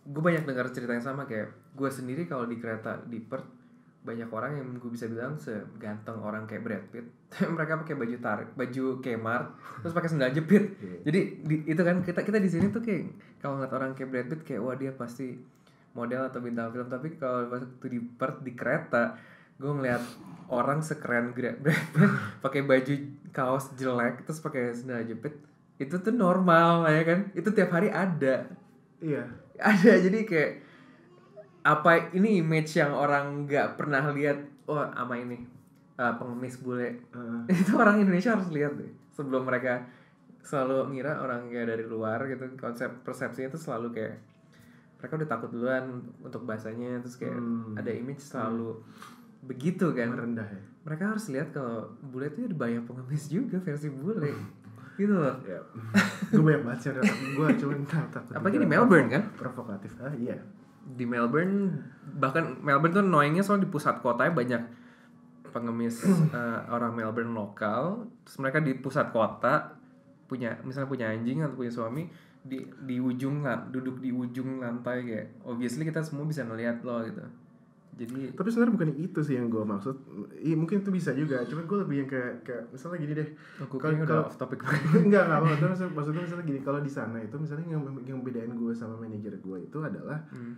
gue 0.02 0.18
banyak 0.20 0.42
dengar 0.42 0.66
cerita 0.68 0.90
yang 0.90 1.02
sama 1.02 1.24
kayak 1.24 1.48
gue 1.72 1.88
sendiri 1.88 2.22
kalau 2.24 2.44
di 2.44 2.56
kereta 2.56 3.02
di 3.02 3.18
Perth 3.18 3.48
banyak 4.02 4.26
orang 4.28 4.52
yang 4.56 4.66
gue 4.74 4.90
bisa 4.90 5.06
bilang 5.06 5.38
seganteng 5.38 6.18
orang 6.18 6.42
kayak 6.42 6.60
Brad 6.60 6.84
Pitt. 6.88 7.06
Mereka 7.54 7.80
pakai 7.80 7.94
baju 7.94 8.16
tarik 8.18 8.48
baju 8.52 8.84
Kmart 8.98 9.48
terus 9.80 9.92
pakai 9.92 10.08
sendal 10.08 10.30
jepit. 10.30 10.74
Iya. 10.76 10.96
jadi 11.02 11.20
di- 11.40 11.64
itu 11.66 11.80
kan 11.80 11.96
kita 12.00 12.20
kita 12.20 12.36
di 12.36 12.46
sini 12.46 12.68
tuh 12.68 12.80
kayak 12.80 13.08
kalau 13.38 13.56
ngeliat 13.56 13.72
orang 13.72 13.90
kayak 13.92 14.08
Brad 14.08 14.26
Pitt 14.28 14.42
kayak 14.44 14.60
wah 14.60 14.74
dia 14.74 14.90
pasti 14.90 15.38
model 15.92 16.26
atau 16.26 16.40
bintang 16.40 16.68
film. 16.68 16.84
Tapi 16.86 17.14
kalau 17.14 17.46
waktu 17.48 17.64
di 17.86 18.00
Perth 18.02 18.40
di 18.40 18.52
kereta 18.52 19.16
gue 19.62 19.72
ngeliat 19.72 20.02
orang 20.50 20.82
sekeren 20.82 21.30
Brad 21.30 21.62
pakai 22.44 22.66
baju 22.66 22.94
kaos 23.30 23.72
jelek 23.72 24.26
terus 24.26 24.42
pakai 24.42 24.74
sendal 24.74 25.06
jepit 25.06 25.38
itu 25.78 25.94
tuh 25.96 26.12
normal 26.12 26.84
ya 26.84 27.02
kan 27.02 27.30
itu 27.32 27.48
tiap 27.48 27.70
hari 27.70 27.88
ada 27.88 28.44
Iya. 28.98 29.22
ada 29.58 29.92
jadi 29.98 30.18
kayak 30.22 30.52
apa 31.62 32.10
ini 32.12 32.42
image 32.42 32.74
yang 32.74 32.90
orang 32.90 33.46
nggak 33.46 33.78
pernah 33.78 34.10
lihat 34.10 34.38
oh 34.66 34.78
ama 34.78 35.14
ini 35.14 35.38
uh, 35.94 36.14
pengemis 36.18 36.58
bule 36.58 36.98
Heeh. 37.10 37.40
itu 37.62 37.72
orang 37.74 38.02
Indonesia 38.02 38.34
harus 38.34 38.50
lihat 38.50 38.74
deh 38.74 38.90
sebelum 39.10 39.46
mereka 39.46 39.86
selalu 40.42 40.90
ngira 40.90 41.22
orang 41.22 41.46
kayak 41.48 41.70
dari 41.70 41.84
luar 41.86 42.18
gitu 42.26 42.50
konsep 42.58 42.90
persepsinya 43.06 43.50
itu 43.50 43.58
selalu 43.58 43.94
kayak 43.94 44.18
mereka 44.98 45.12
udah 45.18 45.28
takut 45.30 45.50
duluan 45.50 45.84
untuk 46.18 46.42
bahasanya 46.42 46.98
terus 47.02 47.14
kayak 47.14 47.34
Hmm. 47.34 47.74
ada 47.74 47.90
image 47.90 48.22
selalu 48.22 48.78
begitu 49.42 49.90
kan 49.90 50.08
Merendah 50.08 50.46
ya. 50.46 50.62
mereka 50.82 51.10
harus 51.10 51.26
lihat 51.28 51.50
kalau 51.50 51.90
bule 52.00 52.26
itu 52.26 52.46
ada 52.46 52.54
banyak 52.54 52.82
pengemis 52.84 53.26
juga 53.26 53.58
versi 53.58 53.90
bule 53.90 54.30
gitu 54.98 55.14
loh 55.14 55.34
Ya. 55.42 55.58
gue 56.30 56.38
banyak 56.38 56.62
banget 56.62 56.78
sih 56.78 56.88
ada 56.90 57.00
gue 57.02 57.46
cuman 57.58 57.80
tak 57.84 58.06
takut. 58.10 58.32
apalagi 58.34 58.58
di 58.58 58.68
Melbourne 58.68 59.08
kan 59.08 59.22
Provokatif. 59.34 59.92
Ah 59.98 60.12
iya. 60.12 60.36
di 60.82 61.04
Melbourne 61.04 61.74
bahkan 62.16 62.58
Melbourne 62.58 62.92
tuh 62.92 63.02
annoyingnya 63.02 63.42
soal 63.42 63.58
di 63.58 63.66
pusat 63.66 63.98
kotanya 63.98 64.30
banyak 64.32 64.62
pengemis 65.48 66.00
eh, 66.34 66.60
orang 66.68 66.92
Melbourne 66.92 67.32
lokal 67.32 68.06
terus 68.24 68.36
mereka 68.38 68.58
di 68.58 68.74
pusat 68.74 69.10
kota 69.10 69.74
punya 70.26 70.56
misalnya 70.62 70.88
punya 70.88 71.06
anjing 71.12 71.44
atau 71.44 71.54
punya 71.54 71.68
suami 71.68 72.08
di 72.42 72.58
di 72.82 72.96
ujung 72.98 73.44
duduk 73.70 74.00
di 74.00 74.10
ujung 74.10 74.58
lantai 74.58 75.04
kayak 75.04 75.26
obviously 75.44 75.84
kita 75.84 76.00
semua 76.00 76.24
bisa 76.24 76.42
ngelihat 76.42 76.82
lo 76.82 77.04
gitu 77.04 77.22
jadi 77.92 78.32
Tapi 78.32 78.48
sebenarnya 78.48 78.72
bukan 78.72 78.90
itu 78.96 79.20
sih 79.20 79.36
yang 79.36 79.46
gue 79.46 79.60
maksud. 79.60 79.92
Iya 80.40 80.56
mungkin 80.56 80.80
itu 80.80 80.88
bisa 80.88 81.12
juga. 81.12 81.44
Cuman 81.44 81.68
gue 81.68 81.78
lebih 81.84 81.96
yang 82.00 82.08
kayak, 82.08 82.34
kayak 82.40 82.64
misalnya 82.72 82.98
gini 82.98 83.12
deh. 83.12 83.28
aku 83.60 83.76
Kalau- 83.76 83.94
udah 83.94 84.08
kalau- 84.08 84.26
off 84.26 84.36
topic 84.36 84.64
enggak 85.04 85.28
enggak 85.28 85.40
maksudnya, 85.40 85.68
maksudnya, 85.70 85.92
maksudnya 85.92 86.22
misalnya 86.24 86.44
gini 86.46 86.60
kalau 86.60 86.80
di 86.80 86.88
sana 86.88 87.18
itu 87.20 87.36
misalnya 87.36 87.66
yang 87.68 87.82
yang 88.02 88.18
bedain 88.20 88.48
gue 88.50 88.72
sama 88.72 88.96
manajer 88.96 89.36
gue 89.38 89.58
itu 89.60 89.78
adalah 89.78 90.18
hmm. 90.32 90.54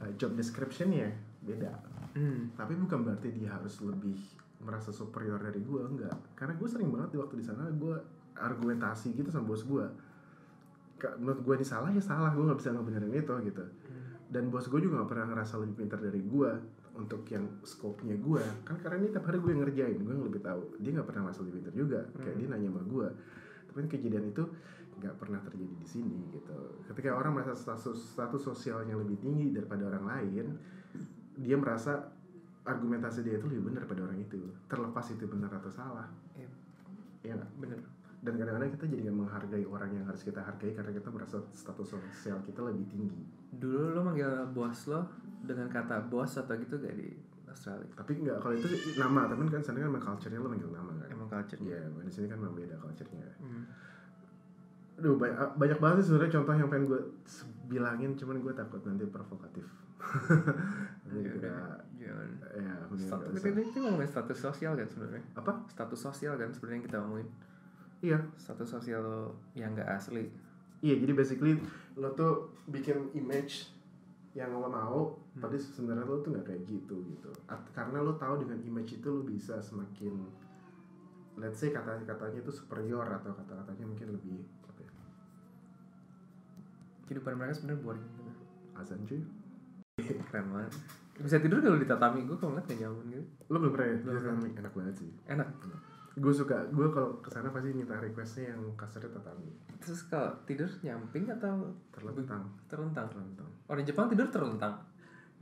uh, 0.00 0.10
job 0.14 0.32
descriptionnya 0.32 1.08
beda 1.40 1.72
Hmm. 2.12 2.48
tapi 2.56 2.72
bukan 2.74 3.04
berarti 3.04 3.28
dia 3.28 3.52
harus 3.52 3.76
lebih 3.84 4.16
merasa 4.58 4.88
superior 4.88 5.36
dari 5.36 5.60
gue 5.60 5.80
enggak 5.80 6.16
karena 6.32 6.56
gue 6.56 6.64
sering 6.64 6.88
banget 6.88 7.12
di 7.12 7.18
waktu 7.20 7.36
di 7.36 7.44
sana 7.44 7.68
gue 7.68 7.92
argumentasi 8.32 9.12
gitu 9.12 9.28
sama 9.28 9.44
bos 9.46 9.60
gue 9.62 9.84
menurut 11.20 11.40
gue 11.40 11.54
ini 11.54 11.66
salah 11.66 11.92
ya 11.92 12.00
salah 12.00 12.32
gue 12.32 12.40
nggak 12.40 12.56
bisa 12.56 12.72
ngebenerin 12.72 13.12
itu 13.12 13.34
gitu 13.44 13.64
dan 14.26 14.50
bos 14.50 14.66
gue 14.66 14.80
juga 14.82 15.06
gak 15.06 15.10
pernah 15.10 15.26
ngerasa 15.30 15.54
lebih 15.62 15.86
pintar 15.86 16.02
dari 16.02 16.18
gue 16.18 16.50
untuk 16.96 17.22
yang 17.28 17.44
scope-nya 17.62 18.16
gue 18.16 18.42
kan 18.64 18.80
karena 18.80 19.04
ini 19.04 19.08
tiap 19.12 19.28
hari 19.28 19.38
gue 19.38 19.50
yang 19.52 19.62
ngerjain 19.62 19.98
gue 20.00 20.14
yang 20.16 20.26
lebih 20.26 20.42
tahu. 20.42 20.62
Dia 20.80 20.90
nggak 20.96 21.06
pernah 21.06 21.22
merasa 21.28 21.40
lebih 21.44 21.54
pintar 21.60 21.74
juga. 21.76 22.00
Kayak 22.16 22.36
dia 22.40 22.46
nanya 22.50 22.68
sama 22.72 22.82
gue 22.88 23.08
tapi 23.66 23.76
kan 23.84 23.88
kejadian 23.92 24.24
itu 24.32 24.44
nggak 24.96 25.14
pernah 25.20 25.40
terjadi 25.44 25.74
di 25.76 25.88
sini 25.88 26.18
gitu. 26.32 26.56
Ketika 26.88 27.12
orang 27.12 27.36
merasa 27.36 27.52
status 27.52 28.16
status 28.16 28.40
sosialnya 28.40 28.96
lebih 28.96 29.20
tinggi 29.20 29.52
daripada 29.52 29.84
orang 29.84 30.04
lain 30.08 30.46
dia 31.36 31.56
merasa 31.60 32.08
argumentasi 32.64 33.20
dia 33.20 33.36
itu 33.36 33.46
lebih 33.46 33.68
benar 33.68 33.84
daripada 33.84 34.08
orang 34.08 34.18
itu. 34.24 34.40
Terlepas 34.66 35.06
itu 35.12 35.28
benar 35.28 35.52
atau 35.52 35.68
salah. 35.68 36.08
Iya. 36.32 36.48
Nggak? 37.36 37.50
bener 37.60 37.95
dan 38.26 38.34
kadang-kadang 38.34 38.70
kita 38.74 38.84
jadi 38.90 39.00
nggak 39.06 39.18
menghargai 39.22 39.64
orang 39.70 39.90
yang 39.94 40.04
harus 40.10 40.26
kita 40.26 40.42
hargai 40.42 40.74
karena 40.74 40.90
kita 40.90 41.08
merasa 41.14 41.38
status 41.54 41.94
sosial 41.94 42.42
kita 42.42 42.66
lebih 42.66 42.82
tinggi. 42.90 43.22
Dulu 43.54 43.94
lo 43.94 44.02
manggil 44.02 44.50
bos 44.50 44.90
lo 44.90 45.06
dengan 45.46 45.70
kata 45.70 46.10
bos 46.10 46.34
atau 46.34 46.58
gitu 46.58 46.74
gak 46.82 46.98
di 46.98 47.14
Australia? 47.46 47.86
Tapi 47.94 48.12
nggak 48.26 48.42
kalau 48.42 48.54
itu 48.58 48.66
nama 48.98 49.30
tapi 49.30 49.46
kan 49.46 49.62
sana 49.62 49.78
kan 49.78 49.94
emang 49.94 50.02
culture-nya 50.02 50.42
lo 50.42 50.50
manggil 50.50 50.74
nama 50.74 50.90
kan. 50.98 51.08
Emang 51.14 51.28
culture 51.30 51.60
Iya, 51.62 51.86
di 51.86 52.10
sini 52.10 52.26
kan 52.26 52.38
memang 52.42 52.58
beda 52.58 52.74
culture-nya. 52.82 53.30
hmm. 53.38 53.64
Aduh, 54.96 55.14
banyak, 55.20 55.60
banyak 55.60 55.78
banget 55.78 55.96
sih 56.00 56.06
sebenarnya 56.08 56.32
contoh 56.40 56.52
yang 56.56 56.68
pengen 56.72 56.84
gue 56.88 57.00
bilangin, 57.68 58.10
cuman 58.16 58.40
gue 58.40 58.52
takut 58.56 58.80
nanti 58.88 59.04
provokatif. 59.04 59.68
Nanti 61.04 61.20
Ya 61.20 61.30
kita, 61.36 61.52
udah, 61.52 61.60
jangan. 62.00 62.28
Ya, 62.56 62.74
status 62.96 63.44
kita, 63.44 63.60
kita 63.60 63.78
ngomongin 63.84 64.08
status 64.08 64.38
sosial 64.40 64.72
kan 64.72 64.88
sebenarnya? 64.88 65.22
Apa? 65.36 65.52
status 65.68 66.00
sosial 66.00 66.40
kan 66.40 66.48
sebenarnya 66.48 66.76
yang 66.80 66.86
kita 66.88 66.96
ngomongin 67.04 67.28
Iya, 68.06 68.18
status 68.38 68.70
sosial 68.70 69.02
yang 69.52 69.74
nggak 69.74 69.90
asli 69.90 70.30
iya. 70.78 70.94
Jadi 70.94 71.10
basically 71.10 71.58
lo 71.98 72.14
tuh 72.14 72.54
bikin 72.70 73.10
image 73.12 73.66
yang 74.30 74.52
lo 74.52 74.68
mau, 74.68 75.16
Hmm. 75.34 75.42
tapi 75.42 75.56
sebenarnya 75.56 76.04
lo 76.04 76.20
tuh 76.20 76.30
nggak 76.32 76.46
kayak 76.46 76.62
gitu 76.64 76.96
gitu. 77.02 77.30
At- 77.44 77.66
karena 77.72 77.98
lo 77.98 78.14
tahu 78.14 78.40
dengan 78.40 78.60
image 78.62 78.96
itu 78.96 79.08
lo 79.08 79.20
bisa 79.20 79.58
semakin, 79.58 80.12
let's 81.34 81.58
say 81.58 81.72
kata-katanya 81.72 82.38
itu 82.38 82.52
superior 82.52 83.04
atau 83.10 83.32
kata-katanya 83.34 83.84
mungkin 83.84 84.08
lebih 84.14 84.38
apa 84.62 84.80
ya, 84.80 84.92
kehidupan 87.04 87.34
mereka 87.34 87.52
sebenarnya 87.56 87.82
boring 87.82 88.06
gitu 88.06 88.32
azan 88.76 89.00
cuy. 89.02 89.20
keren 90.28 90.46
banget 90.52 90.72
bisa 91.16 91.40
tidur 91.40 91.64
kalau 91.64 91.80
di 91.80 91.88
tatami 91.88 92.28
gue 92.28 92.36
kalau 92.36 92.52
ngeliat 92.52 92.68
gak 92.68 92.76
nyaman 92.76 93.04
gitu 93.08 93.24
Lo 93.48 93.56
belum 93.56 93.72
pernah 93.72 93.88
ya? 93.88 93.96
Belum 94.04 94.16
Tatami? 94.20 94.48
Enak 94.52 94.72
banget 94.76 94.94
sih. 95.00 95.10
enak 95.24 95.48
gue 96.16 96.32
suka 96.32 96.56
gue 96.72 96.88
kalau 96.88 97.20
ke 97.20 97.28
sana 97.28 97.52
pasti 97.52 97.76
minta 97.76 97.92
requestnya 98.00 98.56
yang 98.56 98.72
kasurnya 98.72 99.12
tatami 99.12 99.52
terus 99.76 100.08
kalau 100.08 100.32
tidur 100.48 100.64
nyamping 100.80 101.28
atau 101.28 101.68
terlentang. 101.92 102.40
terlentang? 102.72 103.04
Terlentang. 103.12 103.48
Orang 103.68 103.84
Jepang 103.84 104.08
tidur 104.08 104.32
terlentang? 104.32 104.80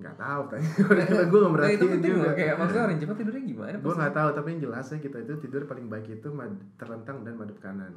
Nggak 0.02 0.18
tahu 0.18 0.42
kan 0.50 0.58
gue 1.30 1.30
nggak 1.30 1.30
nah, 1.30 1.38
itu 1.38 1.46
merhatiin 1.54 1.90
penting 1.94 2.12
juga. 2.18 2.26
loh 2.26 2.34
kayak 2.34 2.54
maksudnya 2.58 2.82
orang 2.90 2.98
Jepang 2.98 3.16
tidurnya 3.22 3.44
gimana 3.46 3.76
gue 3.78 3.94
nggak 3.94 4.14
tahu 4.18 4.28
tapi 4.34 4.46
yang 4.50 4.60
jelasnya 4.66 4.98
kita 4.98 5.16
itu 5.22 5.32
tidur 5.46 5.62
paling 5.70 5.86
baik 5.86 6.06
itu 6.10 6.28
terlentang 6.74 7.16
dan 7.22 7.34
madep 7.38 7.58
kanan. 7.62 7.94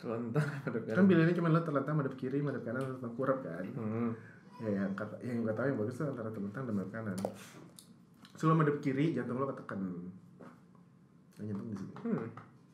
Terlentang 0.00 0.46
aduh, 0.64 0.80
kan 0.80 1.04
pilihannya 1.04 1.36
cuma 1.36 1.52
lo 1.52 1.60
terlentang 1.60 1.94
madep 2.00 2.14
kiri 2.16 2.40
madep 2.40 2.64
kanan 2.64 2.88
atau 2.88 3.04
tengkurap 3.04 3.44
kan? 3.44 3.64
Hmm. 3.76 4.12
ya 4.60 4.84
yang 4.84 4.92
kata 4.96 5.16
yang 5.24 5.44
gue 5.44 5.52
tahu 5.52 5.66
yang 5.72 5.78
bagus 5.80 5.94
tuh 6.00 6.08
antara 6.08 6.32
terlentang 6.32 6.64
dan 6.64 6.72
madep 6.72 6.92
kanan. 6.96 7.16
Lo 8.40 8.52
madep 8.56 8.80
kiri 8.80 9.12
jantung 9.12 9.36
lo 9.36 9.44
ketekan 9.52 10.08
jantung 11.44 11.68
di 11.68 11.76
sini 11.76 11.92
hmm. 11.94 12.26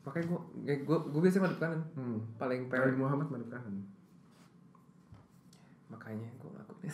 makanya 0.03 0.25
gue 0.27 0.39
gue 0.81 0.97
gue 1.07 1.21
biasanya 1.21 1.43
madep 1.45 1.59
kanan 1.59 1.81
hmm. 1.93 2.17
paling 2.35 2.61
parent 2.67 2.97
Muhammad 2.97 3.27
madep 3.27 3.49
kanan 3.49 3.75
makanya 5.87 6.29
gue 6.35 6.49
ngelakuin 6.51 6.91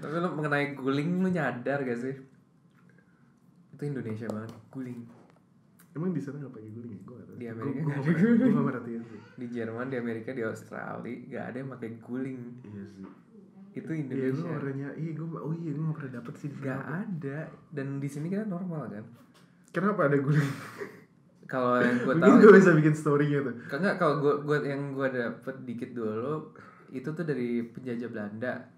tapi 0.00 0.14
lo 0.16 0.28
mengenai 0.34 0.66
guling 0.72 1.08
lo 1.20 1.28
nyadar 1.28 1.80
gak 1.80 1.96
sih? 1.96 2.14
Itu 3.72 3.82
Indonesia 3.82 4.28
banget 4.28 4.52
guling. 4.68 5.00
Emang 5.90 6.14
di 6.14 6.20
sana 6.22 6.38
nggak 6.38 6.54
pakai 6.54 6.70
guling 6.70 6.92
ya? 6.92 7.00
Gue 7.02 7.14
nggak 7.16 7.26
tahu. 7.26 7.36
Di 7.36 7.44
Gua- 7.44 7.52
Amerika 7.52 7.80
gua 7.80 7.90
nggak 7.90 7.98
nggak 8.00 8.04
ada 8.04 8.12
guling. 8.14 8.38
gua 8.38 8.48
nggak 8.52 8.66
merhatiin 8.68 9.02
sih. 9.02 9.20
Di 9.36 9.46
Jerman 9.48 9.86
di 9.88 9.96
Amerika 9.96 10.30
di 10.30 10.42
Australia 10.44 11.16
gak 11.26 11.44
ada 11.50 11.56
yang 11.56 11.70
pakai 11.72 11.90
guling. 11.98 12.40
Iya 12.62 12.84
sih. 12.86 13.06
Itu 13.70 13.90
Iya 13.90 13.96
gue 13.96 13.96
Indonesia. 14.04 14.48
orangnya, 14.50 14.88
iya 14.94 15.10
gue 15.12 15.26
oh 15.34 15.54
iya 15.56 15.70
gue 15.72 15.84
gak 15.84 15.96
pernah 15.98 16.12
dapet 16.20 16.34
sih 16.36 16.48
gak 16.54 16.82
ada. 16.84 17.38
Dan 17.72 17.86
di 17.98 18.08
sini 18.08 18.28
kan 18.28 18.46
normal 18.46 18.82
kan 18.88 19.04
Kenapa 19.70 20.06
ada 20.06 20.16
guling? 20.16 20.50
kalau 21.44 21.82
yang 21.82 21.98
gue 22.00 22.14
tahu 22.14 22.34
gue 22.38 22.52
bisa 22.56 22.70
bikin 22.72 22.94
story 22.94 23.26
gitu 23.28 23.50
enggak 23.68 23.98
kalau 23.98 24.22
gue 24.22 24.34
gue 24.40 24.58
yang 24.64 24.94
gue 24.94 25.08
dapet 25.10 25.56
dikit 25.60 25.90
dulu 25.90 26.54
itu 26.88 27.06
tuh 27.06 27.26
dari 27.26 27.66
penjajah 27.66 28.06
Belanda 28.06 28.70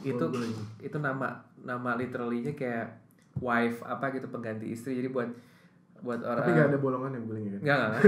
itu 0.00 0.14
Oh, 0.16 0.30
guling. 0.30 0.54
itu 0.78 0.94
nama 0.94 1.26
nama 1.58 1.98
literally-nya 1.98 2.54
kayak 2.54 3.02
wife 3.36 3.82
apa 3.82 4.10
gitu 4.12 4.30
pengganti 4.30 4.70
istri 4.70 4.94
jadi 4.94 5.10
buat 5.10 5.26
buat 6.00 6.22
orang 6.22 6.38
Tapi 6.40 6.54
gak 6.54 6.68
ada 6.68 6.78
bolongan 6.78 7.10
yang 7.12 7.24
guling 7.26 7.44
ya 7.44 7.50
kan? 7.50 7.60
Enggak, 7.60 7.78
enggak. 7.82 8.02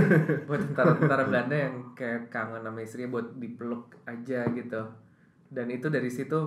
buat 0.46 0.60
tentara-tentara 0.64 1.22
Belanda 1.26 1.56
yang 1.58 1.74
kayak 1.92 2.20
kangen 2.28 2.62
sama 2.62 2.80
istrinya 2.80 3.10
buat 3.10 3.26
dipeluk 3.34 3.84
aja 4.02 4.40
gitu. 4.48 4.82
Dan 5.48 5.66
itu 5.68 5.86
dari 5.90 6.08
situ 6.08 6.38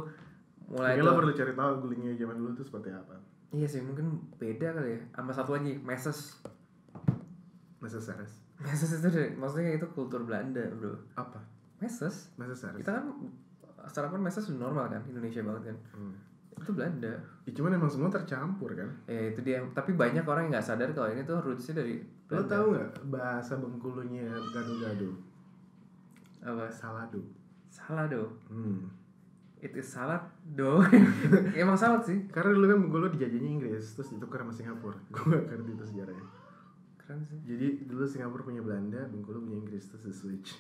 mulai 0.66 0.96
tuh- 0.98 1.12
perlu 1.14 1.34
cari 1.34 1.54
tahu 1.54 1.72
gulingnya 1.82 2.16
zaman 2.16 2.36
dulu 2.36 2.56
tuh 2.56 2.66
seperti 2.66 2.90
apa 2.90 3.14
Iya 3.54 3.68
sih, 3.70 3.82
mungkin 3.84 4.22
beda 4.40 4.74
kali 4.74 4.98
ya. 4.98 5.02
Sama 5.14 5.32
satu 5.34 5.58
lagi, 5.58 5.78
meses. 5.82 6.42
Masa 7.84 8.02
Sares 8.02 8.42
Meses 8.58 8.98
itu 8.98 9.08
deh, 9.12 9.30
maksudnya 9.38 9.78
itu 9.78 9.86
kultur 9.94 10.26
Belanda, 10.26 10.64
Bro. 10.80 10.96
Apa? 11.14 11.38
Meses. 11.78 12.34
Masa 12.40 12.56
Sares? 12.56 12.82
Kita 12.82 12.98
kan 12.98 13.06
sarapan 13.86 14.22
meses 14.26 14.50
normal 14.56 14.90
kan, 14.90 15.02
Indonesia 15.06 15.46
banget 15.46 15.70
kan. 15.70 15.78
Hmm. 15.94 16.16
Itu 16.56 16.72
Belanda. 16.74 17.14
Ya, 17.46 17.52
cuman 17.54 17.78
emang 17.78 17.92
semua 17.92 18.08
tercampur 18.08 18.72
kan 18.74 18.88
Ya 19.06 19.30
itu 19.30 19.44
dia. 19.44 19.60
Tapi 19.76 19.94
banyak 19.94 20.24
orang 20.24 20.48
yang 20.50 20.54
nggak 20.58 20.66
sadar 20.66 20.90
kalau 20.96 21.12
ini 21.12 21.22
tuh 21.28 21.38
rootsnya 21.44 21.84
dari 21.84 22.00
Lo 22.32 22.42
Belanda. 22.42 22.50
tau 22.50 22.66
gak 22.74 22.92
bahasa 23.12 23.54
Bengkulunya 23.60 24.26
gado-gado? 24.56 25.14
Apa? 26.42 26.66
Salado 26.72 27.22
Salah 27.70 28.08
dong. 28.08 28.32
hmm. 28.50 29.05
It 29.66 29.74
is 29.74 29.90
salad 29.90 30.22
dong 30.46 30.86
emang 31.58 31.74
salad 31.74 32.06
sih 32.06 32.30
Karena 32.30 32.54
dulu 32.54 32.66
kan 32.70 32.78
Bengkulu 32.86 33.06
dijajahnya 33.18 33.50
Inggris, 33.58 33.98
terus 33.98 34.14
ditukar 34.14 34.46
sama 34.46 34.54
Singapura. 34.54 34.94
Gue 35.14 35.34
gak 35.34 35.50
ngerti 35.50 35.72
itu 35.74 35.86
sejarahnya. 35.90 36.26
keren 37.02 37.20
sih 37.26 37.40
Jadi 37.44 37.68
dulu 37.84 38.06
Singapura 38.06 38.46
punya 38.46 38.62
Belanda, 38.62 39.02
Bengkulu 39.10 39.42
punya 39.42 39.58
Inggris, 39.58 39.90
terus 39.90 40.06
di 40.06 40.14
switch. 40.14 40.54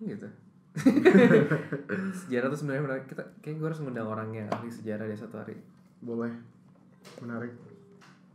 gitu 0.00 0.26
sejarah 2.24 2.46
tuh 2.46 2.56
sebenarnya 2.56 2.82
menarik 2.86 3.04
kita 3.04 3.26
kayak 3.42 3.58
gue 3.58 3.66
harus 3.68 3.82
ngundang 3.82 4.06
orangnya 4.06 4.46
ahli 4.54 4.70
sejarah 4.70 5.02
di 5.04 5.18
satu 5.18 5.42
hari 5.42 5.58
Boleh. 5.98 6.30
Menarik. 7.18 7.52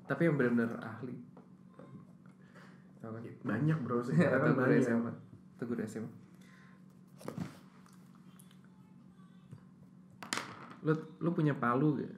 tapi 0.03 0.27
yang 0.27 0.36
benar-benar 0.36 0.76
ahli? 0.77 1.15
Banyak 3.41 3.77
bro, 3.82 4.03
atau 4.03 4.14
kan 4.14 4.52
banyak. 4.52 4.84
SMA 4.84 5.11
atau 5.56 5.65
guru 5.65 5.80
SMA 5.88 6.10
lu 10.86 10.94
lu 11.20 11.30
punya 11.34 11.52
palu 11.52 11.98
gak? 11.98 12.14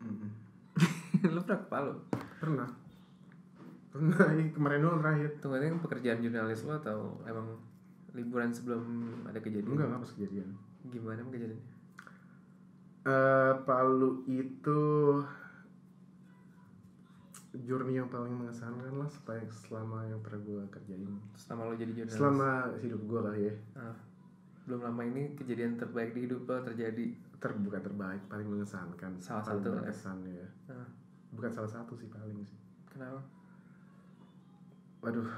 Mm-mm. 0.00 0.30
lu 1.34 1.40
pernah 1.42 1.58
ke 1.58 1.66
Palu? 1.66 1.92
Pernah. 2.38 2.68
Pernah, 3.90 4.26
ini 4.36 4.52
kemarin 4.52 4.84
doang 4.84 5.00
terakhir. 5.00 5.28
Itu 5.34 5.46
yang 5.50 5.80
pekerjaan 5.80 6.20
jurnalis 6.20 6.62
lo 6.62 6.76
atau 6.76 7.18
emang 7.24 7.56
liburan 8.12 8.52
sebelum 8.52 8.82
ada 9.26 9.38
kejadian? 9.38 9.74
Enggak, 9.74 9.86
enggak 9.90 10.02
pas 10.04 10.12
kejadian. 10.14 10.48
Gimana 10.86 11.18
emang 11.18 11.34
kejadiannya? 11.34 11.68
Eh, 13.04 13.52
Palu 13.64 14.24
itu 14.24 14.80
journey 17.54 17.94
yang 17.94 18.10
paling 18.10 18.34
mengesankan 18.34 18.98
lah 18.98 19.06
supaya 19.06 19.38
selama 19.46 20.02
yang 20.04 20.18
pernah 20.18 20.42
gue 20.42 20.62
kerjain 20.74 21.06
Selama 21.38 21.70
lo 21.70 21.74
jadi 21.78 21.92
jurnalis? 21.94 22.18
selama 22.18 22.48
hidup 22.82 23.00
gue 23.06 23.20
kali 23.22 23.40
ya 23.46 23.54
Ah, 23.78 23.94
belum 24.64 24.80
lama 24.80 25.02
ini 25.04 25.36
kejadian 25.36 25.76
terbaik 25.76 26.16
di 26.16 26.24
hidup 26.24 26.48
lo 26.48 26.64
terjadi. 26.64 27.12
Terbuka 27.36 27.78
terbaik 27.84 28.24
paling 28.32 28.48
mengesankan. 28.48 29.20
Salah 29.20 29.44
paling 29.44 29.60
satu 29.60 29.68
ya. 29.68 29.74
berkesan 29.76 30.18
ya. 30.24 30.48
Ah, 30.72 30.88
bukan 31.36 31.50
salah 31.52 31.68
satu 31.68 31.92
sih 31.92 32.08
paling 32.08 32.40
sih. 32.44 32.58
Kenapa? 32.88 33.20
waduh. 35.04 35.28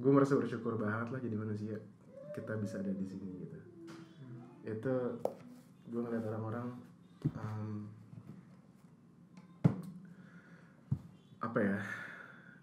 Gue 0.00 0.10
merasa 0.16 0.32
bersyukur 0.32 0.80
banget 0.80 1.12
lah 1.12 1.20
jadi 1.20 1.36
manusia. 1.36 1.76
Kita 2.32 2.56
bisa 2.56 2.80
ada 2.80 2.88
di 2.88 3.04
sini 3.04 3.44
gitu. 3.44 3.58
Itu 4.64 4.94
gue 5.92 6.00
ngeliat 6.00 6.24
orang-orang 6.24 6.66
um, 7.36 7.84
apa 11.44 11.58
ya? 11.60 11.78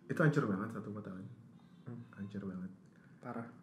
Itu 0.09 0.17
hancur 0.17 0.49
banget 0.49 0.73
satu 0.73 0.89
kota 0.89 1.13
kan? 1.13 1.25
Hmm. 1.85 2.01
hancur 2.17 2.41
banget. 2.49 2.71
Parah 3.21 3.56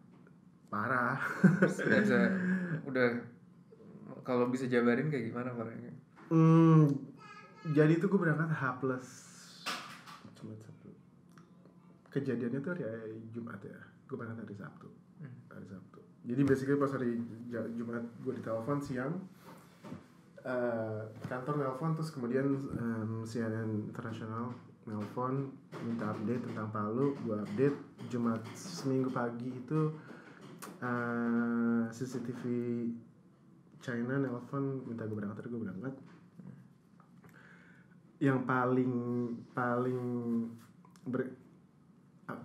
parah 0.67 1.17
bisa, 1.63 2.19
udah 2.83 3.07
kalau 4.25 4.49
bisa 4.49 4.65
jabarin 4.65 5.07
kayak 5.07 5.29
gimana 5.29 5.53
parahnya? 5.53 5.93
Hmm, 6.27 6.89
jadi 7.71 7.97
itu 7.97 8.09
gue 8.09 8.17
berangkat 8.17 8.49
H 8.49 8.63
plus 8.81 9.07
cuma 10.35 10.57
satu. 10.57 10.89
Kejadiannya 12.09 12.59
tuh 12.59 12.71
hari 12.73 12.85
Jumat 13.29 13.61
ya. 13.61 13.77
Gue 14.05 14.17
berangkat 14.17 14.45
hari 14.45 14.55
Sabtu. 14.57 14.89
Hmm. 15.21 15.37
Hari 15.49 15.67
Sabtu. 15.69 15.99
Jadi 16.25 16.41
basically 16.41 16.77
pas 16.77 16.89
hari 16.89 17.21
Jumat 17.77 18.05
gue 18.21 18.33
ditelepon 18.35 18.81
siang. 18.81 19.13
eh, 20.45 21.01
kantor 21.25 21.57
nelpon 21.57 21.97
terus 21.97 22.13
kemudian 22.13 22.45
em, 22.77 23.25
CNN 23.25 23.89
internasional 23.89 24.53
nelpon 24.85 25.49
minta 25.81 26.13
update 26.13 26.45
tentang 26.45 26.69
Palu 26.69 27.17
gue 27.25 27.33
update 27.33 27.77
Jumat 28.13 28.45
seminggu 28.53 29.09
pagi 29.09 29.49
itu 29.49 29.89
eh, 30.85 31.81
CCTV 31.89 32.41
China 33.81 34.17
nelpon 34.17 34.85
minta 34.85 35.05
gue 35.05 35.17
berangkat 35.17 35.49
gue 35.49 35.61
berangkat. 35.61 35.95
Yang 38.21 38.39
paling 38.45 38.93
paling 39.53 40.01
ber, 41.05 41.29
ah, 42.29 42.39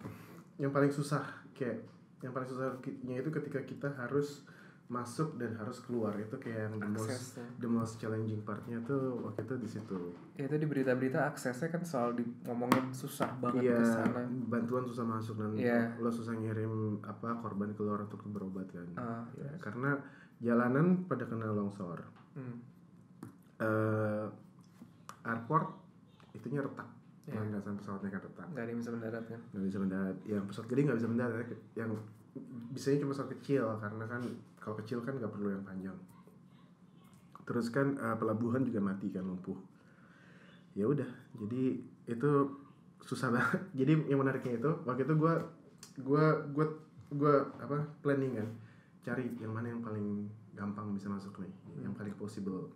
yang 0.61 0.73
paling 0.73 0.93
susah 0.93 1.25
kayak 1.57 1.85
yang 2.21 2.37
paling 2.37 2.49
susahnya 2.49 3.17
itu 3.17 3.31
ketika 3.33 3.61
kita 3.65 3.89
harus 3.97 4.45
masuk 4.91 5.39
dan 5.39 5.55
harus 5.55 5.79
keluar 5.81 6.11
itu 6.15 6.35
kayak 6.35 6.67
yang 6.67 6.75
the 6.77 6.91
most 6.91 7.33
tuh. 7.33 7.47
the 7.57 7.71
most 7.71 7.95
challenging 7.97 8.43
partnya 8.43 8.75
tuh 8.83 9.23
waktu 9.23 9.41
itu 9.41 9.55
di 9.57 9.69
situ 9.71 9.99
Ya 10.35 10.45
itu 10.45 10.57
di 10.57 10.67
berita-berita 10.67 11.25
aksesnya 11.25 11.71
kan 11.71 11.79
selalu 11.81 12.13
di, 12.17 12.25
ngomongin 12.43 12.91
susah 12.91 13.31
banget 13.39 13.71
ke 13.71 13.87
sana. 13.87 14.27
bantuan 14.45 14.83
susah 14.83 15.05
masuk 15.05 15.39
dan 15.39 15.55
Iya. 15.55 15.95
lo 15.97 16.11
susah 16.11 16.35
ngirim 16.35 16.99
apa 17.01 17.39
korban 17.39 17.71
keluar 17.73 18.03
untuk 18.03 18.19
berobat 18.27 18.67
kan 18.69 18.83
Ah, 18.95 19.23
Ya, 19.33 19.55
karena 19.57 19.95
jalanan 20.37 21.07
pada 21.07 21.23
kena 21.25 21.49
longsor 21.49 22.03
Hmm. 22.33 22.59
eh 23.59 24.27
airport 25.23 25.67
itunya 26.33 26.61
retak 26.61 26.89
Iya. 27.23 27.39
landasan 27.39 27.77
pesawatnya 27.77 28.11
kan 28.11 28.23
retak 28.23 28.47
Gak 28.49 28.59
ada 28.59 28.69
yang 28.69 28.81
bisa 28.81 28.91
mendarat 28.91 29.25
kan? 29.25 29.41
nggak 29.47 29.65
bisa 29.65 29.79
mendarat 29.79 30.17
yang 30.25 30.43
pesawat 30.45 30.67
gede 30.67 30.81
nggak 30.83 30.99
bisa 30.99 31.09
mendarat 31.09 31.47
yang 31.75 31.91
bisanya 32.71 33.03
cuma 33.03 33.13
pesawat 33.15 33.31
kecil 33.39 33.65
karena 33.83 34.05
kan 34.07 34.23
kalau 34.61 34.77
kecil 34.79 35.03
kan 35.03 35.19
nggak 35.19 35.33
perlu 35.33 35.51
yang 35.51 35.65
panjang. 35.67 35.97
Terus 37.49 37.67
kan 37.75 37.99
eh, 37.99 38.17
pelabuhan 38.17 38.63
juga 38.63 38.79
mati 38.79 39.11
kan 39.11 39.27
lumpuh. 39.27 39.59
Ya 40.79 40.87
udah 40.87 41.09
jadi 41.35 41.83
itu 42.07 42.31
susah 43.03 43.29
banget. 43.35 43.61
Jadi 43.75 43.93
yang 44.07 44.23
menariknya 44.23 44.61
itu 44.63 44.71
waktu 44.87 45.03
itu 45.03 45.15
gue 45.19 45.35
gue 45.99 46.27
gue 46.55 46.67
gue 47.11 47.35
apa 47.59 47.83
planning 48.05 48.39
kan 48.39 48.49
cari 49.03 49.27
yang 49.43 49.51
mana 49.51 49.73
yang 49.73 49.83
paling 49.83 50.29
gampang 50.55 50.93
bisa 50.95 51.11
masuk 51.11 51.43
nih 51.43 51.53
yang 51.83 51.97
paling 51.97 52.15
possible. 52.15 52.71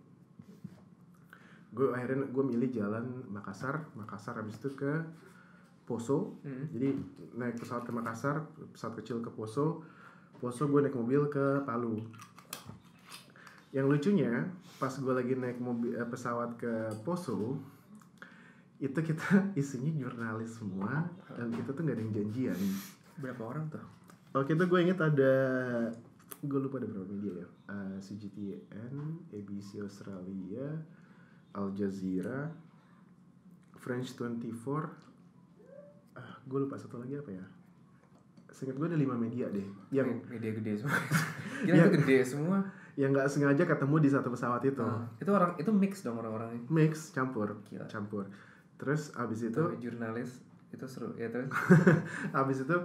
Gue 1.71 1.91
akhirnya 1.91 2.27
gue 2.27 2.43
milih 2.43 2.71
jalan 2.71 3.23
Makassar. 3.31 3.87
Makassar 3.95 4.39
habis 4.39 4.59
itu 4.59 4.71
ke 4.75 5.03
Poso. 5.85 6.41
Hmm. 6.41 6.65
jadi 6.73 6.97
naik 7.37 7.61
pesawat 7.61 7.85
ke 7.85 7.93
Makassar 7.93 8.49
pesawat 8.73 8.99
kecil 9.01 9.21
ke 9.21 9.29
Poso. 9.29 9.85
Poso 10.41 10.65
gue 10.67 10.81
naik 10.81 10.97
mobil 10.97 11.29
ke 11.29 11.61
Palu. 11.63 12.01
Yang 13.69 13.85
lucunya 13.87 14.49
pas 14.81 14.91
gue 14.91 15.13
lagi 15.13 15.37
naik 15.37 15.61
mobil 15.61 15.93
eh, 15.93 16.03
pesawat 16.09 16.57
ke 16.57 16.73
Poso 17.05 17.61
itu 18.81 18.99
kita 18.99 19.45
isinya 19.61 19.93
jurnalis 19.95 20.59
semua 20.59 21.07
dan 21.31 21.47
kita 21.53 21.71
tuh 21.71 21.81
nggak 21.85 21.95
ada 21.95 22.03
yang 22.03 22.13
janjian. 22.13 22.59
Berapa 23.21 23.41
orang 23.45 23.65
tuh? 23.71 23.85
Oke 24.35 24.51
itu 24.51 24.65
gue 24.67 24.79
inget 24.83 24.99
ada 24.99 25.33
gue 26.43 26.59
lupa 26.59 26.81
ada 26.81 26.89
berapa 26.89 27.07
media 27.07 27.45
ya. 27.45 27.47
Eh, 27.71 27.97
CGTN, 28.01 28.93
ABC 29.31 29.79
Australia, 29.85 30.81
Al 31.55 31.71
Jazeera, 31.71 32.51
French 33.79 34.17
24, 34.17 34.25
ah 34.25 35.04
gue 36.45 36.59
lupa 36.59 36.75
satu 36.75 36.97
lagi 36.97 37.15
apa 37.15 37.31
ya? 37.31 37.45
Seingat 38.47 38.75
gue 38.75 38.87
ada 38.87 38.95
lima 38.95 39.13
media 39.13 39.45
deh 39.47 39.65
yang 39.89 40.21
media 40.23 40.51
gede 40.51 40.77
semua. 40.77 40.95
Yang- 41.67 41.77
itu 41.77 41.89
gede 41.99 42.17
semua. 42.23 42.57
yang 42.95 43.11
nggak 43.11 43.27
sengaja 43.27 43.63
ketemu 43.65 43.95
di 43.97 44.07
satu 44.07 44.29
pesawat 44.29 44.63
itu 44.63 44.79
Ah, 44.79 45.03
itu 45.17 45.27
orang 45.27 45.51
itu 45.57 45.67
mix 45.67 45.99
dong 45.99 46.15
orang-orangnya. 46.15 46.63
mix 46.69 47.11
campur 47.11 47.59
Gila. 47.65 47.83
campur 47.85 48.23
terus 48.75 49.11
abis 49.13 49.43
itu 49.43 49.51
Itu 49.51 49.75
jurnalis 49.81 50.39
itu 50.69 50.85
seru 50.85 51.11
ya 51.13 51.27
terus. 51.27 51.51
abis 52.33 52.57
itu 52.61 52.75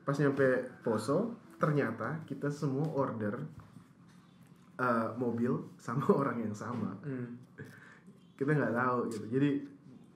pas 0.00 0.16
nyampe 0.16 0.46
Poso 0.80 1.36
ternyata 1.56 2.24
kita 2.24 2.48
semua 2.48 2.88
order 2.90 3.36
eh, 4.76 5.08
mobil 5.14 5.52
sama 5.76 6.08
orang 6.20 6.40
yang 6.40 6.54
sama 6.54 6.96
Hmm. 7.02 7.36
kita 8.34 8.56
nggak 8.56 8.72
tahu 8.72 8.98
gitu 9.08 9.26
jadi 9.30 9.60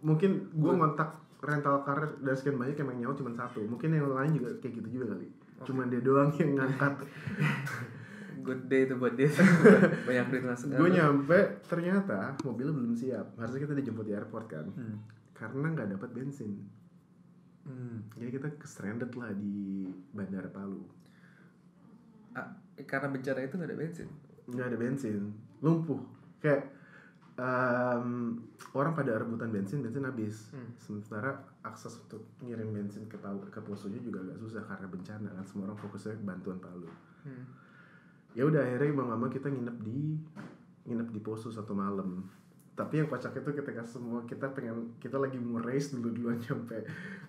mungkin 0.01 0.49
gue 0.51 0.73
ngontak 0.73 1.21
rental 1.45 1.77
car 1.81 2.01
dan 2.19 2.33
sekian 2.33 2.57
banyak 2.57 2.75
yang 2.75 2.89
nyawa 2.99 3.15
cuma 3.15 3.31
satu 3.31 3.61
mungkin 3.63 3.93
yang 3.93 4.09
lain 4.09 4.33
juga 4.35 4.51
kayak 4.59 4.75
gitu 4.77 4.89
juga 4.93 5.13
kali 5.13 5.29
cuman 5.63 5.87
dia 5.87 6.01
doang 6.01 6.31
yang 6.35 6.51
ngangkat 6.55 6.95
Good 8.37 8.69
day 8.69 8.85
itu 8.85 8.93
buat 8.95 9.15
dia. 9.15 9.31
Banyak 10.05 10.27
duit 10.29 10.45
masuk. 10.45 10.69
gue 10.69 10.91
nyampe 10.91 11.39
ternyata 11.65 12.37
mobilnya 12.45 12.75
belum 12.75 12.93
siap 12.93 13.33
harusnya 13.35 13.61
kita 13.63 13.73
dijemput 13.75 14.05
di 14.05 14.13
airport 14.13 14.47
kan 14.47 14.67
Hmm. 14.71 15.01
karena 15.33 15.67
nggak 15.71 15.89
dapat 15.91 16.11
bensin 16.13 16.53
Hmm. 17.63 18.05
jadi 18.13 18.29
kita 18.31 18.53
stranded 18.63 19.09
lah 19.13 19.33
di 19.33 19.89
bandara 20.11 20.49
Palu 20.49 20.85
Ah, 22.33 22.53
karena 22.79 23.09
bencana 23.09 23.41
itu 23.41 23.55
gak 23.55 23.65
ada 23.65 23.79
bensin. 23.79 24.09
nggak 24.45 24.67
ada 24.67 24.77
bensin 24.77 25.33
lumpuh 25.59 26.05
kayak 26.39 26.69
em, 27.35 28.39
orang 28.73 28.93
pada 28.95 29.19
rebutan 29.19 29.51
bensin 29.51 29.83
bensin 29.83 30.07
habis 30.07 30.55
Hmm. 30.55 30.71
sementara 30.79 31.35
akses 31.63 31.99
untuk 31.99 32.23
ngirim 32.39 32.71
bensin 32.71 33.07
ke 33.07 33.19
ke 33.51 33.61
posonya 33.61 33.99
juga 33.99 34.23
agak 34.23 34.39
susah 34.39 34.63
karena 34.63 34.87
bencana 34.87 35.29
kan 35.31 35.43
semua 35.43 35.65
orang 35.69 35.79
fokusnya 35.79 36.15
ke 36.15 36.25
bantuan 36.25 36.59
Palu 36.59 36.87
Hmm. 37.27 37.45
ya 38.33 38.47
udah 38.47 38.63
akhirnya 38.63 38.95
mau 38.95 39.07
nggak 39.09 39.19
mau 39.19 39.29
kita 39.29 39.49
nginep 39.49 39.77
di 39.83 39.99
nginep 40.85 41.09
di 41.11 41.21
poso 41.21 41.51
satu 41.51 41.75
malam 41.75 42.23
tapi 42.75 42.99
yang 42.99 43.07
kocak 43.07 43.35
itu 43.35 43.51
ketika 43.55 43.83
semua 43.83 44.27
kita 44.27 44.51
pengen 44.51 44.99
kita 44.99 45.15
lagi 45.15 45.39
mau 45.39 45.63
race 45.63 45.95
dulu 45.95 46.11
duluan 46.11 46.39
nyampe 46.39 46.83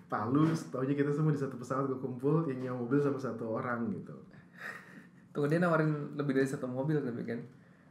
Palu 0.06 0.46
taunya 0.70 0.94
kita 0.94 1.10
semua 1.10 1.30
di 1.30 1.38
satu 1.38 1.54
pesawat 1.54 1.86
gue 1.86 1.98
kumpul 1.98 2.46
yang 2.46 2.58
nyawa 2.62 2.82
mobil 2.82 2.98
sama 2.98 3.18
satu 3.18 3.58
orang 3.58 3.90
gitu 3.90 4.14
Tunggu 5.30 5.52
dia 5.52 5.60
nawarin 5.60 6.16
lebih 6.16 6.32
dari 6.32 6.48
satu 6.48 6.64
mobil 6.64 6.96
tapi 6.96 7.20
kan. 7.20 7.36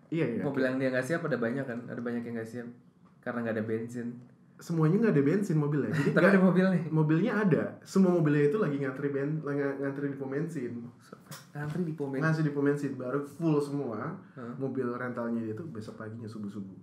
Iya 0.10 0.26
iya 0.28 0.42
Mobil 0.42 0.64
yang 0.64 0.78
dia 0.78 0.90
nggak 0.90 1.04
siap 1.04 1.22
ada 1.24 1.36
banyak 1.36 1.66
kan, 1.66 1.80
ada 1.86 1.98
banyak 2.00 2.22
yang 2.22 2.36
nggak 2.36 2.48
siap 2.48 2.68
karena 3.20 3.42
nggak 3.42 3.56
ada 3.58 3.66
bensin. 3.66 4.08
semuanya 4.56 4.96
nggak 5.04 5.14
ada 5.20 5.24
bensin 5.26 5.58
mobilnya 5.60 5.92
jadi 5.92 6.16
Tapi 6.16 6.28
ada 6.32 6.40
mobil 6.40 6.66
nih. 6.72 6.84
mobilnya 6.88 7.32
ada 7.36 7.64
semua 7.84 8.16
mobilnya 8.16 8.48
itu 8.48 8.56
lagi 8.56 8.80
ngantri 8.80 9.12
ben 9.12 9.44
lagi 9.44 9.60
ngantri 9.60 10.08
di 10.08 10.16
pom 10.16 10.32
bensin 10.32 10.72
Ngantri 11.52 11.82
di 11.84 11.92
pom 11.92 12.08
bensin. 12.08 12.24
ngantri 12.24 12.42
di 12.42 12.52
pom 12.52 12.64
bensin 12.64 12.92
baru 12.96 13.20
full 13.22 13.60
semua 13.60 14.16
Hah? 14.32 14.54
mobil 14.56 14.88
rentalnya 14.88 15.44
dia 15.44 15.52
tuh 15.52 15.68
besok 15.68 16.00
paginya 16.00 16.24
subuh 16.26 16.48
subuh. 16.48 16.78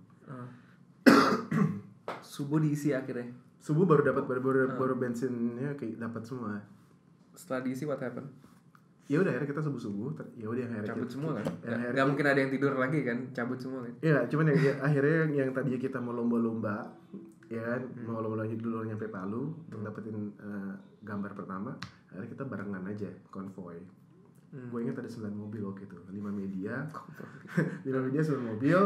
Subuh 2.21 2.59
diisi 2.59 2.91
akhirnya. 2.91 3.31
subuh 3.57 3.87
baru 3.87 4.03
dapat 4.03 4.27
baru 4.27 4.39
baru, 4.39 4.59
baru 4.75 4.93
bensinnya 4.93 5.73
kayak 5.73 5.97
dapat 5.97 6.21
semua 6.21 6.59
Setelah 7.33 7.63
diisi 7.63 7.83
what 7.83 7.97
happened? 7.97 8.27
Ya 9.05 9.17
udah 9.19 9.29
akhirnya 9.29 9.49
kita 9.49 9.61
subuh 9.61 9.81
subuh 9.81 10.09
ya 10.33 10.47
udah 10.47 10.63
akhirnya 10.63 10.89
Cabut 10.89 11.03
kita- 11.03 11.13
semua 11.13 11.31
kan? 11.33 11.43
ya, 11.43 11.51
Nggak 11.51 11.67
akhirnya- 11.67 11.91
nggak 11.93 12.07
mungkin 12.07 12.25
ada 12.25 12.39
yang 12.39 12.51
tidur 12.51 12.73
lagi 12.73 12.99
kan? 13.03 13.17
Cabut 13.31 13.59
semua 13.59 13.79
kan? 13.81 13.93
Iya, 13.99 14.17
cuman 14.27 14.45
yang, 14.47 14.59
ya, 14.59 14.73
akhirnya 14.79 15.15
yang, 15.19 15.31
yang 15.33 15.49
tadinya 15.51 15.79
kita 15.79 15.97
mau 15.97 16.13
lomba-lomba, 16.13 16.75
ya 17.47 17.61
kan, 17.61 17.81
Hmm. 17.83 18.03
mau 18.05 18.19
lomba-lomba 18.19 18.55
dulu 18.55 18.77
nyampe 18.83 19.07
Palu 19.07 19.41
untuk 19.61 19.81
dapetin 19.81 20.15
eh, 20.33 20.73
gambar 21.01 21.31
pertama, 21.33 21.71
akhirnya 22.07 22.29
kita 22.29 22.43
barengan 22.43 22.83
aja 22.85 23.09
konvoy. 23.27 23.77
Hmm. 24.49 24.69
Gue 24.69 24.79
ingat 24.81 24.97
ada 24.97 25.09
9 25.09 25.33
mobil 25.33 25.61
waktu 25.61 25.83
itu, 25.83 25.97
5 26.09 26.29
media, 26.29 26.87
5 27.83 27.99
media 28.07 28.21
9 28.21 28.39
mobil. 28.47 28.79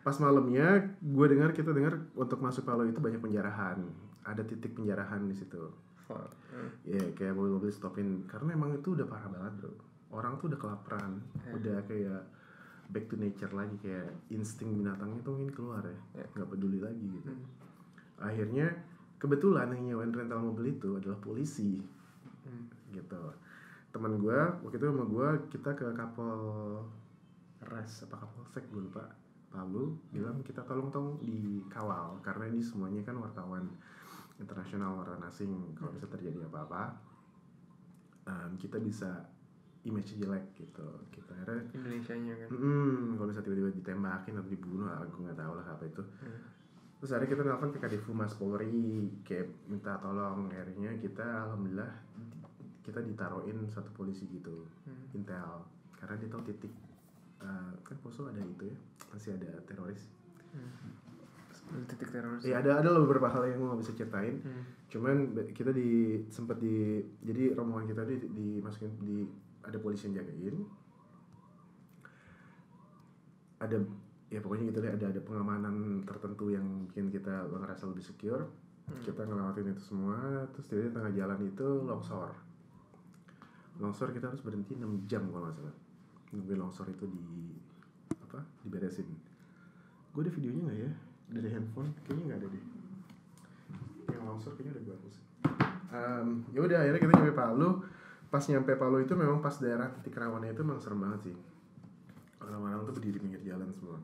Pas 0.00 0.14
malamnya, 0.16 0.66
gue 0.96 1.26
dengar 1.26 1.50
kita 1.50 1.74
dengar 1.74 1.98
untuk 2.14 2.38
masuk 2.38 2.62
Palu 2.62 2.86
itu 2.86 3.02
banyak 3.02 3.18
penjarahan, 3.18 3.82
ada 4.22 4.42
titik 4.42 4.72
penjarahan 4.72 5.26
di 5.26 5.34
situ. 5.34 5.66
Fuck. 6.06 6.30
Hmm. 6.54 6.70
Ya 6.86 7.02
kayak 7.12 7.34
mobil-mobil 7.34 7.70
stopin 7.70 8.24
karena 8.30 8.54
emang 8.54 8.72
itu 8.78 8.94
udah 8.94 9.06
parah 9.06 9.28
banget 9.28 9.52
bro. 9.60 9.72
Orang 10.14 10.38
tuh 10.38 10.48
udah 10.54 10.60
kelaparan, 10.62 11.18
udah 11.50 11.82
kayak 11.90 12.22
back 12.94 13.10
to 13.10 13.18
nature 13.18 13.50
lagi 13.50 13.74
kayak 13.82 14.14
insting 14.30 14.78
binatangnya 14.78 15.18
tuh 15.26 15.34
mungkin 15.34 15.50
keluar 15.50 15.82
ya, 15.82 16.24
nggak 16.38 16.46
peduli 16.46 16.78
lagi 16.78 17.02
gitu. 17.02 17.34
Hmm. 17.34 17.44
Akhirnya 18.22 18.70
kebetulan 19.18 19.74
yang 19.74 19.82
nyewain 19.92 20.14
rental 20.14 20.40
mobil 20.40 20.78
itu 20.78 20.94
adalah 20.94 21.18
polisi, 21.18 21.82
Hmm. 22.46 22.70
gitu. 22.94 23.18
Teman 23.90 24.22
gue 24.22 24.38
waktu 24.62 24.76
itu 24.78 24.86
sama 24.86 25.04
gue 25.10 25.28
kita 25.50 25.74
ke 25.74 25.90
kapal 25.98 26.38
res 27.66 28.06
apa 28.06 28.22
kapolsek 28.22 28.62
gue 28.70 28.86
lupa 28.86 29.02
Palu 29.50 29.96
bilang 30.12 30.44
kita 30.44 30.60
tolong 30.68 30.92
tolong 30.92 31.16
dikawal 31.24 32.20
karena 32.20 32.44
ini 32.52 32.60
semuanya 32.60 33.00
kan 33.02 33.16
wartawan 33.16 33.64
internasional 34.36 35.00
wartawan 35.00 35.24
asing 35.24 35.48
kalau 35.72 35.90
bisa 35.90 36.06
terjadi 36.06 36.44
apa-apa 36.44 36.92
em, 38.26 38.50
kita 38.58 38.76
bisa 38.76 39.24
image 39.86 40.18
jelek 40.18 40.44
gitu 40.58 40.82
kita 41.14 41.30
akhirnya 41.32 41.62
Indonesianya 41.72 42.34
kan. 42.42 42.48
Hmm, 42.50 43.14
kalau 43.14 43.30
bisa 43.30 43.40
tiba-tiba 43.40 43.70
ditembakin 43.70 44.34
atau 44.34 44.50
dibunuh, 44.50 44.90
aku 44.90 45.22
nggak 45.22 45.38
tahu 45.38 45.52
lah 45.54 45.66
apa 45.70 45.84
itu. 45.86 46.02
Hmm. 46.02 46.42
Terus 46.98 47.10
akhirnya 47.14 47.30
kita 47.38 47.42
nelfon 47.46 47.70
ke 47.70 47.78
Kadif 47.78 48.02
Humas 48.10 48.34
Polri, 48.34 49.06
kayak 49.22 49.46
minta 49.70 49.94
tolong. 50.02 50.50
Akhirnya 50.50 50.90
kita 50.98 51.46
alhamdulillah 51.46 51.92
kita 52.82 52.98
ditaruhin 52.98 53.62
satu 53.70 53.94
polisi 53.94 54.26
gitu, 54.26 54.66
Hmm. 54.88 55.06
intel, 55.14 55.62
karena 55.94 56.14
dia 56.18 56.28
tahu 56.28 56.42
titik. 56.44 56.72
eh, 57.36 57.72
kan 57.84 57.96
Poso 58.00 58.26
ada 58.32 58.40
itu 58.40 58.64
ya, 58.64 58.76
masih 59.12 59.36
ada 59.36 59.60
teroris. 59.68 60.08
Ada 60.50 60.95
titik 61.96 62.12
teroris. 62.12 62.44
Ya 62.44 62.60
ada 62.60 62.84
ada 62.84 62.88
loh 62.92 63.08
beberapa 63.08 63.32
hal 63.32 63.48
yang 63.48 63.64
gue 63.64 63.68
nggak 63.72 63.80
bisa 63.80 63.92
ceritain. 63.96 64.36
Hmm. 64.44 64.62
Cuman 64.92 65.16
kita 65.56 65.72
di 65.72 66.20
sempat 66.28 66.60
di 66.60 67.00
jadi 67.24 67.56
rombongan 67.56 67.88
kita 67.88 68.04
di 68.04 68.16
dimasukin 68.28 68.92
di 69.00 69.24
ada 69.64 69.80
polisi 69.80 70.12
yang 70.12 70.20
jagain. 70.20 70.56
Ada 73.56 73.76
ya 74.28 74.38
pokoknya 74.44 74.64
gitu 74.68 74.78
deh 74.84 74.92
ada 74.92 75.06
ada 75.08 75.20
pengamanan 75.24 76.04
tertentu 76.04 76.52
yang 76.52 76.86
bikin 76.92 77.08
kita 77.08 77.48
ngerasa 77.48 77.88
lebih 77.88 78.04
secure. 78.04 78.44
Kita 78.86 79.26
ngelewatin 79.26 79.74
itu 79.74 79.82
semua, 79.82 80.46
terus 80.54 80.70
dari 80.70 80.86
tengah 80.94 81.10
jalan 81.10 81.42
itu 81.42 81.66
longsor. 81.82 82.30
Longsor 83.82 84.14
kita 84.14 84.30
harus 84.30 84.38
berhenti 84.46 84.78
6 84.78 85.10
jam 85.10 85.26
kalau 85.26 85.50
nggak 85.50 85.58
salah. 85.58 85.74
Nungguin 86.30 86.60
longsor 86.62 86.86
itu 86.94 87.02
di 87.10 87.50
apa? 88.14 88.46
Diberesin. 88.62 89.10
Gue 90.14 90.22
ada 90.22 90.30
videonya 90.30 90.62
nggak 90.70 90.78
ya? 90.86 90.92
Dari 91.26 91.48
handphone? 91.50 91.90
Kayaknya 92.04 92.24
nggak 92.26 92.38
ada 92.38 92.48
deh 92.48 92.64
yang 94.06 94.22
longsor 94.22 94.54
kayaknya 94.54 94.72
udah 94.78 94.82
gue 94.86 94.94
hapus. 94.94 95.16
Em, 95.86 96.28
ya 96.54 96.60
udah 96.62 96.78
akhirnya 96.78 97.00
kita 97.02 97.12
nyampe 97.18 97.34
Palu. 97.34 97.68
Pas 98.26 98.44
nyampe 98.46 98.72
Palu 98.74 98.96
itu 99.02 99.14
memang 99.14 99.38
pas 99.38 99.54
daerah 99.58 99.88
titik 99.98 100.14
rawannya 100.14 100.54
itu 100.54 100.62
memang 100.62 100.78
serem 100.78 101.02
banget 101.02 101.20
sih. 101.30 101.36
Orang-orang 102.38 102.86
tuh 102.86 102.94
berdiri 102.94 103.18
pinggir 103.18 103.42
jalan 103.42 103.66
semua. 103.74 103.98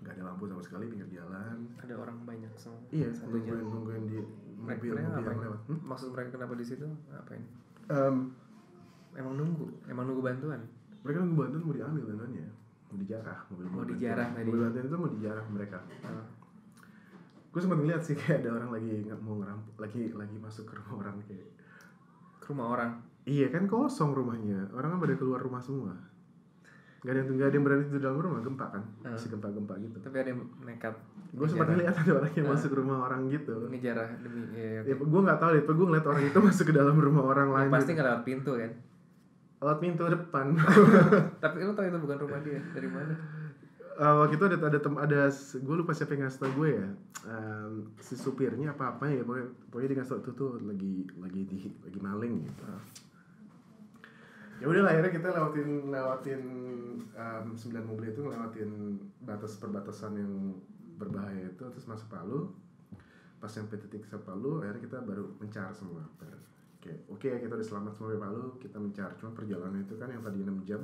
Gak 0.00 0.16
ada 0.16 0.32
lampu 0.32 0.48
sama 0.48 0.62
sekali 0.64 0.88
pinggir 0.88 1.08
jalan. 1.12 1.68
Ada 1.78 1.94
orang 1.94 2.24
banyak 2.24 2.52
semua. 2.56 2.80
Iya, 2.90 3.12
Satu 3.12 3.36
nungguin 3.36 3.62
nungguin 3.62 4.02
di 4.08 4.18
Mereka, 4.60 4.80
mobil 4.80 4.90
mereka 4.92 5.08
mobil 5.08 5.28
yang 5.30 5.42
lewat. 5.44 5.60
Hmm? 5.68 5.80
Maksud 5.84 6.08
mereka 6.10 6.28
kenapa 6.34 6.52
di 6.56 6.64
situ? 6.66 6.86
Ngapain? 7.10 7.44
Em, 7.90 8.16
Emang 9.10 9.34
nunggu, 9.34 9.66
emang 9.90 10.06
nunggu 10.06 10.22
bantuan. 10.22 10.62
mereka 11.02 11.18
nunggu 11.24 11.42
bantuan 11.42 11.62
mau 11.66 11.74
diambil 11.74 12.02
bantuannya, 12.14 12.46
mau 12.90 12.98
dijarah 12.98 13.38
mobil 13.46 13.66
Mau 13.66 13.84
dijarah 13.84 14.26
tadi. 14.28 14.44
Mobil 14.44 14.60
bantuan 14.60 14.84
itu 14.84 14.96
mau 14.96 15.08
dijarah 15.08 15.44
mereka. 15.46 15.78
Ah. 16.02 16.26
Gue 17.48 17.60
sempat 17.60 17.78
ngeliat 17.78 17.98
sih 18.00 18.14
kayak 18.14 18.42
ada 18.42 18.50
orang 18.52 18.70
lagi 18.72 18.90
nggak 19.02 19.20
mau 19.20 19.34
ngerampok, 19.36 19.74
lagi 19.76 20.10
lagi 20.12 20.36
masuk 20.36 20.64
ke 20.64 20.74
rumah 20.76 20.94
orang 21.00 21.16
kayak 21.24 21.46
ke 22.36 22.46
rumah 22.46 22.66
orang. 22.68 22.90
Iya 23.22 23.46
kan 23.48 23.66
kosong 23.66 24.10
rumahnya, 24.10 24.70
orang 24.72 24.90
kan 24.90 24.98
pada 25.00 25.14
keluar 25.14 25.38
rumah 25.38 25.58
semua. 25.58 25.94
Gak 27.00 27.10
ada 27.10 27.20
yang 27.22 27.32
gak 27.32 27.48
ada 27.48 27.56
yang 27.56 27.64
berani 27.64 27.84
di 27.86 27.96
dalam 27.96 28.18
rumah 28.18 28.40
gempa 28.40 28.66
kan, 28.68 28.82
masih 29.02 29.28
gempa-gempa 29.30 29.72
gitu. 29.78 29.96
Tapi 29.98 30.16
ada 30.16 30.28
yang 30.30 30.40
nekat. 30.60 30.94
Gue 31.30 31.46
sempat 31.46 31.66
ngeliat 31.68 31.96
ada 31.96 32.12
orang 32.14 32.32
yang 32.34 32.44
Ah. 32.44 32.52
masuk 32.52 32.70
rumah 32.72 32.96
orang 33.02 33.20
gitu. 33.26 33.54
ngejarah 33.66 34.08
demi 34.20 34.40
ya, 34.52 34.84
Ya, 34.84 34.94
gue 34.94 35.20
nggak 35.24 35.38
tahu 35.38 35.50
deh, 35.50 35.62
gue 35.64 35.86
ngeliat 35.86 36.06
orang 36.06 36.22
itu 36.22 36.38
masuk 36.44 36.64
ke 36.66 36.74
dalam 36.74 36.92
rumah 36.94 37.24
orang 37.24 37.48
Ya, 37.48 37.54
lain. 37.56 37.70
pasti 37.70 37.82
gitu. 37.86 37.96
nggak 37.96 38.06
lewat 38.06 38.22
pintu 38.22 38.52
kan. 38.54 38.70
Lewat 39.60 39.78
pintu 39.78 40.08
depan. 40.08 40.56
Tapi 41.44 41.56
lu 41.60 41.72
tau 41.76 41.84
itu 41.84 41.98
bukan 42.00 42.18
rumah 42.24 42.40
dia. 42.40 42.60
Dari 42.72 42.88
mana? 42.88 43.14
Eh, 44.00 44.14
waktu 44.16 44.40
itu 44.40 44.44
ada 44.48 44.56
ada 44.56 44.78
tem 44.80 44.96
ada 44.96 45.28
gue 45.60 45.76
lupa 45.76 45.92
siapa 45.92 46.16
yang 46.16 46.24
ngasih 46.24 46.40
tau 46.40 46.52
gue 46.56 46.70
ya. 46.72 46.88
Em, 47.28 47.84
si 48.00 48.16
supirnya 48.16 48.72
apa 48.72 48.96
apa 48.96 49.04
ya 49.12 49.20
pokoknya, 49.20 49.48
pokoknya 49.68 49.88
dia 49.92 49.98
ngasih 50.00 50.12
tau 50.24 50.32
tuh 50.32 50.50
lagi 50.64 51.04
lagi 51.20 51.40
di 51.44 51.68
lagi 51.84 52.00
maling 52.00 52.48
gitu. 52.48 52.64
ya 54.60 54.68
udah 54.68 54.84
lah, 54.84 54.92
akhirnya 54.92 55.12
kita 55.12 55.28
lewatin 55.32 55.68
lewatin 55.92 56.42
em, 57.12 57.46
sembilan 57.52 57.84
mobil 57.84 58.06
itu 58.12 58.20
ngelewatin 58.24 58.70
batas 59.24 59.60
perbatasan 59.60 60.16
yang 60.16 60.32
berbahaya 60.96 61.52
itu 61.52 61.64
terus 61.68 61.84
masuk 61.84 62.08
Palu 62.08 62.48
pas 63.36 63.52
sampai 63.52 63.76
titik 63.84 64.08
Palu 64.08 64.64
akhirnya 64.64 64.80
kita 64.80 65.04
baru 65.04 65.28
mencar 65.40 65.72
semua 65.76 66.04
oke 66.80 66.92
oke 67.10 67.28
kita 67.38 67.52
udah 67.52 67.66
selamat 67.66 67.92
semua 67.92 68.10
di 68.10 68.18
Palu 68.18 68.56
kita 68.56 68.76
mencar 68.76 69.12
cuma 69.14 69.30
perjalanan 69.30 69.80
itu 69.80 69.94
kan 69.94 70.08
yang 70.08 70.20
tadi 70.20 70.40
6 70.40 70.64
jam 70.64 70.80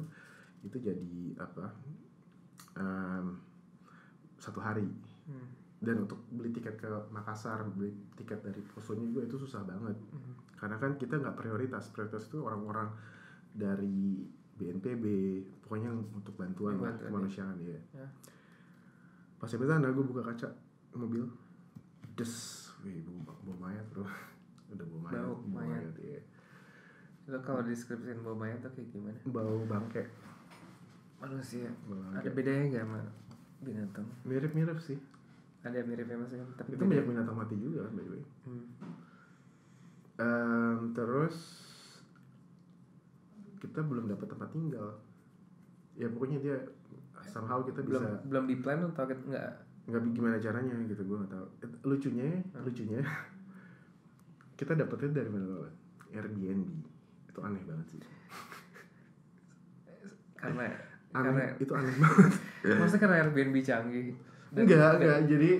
itu 0.60 0.76
jadi 0.76 1.16
apa 1.38 1.64
em, 2.76 3.26
satu 4.36 4.60
hari 4.60 4.84
Hmm. 5.26 5.42
dan 5.76 6.06
untuk 6.06 6.22
beli 6.30 6.54
tiket 6.54 6.78
ke 6.78 6.86
Makassar 7.10 7.66
beli 7.68 7.90
tiket 8.14 8.38
dari 8.40 8.62
Posonya 8.62 9.02
juga 9.04 9.26
itu 9.26 9.34
susah 9.36 9.64
banget 9.64 9.98
Hmm. 10.12 10.38
karena 10.54 10.76
kan 10.76 10.94
kita 10.94 11.18
nggak 11.18 11.34
prioritas 11.34 11.90
prioritas 11.90 12.30
itu 12.30 12.38
orang-orang 12.38 12.94
dari 13.50 14.22
BNPB 14.54 15.04
pokoknya 15.60 15.90
untuk 15.90 16.32
bantuan 16.32 16.78
lah, 16.78 16.94
ya. 16.94 17.10
kemanusiaan 17.10 17.58
ya. 17.58 17.74
Ya. 17.92 18.06
pas 19.36 19.50
sampai 19.50 19.66
sana 19.66 19.90
gue 19.90 20.00
buka 20.00 20.22
kaca 20.22 20.48
mobil 20.94 21.26
des 22.14 22.32
wih 22.80 23.02
bau 23.26 23.36
mayat 23.58 23.84
bro 23.90 24.06
udah 24.76 24.86
bau 24.86 25.00
mayat 25.02 25.16
Bau 25.16 25.34
mayat. 25.48 25.92
iya. 25.98 26.20
Itu 27.24 27.38
kalau 27.40 27.60
deskripsiin 27.60 28.20
bau 28.20 28.34
mayat 28.34 28.60
tuh 28.60 28.70
kayak 28.70 28.88
gimana? 28.90 29.18
bau 29.26 29.56
bangke 29.64 30.04
Manusia. 31.16 31.68
bau 31.84 31.96
Ada 32.12 32.20
bangke 32.22 32.30
bedanya 32.32 32.64
nggak 32.70 32.84
sama 32.84 33.00
binatang? 33.58 34.06
mirip-mirip 34.22 34.78
sih 34.78 34.98
Ada 35.60 35.82
miripnya 35.82 36.14
kan? 36.14 36.48
Tapi 36.54 36.68
itu 36.70 36.78
beda. 36.78 36.90
banyak 36.92 37.06
binatang 37.08 37.36
mati 37.36 37.54
juga 37.56 37.78
kan 37.82 37.92
by 37.92 38.02
the 38.02 38.12
way 38.12 38.22
Hmm. 38.44 38.64
Em, 40.16 40.78
terus 40.92 41.36
kita 43.56 43.80
belum 43.80 44.06
dapat 44.06 44.26
tempat 44.26 44.48
tinggal 44.48 44.96
ya 45.92 46.06
pokoknya 46.06 46.38
dia 46.38 46.56
somehow 47.22 47.60
kita 47.60 47.80
belum 47.80 48.00
bisa 48.00 48.20
belum 48.24 48.44
di 48.46 48.56
plan 48.56 48.80
atau 48.86 49.04
kita 49.04 49.22
nggak 49.26 49.48
nggak 49.86 50.00
gimana 50.10 50.36
caranya 50.36 50.76
gitu 50.84 51.02
gue 51.02 51.16
nggak 51.16 51.32
tahu 51.32 51.46
lucunya 51.84 52.28
lucunya 52.54 53.00
kita 54.56 54.72
dapetnya 54.72 55.10
dari 55.14 55.28
mana 55.28 55.44
Bapak? 55.46 55.72
Airbnb. 56.10 56.68
Itu 57.28 57.38
aneh 57.40 57.62
banget 57.62 57.86
sih. 57.88 58.00
Karena 60.36 60.64
aneh. 60.64 60.74
karena 61.12 61.42
itu 61.56 61.72
aneh 61.72 61.94
banget. 61.94 62.32
Maksudnya 62.80 63.00
karena 63.00 63.16
Airbnb 63.20 63.56
canggih. 63.62 64.08
Dan- 64.50 64.64
enggak 64.64 64.90
enggak. 64.96 65.18
Jadi 65.26 65.50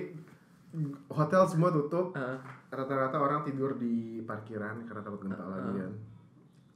hotel 1.07 1.43
semua 1.45 1.69
tutup. 1.69 2.13
Ah, 2.13 2.37
rata-rata 2.67 3.17
orang 3.17 3.41
tidur 3.41 3.73
di 3.75 4.21
parkiran 4.21 4.83
karena 4.83 5.01
takut 5.01 5.21
gempa 5.23 5.39
Ah, 5.39 5.49
lagi 5.49 5.71
kan. 5.79 5.93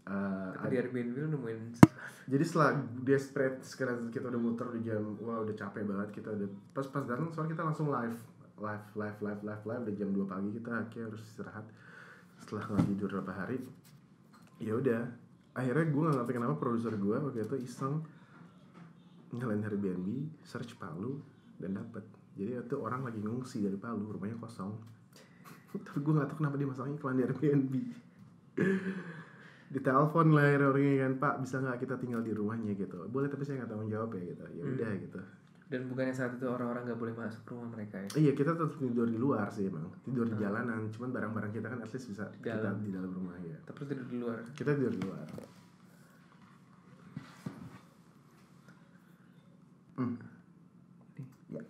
Eh, 0.01 0.49
Tapi 0.57 0.67
di 0.67 0.75
Airbnb 0.77 1.13
lu 1.15 1.27
nemuin 1.29 1.59
jadi 2.31 2.41
setelah 2.41 2.73
desperate 2.99 3.61
sekarang 3.61 4.09
kita 4.09 4.27
udah 4.27 4.41
muter 4.41 4.65
di 4.73 4.81
jam 4.81 4.97
wah 5.19 5.39
udah 5.39 5.53
capek 5.53 5.85
banget 5.85 6.09
kita 6.11 6.33
udah 6.33 6.49
pas 6.73 6.89
pas 6.89 7.05
datang 7.05 7.29
soalnya 7.29 7.53
kita 7.53 7.63
langsung 7.63 7.93
live 7.93 8.17
live 8.57 8.85
live 8.91 9.19
live 9.21 9.41
live 9.41 9.63
live 9.63 9.81
udah 9.85 9.95
jam 9.95 10.09
2 10.09 10.25
pagi 10.25 10.49
kita 10.51 10.69
akhirnya 10.73 11.05
harus 11.05 11.21
istirahat 11.21 11.65
setelah 12.41 12.63
nggak 12.67 12.85
tidur 12.89 13.09
berapa 13.21 13.33
hari 13.37 13.57
ya 14.61 14.73
udah. 14.77 15.01
Akhirnya 15.51 15.85
gue 15.91 16.01
nggak 16.07 16.17
ngerti 16.23 16.33
kenapa 16.33 16.55
produser 16.55 16.93
gue 16.95 17.17
waktu 17.17 17.43
itu 17.43 17.55
iseng 17.59 18.01
nyalain 19.35 19.63
Airbnb 19.63 20.07
search 20.43 20.75
Palu 20.79 21.19
dan 21.59 21.75
dapet. 21.75 22.03
Jadi 22.35 22.57
itu 22.57 22.75
orang 22.79 23.03
lagi 23.03 23.19
ngungsi 23.19 23.63
dari 23.63 23.75
Palu 23.75 24.15
rumahnya 24.15 24.39
kosong. 24.39 24.71
Tapi 25.85 25.99
gue 25.99 26.13
nggak 26.15 26.27
tahu 26.31 26.37
kenapa 26.43 26.55
dia 26.55 26.67
masang 26.67 26.91
iklan 26.95 27.19
di 27.19 27.23
Airbnb. 27.27 27.73
Ditelepon 29.75 30.35
lah 30.35 30.59
orangnya 30.59 31.07
kan 31.07 31.13
pak 31.15 31.35
bisa 31.47 31.63
nggak 31.63 31.79
kita 31.79 31.95
tinggal 31.95 32.19
di 32.19 32.35
rumahnya? 32.35 32.75
gitu. 32.75 33.07
Boleh 33.07 33.31
tapi 33.31 33.47
saya 33.47 33.63
nggak 33.63 33.71
tanggung 33.71 33.91
jawab 33.91 34.11
ya 34.15 34.23
gitu. 34.35 34.43
Ya 34.55 34.63
udah 34.67 34.91
gitu 34.99 35.21
dan 35.71 35.87
bukannya 35.87 36.11
saat 36.11 36.35
itu 36.35 36.43
orang-orang 36.45 36.83
nggak 36.83 36.99
boleh 36.99 37.15
masuk 37.15 37.41
ke 37.41 37.51
rumah 37.51 37.69
mereka 37.71 37.95
ya? 37.97 38.09
iya 38.19 38.31
kita 38.31 38.51
tetap 38.51 38.75
tidur 38.75 39.07
di 39.07 39.15
luar 39.15 39.47
sih 39.47 39.65
emang 39.65 39.87
tidur 40.03 40.27
di 40.27 40.35
jalanan 40.35 40.91
cuman 40.91 41.09
barang-barang 41.09 41.51
kita 41.53 41.67
kan 41.67 41.79
at 41.79 41.87
least 41.89 42.11
bisa 42.11 42.27
Di 42.29 42.43
kita 42.43 42.59
dalam. 42.59 42.83
di 42.83 42.91
dalam 42.91 43.07
rumah 43.09 43.39
ya 43.39 43.55
Tapi 43.63 43.79
tidur 43.85 44.05
di 44.05 44.17
luar. 44.19 44.37
kita 44.51 44.71
tidur 44.73 44.91
di 44.91 45.01
luar 45.01 45.27
Hmm. 49.91 50.17
Ya. 51.47 51.61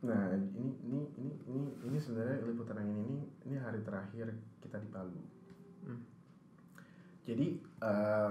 Nah, 0.00 0.24
ini 0.32 0.72
ini 0.80 1.00
ini 1.18 1.32
ini 1.44 1.62
ini 1.82 1.98
sebenarnya 1.98 2.46
liputan 2.46 2.80
yang 2.80 2.96
ini 2.96 3.18
ini 3.44 3.56
hari 3.58 3.82
terakhir 3.82 4.30
kita 4.62 4.78
di 4.78 4.88
Palu. 4.88 5.20
Hmm. 5.84 6.00
Jadi 7.26 7.46
eh, 7.60 8.30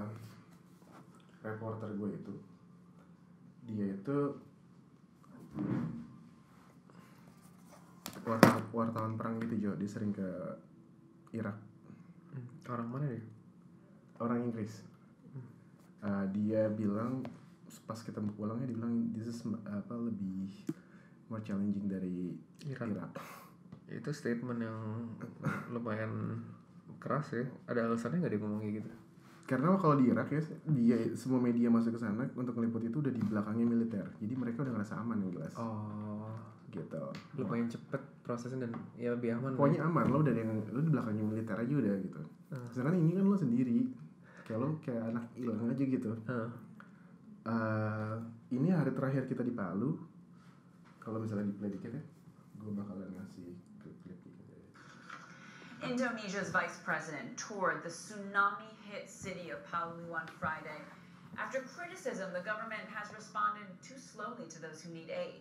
reporter 1.54 1.88
gue 1.96 2.10
itu 2.12 2.34
dia 3.68 3.86
itu 3.92 4.18
wartawan, 8.24 8.62
wartawan 8.72 9.12
perang 9.16 9.34
gitu 9.44 9.54
Jo, 9.68 9.70
dia 9.76 9.88
sering 9.88 10.12
ke 10.12 10.28
Irak 11.32 11.56
Hmm. 12.28 12.44
Orang 12.68 12.88
mana 12.92 13.06
dia? 13.08 13.24
orang 14.18 14.50
Inggris. 14.50 14.82
Uh, 16.02 16.26
dia 16.34 16.66
bilang 16.70 17.22
pas 17.86 17.98
kita 17.98 18.18
pulangnya 18.34 18.66
dia 18.70 18.76
bilang 18.78 19.10
this 19.14 19.30
is 19.30 19.38
apa 19.66 19.94
lebih 19.94 20.50
more 21.30 21.42
challenging 21.42 21.86
dari 21.86 22.34
Irak. 22.66 22.90
Irak. 22.90 23.10
Itu 23.88 24.10
statement 24.10 24.60
yang 24.62 24.78
lumayan 25.74 26.42
keras 26.98 27.30
ya. 27.34 27.46
Ada 27.70 27.86
alasannya 27.86 28.18
nggak 28.22 28.32
dia 28.34 28.40
ngomong 28.42 28.60
kayak 28.62 28.74
gitu? 28.82 28.90
Karena 29.48 29.80
kalau 29.80 29.96
di 29.96 30.12
Irak 30.12 30.28
ya 30.28 30.44
dia 30.76 30.96
semua 31.16 31.40
media 31.40 31.72
masuk 31.72 31.96
ke 31.96 32.00
sana 32.04 32.28
untuk 32.36 32.52
meliput 32.60 32.84
itu 32.84 33.00
udah 33.00 33.08
di 33.08 33.22
belakangnya 33.24 33.64
militer. 33.64 34.04
Jadi 34.20 34.36
mereka 34.36 34.60
udah 34.60 34.76
ngerasa 34.76 35.00
aman 35.00 35.24
yang 35.24 35.32
jelas. 35.40 35.56
Oh, 35.56 36.28
Gitu. 36.68 37.00
lumayan 37.40 37.64
cepet 37.64 38.02
prosesnya 38.20 38.68
dan 38.68 38.76
ya 39.00 39.16
lebih 39.16 39.40
aman. 39.40 39.56
Pokoknya 39.56 39.88
aman 39.88 40.12
lo 40.12 40.20
udah 40.20 40.36
ada 40.36 40.40
yang 40.44 40.52
lo 40.68 40.80
di 40.84 40.92
belakangnya 40.92 41.24
militer 41.24 41.56
aja 41.56 41.74
udah 41.80 41.94
gitu. 42.04 42.20
Hmm. 42.52 42.68
Sedangkan 42.68 43.00
ini 43.00 43.16
kan 43.16 43.24
lo 43.24 43.36
sendiri. 43.40 43.78
Kayak 44.44 44.58
lo 44.60 44.68
kayak 44.84 45.02
anak 45.08 45.24
hilang 45.32 45.64
aja 45.64 45.84
gitu. 45.88 46.10
Heeh. 46.28 46.48
Eh, 47.48 48.14
ini 48.52 48.68
hari 48.68 48.92
terakhir 48.92 49.24
kita 49.24 49.40
di 49.40 49.56
Palu. 49.56 49.96
Kalau 51.00 51.24
misalnya 51.24 51.48
di 51.48 51.56
play 51.56 51.72
dikit 51.72 51.88
ya, 51.88 52.02
gue 52.60 52.72
bakalan 52.76 53.08
ngasih 53.16 53.56
klip-klip 53.80 54.20
ya. 54.20 54.36
Indonesia's 55.88 56.52
vice 56.52 56.76
president 56.84 57.32
toured 57.40 57.80
the 57.80 57.88
tsunami 57.88 58.68
hit 58.90 59.10
city 59.10 59.50
of 59.50 59.64
Palu 59.70 60.12
on 60.14 60.26
Friday. 60.40 60.80
After 61.38 61.60
criticism, 61.60 62.32
the 62.32 62.40
government 62.40 62.82
has 62.92 63.14
responded 63.14 63.66
too 63.82 63.98
slowly 63.98 64.48
to 64.50 64.60
those 64.60 64.82
who 64.82 64.92
need 64.92 65.10
aid. 65.10 65.38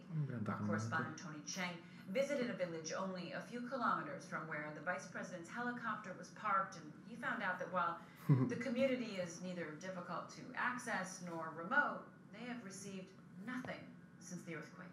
Our 0.47 0.59
correspondent 0.67 1.17
Tony 1.17 1.39
Cheng 1.47 1.73
visited 2.13 2.49
a 2.49 2.53
village 2.53 2.93
only 2.93 3.33
a 3.33 3.41
few 3.41 3.61
kilometers 3.61 4.25
from 4.25 4.47
where 4.47 4.71
the 4.75 4.81
vice 4.81 5.07
president's 5.07 5.49
helicopter 5.49 6.13
was 6.19 6.29
parked, 6.39 6.75
and 6.75 6.85
he 7.09 7.15
found 7.15 7.41
out 7.41 7.57
that 7.59 7.71
while 7.73 7.97
the 8.49 8.55
community 8.55 9.17
is 9.21 9.39
neither 9.43 9.73
difficult 9.81 10.29
to 10.35 10.41
access 10.55 11.21
nor 11.25 11.49
remote, 11.57 12.03
they 12.31 12.45
have 12.47 12.63
received 12.63 13.07
nothing 13.45 13.81
since 14.19 14.41
the 14.43 14.55
earthquake. 14.55 14.87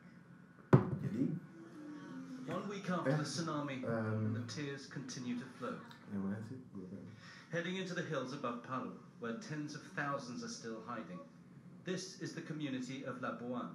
One 2.46 2.68
week 2.68 2.88
after 2.90 3.10
Eh, 3.10 3.16
the 3.16 3.24
tsunami, 3.24 3.84
um, 3.88 4.34
the 4.34 4.52
tears 4.52 4.86
continue 4.86 5.36
to 5.38 5.44
flow. 5.58 5.74
Heading 7.54 7.78
into 7.78 7.94
the 7.94 8.02
hills 8.02 8.34
above 8.34 8.66
Palu, 8.66 8.90
where 9.22 9.38
tens 9.38 9.78
of 9.78 9.82
thousands 9.94 10.42
are 10.42 10.50
still 10.50 10.82
hiding. 10.90 11.22
This 11.86 12.18
is 12.18 12.34
the 12.34 12.42
community 12.42 13.06
of 13.06 13.22
Labuan, 13.22 13.70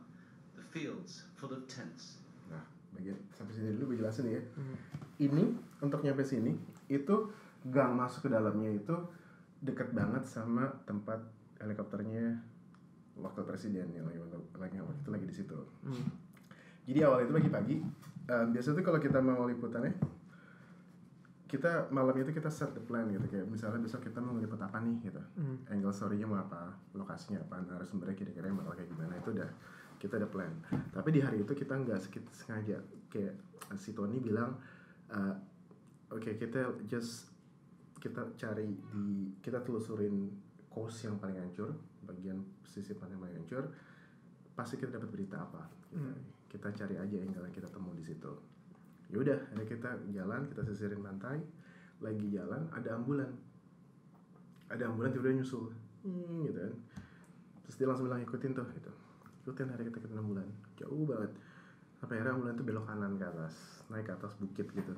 the 0.52 0.68
fields 0.76 1.24
full 1.40 1.56
of 1.56 1.64
tents. 1.72 2.20
Nah, 2.52 2.60
bagian 2.92 3.16
sampai 3.32 3.56
sini 3.56 3.80
dulu 3.80 3.96
gue 3.96 4.04
jelasin 4.04 4.36
ya. 4.36 4.44
Hmm. 4.60 4.76
Ini 5.16 5.44
untuk 5.80 6.04
nyampe 6.04 6.28
sini 6.28 6.60
itu 6.92 7.32
gang 7.72 7.96
masuk 7.96 8.28
ke 8.28 8.30
dalamnya 8.36 8.68
itu 8.68 9.00
deket 9.64 9.96
banget 9.96 10.28
sama 10.28 10.68
tempat 10.84 11.24
helikopternya 11.64 12.36
wakil 13.16 13.48
presiden 13.48 13.96
yang 13.96 14.04
lagi 14.12 14.20
lagi 14.60 14.76
waktu 14.84 15.00
itu 15.08 15.10
lagi 15.16 15.24
di 15.32 15.36
situ. 15.40 15.60
Hmm. 15.88 16.04
Jadi 16.84 17.00
awal 17.08 17.24
itu 17.24 17.32
pagi-pagi, 17.32 17.76
eh, 18.28 18.46
biasa 18.52 18.76
tuh 18.76 18.84
kalau 18.84 19.00
kita 19.00 19.24
mau 19.24 19.48
liputannya, 19.48 20.19
kita 21.50 21.90
malam 21.90 22.14
itu 22.14 22.30
kita 22.30 22.46
set 22.54 22.78
the 22.78 22.84
plan 22.86 23.10
gitu 23.10 23.26
kayak 23.26 23.50
misalnya 23.50 23.82
besok 23.82 24.06
kita 24.06 24.22
mau 24.22 24.38
ngeliput 24.38 24.62
apa 24.62 24.78
nih 24.86 25.02
gitu, 25.02 25.18
Hmm. 25.34 25.58
angle 25.66 25.90
story-nya 25.90 26.30
mau 26.30 26.38
apa, 26.38 26.78
lokasinya 26.94 27.42
apa, 27.42 27.58
narasumbernya 27.66 28.14
kira-kira 28.14 28.54
bakal 28.54 28.78
kayak 28.78 28.90
gimana 28.94 29.18
itu 29.18 29.34
udah 29.34 29.50
kita 29.98 30.22
ada 30.22 30.30
plan. 30.30 30.54
Tapi 30.94 31.10
di 31.10 31.20
hari 31.26 31.42
itu 31.42 31.52
kita 31.58 31.74
nggak 31.74 32.00
sengaja 32.32 32.78
kayak 33.10 33.34
si 33.76 33.98
Tony 33.98 34.22
bilang, 34.22 34.62
eh, 35.10 35.34
oke 36.14 36.38
kita 36.38 36.70
just 36.86 37.34
kita 37.98 38.30
cari 38.38 38.70
di 38.70 39.34
kita 39.42 39.60
telusurin 39.66 40.30
coast 40.70 41.02
yang 41.04 41.18
paling 41.18 41.36
hancur, 41.36 41.74
bagian 42.06 42.46
sisi 42.64 42.94
pantai 42.94 43.18
yang 43.18 43.26
paling 43.26 43.38
hancur, 43.42 43.64
pasti 44.54 44.78
kita 44.78 45.02
dapat 45.02 45.10
berita 45.10 45.42
apa. 45.42 45.66
Gitu. 45.90 45.98
Hmm. 45.98 46.16
Kita 46.46 46.70
cari 46.78 46.96
aja 46.96 47.16
angle 47.26 47.50
yang 47.50 47.56
kita 47.58 47.68
temu 47.74 47.92
di 47.98 48.06
situ. 48.06 48.32
Ya 49.10 49.18
udah, 49.18 49.40
ada 49.54 49.64
kita 49.66 49.90
jalan, 50.14 50.46
kita 50.54 50.62
sisirin 50.70 51.02
pantai, 51.02 51.42
lagi 52.00 52.30
jalan 52.30 52.70
ada 52.70 52.96
ambulan, 52.96 53.30
ada 54.70 54.86
ambulan 54.86 55.10
tiba-tiba 55.10 55.42
nyusul, 55.42 55.74
hmm, 56.06 56.46
gitu 56.46 56.60
kan. 56.62 56.74
Terus 57.66 57.76
dia 57.76 57.88
langsung 57.90 58.06
bilang 58.06 58.22
ikutin 58.22 58.52
tuh, 58.54 58.68
gitu. 58.78 58.92
Ikutin 59.46 59.70
hari 59.74 59.90
kita 59.90 59.98
ikutin 59.98 60.20
ambulan, 60.22 60.48
jauh 60.78 61.04
banget. 61.10 61.32
Sampai 61.98 62.22
akhirnya 62.22 62.38
ambulan 62.38 62.54
tuh 62.56 62.66
belok 62.70 62.86
kanan 62.86 63.14
ke 63.18 63.26
atas, 63.26 63.54
naik 63.90 64.06
ke 64.08 64.14
atas 64.14 64.32
bukit 64.38 64.70
gitu. 64.72 64.96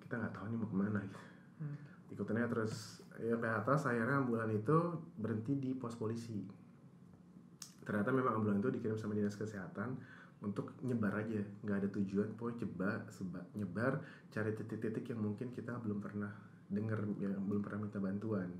Kita 0.00 0.14
nggak 0.16 0.32
tahu 0.32 0.44
nih 0.48 0.58
mau 0.58 0.68
ke 0.68 0.76
mana 0.76 0.98
gitu. 1.04 1.20
Hmm. 1.60 1.76
Ikutinnya 2.10 2.48
terus 2.48 3.04
ya 3.20 3.38
sampai 3.38 3.50
atas 3.52 3.80
akhirnya 3.86 4.16
ambulan 4.18 4.50
itu 4.50 4.76
berhenti 5.14 5.54
di 5.54 5.70
pos 5.78 5.94
polisi 5.94 6.42
ternyata 7.84 8.10
memang 8.10 8.40
ambulan 8.40 8.58
itu 8.58 8.70
dikirim 8.74 8.96
sama 8.96 9.14
dinas 9.14 9.36
kesehatan 9.36 9.94
untuk 10.44 10.76
nyebar 10.84 11.16
aja. 11.16 11.40
Nggak 11.64 11.76
ada 11.80 11.88
tujuan 11.96 12.28
pokoknya 12.36 12.68
nyebar 12.68 12.98
seba- 13.08 13.48
nyebar 13.56 13.92
cari 14.28 14.52
titik-titik 14.52 15.08
yang 15.08 15.20
mungkin 15.24 15.50
kita 15.50 15.72
belum 15.80 16.04
pernah 16.04 16.30
dengar 16.68 17.00
yang 17.18 17.40
belum 17.44 17.64
pernah 17.64 17.88
minta 17.88 17.98
bantuan. 17.98 18.52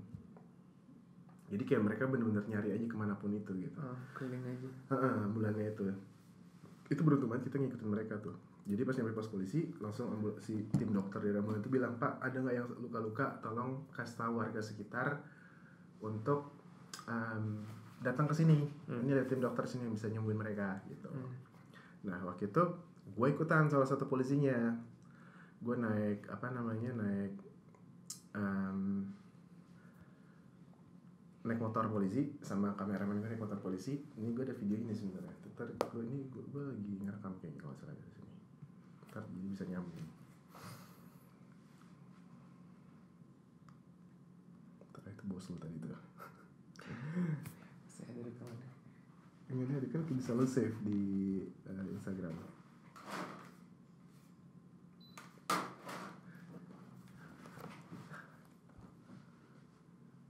Jadi 1.52 1.62
kayak 1.62 1.82
mereka 1.84 2.08
bener-bener 2.08 2.44
nyari 2.48 2.72
aja 2.72 2.86
ke 2.88 2.96
mana 2.96 3.14
pun 3.14 3.30
itu 3.30 3.52
gitu. 3.52 3.76
Oh, 3.78 3.94
keliling 4.16 4.42
aja. 4.48 4.68
Heeh, 4.96 5.14
ambulannya 5.28 5.70
itu. 5.70 5.92
Itu 6.88 7.00
beruntung 7.04 7.28
banget 7.28 7.52
kita 7.52 7.60
ngikutin 7.60 7.88
mereka 7.88 8.16
tuh. 8.18 8.34
Jadi 8.64 8.80
pas 8.80 8.96
nyampe 8.96 9.12
pos 9.12 9.28
polisi 9.28 9.68
langsung 9.76 10.08
ambul- 10.08 10.40
si 10.40 10.64
tim 10.72 10.88
dokter 10.88 11.20
dari 11.20 11.36
ambulan 11.36 11.60
itu 11.60 11.68
bilang 11.68 12.00
pak 12.00 12.16
ada 12.24 12.40
nggak 12.40 12.54
yang 12.56 12.68
luka-luka? 12.80 13.36
Tolong 13.44 13.84
kasih 13.92 14.16
tahu 14.16 14.32
warga 14.40 14.60
sekitar 14.64 15.20
untuk 16.00 16.48
em, 17.04 17.60
datang 18.00 18.24
ke 18.24 18.34
sini. 18.34 18.64
Hmm. 18.88 19.04
ini 19.04 19.12
ada 19.12 19.28
tim 19.28 19.44
dokter 19.44 19.68
sini 19.68 19.84
yang 19.84 19.94
bisa 19.94 20.08
nyembuhin 20.08 20.40
mereka 20.40 20.80
gitu. 20.88 21.12
Hmm. 21.12 21.28
Nah 22.04 22.20
waktu 22.28 22.52
itu 22.52 22.62
gue 23.14 23.26
ikutan 23.28 23.68
salah 23.68 23.88
satu 23.88 24.08
polisinya. 24.08 24.76
Gue 25.64 25.76
naik 25.80 26.28
apa 26.28 26.52
namanya 26.52 26.92
naik 26.92 27.32
em, 28.36 29.08
naik 31.44 31.60
motor 31.60 31.88
polisi 31.88 32.32
sama 32.40 32.72
kameramen 32.76 33.20
gue 33.20 33.28
naik 33.32 33.40
motor 33.40 33.60
polisi. 33.60 34.00
Ini 34.16 34.32
gue 34.32 34.44
ada 34.44 34.56
video 34.56 34.76
ini 34.80 34.92
sebenarnya. 34.92 35.32
Ntar 35.54 35.68
gue 35.72 36.02
ini 36.04 36.28
gue, 36.28 36.42
gue 36.52 36.62
lagi 36.64 36.92
ngerekam 37.04 37.32
kayaknya 37.40 37.60
kalau 37.64 37.76
salah 37.76 37.96
dari 37.96 38.12
sini. 38.12 38.34
Ntar 39.08 39.22
jadi 39.28 39.48
bisa 39.48 39.64
nyambung. 39.68 40.08
Ntar 44.92 45.04
itu 45.08 45.24
bos 45.28 45.46
lu 45.48 45.56
tadi 45.60 45.76
ingatnya 49.54 49.86
kan 49.86 50.02
bisa 50.10 50.34
lo 50.34 50.42
save 50.42 50.74
di 50.82 51.02
uh, 51.70 51.86
Instagram. 51.94 52.34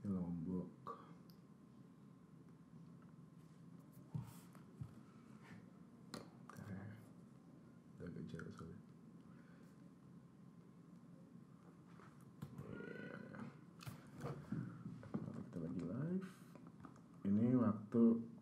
Lombok. 0.05 0.69
Ya, 7.97 8.05
agak 8.05 8.25
ini 17.25 17.57
waktu 17.57 18.34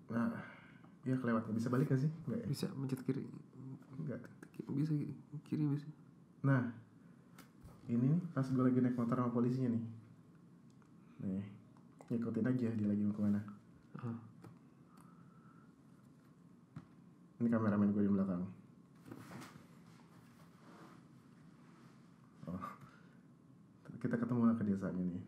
ya 1.03 1.19
kelewat 1.19 1.51
bisa 1.51 1.67
balik 1.67 1.91
gak 1.91 1.99
sih? 1.99 2.11
Enggak 2.27 2.39
ya? 2.43 2.47
Bisa 2.47 2.65
mencet 2.80 3.01
kiri. 3.03 3.23
Enggak. 3.99 4.23
Bisa 4.71 4.93
kiri 5.47 5.63
bisa. 5.67 5.88
Nah, 6.43 6.71
ini 7.91 8.15
nih 8.15 8.21
pas 8.31 8.47
gue 8.47 8.63
lagi 8.63 8.80
naik 8.80 8.95
motor 8.95 9.19
sama 9.19 9.35
polisinya 9.35 9.75
nih. 9.75 9.84
Nih, 11.23 11.43
ngikutin 12.11 12.47
aja 12.47 12.67
dia 12.71 12.88
lagi 12.88 13.03
mau 13.03 13.15
ke 13.15 13.21
mana. 13.23 13.39
Ah. 13.99 14.17
Ini 17.43 17.47
kameramen 17.51 17.91
gue 17.91 18.07
di 18.07 18.11
belakang. 18.11 18.43
Oh, 22.47 22.63
kita 23.99 24.15
ketemu 24.15 24.55
ke 24.55 24.63
desanya 24.63 25.03
nih. 25.03 25.23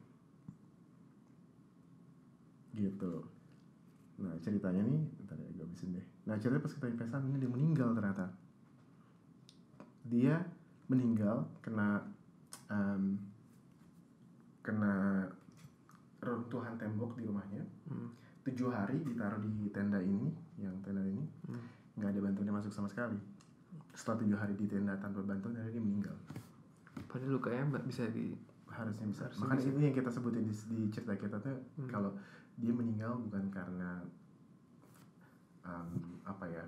Gitu. 2.76 3.14
Nah 4.16 4.36
ceritanya 4.40 4.84
nih, 4.84 5.00
habisin 5.76 6.00
deh. 6.00 6.06
Nah 6.24 6.40
ceritanya 6.40 6.64
pas 6.64 6.72
kita 6.72 6.88
investan 6.88 7.22
ini 7.28 7.38
dia 7.38 7.52
meninggal 7.52 7.90
ternyata. 7.92 8.26
Dia 10.08 10.36
meninggal 10.88 11.44
kena 11.60 12.00
em, 12.72 13.20
kena 14.64 15.28
runtuhan 16.24 16.80
tembok 16.80 17.20
di 17.20 17.28
rumahnya. 17.28 17.62
Hmm. 17.92 18.10
Tujuh 18.48 18.72
hari 18.72 19.04
ditaruh 19.04 19.42
di 19.42 19.68
tenda 19.70 20.00
ini, 20.00 20.32
yang 20.56 20.74
tenda 20.80 21.04
ini 21.04 21.22
Hmm. 21.50 21.60
nggak 22.00 22.10
ada 22.16 22.20
bantuan 22.24 22.46
yang 22.48 22.58
masuk 22.58 22.72
sama 22.72 22.88
sekali. 22.88 23.20
Setelah 23.92 24.24
tujuh 24.24 24.38
hari 24.40 24.54
di 24.56 24.66
tenda 24.66 24.96
tanpa 24.96 25.20
bantuan, 25.22 25.60
akhirnya 25.60 25.76
dia 25.76 25.84
meninggal. 25.84 26.16
Padahal 27.12 27.36
lukanya 27.36 27.84
bisa 27.84 28.08
di 28.08 28.32
Harusnya 28.66 29.08
bisa. 29.08 29.24
Harusnya 29.32 29.40
Makanya 29.48 29.62
bisa. 29.64 29.72
ini 29.72 29.84
yang 29.88 29.96
kita 29.96 30.10
sebutin 30.12 30.44
di, 30.44 30.52
di 30.52 30.80
cerita 30.92 31.14
kita 31.16 31.40
tuh 31.40 31.56
Hmm. 31.80 31.88
kalau 31.88 32.12
dia 32.56 32.72
meninggal 32.72 33.16
bukan 33.20 33.48
karena 33.48 34.04
em, 35.66 35.88
apa 36.24 36.46
ya 36.46 36.64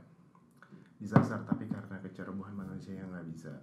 disaster, 0.97 1.37
tapi 1.43 1.65
karena 1.65 2.01
kecerobohan 2.01 2.53
manusia 2.53 2.93
yang 2.95 3.09
nggak 3.09 3.27
bisa 3.27 3.53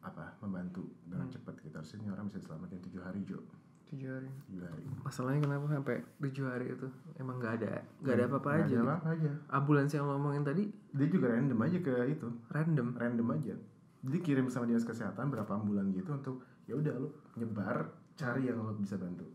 apa 0.00 0.34
membantu 0.40 0.82
dengan 1.04 1.24
Hmm. 1.24 1.32
cepat 1.32 1.54
gitu. 1.60 1.72
Harusnya 1.72 2.10
orang 2.10 2.26
bisa 2.26 2.38
diselamatin 2.38 2.80
tujuh 2.80 2.98
hari 2.98 3.20
Jo, 3.22 3.38
tujuh 3.86 4.08
hari. 4.08 4.26
tujuh 4.44 4.64
hari. 4.64 4.82
Masalahnya 5.00 5.40
kenapa 5.40 5.66
sampai 5.68 5.96
tujuh 6.18 6.44
hari 6.44 6.66
itu 6.68 6.88
emang 7.14 7.38
nggak 7.38 7.54
ada 7.58 7.84
nggak 8.00 8.14
ada 8.16 8.24
apa-apa 8.26 8.48
Nggak 8.50 8.58
aja. 8.58 8.64
ada 8.66 8.82
gitu. 8.82 8.90
apa 8.90 9.08
aja. 9.12 9.32
Ambulans 9.50 9.92
yang 9.92 10.04
lo 10.04 10.12
ngomongin 10.14 10.42
tadi 10.42 10.64
Dia 10.90 11.06
juga 11.06 11.26
random 11.30 11.58
aja 11.60 11.78
ke 11.78 11.92
itu. 12.08 12.28
random. 12.48 12.88
random 12.92 13.28
aja 13.32 13.54
jadi 14.00 14.18
kirim 14.18 14.46
sama 14.48 14.64
dinas 14.64 14.82
kesehatan 14.82 15.28
berapa 15.28 15.52
ambulan 15.52 15.92
gitu 15.92 16.10
untuk 16.10 16.40
ya 16.64 16.72
udah 16.72 16.94
lu 16.96 17.08
nyebar 17.36 17.84
cari 18.16 18.48
yang 18.48 18.56
lo 18.58 18.72
bisa 18.74 18.96
bantu 18.96 19.28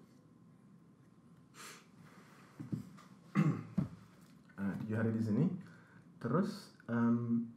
nah 4.56 4.75
tujuh 4.86 4.98
hari 5.02 5.12
di 5.18 5.22
sini. 5.26 5.46
Terus 6.22 6.78
em, 6.88 7.50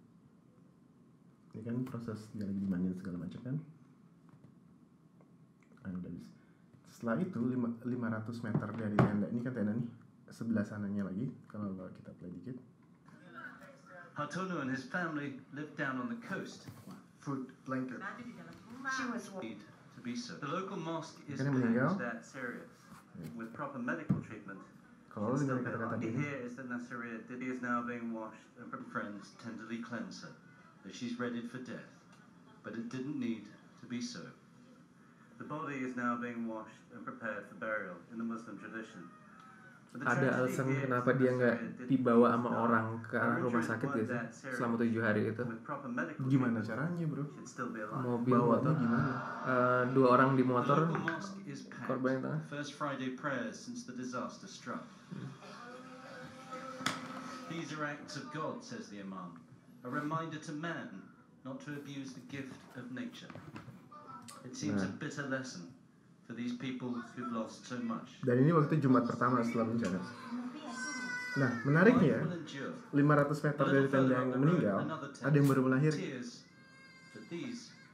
ini 1.53 1.63
kan 1.63 1.77
proses 1.85 2.33
dia 2.33 2.49
lagi 2.49 2.59
dimandiin 2.59 2.97
segala 2.97 3.21
macam 3.21 3.41
kan? 3.45 3.57
Ah, 5.85 5.93
udah 5.93 6.13
bisa 6.13 6.29
setelah 6.99 7.23
itu 7.23 7.39
lima, 7.39 7.71
500 7.87 8.43
meter 8.43 8.69
dari 8.75 8.97
tenda 8.99 9.31
ini 9.31 9.39
kan 9.39 9.55
tenda 9.55 9.71
nih 9.71 9.87
sebelah 10.35 10.67
sananya 10.67 11.07
lagi 11.07 11.31
kalau 11.47 11.71
kita 11.95 12.11
play 12.19 12.33
dikit. 12.43 12.59
Hartono 14.19 14.67
and 14.67 14.75
his 14.75 14.83
family 14.91 15.39
lived 15.55 15.79
down 15.79 16.03
on 16.03 16.11
the 16.11 16.19
coast. 16.27 16.67
food 17.29 17.47
blanket. 17.67 18.01
She 18.97 19.05
was 19.13 19.29
to 19.29 20.01
be 20.03 20.17
so. 20.17 20.35
The 20.41 20.49
local 20.49 20.77
mosque 20.77 21.21
is 21.29 21.41
meninggal? 21.41 21.99
that 21.99 22.25
serious. 22.25 22.71
With 23.37 23.53
proper 23.53 23.79
medical 23.79 24.17
treatment, 24.23 24.61
Still 25.19 25.35
dengar 25.35 25.67
better. 25.67 25.83
kata-kata 25.83 25.99
ini 25.99 26.15
here 26.15 26.39
is 26.47 26.55
the 26.55 26.63
Didi 27.27 27.51
is 27.51 27.59
now 27.59 27.83
being 27.83 28.15
washed 28.15 28.55
and 28.55 28.71
her 28.71 28.87
friends 28.87 29.35
tenderly 29.43 29.83
cleanse 29.83 30.23
her, 30.23 30.31
that 30.87 30.95
she's 30.95 31.19
readied 31.19 31.51
for 31.51 31.59
death. 31.59 31.91
But 32.63 32.79
it 32.79 32.87
didn't 32.87 33.19
need 33.19 33.51
to 33.83 33.87
be 33.91 33.99
so. 33.99 34.23
The 35.43 35.45
body 35.51 35.83
is 35.83 35.99
now 35.99 36.15
being 36.15 36.47
washed 36.47 36.87
and 36.95 37.03
prepared 37.03 37.51
for 37.51 37.59
burial 37.59 37.99
in 38.15 38.19
the 38.19 38.25
Muslim 38.25 38.63
tradition. 38.63 39.11
Ada 39.89 40.05
tragedy 40.05 40.29
alasan 40.29 40.67
kenapa 40.79 41.11
dia 41.17 41.31
nggak 41.33 41.57
dibawa 41.89 42.37
sama 42.37 42.51
orang 42.53 42.87
ke 43.03 43.17
arah 43.17 43.41
rumah 43.41 43.65
sakit 43.65 43.89
gitu 43.89 44.05
serious. 44.07 44.55
selama 44.55 44.75
tujuh 44.77 45.01
hari 45.01 45.23
itu. 45.27 45.43
Gimana 46.29 46.61
caranya 46.61 47.05
bro. 47.05 47.25
Mobil 47.99 48.31
bawanya 48.31 48.69
motor. 48.69 48.75
gimana 48.77 49.11
Eh, 49.49 49.83
dua 49.97 50.07
orang 50.13 50.37
di 50.37 50.45
motor. 50.45 50.79
korban 51.83 52.11
yang 52.15 52.23
tengah. 52.23 52.41
These 57.49 57.73
are 57.73 57.85
acts 57.87 58.17
of 58.17 58.29
God, 58.33 58.61
says 58.63 58.89
the 58.93 59.01
Imam. 59.01 59.41
A 59.85 59.89
reminder 59.89 60.37
to 60.37 60.53
man 60.53 61.01
not 61.45 61.65
to 61.65 61.73
abuse 61.73 62.13
the 62.13 62.21
gift 62.29 62.53
of 62.77 62.93
nature. 62.93 63.33
It 64.45 64.53
seems 64.55 64.83
a 64.83 64.87
Nah. 64.87 65.01
bitter 65.01 65.27
lesson 65.27 65.73
dan 68.21 68.37
ini 68.37 68.51
waktu 68.53 68.77
Jumat 68.85 69.09
pertama 69.09 69.41
setelah 69.41 69.67
bencana 69.73 70.01
nah 71.39 71.51
menariknya 71.65 72.19
Life 72.21 72.93
will 72.93 73.09
endure. 73.09 73.33
500 73.33 73.47
meter 73.47 73.65
dari 73.73 73.89
tenda 73.89 74.15
yang 74.21 74.31
meninggal 74.37 74.77
ada 75.25 75.35
yang 75.37 75.49
baru 75.49 75.61
melahir 75.65 75.95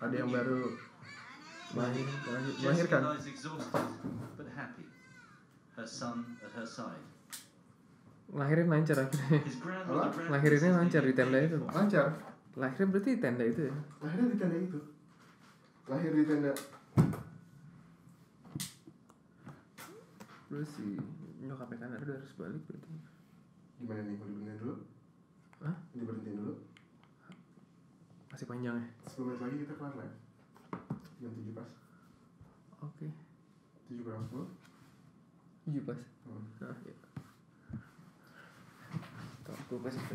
ada 0.02 0.14
yang 0.14 0.30
baru 0.30 0.60
melahir, 1.74 2.06
melahir, 2.06 2.52
Jessica 2.54 2.62
melahirkan 2.62 3.00
lies 3.14 3.26
exhausted 3.26 3.86
but 4.38 4.48
happy. 4.54 4.86
Her 5.74 5.82
son 5.82 6.38
at 6.38 6.54
her 6.54 6.62
side. 6.62 7.02
Lahirin 8.30 8.70
lancar 8.70 8.94
akhirnya. 8.94 9.42
Lahirinnya 10.30 10.70
lancar 10.78 11.02
di 11.02 11.14
tenda 11.18 11.38
itu. 11.42 11.58
lancar 11.66 12.14
Lahirnya 12.54 12.86
berarti 12.94 13.10
di 13.10 13.20
tenda 13.20 13.42
itu 13.42 13.60
ya. 13.66 13.74
lahirnya 13.98 14.26
di 14.30 14.38
tenda 14.38 14.58
itu 14.62 14.78
lahir 15.84 16.12
di 16.16 16.24
tenda 16.24 16.52
Terus 20.54 20.70
si 20.70 20.86
nyokapnya 21.42 21.82
kan 21.82 21.98
udah 21.98 22.14
harus 22.14 22.30
balik 22.38 22.62
berarti. 22.70 22.94
gimana 23.82 24.06
nih 24.06 24.14
mau 24.14 24.30
diberhentiin 24.30 24.62
dulu 24.62 24.74
Hah? 25.66 25.76
diberhentiin 25.98 26.38
dulu 26.38 26.54
Masih 28.30 28.46
panjang 28.46 28.78
ya. 28.78 28.86
10 29.18 29.26
menit 29.26 29.40
lagi 29.42 29.56
kita 29.66 29.74
kelar 29.74 29.94
live 29.98 30.16
jam 31.18 31.34
7 31.34 31.58
pas 31.58 31.70
Oke. 32.86 33.10
7 33.90 34.06
kurang 34.06 34.30
10 34.30 34.46
Tujuh 35.66 35.82
pas. 35.82 35.98
Hmm. 36.22 36.44
Nah, 36.62 36.76
ya. 36.86 36.94
Tuh, 39.42 39.58
gue 39.58 39.78
pas 39.82 39.96
itu. 39.96 40.14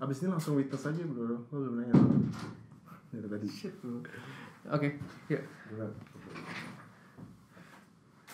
Abis 0.00 0.16
ini 0.22 0.28
langsung 0.30 0.54
witness 0.56 0.86
aja 0.86 1.02
bro 1.02 1.24
lo 1.26 1.36
belum 1.50 1.74
nanya 1.82 1.94
dari 3.10 3.28
tadi 3.28 3.48
Oke, 4.60 5.00
ya. 5.32 5.40
Gila. 5.72 5.88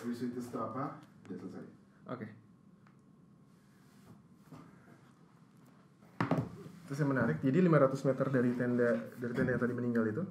Abis 0.05 0.19
witness 0.27 0.49
itu 0.51 0.59
apa 0.59 1.01
udah 1.27 1.37
selesai 1.39 1.67
Oke. 2.13 2.27
terus 6.87 7.03
yang 7.03 7.11
menarik 7.11 7.43
jadi 7.43 7.59
500 7.67 8.07
meter 8.07 8.27
dari 8.31 8.51
tenda 8.55 8.91
dari 9.19 9.33
tenda 9.35 9.51
yang 9.59 9.63
tadi 9.63 9.75
meninggal 9.75 10.07
itu 10.07 10.23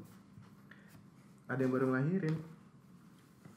ada 1.52 1.60
yang 1.60 1.74
baru 1.76 1.92
ngelahirin 1.92 2.36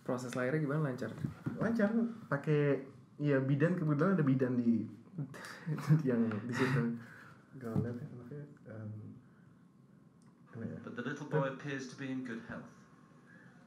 Proses 0.02 0.32
lahirnya 0.32 0.65
gimana 0.65 0.89
lancar? 0.89 1.12
lancar 1.60 1.93
pakai 2.32 2.81
ya 3.20 3.39
bidan 3.39 3.78
kebetulan 3.78 4.16
ada 4.19 4.24
bidan 4.27 4.56
di 4.59 4.82
yang 6.08 6.20
di 6.46 6.54
situ 6.54 6.80
lihat 7.58 7.96
ya 7.98 8.06
anaknya 8.06 8.38
ya? 10.74 10.78
But 10.82 10.94
the 10.98 11.04
little 11.06 11.28
boy 11.30 11.46
appears 11.48 11.86
to 11.90 11.94
be 11.98 12.10
in 12.10 12.22
good 12.26 12.42
health. 12.50 12.66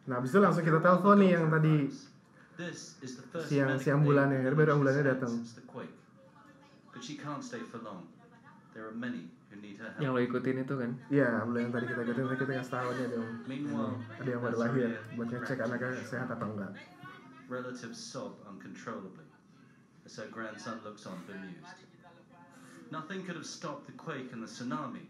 nah 0.10 0.18
abis 0.18 0.34
itu 0.34 0.40
langsung 0.42 0.66
kita 0.66 0.82
telepon 0.82 1.22
nih 1.22 1.38
yang 1.38 1.48
tadi 1.48 1.88
This 2.60 3.00
is 3.02 3.16
the 3.18 3.26
first 3.32 3.48
Si 3.48 3.58
yang- 3.58 3.74
si 3.80 3.88
medical 3.90 3.96
ambulannya, 4.04 4.38
aid 4.44 4.54
baru 4.60 4.72
ambulannya 4.76 5.04
datang. 5.08 5.32
since 5.32 5.56
the 5.56 5.66
quake. 5.66 5.94
But 6.92 7.02
she 7.02 7.16
can't 7.16 7.42
stay 7.42 7.64
for 7.64 7.80
long. 7.82 8.06
There 8.76 8.86
are 8.86 8.94
many 8.94 9.32
who 9.50 9.56
need 9.58 9.80
her 9.80 9.88
Yang 9.98 10.12
lo 10.14 10.20
ikutin 10.20 10.56
itu 10.62 10.74
kan? 10.76 10.92
Iya, 11.08 11.42
ambulan 11.42 11.62
yang 11.70 11.74
tadi 11.74 11.86
kita 11.90 12.02
tadi 12.04 12.22
kita 12.22 12.52
kasih 12.60 12.74
tahu 12.76 12.88
dong. 13.08 13.30
Meanwhile, 13.48 13.96
Ada 14.20 14.30
yang 14.30 14.42
baru 14.44 14.58
lahir 14.60 14.90
buat 15.16 15.28
ngecek 15.32 15.58
anaknya 15.64 15.90
sehat 16.04 16.28
apa 16.28 16.46
enggak. 16.46 16.72
relatives 17.52 18.00
sob 18.00 18.40
uncontrollably 18.48 19.28
as 20.06 20.16
her 20.18 20.28
grandson 20.28 20.80
looks 20.84 21.06
on 21.06 21.22
bemused. 21.28 21.86
Nothing 22.92 23.24
could 23.24 23.36
have 23.36 23.46
stopped 23.46 23.86
the 23.88 23.94
quake 23.94 24.34
and 24.34 24.44
the 24.44 24.48
tsunami, 24.48 25.06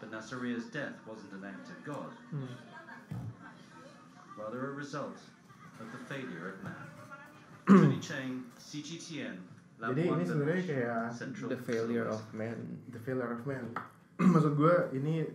but 0.00 0.10
Nasiriya's 0.10 0.66
death 0.66 0.98
wasn't 1.06 1.32
an 1.32 1.44
act 1.44 1.68
of 1.70 1.78
God, 1.84 2.10
Hmm. 2.30 2.50
rather 4.36 4.70
a 4.70 4.74
result 4.74 5.18
of 5.80 5.86
the 5.92 5.98
failure 6.10 6.54
of 6.54 6.64
man. 6.64 6.86
Judy 7.66 7.98
Chang, 7.98 8.44
CGTN, 8.58 9.36
Jadi 9.76 10.08
ini 10.08 10.24
sebenarnya 10.24 10.62
kayak 10.64 11.00
Central 11.12 11.52
The 11.52 11.60
failure 11.60 12.08
of 12.08 12.22
man. 12.32 12.56
the 12.88 13.00
failure 13.02 13.28
of 13.28 13.44
man. 13.44 13.76
Maksud 14.32 14.56
gue 14.56 14.74
ini 14.96 15.28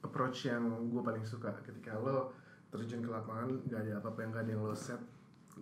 approach 0.00 0.48
yang 0.48 0.88
gue 0.88 1.02
paling 1.04 1.20
suka 1.20 1.52
ketika 1.60 1.92
lo 2.00 2.32
terjun 2.72 3.04
ke 3.04 3.10
lapangan 3.12 3.60
nggak 3.68 3.80
ada 3.84 3.92
apa-apa 4.00 4.18
yang 4.24 4.30
nggak 4.32 4.44
ada 4.46 4.52
yang 4.56 4.62
lo 4.64 4.72
set 4.72 4.96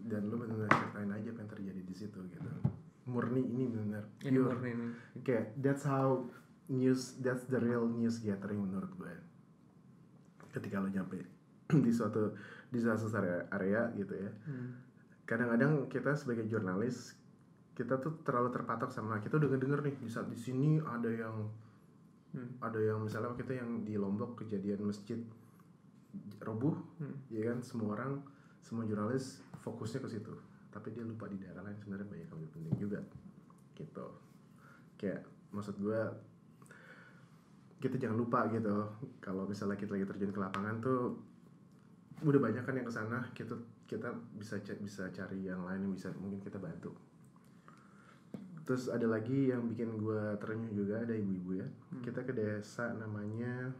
dan 0.04 0.28
lo 0.28 0.36
benar-benar 0.36 0.68
ceritain 0.68 1.10
aja 1.10 1.28
apa 1.30 1.40
yang 1.40 1.50
terjadi 1.50 1.80
di 1.80 1.94
situ 1.94 2.18
gitu. 2.28 2.48
Murni 3.06 3.40
ini 3.40 3.64
benar 3.66 4.02
Ini 4.20 4.34
pure. 4.34 4.50
murni 4.52 4.70
ini. 4.70 4.86
Kayak 5.20 5.56
that's 5.56 5.82
how 5.82 6.26
news 6.66 7.16
that's 7.18 7.46
the 7.46 7.56
real 7.56 7.86
news 7.86 8.18
gathering 8.18 8.60
menurut 8.60 8.90
gue. 8.92 9.14
Ketika 10.50 10.78
lo 10.78 10.88
nyampe 10.88 11.22
di 11.84 11.90
suatu 11.90 12.34
disaster 12.68 13.08
area, 13.16 13.40
area 13.50 13.82
gitu 13.94 14.14
ya. 14.14 14.30
Hmm. 14.44 14.70
kadang-kadang 15.22 15.86
kita 15.86 16.14
sebagai 16.14 16.46
jurnalis 16.46 17.18
kita 17.72 17.98
tuh 17.98 18.22
terlalu 18.22 18.50
terpatok 18.50 18.88
sama 18.88 19.18
kita 19.18 19.36
udah 19.36 19.50
ngedenger 19.50 19.82
nih 19.82 19.94
di 19.98 20.06
saat 20.06 20.26
di 20.26 20.38
sini 20.38 20.78
ada 20.80 21.08
yang 21.08 21.46
Hmm. 22.26 22.52
ada 22.60 22.76
yang 22.76 23.00
misalnya 23.00 23.32
kita 23.32 23.56
yang 23.56 23.80
di 23.80 23.96
Lombok 23.96 24.36
kejadian 24.36 24.84
masjid 24.84 25.16
roboh 26.38 26.76
Hmm. 26.98 27.16
ya 27.26 27.48
kan 27.48 27.58
semua 27.60 27.96
orang 27.96 28.20
semua 28.66 28.82
jurnalis 28.82 29.38
fokusnya 29.62 30.02
ke 30.02 30.18
situ. 30.18 30.34
Tapi 30.74 30.90
dia 30.90 31.06
lupa 31.06 31.30
di 31.30 31.38
daerah 31.38 31.62
lain 31.62 31.78
sebenarnya 31.78 32.10
banyak 32.10 32.26
yang 32.26 32.34
lebih 32.34 32.50
penting 32.58 32.74
juga 32.82 32.98
gitu. 33.78 34.06
Kayak 34.98 35.22
maksud 35.54 35.78
gue 35.78 36.00
kita 37.78 37.94
jangan 38.02 38.18
lupa 38.18 38.50
gitu 38.50 38.90
kalau 39.22 39.46
misalnya 39.46 39.78
kita 39.78 39.94
lagi 39.94 40.08
terjun 40.08 40.34
ke 40.34 40.40
lapangan 40.42 40.82
tuh 40.82 41.14
udah 42.24 42.40
banyak 42.40 42.64
kan 42.64 42.72
yang 42.72 42.88
ke 42.88 42.94
sana 42.96 43.20
kita 43.36 43.52
kita 43.84 44.08
bisa 44.34 44.56
bisa 44.80 45.12
cari 45.12 45.44
yang 45.46 45.62
lain 45.62 45.86
yang 45.86 45.94
bisa 45.94 46.10
mungkin 46.18 46.42
kita 46.42 46.58
bantu. 46.58 46.90
Terus 48.66 48.90
ada 48.90 49.06
lagi 49.06 49.54
yang 49.54 49.70
bikin 49.70 49.94
gue 49.94 50.34
terenyuh 50.42 50.74
juga 50.74 51.06
ada 51.06 51.14
ibu-ibu 51.14 51.62
ya. 51.62 51.68
Kita 52.02 52.26
ke 52.26 52.34
desa 52.34 52.90
namanya 52.98 53.70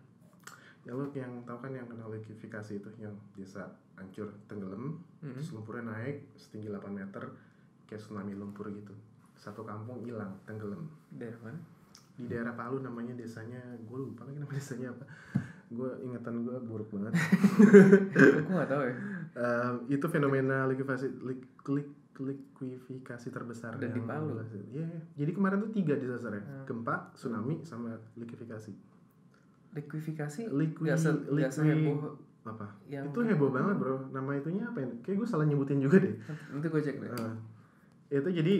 ya 0.86 0.94
lo 0.94 1.10
yang 1.10 1.42
tahu 1.42 1.58
kan 1.58 1.74
yang 1.74 1.90
kena 1.90 2.06
likuifikasi 2.06 2.78
itu 2.78 2.90
yang 3.02 3.10
desa 3.34 3.66
hancur 3.97 4.28
tenggelam 4.47 5.01
Hmm. 5.16 5.32
terus 5.32 5.51
lumpurnya 5.51 5.89
naik 5.89 6.28
setinggi 6.35 6.68
8 6.68 6.86
meter 6.89 7.24
kayak 7.85 7.98
tsunami 7.98 8.32
lumpur 8.32 8.68
gitu 8.68 8.93
satu 9.35 9.62
kampung 9.62 10.01
hilang 10.01 10.36
tenggelam 10.43 10.86
Daerah 11.10 11.40
mana? 11.43 11.59
di 12.14 12.24
daerah 12.27 12.52
Palu 12.52 12.78
namanya 12.78 13.12
desanya 13.12 13.59
gue 13.78 13.98
lupa 13.98 14.23
lagi 14.23 14.36
nama 14.36 14.48
desanya 14.51 14.89
apa 14.90 15.05
gue 15.66 15.90
ingatan 16.01 16.35
gue 16.43 16.56
buruk 16.62 16.89
banget 16.90 17.12
Aku 18.39 18.51
nggak 18.51 18.70
tahu 18.70 18.82
ya. 18.82 18.94
Em, 19.35 19.74
itu 19.90 20.06
fenomena 20.06 20.64
likuifikasi 20.64 21.06
lik, 21.20 21.44
lik, 21.66 21.89
likuifikasi 22.16 23.28
terbesar 23.28 23.77
Dan 23.77 23.93
di 23.93 24.01
Palu? 24.01 24.40
iya. 24.66 24.89
jadi 25.12 25.31
kemarin 25.31 25.60
tuh 25.60 25.73
tiga 25.73 25.93
disasternya 25.94 26.40
Hmm. 26.40 26.64
gempa 26.66 27.12
tsunami 27.12 27.60
sama 27.62 27.93
likuifikasi 28.14 28.73
Likuifikasi 29.73 30.40
nggak 30.48 31.01
apa? 32.47 32.66
Yang 32.86 33.10
itu 33.10 33.18
heboh 33.24 33.51
banget 33.51 33.74
bro. 33.77 33.97
Nama 34.10 34.31
itunya 34.36 34.64
apa 34.64 34.78
ya? 34.78 34.89
Kayak 35.02 35.16
gue 35.20 35.28
salah 35.28 35.44
nyebutin 35.44 35.78
juga 35.78 35.98
deh. 35.98 36.14
Nanti 36.51 36.66
gue 36.66 36.81
cek 36.81 36.97
deh. 36.98 37.10
Eh, 37.10 37.32
itu 38.14 38.31
jadi 38.32 38.55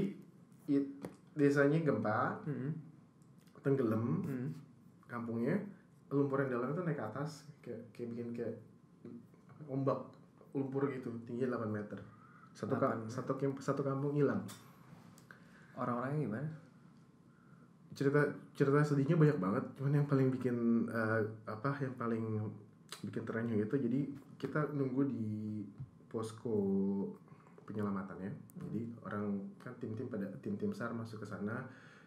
it- 0.69 0.93
desanya 1.33 1.79
gempa 1.79 2.41
Hmm. 2.43 2.73
tenggelam 3.61 4.23
Hmm. 4.23 4.49
kampungnya 5.05 5.55
lumpur 6.09 6.41
yang 6.41 6.51
dalam 6.53 6.71
itu 6.71 6.81
naik 6.81 6.97
ke 6.97 7.05
atas 7.05 7.31
kayak 7.61 7.83
kayak 7.91 8.09
bikin 8.13 8.29
kayak 8.33 8.55
ombak 9.67 9.99
lumpur 10.51 10.87
gitu 10.89 11.11
tinggi 11.23 11.45
8 11.45 11.69
meter. 11.69 11.99
Satu 12.51 12.75
ka- 12.75 12.95
8 12.95 13.07
satu 13.07 13.33
satu 13.59 13.83
kampung 13.83 14.15
hilang. 14.15 14.41
Orang-orangnya 15.75 16.21
gimana? 16.23 16.51
cerita 17.93 18.21
cerita 18.53 18.85
sedihnya 18.85 19.17
banyak 19.17 19.41
banget. 19.41 19.65
Cuman 19.73 19.93
yang 19.95 20.05
paling 20.05 20.29
bikin 20.31 20.57
eh, 20.87 21.21
apa 21.45 21.73
yang 21.81 21.97
paling 21.97 22.45
bikin 23.03 23.23
terenyuh 23.27 23.63
itu 23.63 23.77
jadi 23.77 24.01
kita 24.41 24.73
nunggu 24.73 25.03
di 25.11 25.63
posko 26.07 26.55
penyelamatannya 27.67 28.31
jadi 28.57 28.81
orang 29.03 29.43
kan 29.59 29.75
tim-tim 29.83 30.07
pada 30.07 30.31
tim-tim 30.39 30.71
sar 30.71 30.95
masuk 30.95 31.23
ke 31.23 31.27
sana 31.27 31.67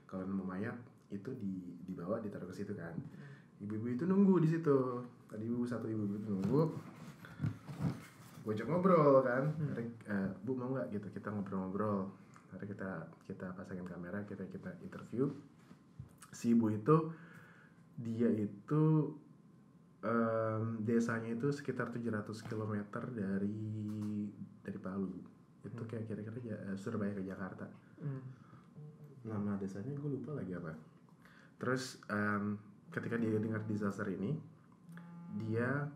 kalau 0.10 0.26
nemu 0.26 0.42
mayat 0.42 0.78
itu 1.10 1.30
di 1.38 1.54
dibawa 1.86 2.22
ditaruh 2.22 2.50
ke 2.50 2.56
situ 2.56 2.74
kan. 2.78 2.94
Ibu-ibu 3.60 3.88
itu 3.94 4.04
nunggu 4.06 4.42
di 4.42 4.50
situ. 4.50 5.04
Tadi 5.30 5.46
ibu 5.46 5.66
satu 5.66 5.90
ibu 5.90 6.18
itu 6.18 6.28
nunggu. 6.30 6.62
Gue 8.46 8.54
ngobrol 8.66 9.22
kan. 9.26 9.54
Hari, 9.76 9.86
eh, 10.10 10.30
bu 10.46 10.58
mau 10.58 10.74
nggak 10.74 10.94
gitu 10.96 11.08
kita 11.14 11.34
ngobrol-ngobrol. 11.34 12.10
Hari 12.56 12.66
kita 12.66 13.10
kita 13.30 13.54
pasangin 13.54 13.86
kamera 13.86 14.26
kita 14.26 14.46
kita 14.50 14.74
interview. 14.82 15.30
Si 16.34 16.54
ibu 16.54 16.74
itu 16.74 17.14
dia 18.00 18.30
itu 18.32 19.14
em, 20.00 20.64
desanya 20.88 21.36
itu 21.36 21.52
sekitar 21.52 21.92
700 21.92 22.24
km 22.48 22.74
dari 23.12 23.60
dari 24.64 24.80
Palu. 24.80 25.12
Itu 25.66 25.84
kayak 25.84 26.08
kira-kira 26.08 26.38
eh, 26.72 26.78
Surabaya 26.80 27.14
ke 27.16 27.24
Jakarta. 27.24 27.68
Hmm. 28.00 28.24
nama 29.20 29.60
desanya 29.60 29.92
gue 30.00 30.10
lupa 30.16 30.32
lagi 30.40 30.56
apa. 30.56 30.72
Terus 31.60 32.00
em, 32.08 32.56
ketika 32.96 33.20
dia 33.20 33.36
dengar 33.36 33.60
disaster 33.68 34.08
ini 34.08 34.40
dia 35.44 35.92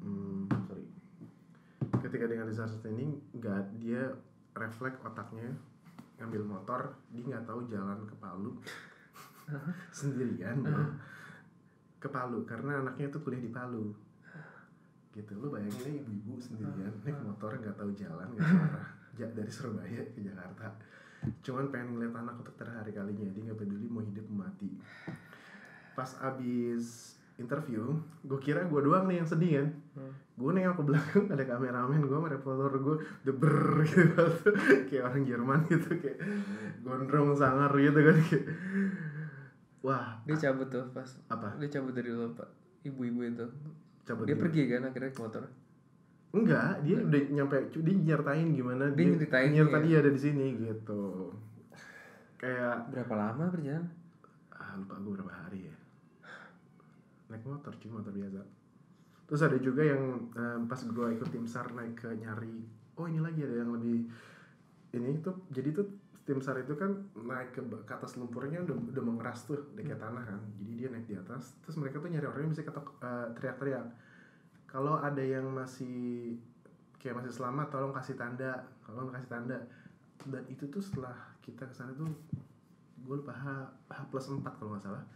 hmm, 0.00 0.48
sorry. 0.64 0.88
Ketika 2.00 2.24
dengar 2.24 2.48
disaster 2.48 2.88
ini 2.88 3.20
nggak 3.36 3.76
dia 3.76 4.08
refleks 4.56 4.96
otaknya 5.04 5.52
ngambil 6.16 6.42
motor 6.48 6.96
dia 7.12 7.22
nggak 7.28 7.44
tahu 7.44 7.68
jalan 7.68 8.08
ke 8.08 8.14
Palu. 8.16 8.56
Sendirian 10.00 10.64
bro. 10.64 10.96
Ke 11.96 12.08
Palu 12.12 12.44
karena 12.44 12.84
anaknya 12.84 13.08
itu 13.08 13.18
kuliah 13.24 13.42
di 13.42 13.50
Palu. 13.52 13.92
Gitu 15.16 15.32
lu 15.40 15.48
bayangin 15.48 15.80
aja 15.80 15.90
ibu-ibu 16.04 16.36
sendirian 16.36 16.92
naik 17.00 17.18
motor 17.24 17.56
nggak 17.56 17.76
tahu 17.76 17.90
jalan 17.96 18.28
nggak 18.36 18.46
tahu 18.46 18.60
arah. 18.68 18.88
Dari 19.16 19.50
Surabaya 19.50 20.00
ke 20.12 20.20
Jakarta. 20.20 20.76
Cuman 21.40 21.72
pengen 21.72 21.96
ngeliat 21.96 22.14
anak 22.20 22.36
untuk 22.44 22.54
terakhir 22.60 22.92
kalinya 22.92 23.28
dia 23.32 23.42
nggak 23.48 23.58
peduli 23.58 23.88
mau 23.88 24.04
hidup 24.04 24.26
mati. 24.28 24.68
Pas 25.96 26.12
abis 26.20 27.16
interview 27.36 28.00
gue 28.24 28.40
kira 28.40 28.64
gue 28.64 28.80
doang 28.80 29.08
nih 29.08 29.20
yang 29.20 29.28
sedih 29.28 29.52
kan. 29.60 29.68
Hmm. 29.96 30.12
gue 30.36 30.52
nengok 30.52 30.76
ke 30.76 30.84
belakang 30.84 31.24
ada 31.32 31.44
kameramen 31.48 32.04
gue 32.04 32.12
sama 32.12 32.28
reporter 32.28 32.72
gue 32.76 32.96
udah 33.24 33.34
ber 33.40 33.56
gitu. 33.88 34.24
Kayak 34.92 35.04
orang 35.08 35.24
Jerman 35.24 35.60
gitu 35.68 35.90
kayak 35.96 36.18
gondrong 36.84 37.32
sangar 37.32 37.72
gitu 37.72 37.96
kan. 38.04 38.16
kayak 38.20 38.44
wah 39.86 40.18
Dia 40.24 40.34
cabut 40.36 40.66
tuh 40.66 40.82
pas. 40.90 41.06
apa 41.28 41.54
Dia 41.56 41.70
cabut 41.70 41.94
dari 41.94 42.10
lo 42.10 42.34
pak. 42.34 42.50
Ibu-ibu 42.82 43.20
itu. 43.22 43.46
cabut 44.02 44.26
Dia 44.26 44.34
dulu. 44.34 44.42
pergi 44.42 44.62
kan 44.66 44.82
akhirnya 44.84 45.10
ke 45.10 45.20
motor. 45.20 45.44
enggak 46.28 46.82
dia 46.82 46.96
udah 47.00 47.22
nyampe 47.32 47.56
dia 47.72 47.94
nyertain 47.96 48.48
gimana 48.50 48.90
Dia 48.92 49.06
nyeritain 49.08 49.50
nyerta 49.50 49.78
ya. 49.78 49.84
dia 49.86 49.96
ada 49.96 50.10
di 50.10 50.20
sini 50.20 50.46
gitu 50.58 51.32
kayak 52.36 52.92
Berapa 52.92 53.14
lama 53.14 53.48
perjalanan? 53.48 53.88
ah 54.52 54.74
lupa 54.74 54.94
gue 54.98 55.12
berapa 55.16 55.32
hari 55.32 55.60
ya 55.64 55.76
naik 57.26 57.42
motor 57.42 57.72
cuy 57.72 57.88
motor 57.88 58.12
biasa 58.12 58.42
terus 59.24 59.40
ada 59.42 59.56
juga 59.56 59.82
yang 59.82 60.02
eh, 60.30 60.58
pas 60.64 60.76
gue 60.78 61.06
ikut 61.14 61.28
tim 61.28 61.44
sar 61.44 61.72
naik 61.72 61.96
ke 61.96 62.08
nyari 62.14 62.62
oh 62.94 63.06
ini 63.06 63.18
lagi 63.18 63.40
ada 63.40 63.56
yang 63.56 63.72
lebih 63.72 64.04
ini 64.92 65.18
tuh 65.20 65.40
jadi 65.48 65.72
tuh 65.72 65.86
tim 66.26 66.42
sar 66.42 66.58
itu 66.58 66.74
kan 66.74 67.06
naik 67.14 67.54
ke, 67.54 67.62
ke 67.62 67.92
atas 67.94 68.18
lumpurnya 68.18 68.58
udah 68.66 68.74
udah 68.74 69.04
mengeras 69.06 69.46
tuh 69.46 69.62
udah 69.78 69.84
kayak 69.86 70.02
tanah 70.02 70.26
kan. 70.26 70.42
Jadi 70.58 70.72
dia 70.74 70.88
naik 70.90 71.06
di 71.06 71.14
atas 71.14 71.54
terus 71.62 71.78
mereka 71.78 72.02
tuh 72.02 72.10
nyari 72.10 72.26
orang 72.26 72.50
yang 72.50 72.52
bisa 72.52 72.66
ketok 72.66 72.98
eh, 72.98 73.26
teriak-teriak. 73.38 73.86
Kalau 74.66 74.98
ada 74.98 75.22
yang 75.22 75.46
masih 75.54 76.34
kayak 76.98 77.22
masih 77.22 77.30
selamat 77.30 77.70
tolong 77.70 77.94
kasih 77.94 78.18
tanda 78.18 78.66
tolong 78.82 79.14
kasih 79.14 79.30
tanda. 79.30 79.58
Dan 80.26 80.42
itu 80.50 80.66
tuh 80.66 80.82
setelah 80.82 81.14
kita 81.46 81.70
ke 81.70 81.74
sana 81.78 81.94
tuh 81.94 82.10
gue 83.06 83.16
lupa 83.22 83.30
H, 83.30 83.46
H 83.86 83.98
plus 84.10 84.26
4 84.26 84.42
kalau 84.42 84.74
nggak 84.74 84.82
salah. 84.82 85.06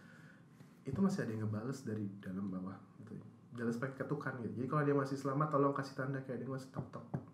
Itu 0.86 1.02
masih 1.02 1.26
ada 1.26 1.30
yang 1.34 1.42
ngebales 1.42 1.82
dari 1.82 2.06
dalam 2.22 2.46
bawah 2.54 2.78
gitu. 3.02 3.18
Balas 3.50 3.74
pakai 3.82 4.06
ketukan 4.06 4.38
gitu. 4.46 4.62
Jadi 4.62 4.66
kalau 4.70 4.82
dia 4.86 4.94
masih 4.94 5.18
selamat 5.18 5.58
tolong 5.58 5.74
kasih 5.74 5.98
tanda 5.98 6.22
kayak 6.22 6.46
dia 6.46 6.50
masih 6.54 6.70
tok 6.70 6.86
tok 6.94 7.29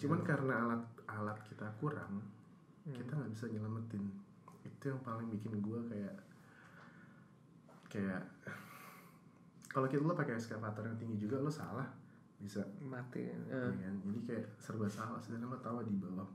cuman 0.00 0.20
karena 0.24 0.54
alat 0.64 0.82
alat 1.04 1.38
kita 1.44 1.68
kurang 1.76 2.24
kita 2.88 3.12
nggak 3.12 3.32
bisa 3.36 3.44
nyelamatin. 3.52 4.04
Itu 4.64 4.84
yang 4.92 5.00
paling 5.04 5.28
bikin 5.28 5.60
gue 5.60 5.80
kayak 5.92 6.16
kayak 7.90 8.22
kalau 9.70 9.86
kita 9.86 10.02
lo 10.02 10.16
pakai 10.16 10.34
eskavator 10.38 10.82
yang 10.86 10.98
tinggi 10.98 11.16
juga 11.28 11.38
lo 11.38 11.52
salah. 11.52 11.86
Bisa. 12.40 12.64
Mati 12.80 13.28
ya 13.28 13.36
eh, 13.52 13.68
kan? 13.76 13.94
jadi 14.00 14.20
kayak 14.24 14.46
serba 14.56 14.88
salah. 14.88 15.20
Sedangkan 15.20 15.52
lo 15.52 15.58
tahu 15.60 15.84
di 15.84 15.94
bawah 15.94 16.26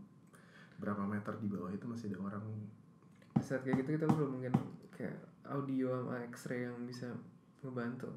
berapa 0.76 1.04
meter 1.08 1.34
di 1.40 1.48
bawah 1.50 1.72
itu 1.74 1.86
masih 1.90 2.14
ada 2.14 2.20
orang. 2.22 2.46
Saat 3.42 3.66
kayak 3.68 3.84
gitu 3.84 4.00
kita 4.00 4.06
belum 4.08 4.40
mungkin 4.40 4.54
kayak 4.94 5.18
audio 5.50 5.92
sama 6.06 6.24
X-ray 6.32 6.70
yang 6.70 6.78
bisa 6.88 7.10
ngebantu 7.66 8.08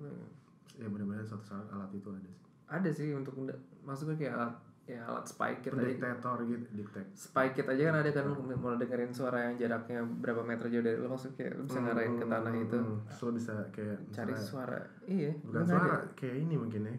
ya 0.79 0.87
benar-benar 0.87 1.27
suatu 1.27 1.43
saat 1.43 1.66
alat 1.75 1.91
itu 1.91 2.07
ada 2.12 2.29
sih. 2.31 2.47
Ada 2.69 2.91
sih 2.93 3.09
untuk 3.16 3.35
maksudnya 3.83 4.15
kayak 4.15 4.35
alat 4.37 4.55
ya 4.89 5.05
alat 5.05 5.20
spike 5.23 5.60
kit 5.60 5.77
detektor 5.77 6.40
gitu 6.43 6.65
detek 6.73 7.06
spike 7.12 7.52
kit 7.52 7.69
aja 7.69 7.82
kan 7.86 7.97
ada 7.98 8.10
kan 8.10 8.24
mau 8.56 8.73
dengerin 8.73 9.12
suara 9.12 9.44
yang 9.44 9.55
jaraknya 9.55 10.01
berapa 10.01 10.40
meter 10.40 10.65
jauh 10.66 10.81
dari 10.81 10.97
lo 10.97 11.12
maksudnya 11.12 11.36
kayak 11.36 11.52
lo 11.52 11.62
bisa 11.62 11.78
ngarahin 11.78 12.15
ke 12.15 12.27
tanah 12.27 12.52
itu. 12.56 12.78
Hmm, 12.78 12.97
terus 13.05 13.20
lo 13.20 13.31
bisa 13.31 13.55
kayak 13.69 13.98
cari 14.09 14.32
misalnya- 14.32 14.48
suara. 14.48 14.81
Iya 15.05 15.32
bukan 15.43 15.62
suara 15.62 15.85
ada. 15.94 15.98
kayak 16.15 16.36
ini 16.40 16.55
mungkin 16.56 16.82
ya. 16.82 16.94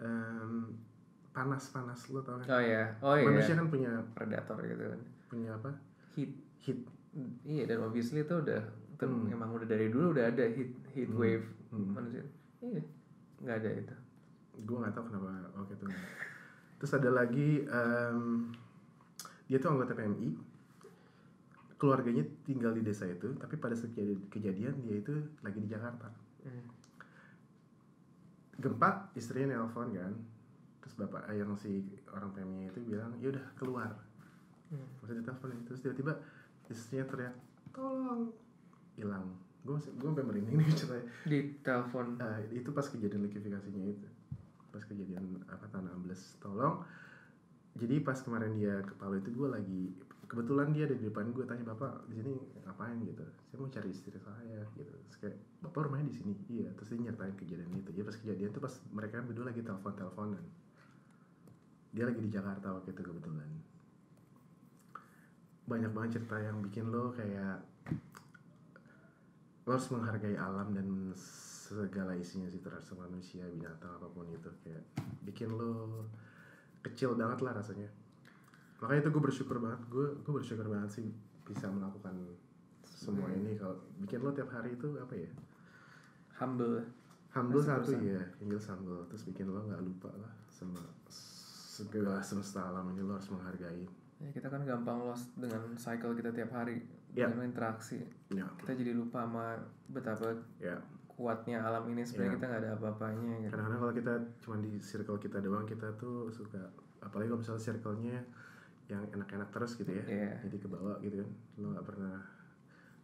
Em, 0.00 0.52
panas 1.30 1.64
panas 1.70 2.00
lo 2.06 2.20
tau 2.20 2.36
kan? 2.36 2.46
Oh 2.46 2.60
iya. 2.60 2.84
Oh 3.00 3.14
iya. 3.14 3.24
Manusia 3.26 3.54
kan 3.54 3.66
punya 3.66 3.90
predator 4.12 4.58
gitu 4.62 4.84
kan. 4.86 5.00
punya 5.26 5.50
apa? 5.54 5.70
Heat. 6.12 6.32
Heat. 6.58 6.78
Iya 7.42 7.64
dan 7.64 7.78
obviously 7.80 8.20
itu 8.20 8.34
udah 8.36 8.60
itu 8.90 9.00
Hmm. 9.02 9.32
emang 9.32 9.48
udah 9.50 9.64
dari 9.64 9.88
dulu 9.88 10.12
udah 10.12 10.28
ada 10.28 10.44
heat 10.44 10.70
heat 10.92 11.08
Hmm. 11.08 11.16
wave 11.16 11.46
Hmm. 11.70 11.88
manusia. 11.90 12.20
Iya 12.60 12.84
nggak 13.40 13.56
ada 13.56 13.70
itu. 13.72 13.94
Gue 14.60 14.76
nggak 14.76 14.92
tahu 14.92 15.08
kenapa 15.08 15.28
oke 15.56 15.72
tuh 15.74 15.88
terus 16.80 16.96
ada 16.96 17.12
lagi 17.12 17.60
em, 17.60 18.48
dia 19.44 19.60
tuh 19.60 19.76
anggota 19.76 19.92
PMI 19.92 20.50
keluarganya 21.80 22.20
tinggal 22.44 22.76
di 22.76 22.84
desa 22.84 23.08
itu 23.08 23.32
tapi 23.40 23.56
pada 23.56 23.72
saat 23.72 23.96
kejadian, 24.28 24.84
dia 24.84 25.00
itu 25.00 25.16
lagi 25.40 25.58
di 25.64 25.68
Jakarta. 25.68 26.12
Hmm. 26.44 26.68
gempa 28.60 29.08
istrinya 29.16 29.56
nelpon 29.56 29.96
kan. 29.96 30.12
Terus 30.84 30.94
bapak 31.00 31.32
eh, 31.32 31.40
yang 31.40 31.56
si 31.56 31.80
orang 32.12 32.32
PMI 32.36 32.68
itu 32.68 32.80
bilang 32.84 33.16
ya 33.16 33.32
udah 33.32 33.44
keluar. 33.56 33.90
Hmm. 34.68 34.86
maksudnya 35.02 35.24
telepon 35.26 35.56
terus 35.66 35.80
tiba-tiba 35.80 36.12
istrinya 36.68 37.08
teriak 37.08 37.34
tolong. 37.72 38.28
Hilang. 39.00 39.32
Gue 39.64 39.80
gue 39.80 40.08
sampai 40.12 40.24
merinding 40.28 40.60
nih 40.60 40.68
ceritanya. 40.80 41.04
Di 41.24 41.38
telepon. 41.64 42.20
Eh, 42.20 42.60
itu 42.60 42.68
pas 42.76 42.84
kejadian 42.84 43.24
likuifikasinya 43.24 43.84
itu 43.88 44.08
pas 44.70 44.82
kejadian 44.86 45.42
apa 45.50 45.66
tanah 45.68 45.92
ambles 45.92 46.38
tolong. 46.38 46.82
Jadi 47.78 48.02
pas 48.02 48.18
kemarin 48.18 48.54
dia 48.58 48.82
ke 48.82 48.94
Palu 48.98 49.22
itu 49.22 49.30
gue 49.30 49.48
lagi 49.50 49.82
kebetulan 50.30 50.70
dia 50.70 50.86
ada 50.86 50.94
di 50.94 51.10
depan 51.10 51.34
gue 51.34 51.42
tanya 51.42 51.66
bapak 51.74 52.06
di 52.06 52.22
sini 52.22 52.32
ngapain? 52.62 52.98
Gitu. 53.02 53.22
Saya 53.50 53.56
mau 53.58 53.70
cari 53.70 53.88
istri 53.90 54.18
saya 54.18 54.58
gitu. 54.78 54.94
Terus 54.94 55.16
kayak 55.18 55.36
bapak 55.62 55.90
rumahnya 55.90 56.06
di 56.10 56.16
sini? 56.18 56.32
Iya. 56.50 56.70
Terus 56.78 56.88
dia 56.94 56.98
nyertain 57.10 57.34
kejadian 57.34 57.70
itu. 57.74 57.90
Jadi 57.90 58.04
pas 58.06 58.16
kejadian 58.18 58.48
itu 58.54 58.60
pas 58.62 58.74
mereka 58.94 59.22
berdua 59.22 59.50
lagi 59.50 59.60
telepon 59.62 59.94
teleponan 59.94 60.44
dia 61.90 62.06
lagi 62.06 62.22
di 62.22 62.30
Jakarta 62.30 62.70
waktu 62.70 62.94
itu 62.94 63.02
kebetulan. 63.02 63.50
Banyak 65.66 65.90
banget 65.90 66.10
cerita 66.18 66.38
yang 66.38 66.62
bikin 66.62 66.86
lo 66.90 67.10
kayak 67.14 67.62
lo 69.66 69.70
harus 69.74 69.90
menghargai 69.90 70.38
alam 70.38 70.74
dan 70.74 71.14
segala 71.70 72.12
isinya 72.18 72.50
sih 72.50 72.58
terhadap 72.58 72.90
manusia 72.98 73.46
binatang 73.46 73.94
apa 73.94 74.08
pun 74.10 74.26
itu. 74.26 74.50
Kayak 74.66 74.82
bikin 75.22 75.54
lo 75.54 76.02
kecil 76.82 77.14
banget 77.14 77.46
lah 77.46 77.54
rasanya. 77.54 77.86
Makanya 78.82 79.06
itu 79.06 79.10
gue 79.12 79.22
bersyukur 79.22 79.56
banget 79.62 79.80
gue 79.86 80.06
gue 80.24 80.32
bersyukur 80.32 80.66
banget 80.66 80.90
sih 81.00 81.06
bisa 81.46 81.70
melakukan 81.70 82.14
semua 82.82 83.30
ini. 83.30 83.54
Kalau 83.54 83.78
bikin 84.02 84.18
lo 84.24 84.34
tiap 84.34 84.50
hari 84.50 84.74
itu 84.74 84.98
apa 84.98 85.14
ya? 85.14 85.30
Humble. 86.42 86.82
Humble 87.30 87.62
Rasa 87.62 87.78
satu 87.78 87.94
ya 88.02 88.18
jelas 88.42 88.66
humble. 88.72 89.06
Terus 89.12 89.22
bikin 89.30 89.46
lo 89.54 89.62
nggak 89.62 89.82
lupa 89.86 90.10
lah 90.18 90.32
sama 90.50 90.82
segala 91.80 92.18
semesta 92.20 92.66
alam 92.66 92.90
ini 92.92 93.06
lo 93.06 93.14
harus 93.14 93.30
menghargai. 93.30 93.86
Ya 94.20 94.28
kita 94.34 94.52
kan 94.52 94.66
gampang 94.68 95.00
lost 95.06 95.32
dengan 95.38 95.78
cycle 95.80 96.12
kita 96.12 96.34
tiap 96.34 96.52
hari. 96.52 96.82
Ya. 97.10 97.26
dengan 97.26 97.50
interaksi. 97.50 98.06
Ya. 98.30 98.46
Kita 98.54 98.70
jadi 98.70 98.94
lupa 98.94 99.26
sama 99.26 99.58
betapa 99.90 100.30
ya 100.62 100.78
kuatnya 101.20 101.60
alam 101.60 101.84
ini 101.86 102.00
sebenarnya 102.00 102.24
Iya. 102.26 102.36
kita 102.36 102.46
nggak 102.48 102.62
ada 102.62 102.70
apa-apanya 102.74 103.32
gitu. 103.38 103.52
Kadang-kadang 103.52 103.80
kalau 103.82 103.94
kita 103.94 104.12
cuma 104.40 104.56
di 104.58 104.72
circle 104.80 105.18
kita 105.20 105.38
doang 105.38 105.64
kita 105.64 105.88
tuh 105.94 106.32
suka 106.32 106.64
apalagi 106.98 107.28
kalau 107.28 107.40
misalnya 107.40 107.60
circle-nya 107.62 108.16
yang 108.86 109.04
enak-enak 109.12 109.48
terus 109.50 109.76
gitu 109.76 109.92
ya 109.92 110.02
Iya. 110.02 110.32
jadi 110.40 110.56
ke 110.56 110.66
bawah 110.66 110.96
gitu 110.98 111.20
kan. 111.20 111.30
Lo 111.56 111.66
nggak 111.70 111.84
pernah 111.84 112.16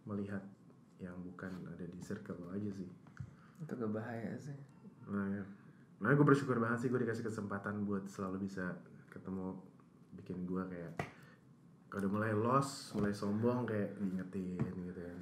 melihat 0.04 0.40
yang 0.96 1.12
bukan 1.20 1.52
ada 1.68 1.84
di 1.84 2.00
circle 2.00 2.40
lo 2.40 2.48
aja 2.50 2.72
sih. 2.72 2.88
Itu 3.58 3.72
gak 3.74 3.92
bahaya 3.92 4.32
sih. 4.34 4.56
Nah 5.06 5.28
ya. 5.30 5.44
Nah 5.96 6.08
gue 6.10 6.24
bersyukur 6.24 6.56
banget 6.56 6.78
sih 6.78 6.88
gue 6.88 6.98
dikasih 6.98 7.20
kesempatan 7.22 7.84
buat 7.84 8.04
selalu 8.06 8.44
bisa 8.44 8.72
ketemu 9.08 9.52
bikin 10.14 10.44
gue 10.44 10.62
kayak 10.66 10.92
kalau 11.86 12.00
udah 12.02 12.12
mulai 12.12 12.32
lost 12.32 12.92
mulai 12.92 13.12
sombong 13.12 13.64
kayak 13.64 13.92
diingetin 13.94 14.56
gitu 14.82 15.00
kan 15.00 15.18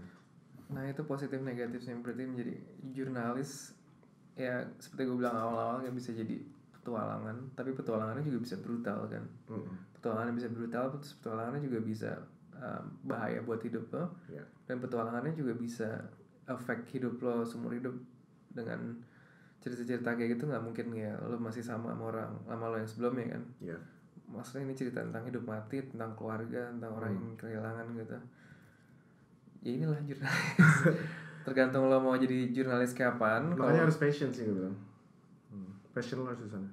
nah 0.72 0.84
itu 0.88 1.04
positif 1.04 1.38
negatifnya 1.40 2.00
berarti 2.00 2.24
menjadi 2.24 2.54
jurnalis 2.96 3.76
ya 4.34 4.64
seperti 4.80 5.06
gue 5.06 5.16
bilang 5.20 5.36
awal-awal 5.36 5.84
nggak 5.84 5.94
bisa 5.94 6.10
jadi 6.10 6.42
petualangan. 6.74 7.36
Tapi 7.56 7.70
petualangannya 7.72 8.24
juga 8.26 8.38
bisa 8.44 8.56
brutal 8.60 9.08
kan? 9.08 9.24
Mm-mm. 9.48 9.76
petualangannya 9.96 10.36
bisa 10.36 10.48
brutal 10.52 10.84
terus 10.92 11.16
petualangannya 11.16 11.62
juga 11.64 11.80
bisa 11.80 12.10
um, 12.60 12.84
bahaya 13.08 13.40
buat 13.40 13.60
hidup 13.64 13.88
lo. 13.88 14.12
Ya. 14.28 14.44
Dan 14.68 14.84
petualangannya 14.84 15.32
juga 15.32 15.56
bisa 15.56 15.88
affect 16.44 16.92
hidup 16.92 17.16
lo 17.24 17.40
seumur 17.48 17.72
hidup. 17.72 17.96
Dengan 18.54 19.00
cerita-cerita 19.64 20.12
kayak 20.14 20.36
gitu 20.36 20.44
nggak 20.46 20.60
mungkin 20.60 20.92
ya 20.92 21.16
lo 21.24 21.40
masih 21.40 21.64
sama 21.64 21.96
sama 21.96 22.12
orang 22.12 22.30
sama 22.44 22.64
lo 22.68 22.76
yang 22.76 22.90
sebelumnya 22.90 23.26
kan? 23.32 23.42
Ya. 23.64 23.78
Maksudnya 24.28 24.68
ini 24.68 24.74
cerita 24.76 25.00
tentang 25.00 25.24
hidup 25.24 25.44
mati 25.48 25.80
tentang 25.88 26.12
keluarga 26.18 26.68
tentang 26.68 26.92
orang 27.00 27.12
Hmm. 27.14 27.20
yang 27.22 27.34
kehilangan 27.40 27.86
gitu 27.96 28.18
ya 29.64 29.70
inilah 29.80 29.98
jurnalis 30.04 30.60
tergantung 31.48 31.88
lo 31.88 31.98
mau 32.00 32.14
jadi 32.16 32.52
jurnalis 32.52 32.92
kapan 32.92 33.52
makanya 33.52 33.58
kalau 33.58 33.84
harus 33.88 33.98
passion 33.98 34.28
sih 34.28 34.44
gue 34.44 34.54
bilang 34.54 34.76
hmm. 35.50 35.72
passion 35.96 36.20
lo 36.20 36.28
harus 36.28 36.44
di 36.44 36.50
sana 36.52 36.68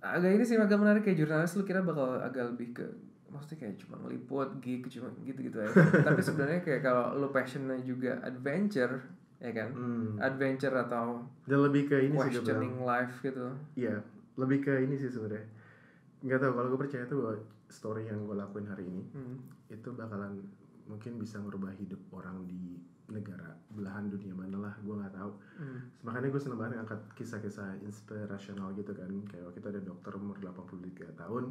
agak 0.00 0.32
ini 0.32 0.44
sih 0.48 0.56
agak 0.56 0.80
menarik 0.80 1.04
kayak 1.04 1.20
jurnalis 1.20 1.52
lu 1.60 1.68
kira 1.68 1.84
bakal 1.84 2.16
agak 2.24 2.56
lebih 2.56 2.72
ke 2.72 2.86
maksudnya 3.28 3.68
kayak 3.68 3.76
cuma 3.78 3.94
ngeliput 4.00 4.48
gig 4.64 4.82
cuma 4.88 5.12
gitu-gitu 5.22 5.60
aja 5.60 5.76
tapi 6.08 6.20
sebenarnya 6.24 6.60
kayak 6.64 6.80
kalau 6.82 7.14
lu 7.14 7.28
passionnya 7.28 7.76
juga 7.84 8.16
adventure 8.24 8.96
ya 9.40 9.52
kan 9.56 9.72
Hmm. 9.72 10.20
adventure 10.20 10.72
atau 10.76 11.24
dan 11.48 11.64
lebih 11.64 11.88
ke 11.88 11.96
ini 12.08 12.16
sih 12.16 12.36
questioning 12.36 12.84
life 12.84 13.24
gitu 13.24 13.48
Iya, 13.72 13.96
lebih 14.36 14.60
ke 14.60 14.84
ini 14.84 15.00
sih 15.00 15.08
sebenarnya. 15.08 15.48
Nggak 16.20 16.44
tahu 16.44 16.52
kalau 16.52 16.68
gue 16.76 16.80
percaya 16.84 17.04
tuh 17.08 17.16
bahwa 17.24 17.34
story 17.72 18.04
yang 18.04 18.20
gue 18.28 18.36
lakuin 18.36 18.68
hari 18.68 18.84
ini 18.84 19.00
hmm. 19.16 19.36
itu 19.72 19.88
bakalan 19.96 20.36
mungkin 20.90 21.22
bisa 21.22 21.38
merubah 21.38 21.70
hidup 21.78 22.02
orang 22.10 22.42
di 22.50 22.82
negara 23.10 23.54
belahan 23.74 24.10
dunia 24.10 24.34
mana 24.34 24.58
lah 24.58 24.74
gue 24.82 24.94
nggak 24.94 25.14
tahu. 25.14 25.30
Hmm. 25.58 25.80
Makanya 26.02 26.28
gue 26.34 26.42
seneng 26.42 26.58
banget 26.58 26.82
ngangkat 26.82 27.00
kisah-kisah 27.14 27.78
inspirasional 27.86 28.74
gitu 28.74 28.90
kan. 28.94 29.10
Kayak 29.30 29.50
waktu 29.50 29.58
itu 29.62 29.68
ada 29.70 29.80
dokter 29.82 30.12
umur 30.18 30.36
83 30.42 31.14
tahun 31.14 31.44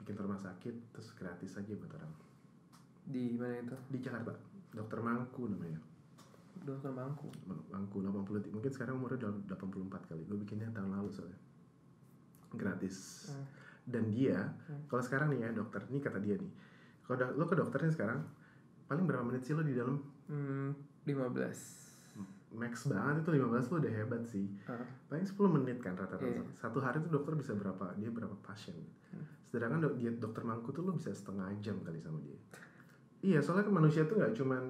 bikin 0.00 0.16
rumah 0.16 0.40
sakit 0.40 0.96
terus 0.96 1.12
gratis 1.12 1.60
aja 1.60 1.76
buat 1.76 1.92
orang 1.92 2.12
di 3.04 3.36
mana 3.36 3.60
itu 3.60 3.76
di 3.92 3.98
Jakarta. 4.00 4.32
Dokter 4.72 4.98
Mangku 5.04 5.44
namanya. 5.50 5.80
dokter 6.60 6.92
mangku 6.92 7.32
Mangku 7.72 8.04
80 8.04 8.52
mungkin 8.52 8.68
sekarang 8.68 9.00
umurnya 9.00 9.32
udah 9.32 9.56
84 9.56 10.08
kali. 10.12 10.22
Gue 10.28 10.38
bikinnya 10.44 10.68
tahun 10.72 10.92
lalu 10.92 11.08
soalnya. 11.12 11.38
Gratis. 12.52 13.28
Hmm. 13.32 13.46
dan 13.90 14.04
dia 14.12 14.38
Hmm. 14.68 14.86
kalau 14.86 15.02
sekarang 15.02 15.32
nih 15.34 15.48
ya 15.48 15.50
dokter 15.56 15.80
ini 15.88 15.98
kata 15.98 16.20
dia 16.20 16.36
nih 16.36 16.52
kalau 17.02 17.32
lo 17.34 17.48
ke 17.48 17.56
dokternya 17.58 17.90
sekarang 17.90 18.22
paling 18.90 19.06
berapa 19.06 19.22
menit 19.22 19.46
sih 19.46 19.54
lo 19.54 19.62
di 19.62 19.78
dalam? 19.78 20.02
Hmm, 20.26 20.74
15 21.06 21.78
max 22.50 22.90
banget 22.90 23.22
itu 23.22 23.30
15 23.38 23.70
lu 23.70 23.76
udah 23.78 23.92
hebat 23.94 24.22
sih. 24.26 24.46
Ah. 24.66 24.82
paling 25.06 25.22
10 25.22 25.38
menit 25.54 25.78
kan 25.78 25.94
rata-rata. 25.94 26.26
Iya. 26.26 26.42
satu 26.58 26.82
hari 26.82 26.98
tuh 26.98 27.14
dokter 27.14 27.38
bisa 27.38 27.54
berapa 27.54 27.94
dia 27.94 28.10
berapa 28.10 28.34
pasien. 28.42 28.74
Sedangkan 29.46 29.82
dok, 29.82 29.94
dia 29.98 30.10
dokter 30.10 30.42
mangku 30.42 30.74
tuh 30.74 30.82
lu 30.82 30.98
bisa 30.98 31.14
setengah 31.14 31.46
jam 31.62 31.78
kali 31.86 32.02
sama 32.02 32.18
dia. 32.26 32.38
Iya 33.22 33.38
soalnya 33.38 33.70
kan 33.70 33.74
manusia 33.78 34.02
tuh 34.02 34.18
nggak 34.18 34.34
cuman 34.34 34.62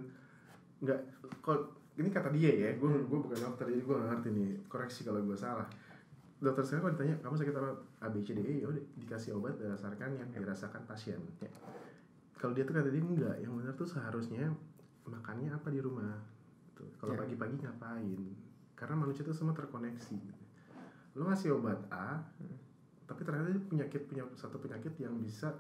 nggak 0.85 1.01
kok 1.41 1.61
ini 1.97 2.09
kata 2.13 2.29
dia 2.33 2.53
ya 2.53 2.71
gue 2.77 2.91
gue 3.09 3.19
bukan 3.21 3.39
dokter 3.41 3.69
jadi 3.69 3.81
gue 3.81 3.95
nggak 3.97 4.09
ngerti 4.13 4.29
nih 4.37 4.51
koreksi 4.69 5.01
kalau 5.09 5.25
gue 5.25 5.37
salah. 5.37 5.69
Dokter 6.41 6.65
saya 6.65 6.85
kalau 6.85 6.93
ditanya 6.97 7.17
kamu 7.25 7.37
sakit 7.37 7.55
apa? 7.57 7.73
A 8.05 8.09
B 8.13 8.21
C 8.21 8.37
D 8.37 8.41
E 8.45 8.55
ya 8.65 8.67
udah 8.69 8.85
dikasih 9.01 9.37
obat 9.41 9.57
berdasarkan 9.57 10.21
yang 10.21 10.29
dirasakan 10.33 10.85
pasien 10.85 11.21
kalau 12.41 12.57
dia 12.57 12.65
tuh 12.65 12.73
kata 12.73 12.89
dia 12.89 13.05
enggak 13.05 13.37
yang 13.39 13.53
benar 13.53 13.77
tuh 13.77 13.85
seharusnya 13.85 14.49
makannya 15.05 15.53
apa 15.53 15.69
di 15.69 15.79
rumah 15.79 16.17
Tuh, 16.73 16.89
kalau 16.97 17.13
Ya. 17.13 17.21
pagi-pagi 17.21 17.61
ngapain 17.61 18.21
karena 18.73 18.95
manusia 18.97 19.21
itu 19.21 19.37
semua 19.37 19.53
terkoneksi 19.53 20.17
gitu. 20.17 20.43
lo 21.13 21.29
ngasih 21.29 21.53
obat 21.53 21.77
A 21.93 22.25
tapi 23.05 23.21
ternyata 23.21 23.53
dia 23.53 23.61
penyakit 23.61 24.09
punya 24.09 24.25
satu 24.33 24.57
penyakit 24.57 24.97
yang 24.97 25.13
bisa 25.21 25.53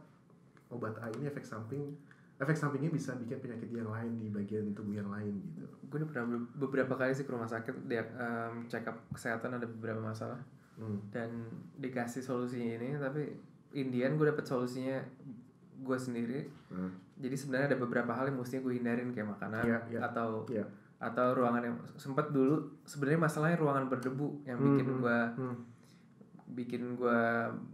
obat 0.70 0.96
A 0.98 1.12
ini 1.12 1.28
efek 1.28 1.44
samping 1.44 1.92
efek 2.40 2.56
sampingnya 2.56 2.88
bisa 2.88 3.12
bikin 3.20 3.36
penyakit 3.36 3.68
yang 3.68 3.92
lain 3.92 4.16
di 4.16 4.32
bagian 4.32 4.72
tubuh 4.72 4.96
yang 4.96 5.12
lain 5.12 5.36
gitu 5.52 5.68
gue 5.68 5.96
udah 6.00 6.08
pernah 6.08 6.24
be- 6.32 6.48
beberapa 6.56 6.96
kali 6.96 7.12
sih 7.12 7.28
ke 7.28 7.32
rumah 7.36 7.44
sakit 7.44 7.84
dia 7.84 8.00
em, 8.16 8.64
check 8.64 8.88
up 8.88 8.96
kesehatan 9.12 9.60
ada 9.60 9.68
beberapa 9.68 10.00
masalah 10.00 10.40
hmm. 10.80 11.12
dan 11.12 11.28
dikasih 11.76 12.24
solusinya 12.24 12.80
ini 12.80 12.96
tapi 12.96 13.28
Indian 13.76 14.16
gue 14.16 14.24
dapet 14.24 14.48
solusinya 14.48 14.96
gue 15.80 15.98
sendiri 15.98 16.40
Nah, 16.70 16.88
jadi 17.16 17.34
sebenarnya 17.34 17.66
ada 17.68 17.78
beberapa 17.78 18.10
hal 18.10 18.28
yang 18.28 18.36
mestinya 18.36 18.62
gue 18.62 18.74
hindarin 18.76 19.10
kayak 19.10 19.28
makanan 19.30 19.62
Iya, 19.62 19.78
iya. 19.88 20.00
atau 20.02 20.44
Iya. 20.46 20.64
atau 20.98 21.26
ruangan 21.32 21.62
yang 21.62 21.76
sempat 21.94 22.28
dulu 22.28 22.60
sebenarnya 22.82 23.20
masalahnya 23.22 23.56
ruangan 23.56 23.88
berdebu 23.88 24.44
yang 24.44 24.58
bikin 24.58 24.86
Hmm, 24.86 24.98
gue 24.98 25.18
hmm. 25.38 25.56
bikin 26.50 26.82
gue 26.92 27.20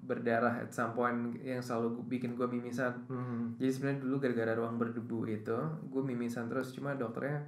berdarah 0.02 0.52
at 0.56 0.68
some 0.68 0.92
point 0.92 1.16
yang 1.40 1.58
selalu 1.58 1.96
bikin 2.06 2.34
gue 2.34 2.46
mimisan 2.46 2.92
Hmm. 3.04 3.56
jadi 3.56 3.70
sebenarnya 3.70 4.00
dulu 4.00 4.14
gara-gara 4.18 4.52
ruang 4.54 4.76
berdebu 4.76 5.26
itu 5.26 5.58
gue 5.84 6.02
mimisan 6.04 6.46
terus 6.46 6.70
cuma 6.70 6.92
dokternya 6.92 7.40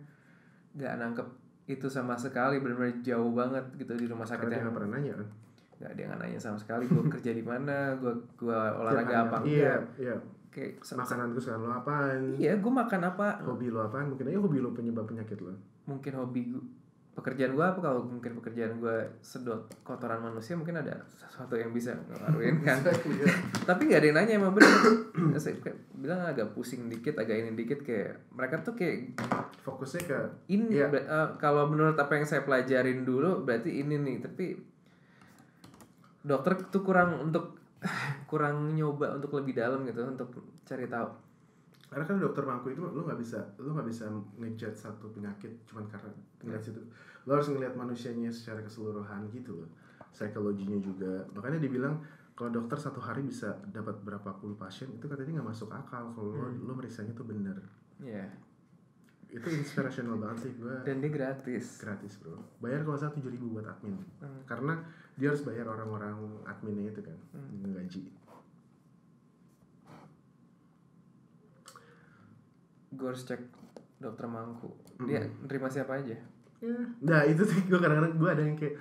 nggak 0.73 0.95
nangkep 0.97 1.29
itu 1.69 1.87
sama 1.87 2.17
sekali 2.17 2.59
benar-benar 2.59 2.99
jauh 2.99 3.29
banget 3.31 3.61
gitu 3.77 3.93
di 3.95 4.07
rumah 4.07 4.25
sakit 4.25 4.41
Karena 4.43 4.63
yang 4.63 4.73
pernah 4.73 4.91
nanya 4.95 5.15
kan 5.15 5.29
nggak 5.79 5.93
dia 5.93 6.05
nggak 6.07 6.21
nanya 6.21 6.39
sama 6.39 6.57
sekali 6.57 6.85
gue 6.87 7.03
kerja 7.15 7.31
di 7.31 7.45
mana 7.45 7.93
gue 7.95 8.11
gue 8.35 8.57
olahraga 8.75 9.29
apa 9.29 9.37
iya 9.45 9.77
enggak 9.77 9.83
iya 10.01 10.17
kayak 10.49 10.79
makanan 10.89 11.33
kesukaan 11.33 11.61
lo 11.61 11.73
apaan? 11.73 12.21
Iya 12.35 12.57
gue 12.57 12.73
makan 12.73 13.01
apa? 13.07 13.41
Hobi 13.43 13.69
lo 13.69 13.83
apaan? 13.83 14.09
Mungkin 14.09 14.27
aja 14.27 14.39
hobi 14.39 14.59
lo 14.59 14.71
penyebab 14.71 15.05
penyakit 15.05 15.39
lo. 15.39 15.53
Mungkin 15.85 16.13
hobi 16.15 16.43
gu- 16.49 16.67
pekerjaan 17.15 17.51
gue 17.51 17.65
apa? 17.65 17.79
Kalau 17.79 18.01
mungkin 18.01 18.35
pekerjaan 18.35 18.77
gue 18.77 18.97
sedot 19.19 19.59
kotoran 19.81 20.21
manusia 20.21 20.55
mungkin 20.55 20.77
ada 20.77 20.95
sesuatu 21.11 21.55
yang 21.55 21.71
bisa 21.71 21.91
ngaruhin 22.07 22.63
kan? 22.67 22.79
Tapi 23.65 23.83
nggak 23.85 23.99
ada 23.99 24.07
yang 24.07 24.17
nanya 24.17 24.33
emang 24.37 24.53
bener. 24.53 24.71
Saya 25.35 25.59
kayak 25.59 25.79
bilang 25.93 26.23
agak 26.23 26.53
pusing 26.53 26.87
dikit 26.87 27.17
agak 27.17 27.35
ini 27.37 27.53
dikit 27.53 27.81
kayak 27.81 28.31
mereka 28.31 28.63
tuh 28.63 28.73
kayak 28.73 29.19
fokusnya 29.61 30.03
ke 30.05 30.19
ini 30.49 30.79
Iya. 30.79 30.87
ber- 30.89 31.05
eh, 31.05 31.29
kalau 31.37 31.67
menurut 31.67 31.95
apa 31.95 32.15
yang 32.15 32.25
saya 32.25 32.41
pelajarin 32.41 33.03
dulu 33.03 33.43
berarti 33.43 33.75
ini 33.77 33.99
nih 33.99 34.17
tapi 34.21 34.55
dokter 36.21 36.55
tuh 36.65 36.83
kurang 36.83 37.19
untuk 37.21 37.57
kurang 38.29 38.77
nyoba 38.77 39.17
untuk 39.17 39.33
lebih 39.41 39.57
dalam 39.57 39.89
gitu 39.89 40.05
untuk 40.05 40.29
cari 40.69 40.85
tahu. 40.85 41.09
Karena 41.89 42.05
kan 42.05 42.21
dokter 42.21 42.45
mangku 42.45 42.69
itu 42.69 42.85
lo 42.85 43.01
nggak 43.01 43.17
bisa 43.17 43.41
lo 43.57 43.73
nggak 43.73 43.89
bisa 43.89 44.13
ngejudge 44.37 44.77
satu 44.77 45.09
penyakit 45.09 45.49
cuman 45.65 45.89
karena 45.89 46.13
ngeliat 46.45 46.61
situ. 46.61 46.85
Lo 47.25 47.41
harus 47.41 47.49
ngelihat 47.49 47.73
manusianya 47.73 48.29
secara 48.29 48.61
keseluruhan 48.61 49.33
gitu 49.33 49.65
loh. 49.65 49.71
Psikologinya 50.13 50.77
juga. 50.77 51.25
Makanya 51.33 51.57
dibilang 51.57 52.05
kalau 52.37 52.53
dokter 52.53 52.77
satu 52.77 53.01
hari 53.01 53.25
bisa 53.25 53.57
dapat 53.73 53.97
berapa 54.05 54.37
puluh 54.37 54.61
pasien 54.61 54.93
itu 54.93 55.09
katanya 55.09 55.41
nggak 55.41 55.49
masuk 55.49 55.73
akal. 55.73 56.13
Kalau 56.13 56.37
lo, 56.37 56.53
lo 56.53 56.73
meriksanya 56.77 57.17
tuh 57.17 57.25
bener. 57.25 57.57
Ya 58.05 58.29
itu 59.29 59.45
inspirational 59.53 60.17
banget 60.17 60.49
sih 60.49 60.53
gue 60.57 60.75
dan 60.89 61.05
dia 61.05 61.13
gratis. 61.13 61.77
Gratis 61.77 62.17
bro. 62.17 62.41
Bayar 62.65 62.81
kalau 62.89 62.97
salah 62.97 63.13
tujuh 63.13 63.29
ribu 63.29 63.53
buat 63.53 63.69
admin. 63.69 64.01
Hmm. 64.25 64.41
karena 64.49 64.81
dia 65.19 65.35
harus 65.35 65.43
bayar 65.43 65.67
orang-orang 65.67 66.15
adminnya 66.47 66.95
itu 66.95 67.03
kan 67.03 67.19
gaji. 67.75 68.03
Gue 72.95 73.07
harus 73.11 73.27
cek 73.27 73.43
dokter 73.99 74.31
mangku. 74.31 74.79
Dia 75.03 75.27
nerima 75.43 75.67
siapa 75.67 75.99
aja? 75.99 76.15
Nah 77.03 77.27
itu 77.27 77.43
sih 77.43 77.67
gue 77.67 77.79
kadang-kadang 77.83 78.15
gue 78.15 78.31
ada 78.31 78.43
yang 78.47 78.55
kayak 78.55 78.79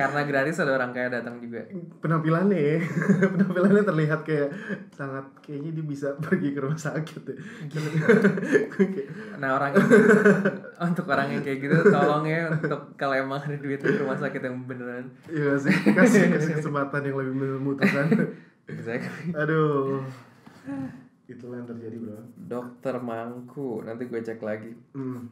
karena 0.00 0.20
gratis 0.24 0.60
ada 0.60 0.76
orang 0.76 0.92
kaya 0.92 1.08
datang 1.12 1.40
juga. 1.40 1.64
Penampilannya 2.00 2.80
penampilannya 3.36 3.84
terlihat 3.84 4.20
kayak 4.24 4.50
sangat 4.92 5.24
kayaknya 5.44 5.70
dia 5.80 5.84
bisa 5.84 6.08
pergi 6.16 6.52
ke 6.52 6.60
rumah 6.60 6.80
sakit. 6.80 7.22
Kayak, 7.68 9.08
nah 9.40 9.56
orang 9.56 9.72
untuk 10.88 11.06
orang 11.08 11.28
yang 11.32 11.42
kayak 11.44 11.58
gitu 11.60 11.76
tolong 11.92 12.24
ya 12.24 12.48
untuk 12.52 12.96
kalau 12.96 13.14
emang 13.16 13.40
ada 13.44 13.56
duit 13.56 13.80
ke 13.80 14.00
rumah 14.00 14.16
sakit 14.16 14.40
yang 14.40 14.56
beneran. 14.64 15.12
Iya 15.28 15.56
sih. 15.60 15.74
Kasih, 15.92 16.32
kasih 16.32 16.52
kesempatan 16.60 17.00
yang 17.04 17.16
lebih 17.20 17.34
membutuhkan. 17.60 18.06
exactly. 18.72 19.32
Aduh, 19.36 20.00
itulah 21.28 21.60
yang 21.60 21.68
terjadi 21.68 21.96
bro. 22.00 22.20
dokter 22.48 22.94
mangku. 23.00 23.84
Nanti 23.84 24.08
gue 24.08 24.20
cek 24.20 24.40
lagi. 24.40 24.72
Hmm. 24.96 25.28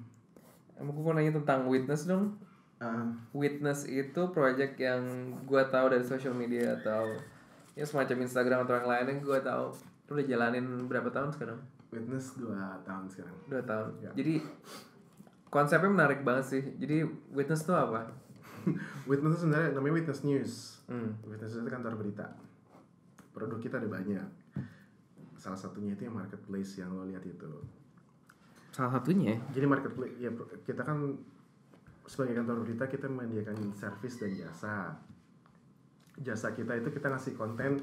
Emang 0.76 0.92
gue 0.96 1.04
mau 1.04 1.14
nanya 1.16 1.36
tentang 1.36 1.68
witness 1.68 2.08
dong 2.08 2.36
Ah, 2.82 3.06
Witness 3.30 3.86
itu 3.86 4.18
project 4.28 4.74
yang 4.76 5.06
gue 5.46 5.62
tahu 5.70 5.86
dari 5.86 6.02
social 6.02 6.34
media 6.34 6.74
atau 6.74 7.14
ya 7.72 7.86
semacam 7.86 8.26
Instagram 8.26 8.66
atau 8.66 8.74
yang 8.74 8.88
lainnya 8.90 9.14
gue 9.16 9.38
tahu 9.38 9.70
lu 10.04 10.18
udah 10.18 10.26
jalanin 10.26 10.66
berapa 10.84 11.08
tahun 11.08 11.30
sekarang 11.30 11.56
witness 11.88 12.36
dua 12.36 12.76
tahun 12.82 13.06
sekarang. 13.06 13.32
dua 13.46 13.62
tahun 13.62 13.88
Ya. 13.96 14.10
jadi 14.12 14.44
konsepnya 15.46 15.88
menarik 15.88 16.20
banget 16.20 16.44
sih 16.48 16.62
jadi 16.76 17.06
witness 17.30 17.62
tuh 17.62 17.72
apa 17.72 18.12
Witness 19.10 19.34
itu 19.34 19.46
sebenarnya 19.46 19.74
namanya 19.74 19.94
witness 19.98 20.20
news. 20.22 20.52
hmm. 20.86 21.18
Witness 21.26 21.54
itu 21.54 21.66
kantor 21.66 21.98
berita. 21.98 22.30
Produk 23.32 23.58
kita 23.58 23.82
ada 23.82 23.90
banyak. 23.90 24.22
Salah 25.34 25.58
satunya 25.58 25.94
itu 25.94 26.06
yang 26.06 26.14
marketplace 26.14 26.78
yang 26.78 26.92
lo 26.92 27.02
lihat 27.02 27.24
itu. 27.24 27.48
salah 28.70 28.88
satunya 28.94 29.36
Jadi 29.50 29.66
marketplace 29.66 30.14
ya 30.16 30.30
kita 30.62 30.80
kan 30.80 31.18
sebagai 32.06 32.34
kantor 32.42 32.66
berita 32.66 32.84
kita 32.90 33.06
menyediakan 33.06 33.74
service 33.74 34.18
dan 34.18 34.32
jasa. 34.34 34.76
Jasa 36.20 36.52
kita 36.52 36.76
itu 36.76 36.88
kita 36.92 37.08
ngasih 37.08 37.34
konten 37.38 37.80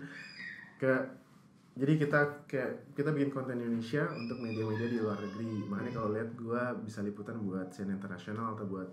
ke 0.80 0.94
jadi 1.80 1.96
kita 1.96 2.20
kayak 2.44 2.92
kita 2.92 3.10
bikin 3.16 3.32
konten 3.32 3.56
Indonesia 3.56 4.04
untuk 4.12 4.44
media-media 4.44 4.88
di 4.92 5.00
luar 5.00 5.16
negeri. 5.16 5.64
Makanya 5.64 5.92
kalau 5.96 6.10
lihat 6.12 6.30
gua 6.36 6.76
bisa 6.76 7.00
liputan 7.00 7.40
buat 7.40 7.72
CNN 7.72 7.96
International 7.96 8.52
atau 8.58 8.68
buat 8.68 8.90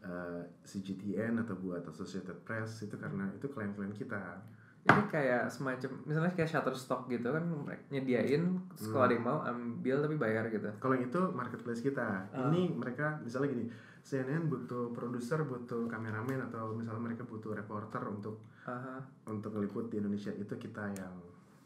eh, 0.00 0.42
CGTN 0.64 1.36
atau 1.44 1.52
buat 1.60 1.84
Associated 1.84 2.40
Press 2.48 2.80
itu 2.80 2.96
karena 2.96 3.28
itu 3.36 3.46
klien-klien 3.52 3.92
kita. 3.92 4.40
ini 4.80 5.12
kayak 5.12 5.52
semacam 5.52 5.92
misalnya 6.08 6.32
kayak 6.32 6.48
Shutterstock 6.48 7.04
gitu 7.12 7.28
kan 7.28 7.44
mereka 7.44 7.84
nyediain 7.92 8.64
kalau 8.80 9.04
ada 9.04 9.12
yang 9.12 9.26
mau 9.28 9.38
ambil 9.44 10.00
tapi 10.00 10.16
bayar 10.16 10.48
gitu 10.48 10.72
Kalau 10.80 10.96
yang 10.96 11.12
itu 11.12 11.20
marketplace 11.36 11.84
kita. 11.84 12.24
Ini 12.32 12.72
mereka 12.72 13.20
misalnya 13.20 13.52
gini, 13.52 13.68
CNN 14.00 14.48
butuh 14.48 14.90
produser, 14.90 15.44
butuh 15.44 15.84
kameramen 15.86 16.40
atau 16.48 16.72
misalnya 16.72 17.02
mereka 17.04 17.22
butuh 17.24 17.52
reporter 17.52 18.00
untuk 18.08 18.40
Aha. 18.64 19.00
untuk 19.28 19.52
ngeliput 19.52 19.88
di 19.88 20.00
Indonesia 20.00 20.32
itu 20.32 20.56
kita 20.56 20.88
yang 20.96 21.14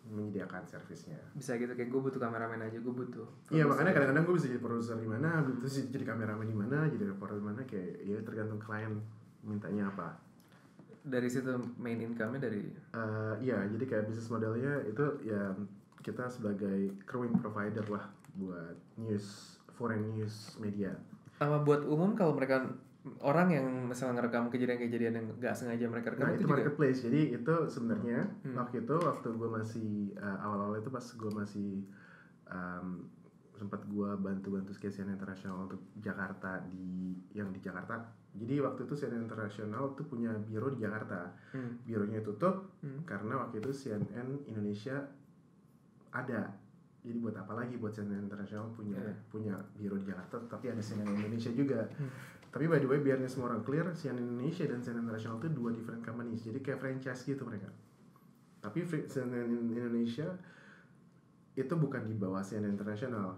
menyediakan 0.04 0.68
servisnya. 0.68 1.16
bisa 1.32 1.56
gitu 1.56 1.72
kayak 1.72 1.88
gue 1.88 1.96
butuh 1.96 2.20
kameramen 2.20 2.60
aja 2.60 2.76
gue 2.76 2.92
butuh 2.92 3.24
Iya 3.48 3.64
makanya 3.64 3.96
kadang-kadang 3.96 4.24
gue 4.28 4.34
bisa 4.36 4.46
jadi 4.52 4.60
produser 4.60 4.96
di 5.00 5.08
mana, 5.08 5.40
butuh 5.40 5.64
sih 5.64 5.88
jadi 5.88 6.04
kameramen 6.04 6.44
di 6.44 6.52
mana, 6.52 6.84
jadi 6.92 7.08
reporter 7.08 7.40
di 7.40 7.46
mana 7.48 7.60
kayak 7.64 8.04
ya 8.04 8.20
tergantung 8.20 8.60
klien 8.60 8.92
mintanya 9.40 9.88
apa. 9.88 10.20
dari 11.04 11.28
situ 11.28 11.52
main 11.76 12.00
income-nya 12.00 12.40
dari 12.40 12.64
Eh, 12.92 13.34
Iya 13.44 13.64
jadi 13.68 13.84
kayak 13.84 14.04
bisnis 14.08 14.28
modelnya 14.28 14.84
itu 14.84 15.04
ya 15.24 15.52
kita 16.00 16.28
sebagai 16.28 16.92
crewing 17.08 17.36
provider 17.40 17.84
lah 17.88 18.04
buat 18.36 18.76
news 19.00 19.56
foreign 19.72 20.04
news 20.12 20.52
media. 20.60 20.92
Sama 21.44 21.60
buat 21.60 21.84
umum 21.84 22.16
kalau 22.16 22.32
mereka 22.32 22.64
orang 23.20 23.52
yang 23.52 23.66
misalnya 23.84 24.16
ngerekam 24.16 24.48
kejadian-kejadian 24.48 25.12
yang 25.14 25.26
nggak 25.36 25.52
sengaja 25.52 25.84
mereka 25.86 26.08
rekam 26.10 26.24
Nah 26.24 26.32
itu, 26.32 26.40
itu 26.40 26.44
juga 26.48 26.54
marketplace. 26.56 26.98
Jadi 27.04 27.20
itu 27.36 27.54
sebenarnya 27.68 28.18
Hmm. 28.40 28.56
waktu 28.56 28.76
itu 28.80 28.94
waktu 28.96 29.28
gue 29.30 29.50
masih 29.50 29.88
uh, 30.16 30.38
awal-awal 30.40 30.80
itu 30.80 30.88
pas 30.88 31.04
gue 31.04 31.30
masih 31.30 31.70
um, 32.48 33.04
sempat 33.54 33.84
gue 33.86 34.10
bantu-bantu 34.18 34.72
CNN 34.74 35.14
Internasional 35.14 35.68
untuk 35.68 35.84
Jakarta 36.00 36.64
di 36.66 37.12
yang 37.30 37.52
di 37.52 37.60
Jakarta. 37.60 38.02
Jadi 38.34 38.58
waktu 38.58 38.80
itu 38.82 38.94
CNN 38.96 39.22
Internasional 39.22 39.94
tuh 39.94 40.08
punya 40.08 40.32
biro 40.40 40.72
di 40.72 40.80
Jakarta. 40.80 41.28
Hmm. 41.52 41.84
Bironya 41.84 42.24
tutup 42.24 42.72
Hmm. 42.80 43.04
karena 43.04 43.36
waktu 43.36 43.60
itu 43.60 43.70
CNN 43.70 44.48
Indonesia 44.48 44.96
ada. 46.10 46.63
Jadi 47.04 47.20
buat 47.20 47.36
apa 47.36 47.52
lagi 47.52 47.76
buat 47.76 47.92
CNN 47.92 48.24
Internasional 48.24 48.72
punya 48.72 48.96
Iya. 48.96 49.12
punya 49.28 49.54
biro 49.76 50.00
di 50.00 50.08
Jakarta 50.08 50.40
tapi 50.48 50.72
ada 50.72 50.80
CNN 50.80 51.12
Indonesia 51.20 51.52
juga. 51.52 51.84
Hmm. 52.00 52.08
Tapi 52.48 52.64
by 52.64 52.80
the 52.80 52.88
way 52.88 53.02
biar 53.02 53.20
ini 53.20 53.28
semua 53.28 53.52
orang 53.52 53.60
clear, 53.60 53.84
CNN 53.92 54.24
Indonesia 54.24 54.64
dan 54.64 54.80
CNN 54.80 55.04
International 55.04 55.36
itu 55.42 55.48
dua 55.52 55.68
different 55.74 56.00
companies. 56.00 56.40
Jadi 56.48 56.64
kayak 56.64 56.80
franchise 56.80 57.20
gitu 57.28 57.44
mereka. 57.44 57.68
Tapi 58.64 58.80
CNN 58.88 59.68
Indonesia 59.68 60.32
itu 61.54 61.74
bukan 61.76 62.08
di 62.08 62.16
bawah 62.16 62.40
CNN 62.40 62.72
International. 62.72 63.36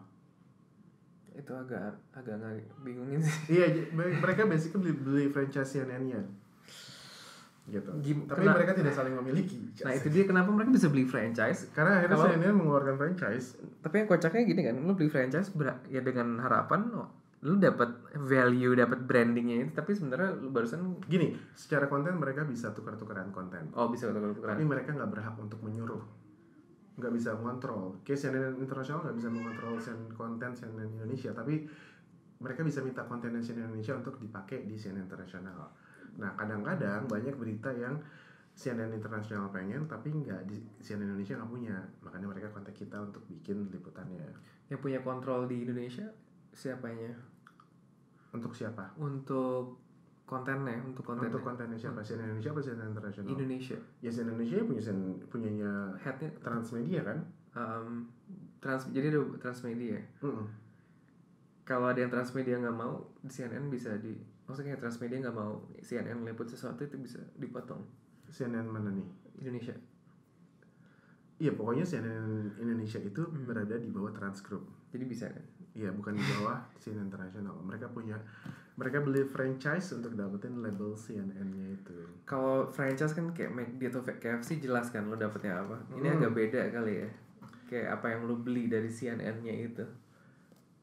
Itu 1.34 1.52
agak 1.52 1.96
agak 2.14 2.38
nggak 2.38 2.54
bingungin 2.80 3.20
sih. 3.20 3.60
Iya, 3.60 3.90
mereka 3.92 4.46
basically 4.46 4.94
beli, 4.94 4.94
beli 4.94 5.24
franchise 5.28 5.74
CNN-nya. 5.74 6.22
Gitu. 7.66 7.90
Gim- 7.98 8.30
Tapi 8.30 8.46
kena- 8.46 8.54
mereka 8.54 8.72
tidak 8.78 8.94
saling 8.94 9.14
memiliki. 9.18 9.58
Nah 9.82 9.90
itu 9.90 10.06
dia 10.06 10.22
kenapa 10.22 10.54
mereka 10.54 10.70
bisa 10.70 10.86
beli 10.86 11.02
franchise. 11.02 11.66
Karena 11.74 11.98
akhirnya 11.98 12.14
Kalau- 12.14 12.30
CNN 12.30 12.54
mengeluarkan 12.54 12.94
franchise. 12.94 13.58
Tapi 13.82 13.94
yang 13.98 14.08
kocaknya 14.08 14.42
gini 14.46 14.60
kan, 14.62 14.74
lu 14.78 14.92
beli 14.94 15.10
franchise 15.10 15.50
ber- 15.50 15.82
ya 15.86 15.98
dengan 15.98 16.38
harapan 16.38 16.94
lu 17.44 17.60
dapat 17.60 17.90
value, 18.16 18.74
dapat 18.74 19.02
brandingnya 19.02 19.66
itu. 19.66 19.70
Tapi 19.74 19.92
sebenarnya 19.92 20.34
lu 20.34 20.50
barusan 20.50 20.98
Gini, 21.04 21.34
secara 21.52 21.86
konten 21.86 22.16
mereka 22.16 22.42
bisa 22.42 22.70
tukar-tukaran 22.70 23.30
konten. 23.30 23.70
oh 23.74 23.86
bisa 23.86 24.08
tukar-tukaran. 24.08 24.56
Tapi 24.56 24.66
mereka 24.66 24.94
nggak 24.94 25.10
berhak 25.10 25.34
untuk 25.36 25.60
menyuruh. 25.60 26.00
Nggak 26.96 27.12
bisa 27.12 27.36
mengontrol. 27.36 28.00
Kayak 28.02 28.18
CNN 28.24 28.56
Internasional 28.56 29.04
nggak 29.04 29.16
bisa 29.16 29.28
mengontrol 29.28 29.74
konten 30.16 30.50
CNN 30.54 30.90
Indonesia. 30.96 31.30
Tapi 31.30 31.68
mereka 32.36 32.64
bisa 32.64 32.80
minta 32.80 33.04
konten 33.04 33.36
CNN 33.36 33.68
Indonesia 33.68 33.94
untuk 33.94 34.16
dipakai 34.16 34.64
di 34.64 34.74
CNN 34.74 35.04
Internasional. 35.04 35.70
Nah, 36.16 36.32
kadang-kadang 36.34 37.04
banyak 37.08 37.34
berita 37.36 37.70
yang 37.72 37.96
CNN 38.56 38.88
Internasional 38.96 39.52
pengen 39.52 39.84
tapi 39.84 40.08
nggak 40.08 40.48
di 40.48 40.56
CNN 40.80 41.12
Indonesia 41.12 41.36
nggak 41.36 41.50
punya. 41.52 41.76
Makanya 42.00 42.26
mereka 42.28 42.48
kontak 42.52 42.72
kita 42.72 42.96
untuk 43.00 43.22
bikin 43.28 43.68
liputannya. 43.68 44.24
Yang 44.72 44.80
punya 44.80 44.98
kontrol 45.04 45.44
di 45.44 45.64
Indonesia 45.68 46.08
siapanya? 46.56 47.12
Untuk 48.32 48.56
siapa? 48.56 48.96
Untuk 48.96 49.76
kontennya, 50.24 50.80
untuk 50.82 51.04
kontennya. 51.04 51.30
Untuk 51.36 51.44
kontennya 51.44 51.78
siapa? 51.78 52.00
CNN 52.00 52.36
Indonesia 52.36 52.50
apa 52.56 52.60
CNN 52.64 52.88
Internasional? 52.96 53.28
Indonesia. 53.28 53.78
Ya 54.00 54.10
CNN 54.10 54.40
Indonesia 54.40 54.64
punya 54.64 54.82
CNN, 54.82 55.08
punyanya 55.28 55.72
Headnya 56.00 56.30
Transmedia 56.40 57.04
kan? 57.04 57.20
um, 57.56 58.04
trans 58.60 58.86
jadi 58.92 59.10
ada 59.10 59.20
transmedia. 59.40 59.98
Mm-mm. 60.20 60.46
Kalau 61.66 61.90
ada 61.90 61.98
yang 61.98 62.12
transmedia 62.12 62.60
nggak 62.62 62.76
mau, 62.76 63.02
di 63.24 63.32
CNN 63.32 63.66
bisa 63.72 63.96
di 63.98 64.14
maksudnya 64.46 64.72
kayak 64.72 64.80
transmedia 64.80 65.18
nggak 65.20 65.34
mau 65.34 65.58
CNN 65.78 66.22
liput 66.22 66.46
sesuatu 66.46 66.80
itu 66.80 66.96
bisa 66.96 67.18
dipotong 67.34 67.82
CNN 68.26 68.64
mana 68.64 68.90
nih? 68.90 69.06
Indonesia. 69.38 69.74
Iya 71.36 71.52
pokoknya 71.52 71.84
CNN 71.84 72.24
Indonesia 72.56 72.96
itu 72.98 73.20
Hmm. 73.20 73.44
berada 73.44 73.76
di 73.76 73.92
bawah 73.92 74.08
Trans 74.08 74.40
Group. 74.40 74.64
Jadi 74.88 75.04
bisa 75.04 75.28
kan? 75.28 75.44
Iya 75.76 75.92
bukan 75.92 76.16
di 76.16 76.24
bawah 76.24 76.56
CNN 76.80 77.06
International. 77.06 77.52
Mereka 77.60 77.92
punya 77.92 78.16
mereka 78.76 79.00
beli 79.00 79.24
franchise 79.24 79.92
untuk 79.92 80.12
dapetin 80.14 80.60
label 80.60 80.92
CNN-nya 80.94 81.66
itu. 81.72 81.96
Kalau 82.24 82.64
franchise 82.66 83.12
kan 83.12 83.32
kayak 83.32 83.52
McD 83.52 83.88
atau 83.88 84.04
KFC 84.04 84.60
jelas 84.60 84.88
kan 84.88 85.04
lo 85.04 85.16
dapetnya 85.16 85.60
apa. 85.60 85.76
Ini 85.92 86.06
Hmm. 86.06 86.16
agak 86.20 86.32
beda 86.32 86.60
kali 86.70 87.04
ya. 87.04 87.08
Kayak 87.66 88.00
apa 88.00 88.06
yang 88.12 88.24
lo 88.24 88.36
beli 88.36 88.68
dari 88.68 88.88
CNN-nya 88.88 89.54
itu. 89.62 89.84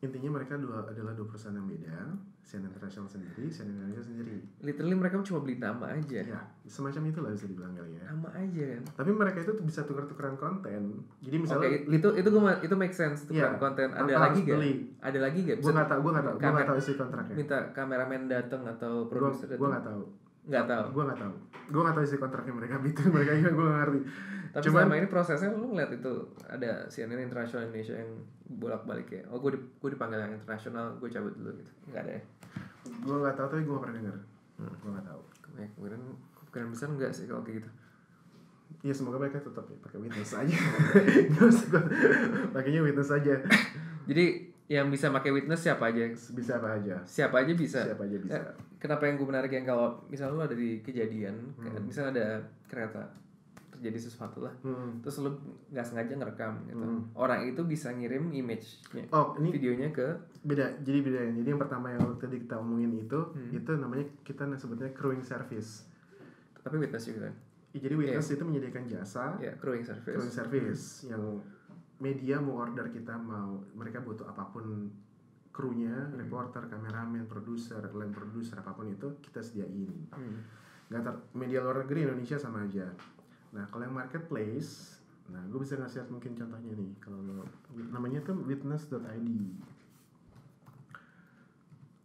Intinya 0.03 0.30
mereka 0.35 0.59
dua 0.59 0.84
adalah 0.84 1.15
dua 1.15 1.25
perusahaan 1.31 1.55
yang 1.55 1.63
beda. 1.71 1.97
CNN 2.43 2.67
International 2.67 3.07
sendiri, 3.07 3.47
CNN 3.47 3.71
Indonesia 3.71 4.03
sendiri. 4.03 4.35
Literally 4.59 4.95
mereka 4.99 5.15
cuma 5.23 5.39
beli 5.39 5.55
nama 5.63 5.95
aja. 5.95 6.19
Ya 6.19 6.41
semacam 6.67 7.07
itulah 7.07 7.31
bisa 7.31 7.47
dibilang 7.47 7.71
kali 7.71 7.95
ya. 7.95 8.03
Nama 8.11 8.30
aja 8.35 8.63
kan. 8.75 8.84
Tapi 8.99 9.11
mereka 9.15 9.38
itu 9.39 9.51
tuh 9.55 9.63
bisa 9.63 9.81
tukar-tukaran 9.88 10.35
konten. 10.35 10.81
Jadi 11.23 11.35
misalnya 11.39 11.71
itu 11.71 12.09
itu 12.19 12.27
gue 12.27 12.53
itu 12.67 12.75
make 12.75 12.91
sense 12.91 13.31
Iya, 13.31 13.55
konten. 13.55 13.95
Ada 13.95 14.11
lagi 14.11 14.43
gak? 14.43 14.59
beli. 14.59 14.73
Ada 14.99 15.19
lagi 15.23 15.39
gak? 15.47 15.57
gue 15.63 15.71
nggak 15.71 15.88
tahu, 15.88 15.99
gue 16.03 16.11
nggak 16.11 16.25
tahu, 16.27 16.35
gue 16.35 16.51
nggak 16.51 16.67
tahu 16.67 16.77
isi 16.84 16.93
kontraknya. 16.99 17.35
minta 17.39 17.57
kameramen 17.71 18.21
datang 18.27 18.61
atau 18.67 19.07
produser 19.07 19.55
gue 19.55 19.69
nggak 19.71 19.88
tahu. 19.88 20.03
Nggak 20.47 20.65
tahu. 20.67 20.85
Gue 20.91 21.03
nggak 21.07 21.19
tahu. 21.19 21.33
Gue 21.71 21.81
nggak 21.81 21.95
tahu 21.95 22.03
isi 22.03 22.17
kontraknya 22.19 22.53
mereka 22.53 22.75
bikin 22.79 23.07
mereka 23.15 23.31
ini 23.35 23.49
gue 23.49 23.65
nggak 23.65 23.81
ngerti. 23.83 23.99
Tapi 24.53 24.63
Cuman- 24.69 24.85
selama 24.85 24.95
ini 25.01 25.07
prosesnya 25.09 25.49
lu 25.55 25.65
ngeliat 25.73 25.91
itu 25.97 26.13
ada 26.45 26.71
CNN 26.91 27.21
internasional 27.25 27.65
Indonesia 27.71 27.95
yang 27.97 28.11
bolak-balik 28.59 29.07
ya. 29.09 29.23
Oh 29.31 29.41
gue 29.41 29.51
gue 29.55 29.89
dipanggil 29.89 30.19
yang 30.21 30.33
internasional, 30.35 30.93
gue 31.01 31.09
cabut 31.09 31.33
dulu 31.33 31.51
gitu. 31.57 31.71
Enggak 31.89 32.01
ada 32.05 32.11
ya. 32.19 32.23
Gue 33.01 33.15
nggak 33.17 33.35
tahu 33.39 33.47
tapi 33.49 33.61
gue 33.65 33.73
nggak 33.73 33.83
pernah 33.87 33.97
denger. 33.97 34.15
Hmm. 34.61 34.73
Gue 34.77 34.89
nggak 34.93 35.07
tahu. 35.09 35.21
Ya, 35.53 35.67
kemudian 35.77 36.01
kemungkinan 36.33 36.67
besar 36.73 36.87
enggak 36.89 37.11
sih 37.13 37.25
kalau 37.29 37.41
kayak 37.45 37.61
gitu. 37.61 37.69
Iya 38.83 38.93
semoga 38.93 39.15
mereka 39.21 39.39
tetap 39.39 39.63
ya, 39.69 39.77
pakai 39.79 39.97
witness 40.01 40.33
aja. 40.35 40.57
Nggak 41.31 41.45
usah 41.45 41.65
gue 41.71 41.83
pakainya 42.51 42.81
witness 42.83 43.15
aja. 43.15 43.39
Jadi 44.03 44.52
yang 44.65 44.88
bisa 44.88 45.10
pakai 45.10 45.30
witness 45.30 45.61
siapa 45.61 45.91
aja? 45.91 46.07
Bisa 46.07 46.57
apa 46.57 46.80
aja. 46.80 46.95
Siapa 47.03 47.35
aja 47.40 47.53
bisa. 47.53 47.80
Siapa 47.84 48.03
aja 48.03 48.18
bisa. 48.18 48.34
Eh, 48.34 48.44
kenapa 48.77 49.06
yang 49.06 49.15
gue 49.15 49.27
menarik 49.27 49.52
yang 49.52 49.65
kalau 49.65 49.99
misalnya 50.07 50.34
lu 50.34 50.44
ada 50.44 50.56
di 50.56 50.80
kejadian, 50.80 51.35
kayak 51.53 51.76
Hmm. 51.76 51.84
misalnya 51.84 52.10
ada 52.14 52.27
kereta 52.65 53.03
terjadi 53.69 53.99
sesuatu 53.99 54.40
lah, 54.40 54.53
Hmm. 54.64 55.03
terus 55.03 55.19
lu 55.19 55.35
nggak 55.68 55.84
sengaja 55.84 56.14
ngerekam 56.15 56.53
gitu. 56.65 56.80
Hmm. 56.80 57.03
Orang 57.11 57.44
itu 57.44 57.60
bisa 57.64 57.91
ngirim 57.91 58.31
image-nya, 58.31 59.11
Oh 59.11 59.35
ini 59.35 59.52
videonya 59.52 59.91
ke 59.91 60.07
beda. 60.40 60.80
Jadi 60.80 60.99
beda. 61.02 61.19
Jadi 61.34 61.48
yang 61.49 61.60
pertama 61.60 61.91
yang 61.91 62.15
tadi 62.15 62.40
kita 62.40 62.56
omongin 62.56 62.95
itu, 62.95 63.19
Hmm. 63.19 63.52
itu 63.52 63.72
namanya 63.76 64.07
kita 64.23 64.48
sebutnya 64.56 64.88
crewing 64.91 65.19
service. 65.22 65.91
tapi 66.64 66.80
witness 66.80 67.11
juga 67.11 67.27
kan. 67.27 67.35
Ya, 67.76 67.80
Jadi 67.84 67.94
witness 67.99 68.31
itu 68.31 68.40
menyediakan 68.40 68.84
jasa 68.88 69.35
Ya, 69.35 69.52
crewing 69.60 69.84
service. 69.84 70.07
crewing 70.07 70.31
service 70.31 70.84
yang 71.03 71.44
media 72.03 72.35
mau 72.38 72.59
order 72.59 72.91
kita 72.91 73.15
mau 73.15 73.63
mereka 73.71 73.97
butuh 73.97 74.27
apa 74.27 74.43
pun 74.45 74.91
krunya, 75.49 75.93
Hmm. 75.93 76.17
reporter, 76.17 76.65
kameramen, 76.65 77.23
produser, 77.23 77.80
line 77.89 78.09
produser 78.09 78.57
apa 78.57 78.73
pun 78.73 78.89
itu 78.89 79.07
kita 79.21 79.39
sediain. 79.39 79.88
Hmm. 80.11 80.43
nggak 80.84 80.99
ter 81.01 81.15
media 81.34 81.63
luar 81.63 81.81
negeri 81.81 82.05
Indonesia 82.05 82.38
sama 82.38 82.67
aja 82.67 82.85
nah 83.49 83.65
kalau 83.67 83.81
yang 83.81 83.95
marketplace 83.95 84.99
nah 85.25 85.41
gue 85.41 85.57
bisa 85.57 85.73
ngasih 85.73 86.05
mungkin 86.07 86.35
contohnya 86.35 86.75
nih 86.75 86.91
kalau 86.99 87.17
namanya 87.89 88.19
tuh 88.21 88.35
witness.id 88.35 89.01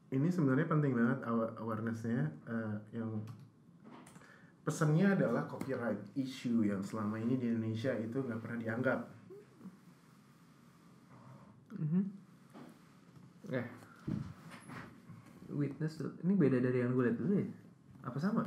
ini 0.08 0.28
sebenarnya 0.28 0.64
penting 0.66 0.96
banget 0.96 1.18
awa- 1.22 1.52
awarenessnya 1.58 2.32
eh, 2.46 2.76
yang 2.94 3.20
pesannya 4.62 5.04
adalah 5.10 5.44
copyright 5.44 6.00
issue 6.14 6.64
yang 6.64 6.80
selama 6.80 7.16
ini 7.16 7.36
di 7.36 7.48
Indonesia 7.48 7.92
itu 7.92 8.16
nggak 8.18 8.40
pernah 8.40 8.58
dianggap 8.58 9.00
Mhm. 11.70 12.02
Eh, 13.50 13.66
witness 15.50 15.96
tuh, 15.96 16.12
ini 16.20 16.32
beda 16.32 16.58
dari 16.58 16.78
yang 16.78 16.92
gue 16.92 17.04
lihat 17.04 17.16
dulu 17.16 17.32
ya? 17.34 17.46
Apa 18.02 18.18
sama? 18.18 18.44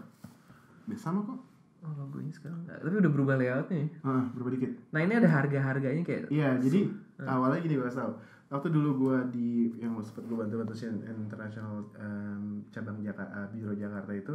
sama 0.91 1.23
kok 1.23 1.39
Oh 1.81 1.93
logonya 1.95 2.29
sekarang 2.29 2.61
nggak, 2.61 2.83
tapi 2.83 2.95
udah 2.99 3.09
berubah 3.09 3.35
layoutnya. 3.39 3.79
ya. 3.79 3.89
ah 4.03 4.27
berubah 4.29 4.53
dikit 4.53 4.69
Nah 4.91 5.01
ini 5.01 5.13
ada 5.15 5.25
harga-harganya 5.25 6.03
kayak. 6.03 6.27
Iya, 6.27 6.59
jadi 6.59 6.91
Hmm. 7.17 7.25
awalnya 7.27 7.57
gini 7.59 7.73
gue 7.75 7.87
tau. 7.87 8.21
Waktu 8.51 8.67
dulu 8.69 8.89
gue 8.99 9.17
di 9.31 9.49
yang 9.79 9.95
sempat 9.97 10.27
gue 10.27 10.35
bantu-bantu 10.35 10.75
CNN 10.75 11.15
International 11.17 11.81
em, 11.95 12.61
cabang 12.69 12.99
Jakarta, 12.99 13.47
biro 13.47 13.71
Jakarta 13.73 14.11
itu, 14.11 14.33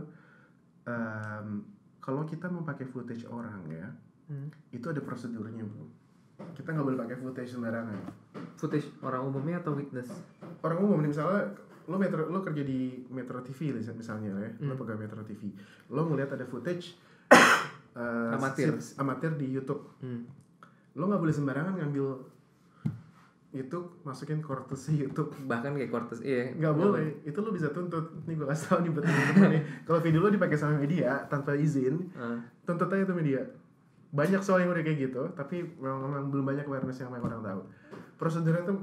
em, 0.86 1.46
kalau 2.00 2.24
kita 2.24 2.48
mau 2.48 2.64
pakai 2.64 2.82
footage 2.84 3.26
orang 3.26 3.62
ya, 3.68 3.92
Hmm. 4.26 4.48
itu 4.72 4.82
ada 4.82 4.98
prosedurnya 4.98 5.62
bro. 5.62 5.86
Kita 6.36 6.68
nggak 6.68 6.84
boleh 6.84 6.98
pakai 6.98 7.16
footage 7.16 7.50
sembarangan. 7.50 7.96
Footage 8.54 8.86
orang 9.00 9.22
umumnya 9.24 9.56
atau 9.58 9.72
witness? 9.72 10.08
Orang 10.60 10.80
umum 10.80 10.98
nih 10.98 11.10
misalnya 11.10 11.52
lo 11.86 11.96
metro 11.96 12.26
lo 12.26 12.40
kerja 12.40 12.60
di 12.60 13.06
Metro 13.08 13.38
TV 13.40 13.70
misalnya 13.72 14.34
ya, 14.34 14.50
lo 14.58 14.74
Hmm. 14.74 14.76
pegawai 14.76 15.00
Metro 15.00 15.22
TV, 15.22 15.54
lo 15.88 16.02
ngelihat 16.04 16.34
ada 16.34 16.42
footage 16.42 16.98
eh, 17.94 18.30
Amatir. 18.32 18.74
amatir 18.96 19.30
di 19.34 19.46
YouTube 19.48 19.86
Hmm. 19.98 20.26
lo 20.92 21.06
nggak 21.06 21.20
boleh 21.20 21.30
sembarangan 21.32 21.76
ngambil 21.76 22.06
YouTube 23.52 24.02
masukin 24.02 24.42
courtesy 24.42 24.98
YouTube 24.98 25.32
Bahkan 25.40 25.72
kayak 25.72 25.88
Cortez, 25.88 26.20
iya. 26.20 26.52
nggak 26.52 26.74
boleh 26.74 27.22
itu 27.22 27.38
lo 27.38 27.48
bisa 27.50 27.70
tuntut 27.70 28.04
nih 28.24 28.34
gue 28.34 28.44
kasih 28.44 28.66
tau 28.66 28.78
nih 28.78 28.90
buat 28.90 29.00
temen-temen 29.02 29.48
nih 29.50 29.62
kalau 29.86 30.00
video 30.00 30.20
lo 30.20 30.28
dipakai 30.28 30.58
sama 30.58 30.76
media 30.76 31.24
tanpa 31.24 31.54
izin 31.54 32.10
Ah, 32.12 32.36
tuntut 32.62 32.90
aja 32.90 33.04
tuh 33.04 33.14
media 33.14 33.40
banyak 34.16 34.40
soal 34.40 34.64
yang 34.64 34.72
udah 34.72 34.80
kayak 34.80 35.12
gitu 35.12 35.22
tapi 35.36 35.62
memang, 35.76 36.00
memang 36.08 36.24
belum 36.32 36.44
banyak 36.48 36.64
awareness 36.64 37.04
yang 37.04 37.12
banyak 37.12 37.28
orang 37.28 37.42
tahu 37.44 37.60
prosedurnya 38.16 38.64
tuh 38.64 38.76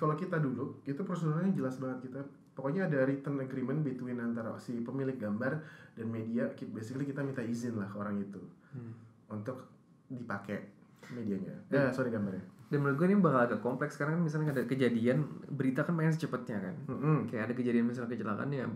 kalau 0.00 0.16
kita 0.16 0.40
dulu 0.40 0.80
itu 0.88 1.00
prosedurnya 1.04 1.52
jelas 1.52 1.76
banget 1.76 2.08
kita 2.08 2.20
pokoknya 2.56 2.88
ada 2.88 3.04
written 3.04 3.36
agreement 3.38 3.84
between 3.84 4.18
antara 4.18 4.56
si 4.56 4.80
pemilik 4.80 5.14
gambar 5.14 5.60
dan 5.94 6.06
media 6.08 6.48
basically 6.72 7.04
kita 7.04 7.20
minta 7.20 7.44
izin 7.44 7.76
lah 7.76 7.86
ke 7.86 7.96
orang 8.00 8.18
itu 8.18 8.40
Hmm. 8.68 8.92
untuk 9.32 9.64
dipakai 10.12 10.60
medianya 11.08 11.56
eh 11.72 11.88
sorry 11.88 12.12
gambarnya 12.12 12.44
Dan 12.68 12.84
menurut 12.84 13.00
gue 13.00 13.06
ini 13.08 13.16
bakal 13.16 13.40
agak 13.48 13.60
kompleks 13.64 13.96
karena 13.96 14.12
kan 14.12 14.28
misalnya 14.28 14.52
ada 14.52 14.68
kejadian 14.68 15.24
berita 15.48 15.88
kan 15.88 15.96
pengen 15.96 16.12
secepatnya 16.12 16.60
kan. 16.60 16.76
Mm-mm. 16.84 17.24
Kayak 17.24 17.48
ada 17.48 17.54
kejadian 17.56 17.88
misalnya 17.88 18.12
kecelakaan 18.12 18.52
ya 18.52 18.68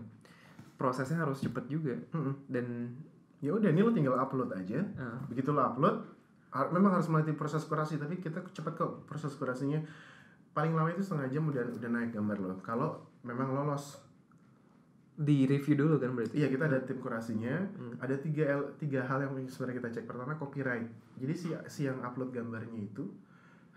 prosesnya 0.81 1.21
harus 1.21 1.45
cepet 1.45 1.65
juga 1.69 1.93
Mm-mm. 2.09 2.33
dan 2.49 2.65
ya 3.43 3.51
udah 3.51 3.69
ini 3.69 3.83
lo 3.83 3.91
tinggal 3.91 4.15
upload 4.15 4.55
aja 4.55 4.79
ah, 4.95 5.19
begitu 5.27 5.51
lo 5.51 5.59
upload 5.61 5.99
har- 6.49 6.71
memang 6.71 6.95
harus 6.95 7.11
melalui 7.11 7.35
proses 7.35 7.67
kurasi 7.67 7.99
tapi 7.99 8.15
kita 8.17 8.39
cepet 8.47 8.73
kok 8.73 9.03
proses 9.03 9.35
kurasinya 9.35 9.83
paling 10.53 10.71
lama 10.71 10.87
itu 10.89 11.03
setengah 11.03 11.27
jam 11.27 11.43
udah 11.43 11.65
udah 11.75 11.89
naik 11.91 12.15
gambar 12.15 12.37
lo 12.39 12.55
kalau 12.63 13.03
memang 13.21 13.51
lolos 13.51 13.99
di 15.13 15.45
review 15.45 15.77
dulu 15.77 16.01
kan 16.01 16.09
berarti 16.17 16.41
Iya 16.41 16.49
kita 16.49 16.65
ada 16.65 16.81
tim 16.81 16.97
kurasinya. 16.97 17.53
Hmm. 17.77 17.93
Ada 18.01 18.17
tiga 18.17 18.49
el- 18.49 18.73
tiga 18.81 19.05
hal 19.05 19.21
yang 19.21 19.37
sebenarnya 19.45 19.77
kita 19.77 19.89
cek. 19.93 20.05
Pertama 20.09 20.33
copyright. 20.33 20.89
Jadi 21.21 21.33
si 21.37 21.47
si 21.69 21.85
yang 21.85 22.01
upload 22.01 22.33
gambarnya 22.33 22.81
itu 22.81 23.05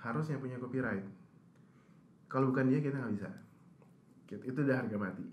harus 0.00 0.32
yang 0.32 0.40
punya 0.40 0.56
copyright. 0.56 1.04
Kalau 2.32 2.48
bukan 2.48 2.72
dia 2.72 2.80
kita 2.80 2.96
nggak 2.96 3.12
bisa. 3.20 3.28
Gitu, 4.24 4.48
Itu 4.48 4.64
udah 4.64 4.80
harga 4.80 4.96
mati. 4.96 5.28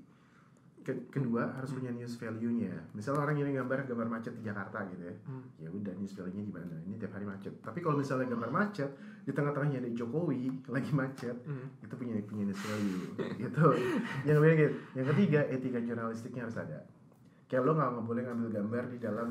Ke- 0.84 1.08
kedua 1.08 1.48
harus 1.50 1.72
punya 1.72 1.90
news 1.90 2.14
value-nya. 2.14 2.76
Misal 2.92 3.16
orang 3.16 3.34
ini 3.36 3.52
gambar 3.52 3.88
gambar 3.88 4.08
macet 4.10 4.36
di 4.36 4.44
Jakarta 4.44 4.84
gitu 4.86 5.04
ya. 5.04 5.16
Hmm. 5.24 5.44
Ya 5.58 5.70
udah 5.70 5.96
news 5.96 6.12
value-nya 6.12 6.44
gimana? 6.44 6.76
Ini 6.84 6.96
tiap 6.98 7.12
hari 7.12 7.24
macet. 7.24 7.56
Tapi 7.58 7.80
kalau 7.80 7.96
misalnya 7.96 8.28
gambar 8.28 8.52
macet 8.52 8.92
di 9.24 9.32
tengah-tengahnya 9.32 9.80
ada 9.80 9.90
Jokowi 9.90 10.52
lagi 10.76 10.92
macet, 10.92 11.40
Hmm. 11.44 11.72
itu 11.80 11.94
punya 11.94 12.20
punya 12.22 12.44
news 12.46 12.60
value 12.60 13.16
gitu 13.42 13.66
yang 14.24 14.44
gitu. 14.44 14.68
yang 14.94 15.08
ketiga 15.10 15.40
etika 15.48 15.80
jurnalistiknya 15.80 16.44
harus 16.44 16.60
ada 16.60 16.84
kayak 17.46 17.64
lo 17.64 17.72
nggak 17.74 18.02
boleh 18.02 18.22
ngambil 18.24 18.50
gambar 18.52 18.84
di 18.90 18.98
dalam 18.98 19.30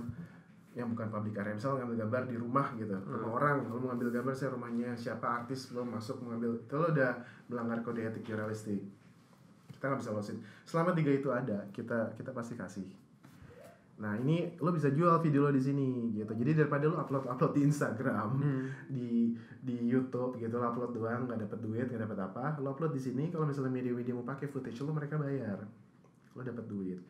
yang 0.73 0.89
bukan 0.89 1.11
public 1.11 1.37
area 1.37 1.53
misalnya 1.53 1.83
ngambil 1.83 1.99
gambar 2.01 2.23
di 2.25 2.37
rumah 2.39 2.67
gitu 2.73 2.95
rumah 3.03 3.31
orang 3.35 3.57
lo 3.67 3.77
mau 3.77 3.91
ngambil 3.91 4.09
gambar 4.15 4.33
saya 4.33 4.55
rumahnya 4.55 4.95
siapa 4.95 5.43
artis 5.43 5.69
lo 5.69 5.83
masuk 5.83 6.23
mengambil 6.23 6.57
itu 6.57 6.73
lo 6.73 6.89
udah 6.89 7.13
melanggar 7.47 7.83
kode 7.83 8.01
etik 8.01 8.25
jurnalistik 8.25 8.81
kita 9.83 9.91
nggak 9.91 9.99
bisa 10.07 10.15
losin. 10.15 10.39
Selama 10.63 10.95
tiga 10.95 11.11
itu 11.11 11.27
ada 11.35 11.59
kita 11.75 12.15
kita 12.15 12.31
pasti 12.31 12.55
kasih. 12.55 12.87
Nah 13.99 14.15
ini 14.15 14.55
lo 14.63 14.71
bisa 14.71 14.95
jual 14.95 15.19
video 15.19 15.43
lo 15.43 15.51
di 15.51 15.59
sini 15.59 16.15
gitu. 16.15 16.31
Jadi 16.31 16.55
daripada 16.55 16.87
lo 16.87 17.03
upload 17.03 17.27
upload 17.27 17.59
di 17.59 17.67
Instagram 17.67 18.31
Hmm. 18.39 18.71
di 18.87 19.35
di 19.59 19.91
YouTube 19.91 20.39
gitu 20.39 20.55
lo 20.55 20.71
upload 20.71 20.95
doang 20.95 21.27
nggak 21.27 21.51
dapat 21.51 21.59
duit 21.59 21.91
nggak 21.91 22.07
dapat 22.07 22.19
apa 22.31 22.63
lo 22.63 22.79
upload 22.79 22.95
di 22.95 23.03
sini 23.03 23.27
kalau 23.35 23.43
misalnya 23.43 23.75
media-media 23.75 24.15
mau 24.15 24.23
pakai 24.23 24.47
footage 24.47 24.79
lo 24.87 24.95
mereka 24.95 25.19
bayar. 25.19 25.59
Lo 26.39 26.47
dapat 26.47 26.63
duit. 26.71 27.03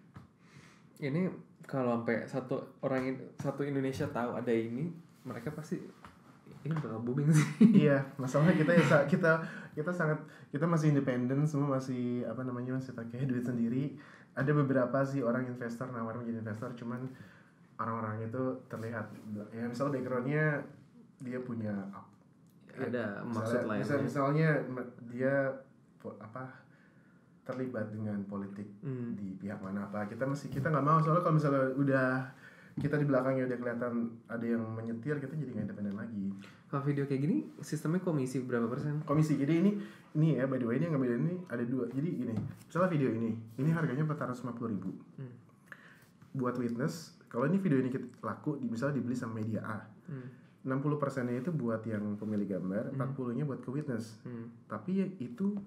Ini 0.96 1.28
kalau 1.68 2.00
sampai 2.00 2.24
satu 2.24 2.56
orang 2.80 3.20
satu 3.36 3.68
Indonesia 3.68 4.08
tahu 4.08 4.32
ada 4.32 4.48
ini 4.48 4.88
mereka 5.28 5.52
pasti 5.52 5.76
ini 6.64 6.72
bakal 6.72 7.04
booming 7.04 7.28
sih. 7.28 7.48
Iya 7.84 8.00
masalahnya 8.16 8.56
kita 8.56 8.72
ya 8.72 8.98
kita 9.04 9.32
kita 9.72 9.90
sangat 9.90 10.20
kita 10.48 10.64
masih 10.64 10.90
independen 10.90 11.42
semua 11.42 11.76
masih 11.76 12.24
apa 12.24 12.40
namanya 12.40 12.76
masih 12.76 12.92
pakai 12.92 13.24
duit 13.24 13.42
sendiri. 13.42 13.96
Ada 14.32 14.52
beberapa 14.54 15.00
sih 15.02 15.20
orang 15.20 15.44
investor 15.44 15.88
nawar 15.88 16.14
menjadi 16.14 16.40
investor 16.40 16.72
cuman 16.74 17.04
orang-orang 17.74 18.24
itu 18.24 18.42
terlihat 18.66 19.08
ya 19.50 19.64
misalnya 19.64 19.92
backgroundnya 19.94 20.44
dia 21.18 21.38
punya 21.40 21.72
ada 22.70 23.20
Misalnya- 23.20 23.24
maksud 23.28 23.58
misal- 23.58 23.68
lainnya 23.68 23.98
misalnya 24.00 24.48
dia 25.06 25.34
apa 26.18 26.44
terlibat 27.42 27.90
dengan 27.90 28.22
politik 28.24 28.64
Hmm. 28.80 29.12
di 29.12 29.34
pihak 29.34 29.58
mana 29.58 29.84
apa 29.84 30.06
kita 30.06 30.24
masih 30.24 30.48
kita 30.48 30.68
nggak 30.68 30.80
mau. 30.80 30.98
Soalnya 30.98 31.20
kalau 31.20 31.36
misalnya 31.36 31.62
udah 31.74 32.08
kita 32.80 32.96
di 32.96 33.04
belakangnya 33.04 33.44
udah 33.44 33.58
kelihatan 33.60 33.94
ada 34.24 34.46
yang 34.48 34.64
menyetir 34.64 35.20
kita 35.20 35.36
jadi 35.36 35.50
nggak 35.52 35.64
independen 35.68 35.96
lagi. 35.96 36.26
Kalau 36.72 36.82
video 36.88 37.04
kayak 37.04 37.20
gini 37.20 37.36
sistemnya 37.60 38.00
komisi 38.00 38.40
berapa 38.40 38.64
persen? 38.64 39.04
Komisi 39.04 39.36
jadi 39.36 39.60
ini 39.60 39.76
ini 40.16 40.40
ya 40.40 40.48
by 40.48 40.56
the 40.56 40.64
way 40.64 40.80
ini 40.80 40.88
yang 40.88 40.96
ngambil 40.96 41.20
ini 41.20 41.34
ada 41.52 41.64
dua. 41.68 41.84
Jadi 41.92 42.08
gini 42.16 42.34
misalnya 42.38 42.88
video 42.88 43.08
ini 43.12 43.30
ini 43.60 43.70
harganya 43.72 44.04
450.000 44.08 44.72
ribu. 44.72 44.90
Hmm. 45.20 45.34
buat 46.32 46.56
witness 46.56 47.12
kalau 47.28 47.44
ini 47.44 47.60
video 47.60 47.76
ini 47.76 47.92
kita 47.92 48.08
laku 48.24 48.56
di, 48.56 48.72
misalnya 48.72 48.96
dibeli 48.96 49.12
sama 49.12 49.44
media 49.44 49.60
A. 49.64 49.84
Hmm. 50.08 50.28
60 50.64 50.96
persennya 50.96 51.42
itu 51.42 51.52
buat 51.52 51.82
yang 51.84 52.16
pemilik 52.16 52.56
gambar 52.56 52.96
40 52.96 53.36
nya 53.36 53.44
buat 53.44 53.60
ke 53.60 53.68
witness. 53.68 54.16
Hmm. 54.24 54.48
tapi 54.64 55.12
itu 55.20 55.58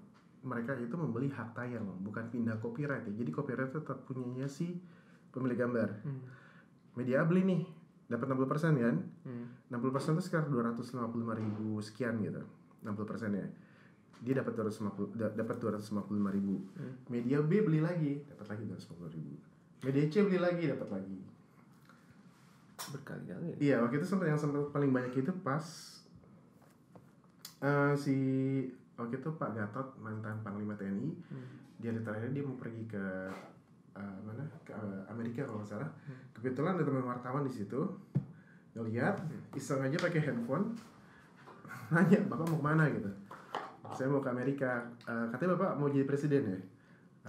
mereka 0.45 0.77
itu 0.77 0.93
membeli 0.93 1.29
hak 1.33 1.57
tayang 1.57 1.85
bukan 2.05 2.29
pindah 2.29 2.61
copyright 2.61 3.05
ya. 3.09 3.13
Jadi 3.13 3.29
copyright 3.33 3.73
tetap 3.73 4.05
punyanya 4.05 4.45
si 4.45 4.77
pemilik 5.33 5.57
gambar. 5.57 5.89
Hmm. 6.05 6.21
Media 6.95 7.21
beli 7.21 7.43
nih 7.43 7.61
dapat 8.05 8.25
60 8.27 8.45
persen 8.45 8.73
kan 8.75 8.95
Hmm. 9.23 9.45
60 9.69 9.89
persen 9.89 10.11
itu 10.13 10.23
sekitar 10.23 10.45
255 10.45 10.95
ribu 11.33 11.79
sekian 11.79 12.19
gitu 12.19 12.41
60 12.81 13.03
persennya 13.03 13.45
dia 14.17 14.33
dapat 14.33 14.55
250 14.55 15.11
da- 15.13 15.33
dapat 15.33 15.55
255 15.57 15.91
ribu 16.31 16.55
Hmm. 16.73 16.95
media 17.07 17.39
B 17.39 17.61
beli 17.61 17.79
lagi 17.79 18.23
dapat 18.25 18.45
lagi 18.47 18.63
250 18.63 19.09
ribu 19.11 19.33
media 19.81 20.03
C 20.05 20.21
beli 20.21 20.39
lagi 20.39 20.63
dapat 20.65 20.89
lagi 20.91 21.19
berkali-kali 22.87 23.45
ya? 23.47 23.55
iya 23.57 23.75
waktu 23.79 23.97
itu 23.97 24.07
sempat 24.07 24.27
yang 24.27 24.37
sempat 24.37 24.69
paling 24.69 24.89
banyak 24.89 25.13
itu 25.15 25.31
pas 25.41 25.65
eh, 27.59 27.93
si 27.95 28.15
waktu 28.95 29.17
itu 29.17 29.29
Pak 29.31 29.51
Gatot 29.51 29.97
mantan 29.97 30.39
Panglima 30.39 30.75
TNI 30.75 31.09
Hmm. 31.25 31.47
dia 31.75 31.91
di 31.91 31.99
terakhir 31.99 32.29
dia 32.29 32.41
mau 32.41 32.55
pergi 32.55 32.83
ke 32.85 33.03
eh, 33.97 34.17
mana? 34.23 34.43
Ke 34.67 34.71
eh, 34.75 35.01
Amerika 35.11 35.47
kalau 35.47 35.63
nggak 35.63 35.71
salah. 35.71 35.89
Hmm. 36.07 36.19
kebetulan 36.35 36.77
ada 36.77 36.83
teman 36.85 37.05
wartawan 37.07 37.43
di 37.47 37.53
situ 37.53 37.79
ngeliat 38.75 39.15
iseng 39.55 39.79
aja 39.79 39.95
pakai 39.95 40.19
handphone 40.19 40.75
nanya 41.95 42.19
bapak 42.27 42.45
mau 42.51 42.59
ke 42.59 42.65
mana? 42.65 42.83
gitu. 42.91 43.11
Saya 43.95 44.11
mau 44.11 44.19
ke 44.19 44.29
Amerika. 44.29 44.83
Eh, 45.07 45.25
katanya 45.31 45.55
bapak 45.55 45.71
mau 45.79 45.87
jadi 45.87 46.05
presiden 46.05 46.43
ya? 46.43 46.59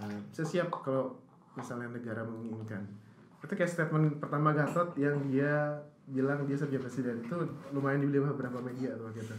Eh, 0.03 0.19
saya 0.35 0.45
siap 0.45 0.67
kalau 0.83 1.15
misalnya 1.55 1.89
negara 1.89 2.21
menginginkan. 2.27 2.83
Itu 3.41 3.53
kayak 3.53 3.69
statement 3.69 4.19
pertama 4.19 4.51
Gatot 4.51 4.97
yang 4.99 5.15
dia 5.29 5.79
bilang 6.09 6.43
dia 6.43 6.57
siap 6.59 6.69
jadi 6.73 6.83
presiden. 6.83 7.15
Itu 7.23 7.37
lumayan 7.71 8.03
dibeli 8.03 8.19
sama 8.19 8.35
beberapa 8.35 8.59
media 8.59 8.91
tuh 8.97 9.09
gitu 9.15 9.35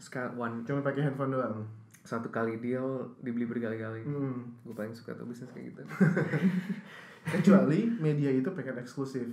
Sekarang 0.00 0.34
one 0.40 0.56
cuma 0.64 0.80
pakai 0.80 1.04
handphone 1.04 1.36
doang 1.36 1.62
satu 2.06 2.30
kali 2.30 2.56
deal 2.56 2.86
dibeli 3.18 3.44
berkali-kali. 3.44 4.00
Hmm. 4.00 4.54
gue 4.62 4.72
paling 4.72 4.94
suka 4.94 5.12
tuh 5.12 5.26
bisnis 5.26 5.50
kayak 5.50 5.74
gitu. 5.74 5.82
Kecuali 7.26 7.90
media 7.92 8.30
itu 8.30 8.46
pengen 8.48 8.78
eksklusif. 8.78 9.26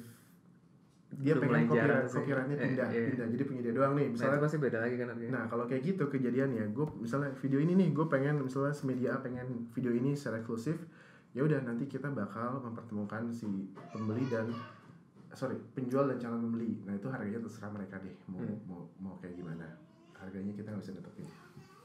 Dia 1.14 1.38
Udah 1.38 1.46
pengen 1.46 1.70
copyright 1.70 2.10
copyrightnya 2.10 2.56
Eh, 2.56 2.66
pindah 2.66 2.88
iya. 2.90 3.02
pindah. 3.08 3.28
Jadi 3.30 3.44
punya 3.46 3.62
dia 3.62 3.70
doang 3.72 3.94
nih 3.94 4.06
nah 4.08 4.12
misalnya 4.12 4.40
pasti 4.42 4.58
beda 4.58 4.78
lagi 4.82 4.96
kan 4.98 5.08
harganya 5.08 5.32
nah 5.32 5.46
kalau 5.46 5.64
kayak 5.64 5.86
gitu 5.86 6.04
kejadiannya 6.08 6.74
gue 6.74 6.86
misalnya 6.98 7.30
video 7.38 7.62
ini 7.62 7.74
nih 7.76 7.90
gue 7.94 8.06
pengen 8.10 8.42
misalnya 8.42 8.74
media 8.84 9.22
pengen 9.22 9.70
video 9.70 9.94
ini 9.94 10.18
secara 10.18 10.42
eksklusif 10.42 10.82
ya 11.30 11.46
udah 11.46 11.62
nanti 11.62 11.86
kita 11.86 12.10
bakal 12.10 12.58
mempertemukan 12.60 13.30
si 13.30 13.46
pembeli 13.94 14.26
dan 14.26 14.50
sorry 15.30 15.54
penjual 15.72 16.06
dan 16.08 16.18
calon 16.18 16.42
pembeli. 16.44 16.82
Nah 16.82 16.94
itu 16.94 17.06
harganya 17.08 17.38
terserah 17.40 17.70
mereka 17.70 18.02
deh 18.02 18.16
mau 18.26 18.42
Hmm. 18.42 18.58
mau 18.66 18.82
mau 18.98 19.14
kayak 19.18 19.38
gimana. 19.38 19.70
Harganya 20.18 20.50
kita 20.52 20.66
nggak 20.68 20.82
bisa 20.82 20.98
netepin 20.98 21.30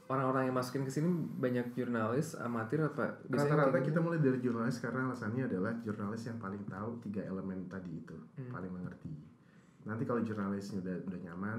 orang-orang 0.09 0.49
yang 0.49 0.57
masukin 0.57 0.83
ke 0.83 0.91
sini 0.91 1.09
banyak 1.37 1.73
jurnalis 1.73 2.33
amatir 2.35 2.81
apa 2.81 3.21
rata-rata 3.29 3.69
kayak 3.71 3.87
kita 3.87 4.01
mulai 4.01 4.17
dari 4.17 4.41
jurnalis 4.41 4.81
karena 4.81 5.05
alasannya 5.05 5.45
adalah 5.45 5.73
jurnalis 5.79 6.25
yang 6.25 6.37
paling 6.37 6.65
tahu 6.65 6.97
tiga 7.01 7.21
elemen 7.23 7.69
tadi 7.69 7.93
itu 7.95 8.17
Hmm. 8.35 8.49
paling 8.49 8.73
mengerti. 8.73 9.13
Nanti 9.85 10.03
kalau 10.05 10.21
jurnalisnya 10.21 10.81
udah 10.81 10.97
udah 11.05 11.21
nyaman 11.23 11.59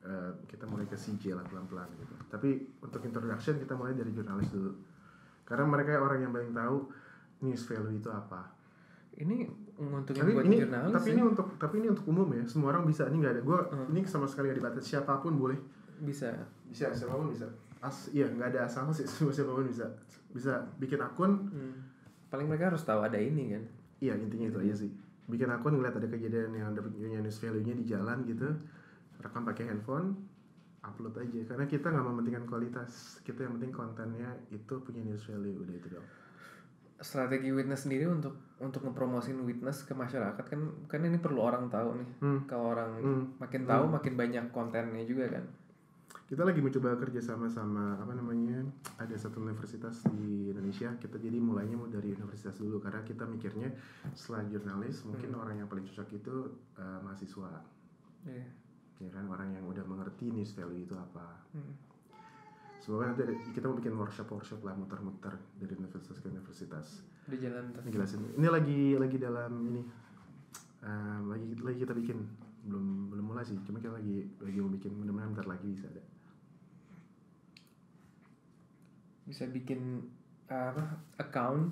eh, 0.00 0.32
kita 0.46 0.64
mulai 0.64 0.84
ke 0.84 0.96
CJ 0.96 1.36
lah 1.36 1.44
pelan-pelan 1.44 1.86
gitu. 1.94 2.14
Tapi 2.26 2.48
untuk 2.80 3.04
introduction 3.04 3.54
kita 3.56 3.76
mulai 3.76 3.92
dari 3.92 4.10
jurnalis 4.10 4.48
dulu. 4.48 4.72
Karena 5.44 5.66
mereka 5.66 5.98
orang 5.98 6.20
yang 6.20 6.32
paling 6.32 6.50
tahu 6.50 6.88
news 7.40 7.62
value 7.64 7.94
itu 7.94 8.08
apa. 8.08 8.48
Ini 9.12 9.44
nguntungin 9.76 10.20
tapi 10.20 10.32
buat 10.32 10.46
ini 10.46 10.56
jurnalis 10.58 10.94
tapi 10.94 11.08
ya. 11.08 11.14
ini 11.14 11.22
untuk 11.22 11.46
tapi 11.54 11.74
ini 11.78 11.88
untuk 11.88 12.06
umum 12.08 12.28
ya. 12.32 12.42
Semua 12.44 12.72
orang 12.72 12.82
bisa. 12.82 13.06
Ini 13.06 13.16
nggak 13.18 13.32
ada. 13.32 13.42
Gue 13.42 13.58
Hmm. 13.60 13.92
ini 13.92 14.00
sama 14.04 14.24
sekali 14.24 14.48
nggak 14.48 14.58
dibatasi 14.58 14.86
siapa 14.90 15.20
pun 15.20 15.36
boleh 15.36 15.58
bisa 16.00 16.28
bisa 16.66 16.90
siapa 16.90 17.14
pun 17.14 17.28
bisa 17.28 17.46
as 17.80 18.08
iya 18.10 18.26
nggak 18.26 18.52
ada 18.52 18.60
asal 18.64 18.88
sih 18.90 19.04
semua 19.10 19.30
siapa 19.30 19.50
pun 19.50 19.64
bisa 19.64 19.86
bisa 20.30 20.52
bikin 20.76 20.98
akun 20.98 21.48
hmm. 21.48 21.72
paling 22.28 22.46
mereka 22.46 22.68
harus 22.68 22.82
tahu 22.82 23.00
ada 23.00 23.16
ini 23.16 23.52
kan 23.52 23.64
Iya 24.00 24.16
intinya 24.16 24.48
itu 24.48 24.58
aja 24.64 24.74
sih. 24.80 24.88
Bikin 25.28 25.44
akun 25.46 25.76
ngeliat 25.76 25.92
ada 25.92 26.08
kejadian 26.08 26.56
yang 26.56 26.72
ada 26.72 26.80
punya 26.80 27.20
news 27.20 27.36
value-nya 27.36 27.76
di 27.76 27.84
jalan 27.84 28.24
gitu, 28.24 28.48
rekam 29.20 29.44
pakai 29.44 29.68
handphone, 29.68 30.16
upload 30.80 31.20
aja. 31.20 31.44
Karena 31.44 31.68
kita 31.68 31.92
nggak 31.92 32.06
mementingkan 32.08 32.48
kualitas, 32.48 33.20
kita 33.20 33.44
yang 33.44 33.60
penting 33.60 33.68
kontennya 33.68 34.32
itu 34.48 34.72
punya 34.80 35.04
news 35.04 35.20
value 35.20 35.52
udah 35.52 35.74
itu 35.76 35.88
dong. 35.92 36.06
strategi 36.96 37.52
witness 37.52 37.84
sendiri 37.84 38.08
untuk 38.08 38.40
untuk 38.56 38.84
ngepromosin 38.84 39.40
witness 39.44 39.84
ke 39.84 39.92
masyarakat 39.92 40.44
kan 40.44 40.60
kan 40.84 41.00
ini 41.00 41.16
perlu 41.16 41.40
orang 41.40 41.68
tahu 41.68 41.96
nih 41.96 42.08
Hmm. 42.20 42.40
kalau 42.44 42.72
orang 42.72 42.92
Hmm. 43.00 43.24
makin 43.36 43.64
tahu 43.64 43.84
makin 43.88 44.14
banyak 44.16 44.44
kontennya 44.48 45.04
juga 45.04 45.28
kan 45.28 45.44
Kita 46.10 46.46
lagi 46.46 46.62
mencoba 46.62 46.94
kerja 46.94 47.18
sama 47.18 47.50
sama 47.50 47.98
apa 47.98 48.14
namanya 48.14 48.62
ada 48.96 49.14
satu 49.14 49.42
universitas 49.42 49.98
di 50.14 50.50
Indonesia. 50.50 50.94
Kita 50.94 51.18
jadi 51.18 51.42
mulainya 51.42 51.74
mau 51.74 51.90
dari 51.90 52.14
universitas 52.14 52.54
dulu 52.54 52.78
karena 52.78 53.02
kita 53.02 53.26
mikirnya 53.26 53.66
setelah 54.14 54.46
jurnalis 54.46 55.02
mungkin 55.02 55.34
orang 55.34 55.58
yang 55.58 55.66
paling 55.66 55.82
cocok 55.84 56.06
itu 56.12 56.34
eh, 56.76 56.98
mahasiswa, 57.02 57.50
Iya. 58.30 58.46
ya 59.00 59.10
kan 59.10 59.26
orang 59.26 59.50
yang 59.52 59.66
udah 59.66 59.82
mengerti 59.82 60.30
news 60.30 60.54
value 60.54 60.82
itu 60.82 60.94
apa. 60.94 61.34
Hmm. 61.50 61.74
Semoga 62.78 63.10
nanti 63.10 63.26
ada- 63.26 63.42
kita 63.50 63.66
mau 63.66 63.76
bikin 63.76 63.92
workshop-workshop 63.92 64.62
lah 64.62 64.72
muter-muter 64.72 65.34
dari 65.56 65.74
universitas 65.74 66.16
ke 66.16 66.26
universitas. 66.26 67.02
di 67.26 67.38
jalan 67.38 67.70
tuh 67.70 67.82
Ngejelasin. 67.86 68.22
Ini 68.34 68.48
lagi 68.48 68.80
lagi 68.96 69.14
dalam 69.14 69.52
ini 69.62 69.82
eh, 70.80 71.18
lagi 71.26 71.58
lagi 71.58 71.78
kita 71.80 71.92
bikin 71.92 72.18
belum 72.62 72.84
belum 73.08 73.24
mulai 73.26 73.42
sih. 73.42 73.56
Cuma 73.60 73.78
kita 73.78 73.92
lagi 73.92 74.24
lagi 74.36 74.58
mau 74.58 74.68
bikin 74.68 74.92
mudah-mudahan 74.94 75.30
bentar 75.32 75.48
lagi 75.48 75.68
bisa 75.68 75.86
ada. 75.86 76.02
bisa 79.22 79.46
bikin 79.46 80.02
apa 80.46 80.82
account 81.16 81.70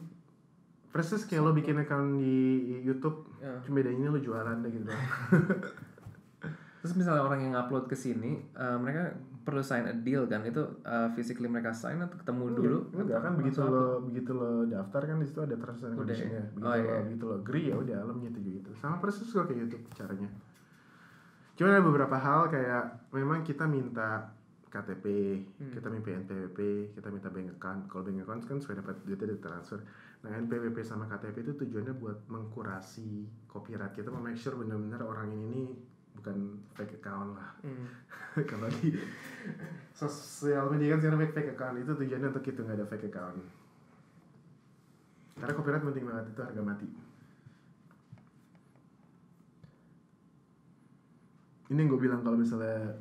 Persis 0.88 1.26
kayak 1.26 1.42
lo 1.42 1.52
bikin 1.52 1.76
account 1.76 2.16
di 2.16 2.38
YouTube, 2.80 3.28
Ya. 3.38 3.60
cuma 3.60 3.76
bedanya 3.76 4.08
lo 4.08 4.16
jualan 4.16 4.56
deh 4.58 4.72
gitu. 4.72 4.88
Terus 6.80 6.94
misalnya 6.96 7.20
orang 7.20 7.40
yang 7.42 7.54
upload 7.54 7.84
ke 7.84 7.94
sini, 7.94 8.40
eh, 8.48 8.76
mereka 8.78 9.12
perlu 9.44 9.60
sign 9.60 9.84
a 9.84 9.92
deal 9.92 10.24
kan? 10.24 10.40
Itu 10.42 10.80
eh, 10.80 11.12
physically 11.12 11.44
mereka 11.44 11.70
sign 11.70 12.00
atau 12.00 12.16
ketemu 12.16 12.44
dulu? 12.56 12.78
Enggak 12.94 13.20
kan 13.20 13.36
begitu 13.36 13.60
lo 13.60 14.00
begitu 14.00 14.32
lo 14.32 14.64
daftar 14.64 15.04
kan 15.04 15.18
di 15.18 15.26
situ 15.26 15.40
ada 15.42 15.54
terms 15.54 15.82
and 15.82 15.92
Udah 15.92 15.98
conditionnya. 16.00 16.40
ya? 16.40 16.44
Begitu 16.48 16.64
Oh, 16.64 16.72
lo 16.72 16.80
iya. 16.80 16.96
begitu 17.04 17.24
lo 17.26 17.34
agree 17.36 17.64
ya 17.68 17.76
udah 17.76 17.98
lo 18.00 18.12
menyetujui 18.14 18.54
itu. 18.56 18.70
Sama 18.72 18.96
persis 18.96 19.28
kok 19.28 19.44
kayak 19.44 19.60
YouTube 19.60 19.84
caranya. 19.92 20.30
Cuma 21.58 21.74
ada 21.74 21.82
beberapa 21.82 22.14
hal 22.14 22.46
kayak 22.46 23.10
memang 23.10 23.42
kita 23.42 23.66
minta 23.66 24.30
KTP, 24.70 25.04
Hmm. 25.58 25.72
kita 25.74 25.90
minta 25.90 26.14
NPWP, 26.14 26.58
kita 26.94 27.08
minta 27.10 27.26
bank 27.32 27.58
account. 27.58 27.90
Kalau 27.90 28.06
bank 28.06 28.22
account 28.22 28.42
kan 28.46 28.56
supaya 28.62 28.78
dapat 28.78 29.02
duitnya 29.02 29.34
di 29.34 29.42
transfer. 29.42 29.82
Nah 30.22 30.30
NPWP 30.38 30.78
sama 30.86 31.10
KTP 31.10 31.42
itu 31.42 31.52
tujuannya 31.58 31.98
buat 31.98 32.30
mengkurasi 32.30 33.26
copyright 33.50 33.90
kita, 33.90 34.12
mau 34.14 34.22
make 34.22 34.38
sure 34.38 34.54
benar-benar 34.54 35.02
orang 35.02 35.34
ini 35.34 35.46
nih 35.50 35.68
bukan 36.14 36.62
fake 36.78 37.02
account 37.02 37.34
lah. 37.34 37.50
Hmm. 37.66 37.90
Kalau 38.50 38.70
di 38.78 38.94
sosial 39.90 40.70
media 40.70 40.94
kan 40.94 40.98
sekarang 41.02 41.26
fake 41.34 41.58
account 41.58 41.76
itu 41.82 41.90
tujuannya 41.98 42.28
untuk 42.30 42.46
itu 42.46 42.60
nggak 42.62 42.78
ada 42.78 42.86
fake 42.86 43.08
account. 43.10 43.38
Karena 45.38 45.52
copyright 45.58 45.82
penting 45.82 46.06
banget 46.06 46.24
itu 46.30 46.40
harga 46.42 46.62
mati. 46.62 47.07
Ini 51.68 51.84
yang 51.84 51.88
gue 51.92 52.00
bilang 52.00 52.20
kalau 52.24 52.40
misalnya 52.40 52.96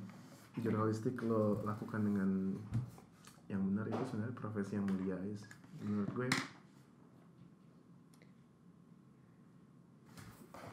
jurnalistik 0.59 1.15
lo 1.23 1.63
lakukan 1.63 2.03
dengan 2.03 2.29
yang 3.47 3.63
benar 3.63 3.87
itu 3.87 4.03
sebenarnya 4.11 4.35
profesi 4.35 4.75
yang 4.75 4.83
mulia 4.83 5.15
guys. 5.15 5.43
Menurut 5.87 6.11
gue 6.11 6.27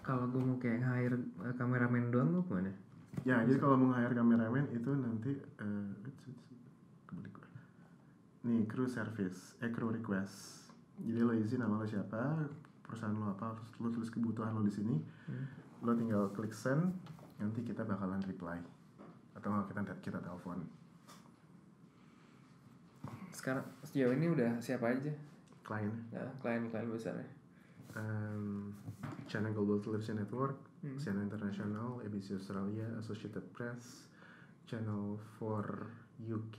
Kalau 0.04 0.28
gue 0.28 0.42
mau 0.42 0.60
kayak 0.60 0.84
hire 0.84 1.16
eh, 1.48 1.54
kameramen 1.56 2.12
doang 2.12 2.28
gue 2.36 2.44
gimana? 2.44 2.72
Ya, 3.24 3.40
jadi 3.46 3.56
kalau 3.56 3.80
mau 3.80 3.94
hire 3.96 4.12
kameramen 4.12 4.68
itu 4.74 4.90
nanti 4.92 5.32
gua. 7.08 7.48
nih 8.44 8.68
crew 8.68 8.84
service, 8.84 9.56
eh 9.64 9.72
crew 9.72 9.88
request. 9.88 10.68
Jadi 11.00 11.20
lo 11.24 11.32
isi 11.32 11.56
nama 11.56 11.80
lo 11.80 11.88
siapa, 11.88 12.44
perusahaan 12.84 13.16
lo 13.16 13.32
apa, 13.32 13.56
terus 13.56 13.80
lo 13.80 13.88
tulis 13.88 14.10
kebutuhan 14.12 14.52
lo 14.52 14.60
di 14.60 14.74
sini. 14.74 15.00
Lo 15.80 15.96
tinggal 15.96 16.28
klik 16.36 16.52
send, 16.52 16.92
nanti 17.36 17.60
kita 17.60 17.82
bakalan 17.82 18.22
reply. 18.22 18.58
Atau 19.34 19.48
nggak 19.48 19.66
kita 19.68 19.80
kita 20.00 20.18
telepon. 20.20 20.62
Sekarang 23.30 23.64
sejauh 23.82 24.14
ini 24.14 24.30
udah 24.30 24.56
siapa 24.58 24.90
aja? 24.90 25.12
Klien, 25.60 25.90
Nah, 26.12 26.28
klien-klien 26.38 26.86
besarnya. 26.86 27.24
um, 27.94 28.74
Channel 29.24 29.52
Global 29.52 29.78
Television 29.78 30.18
Network, 30.18 30.58
Hmm. 30.80 30.98
CNN 30.98 31.24
International, 31.24 32.02
ABC 32.02 32.34
Australia, 32.34 32.84
Associated 32.98 33.40
Press, 33.50 34.04
Channel 34.64 35.16
4 35.38 35.88
UK, 36.20 36.58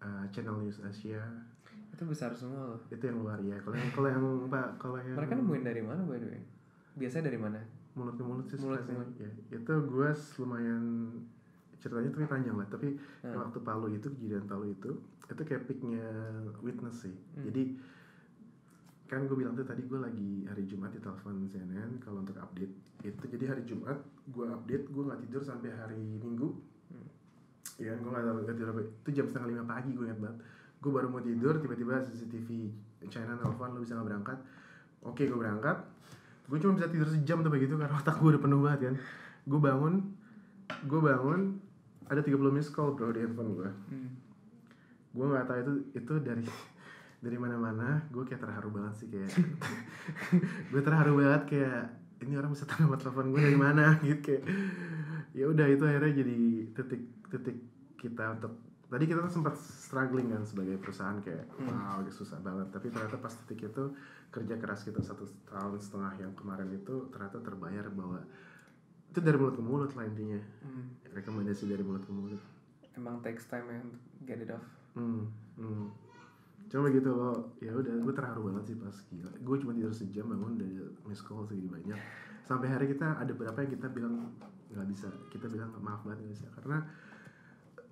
uh, 0.00 0.24
Channel 0.30 0.56
News 0.58 0.78
Asia, 0.80 1.24
Itu 1.90 2.04
besar 2.04 2.30
semua 2.32 2.72
loh. 2.72 2.80
itu 2.88 3.02
yang 3.02 3.18
luar 3.18 3.36
ya 3.38 3.56
kalau 3.58 3.74
yang 3.74 3.90
kalau 3.90 4.08
yang 4.08 4.22
pak 4.48 4.68
kalau 4.76 4.96
yang 4.96 5.12
Mereka 5.12 5.34
nemuin 5.34 5.62
dari 5.62 5.82
mana 5.82 6.02
by 6.02 6.16
the 6.16 6.28
way? 6.28 6.42
Biasanya 6.94 7.24
dari 7.26 7.38
mana? 7.38 7.60
Mulut 7.92 8.14
ke 8.14 8.22
mulut 8.22 8.46
sih 8.46 8.56
Mulut 8.56 8.82
sih. 8.82 8.96
ya 9.18 9.28
itu 9.52 9.72
gue 9.84 10.08
lumayan 10.38 10.82
ceritanya 11.76 12.08
tuh 12.08 12.24
panjang 12.24 12.54
lah 12.54 12.66
tapi 12.66 12.94
Hmm. 13.20 13.34
waktu 13.36 13.58
Palu 13.60 13.86
itu 13.90 14.06
kejadian 14.08 14.44
Palu 14.44 14.70
itu 14.70 14.90
itu 15.22 15.42
kayak 15.42 15.62
peaknya 15.64 16.04
witness 16.58 17.02
sih 17.02 17.14
Hmm. 17.34 17.44
jadi 17.44 17.62
kan 19.06 19.20
gue 19.22 19.36
bilang 19.36 19.52
tuh 19.52 19.62
tadi 19.62 19.82
gue 19.82 19.98
lagi 19.98 20.46
hari 20.46 20.64
Jumat 20.64 20.88
di 20.88 20.98
telepon 20.98 21.44
CNN 21.44 22.00
kalau 22.00 22.20
untuk 22.20 22.32
update 22.34 22.72
itu 23.02 23.24
jadi 23.28 23.44
hari 23.46 23.62
Jumat 23.62 23.98
gue 24.26 24.46
update 24.46 24.88
gue 24.88 25.02
nggak 25.04 25.20
tidur 25.22 25.42
sampai 25.42 25.70
hari 25.70 26.00
Minggu 26.16 26.48
Hmm. 26.88 27.08
ya 27.78 27.92
gue 27.94 28.04
nggak 28.06 28.20
tahu 28.22 28.36
nggak 28.38 28.48
tidur 28.54 28.68
itu 28.78 29.10
jam 29.10 29.26
setengah 29.26 29.48
lima 29.50 29.64
pagi 29.66 29.90
gue 29.90 30.04
ingat 30.06 30.16
banget 30.18 30.38
gue 30.78 30.90
baru 30.90 31.08
mau 31.08 31.20
tidur 31.20 31.54
tiba-tiba 31.56 32.00
CCTV 32.00 32.48
China 33.06 33.32
nelfon 33.34 33.70
lo 33.70 33.80
bisa 33.80 33.94
nggak 33.94 34.08
berangkat 34.08 34.38
oke 35.02 35.18
gue 35.20 35.36
berangkat 35.36 35.76
gue 36.46 36.58
cuma 36.58 36.72
bisa 36.74 36.90
tidur 36.90 37.08
sejam 37.08 37.40
tuh 37.40 37.52
begitu 37.52 37.74
karena 37.74 37.94
otak 37.94 38.18
gue 38.18 38.28
udah 38.34 38.42
penuh 38.42 38.60
banget 38.60 38.80
kan. 38.90 38.94
Gue 39.46 39.60
bangun 39.60 39.94
gue 40.82 41.00
bangun 41.00 41.40
ada 42.08 42.20
30 42.20 42.38
miss 42.50 42.68
call 42.68 42.96
bro 42.96 43.12
di 43.12 43.20
handphone 43.20 43.52
gue 43.54 43.70
Hmm. 43.88 44.10
gue 45.12 45.24
nggak 45.28 45.44
tahu 45.44 45.58
itu 45.60 45.72
itu 46.00 46.12
dari 46.24 46.44
dari 47.24 47.36
mana-mana 47.36 48.02
gue 48.08 48.24
kayak 48.24 48.40
terharu 48.40 48.72
banget 48.72 48.94
sih 48.96 49.08
kayak 49.12 49.30
gue 50.72 50.82
terharu 50.82 51.20
banget 51.20 51.42
kayak 51.46 51.82
ini 52.22 52.38
orang 52.38 52.54
bisa 52.54 52.64
tahu 52.64 52.86
nomor 52.86 52.98
telepon 53.02 53.34
gue 53.34 53.40
dari 53.42 53.58
mana? 53.58 53.84
Gitu 54.06 54.20
kayak 54.22 54.42
ya 55.32 55.44
udah 55.48 55.66
itu 55.68 55.84
akhirnya 55.84 56.12
jadi 56.22 56.38
titik 56.72 57.02
titik 57.28 57.56
kita 57.98 58.24
untuk 58.40 58.52
tadi 58.92 59.04
kita 59.08 59.24
tuh 59.24 59.32
sempat 59.32 59.56
struggling 59.56 60.28
kan 60.28 60.44
sebagai 60.44 60.76
perusahaan 60.76 61.16
kayak 61.24 61.48
wow 61.64 62.04
susah 62.12 62.36
banget 62.44 62.68
tapi 62.68 62.92
ternyata 62.92 63.16
pas 63.16 63.32
titik 63.32 63.72
itu 63.72 63.84
kerja 64.28 64.54
keras 64.60 64.84
kita 64.84 65.00
satu 65.00 65.24
tahun 65.48 65.80
setengah 65.80 66.12
yang 66.20 66.32
kemarin 66.36 66.68
itu 66.76 67.08
ternyata 67.08 67.40
terbayar 67.40 67.88
bahwa 67.88 68.20
itu 69.08 69.20
dari 69.24 69.36
mulut 69.40 69.56
ke 69.56 69.62
mulut 69.64 69.90
lah 69.96 70.04
intinya 70.04 70.40
Hmm. 70.60 70.92
rekomendasi 71.16 71.68
dari 71.68 71.80
mulut 71.80 72.04
ke 72.04 72.12
mulut 72.12 72.42
Emang 72.92 73.24
takes 73.24 73.48
time 73.48 73.72
ya 73.72 73.80
untuk 73.80 74.02
get 74.28 74.38
it 74.44 74.52
off. 74.52 74.64
Hmm, 74.92 75.24
hmm. 75.56 75.88
Cuma 76.68 76.88
begitu 76.92 77.08
loh, 77.08 77.56
ya 77.60 77.72
udah 77.72 78.04
gue 78.04 78.14
terharu 78.16 78.52
banget 78.52 78.72
sih 78.72 78.76
pas 78.76 78.96
gila. 79.08 79.32
Gue 79.40 79.56
cuma 79.64 79.72
tidur 79.72 79.92
sejam 79.92 80.28
bangun 80.28 80.60
dari 80.60 80.76
miss 81.08 81.24
call 81.24 81.48
segini 81.48 81.72
banyak. 81.72 81.96
Sampai 82.44 82.68
hari 82.68 82.92
kita 82.92 83.16
ada 83.16 83.32
beberapa 83.32 83.64
yang 83.64 83.72
kita 83.72 83.88
bilang 83.88 84.36
nggak 84.72 84.88
bisa, 84.92 85.08
kita 85.32 85.48
bilang 85.48 85.72
maaf 85.80 86.04
banget 86.04 86.24
nggak 86.24 86.32
bisa 86.36 86.46
karena 86.60 86.84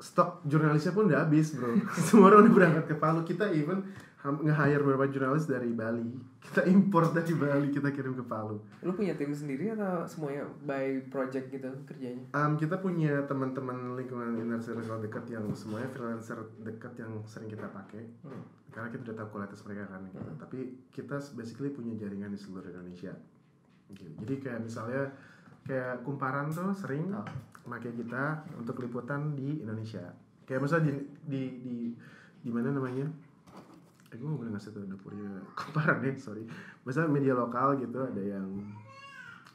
stok 0.01 0.43
jurnalisnya 0.45 0.91
pun 0.91 1.07
udah 1.07 1.23
habis 1.23 1.53
bro. 1.53 1.77
Semua 2.09 2.33
orang 2.33 2.49
udah 2.49 2.55
berangkat 2.57 2.85
ke 2.89 2.97
Palu. 2.97 3.21
Kita 3.23 3.47
even 3.49 3.85
nge-hire 4.21 4.85
beberapa 4.85 5.09
jurnalis 5.09 5.45
dari 5.45 5.73
Bali. 5.73 6.05
Kita 6.41 6.69
import 6.69 7.13
dari 7.13 7.33
Bali, 7.33 7.69
kita 7.69 7.89
kirim 7.89 8.13
ke 8.13 8.25
Palu. 8.25 8.61
Lu 8.85 8.93
punya 8.93 9.17
tim 9.17 9.33
sendiri 9.33 9.73
atau 9.73 10.05
semuanya 10.05 10.45
by 10.61 11.09
project 11.09 11.49
gitu 11.49 11.73
kerjanya? 11.85 12.21
Um, 12.33 12.57
kita 12.57 12.77
punya 12.77 13.25
teman-teman 13.25 13.97
lingkungan 13.97 14.37
inner 14.37 14.61
circle 14.61 15.01
dekat 15.01 15.25
yang 15.31 15.49
semuanya 15.53 15.89
freelancer 15.89 16.37
dekat 16.61 17.01
yang 17.01 17.17
sering 17.25 17.49
kita 17.49 17.65
pakai 17.67 18.05
Hmm. 18.21 18.45
karena 18.71 18.93
kita 18.93 19.03
udah 19.09 19.17
tahu 19.19 19.29
kualitas 19.35 19.65
mereka 19.65 19.89
kan 19.89 20.05
gitu. 20.07 20.31
tapi 20.39 20.59
kita 20.93 21.17
basically 21.35 21.73
punya 21.73 21.97
jaringan 21.97 22.31
di 22.31 22.39
seluruh 22.39 22.69
Indonesia 22.69 23.11
gitu. 23.91 24.11
jadi 24.23 24.35
kayak 24.39 24.61
misalnya 24.63 25.11
kayak 25.67 26.05
kumparan 26.05 26.47
tuh 26.49 26.71
sering 26.71 27.11
Oh. 27.11 27.27
Pakai 27.67 27.93
kita 27.93 28.45
untuk 28.57 28.81
liputan 28.81 29.37
di 29.37 29.61
Indonesia. 29.61 30.13
Kayak 30.49 30.67
misalnya 30.67 30.85
di 30.91 30.95
di 31.27 31.43
di, 31.61 31.77
di 32.41 32.51
mana 32.51 32.73
namanya? 32.73 33.07
Eh 34.11 34.17
gue 34.19 34.27
boleh 34.27 34.51
ngasih 34.51 34.75
tuh 34.75 34.87
dapurnya 34.87 35.43
kumparan 35.59 36.03
deh 36.03 36.17
sorry. 36.17 36.43
Misalnya 36.87 37.11
media 37.13 37.35
lokal 37.37 37.79
gitu 37.79 38.01
ada 38.07 38.23
yang 38.23 38.49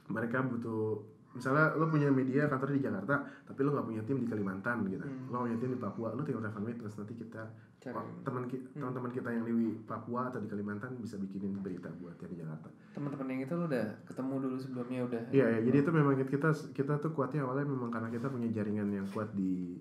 mereka 0.09 0.45
butuh 0.45 1.01
misalnya 1.35 1.75
lo 1.75 1.85
punya 1.85 2.07
media 2.09 2.47
kantor 2.47 2.71
di 2.71 2.81
Jakarta 2.81 3.15
tapi 3.43 3.59
lo 3.59 3.69
nggak 3.71 3.85
punya 3.85 4.01
tim 4.01 4.17
di 4.17 4.25
Kalimantan 4.25 4.87
gitu 4.87 5.03
Hmm. 5.03 5.27
lo 5.27 5.43
punya 5.43 5.57
tim 5.57 5.69
di 5.69 5.77
Papua 5.77 6.09
lo 6.09 6.21
tinggal 6.21 6.41
telepon 6.41 6.63
witness 6.63 6.95
nanti 6.95 7.13
kita 7.13 7.43
oh, 7.87 8.07
teman 8.23 8.43
ki- 8.45 8.63
Hmm. 8.65 8.79
teman-teman 8.81 9.11
kita 9.11 9.29
yang 9.29 9.43
di 9.43 9.53
Papua 9.81 10.21
atau 10.25 10.39
di 10.39 10.47
Kalimantan 10.47 10.95
bisa 10.97 11.15
bikinin 11.15 11.59
berita 11.59 11.91
buat 11.93 12.15
yang 12.17 12.31
di 12.31 12.39
Jakarta 12.39 12.69
Teman-teman 12.91 13.27
yang 13.29 13.41
itu 13.43 13.53
lu 13.53 13.65
udah 13.65 13.87
ketemu 14.05 14.33
dulu 14.41 14.57
sebelumnya 14.57 14.99
udah. 15.03 15.21
iya 15.29 15.45
ya 15.49 15.59
jadi 15.61 15.77
itu 15.77 15.91
memang 15.91 16.13
kita 16.17 16.49
kita 16.71 16.93
tuh 16.97 17.11
kuatnya 17.11 17.43
awalnya 17.43 17.67
memang 17.67 17.89
karena 17.89 18.07
kita 18.09 18.25
punya 18.25 18.47
jaringan 18.49 18.89
yang 18.89 19.07
kuat 19.07 19.29
di 19.31 19.75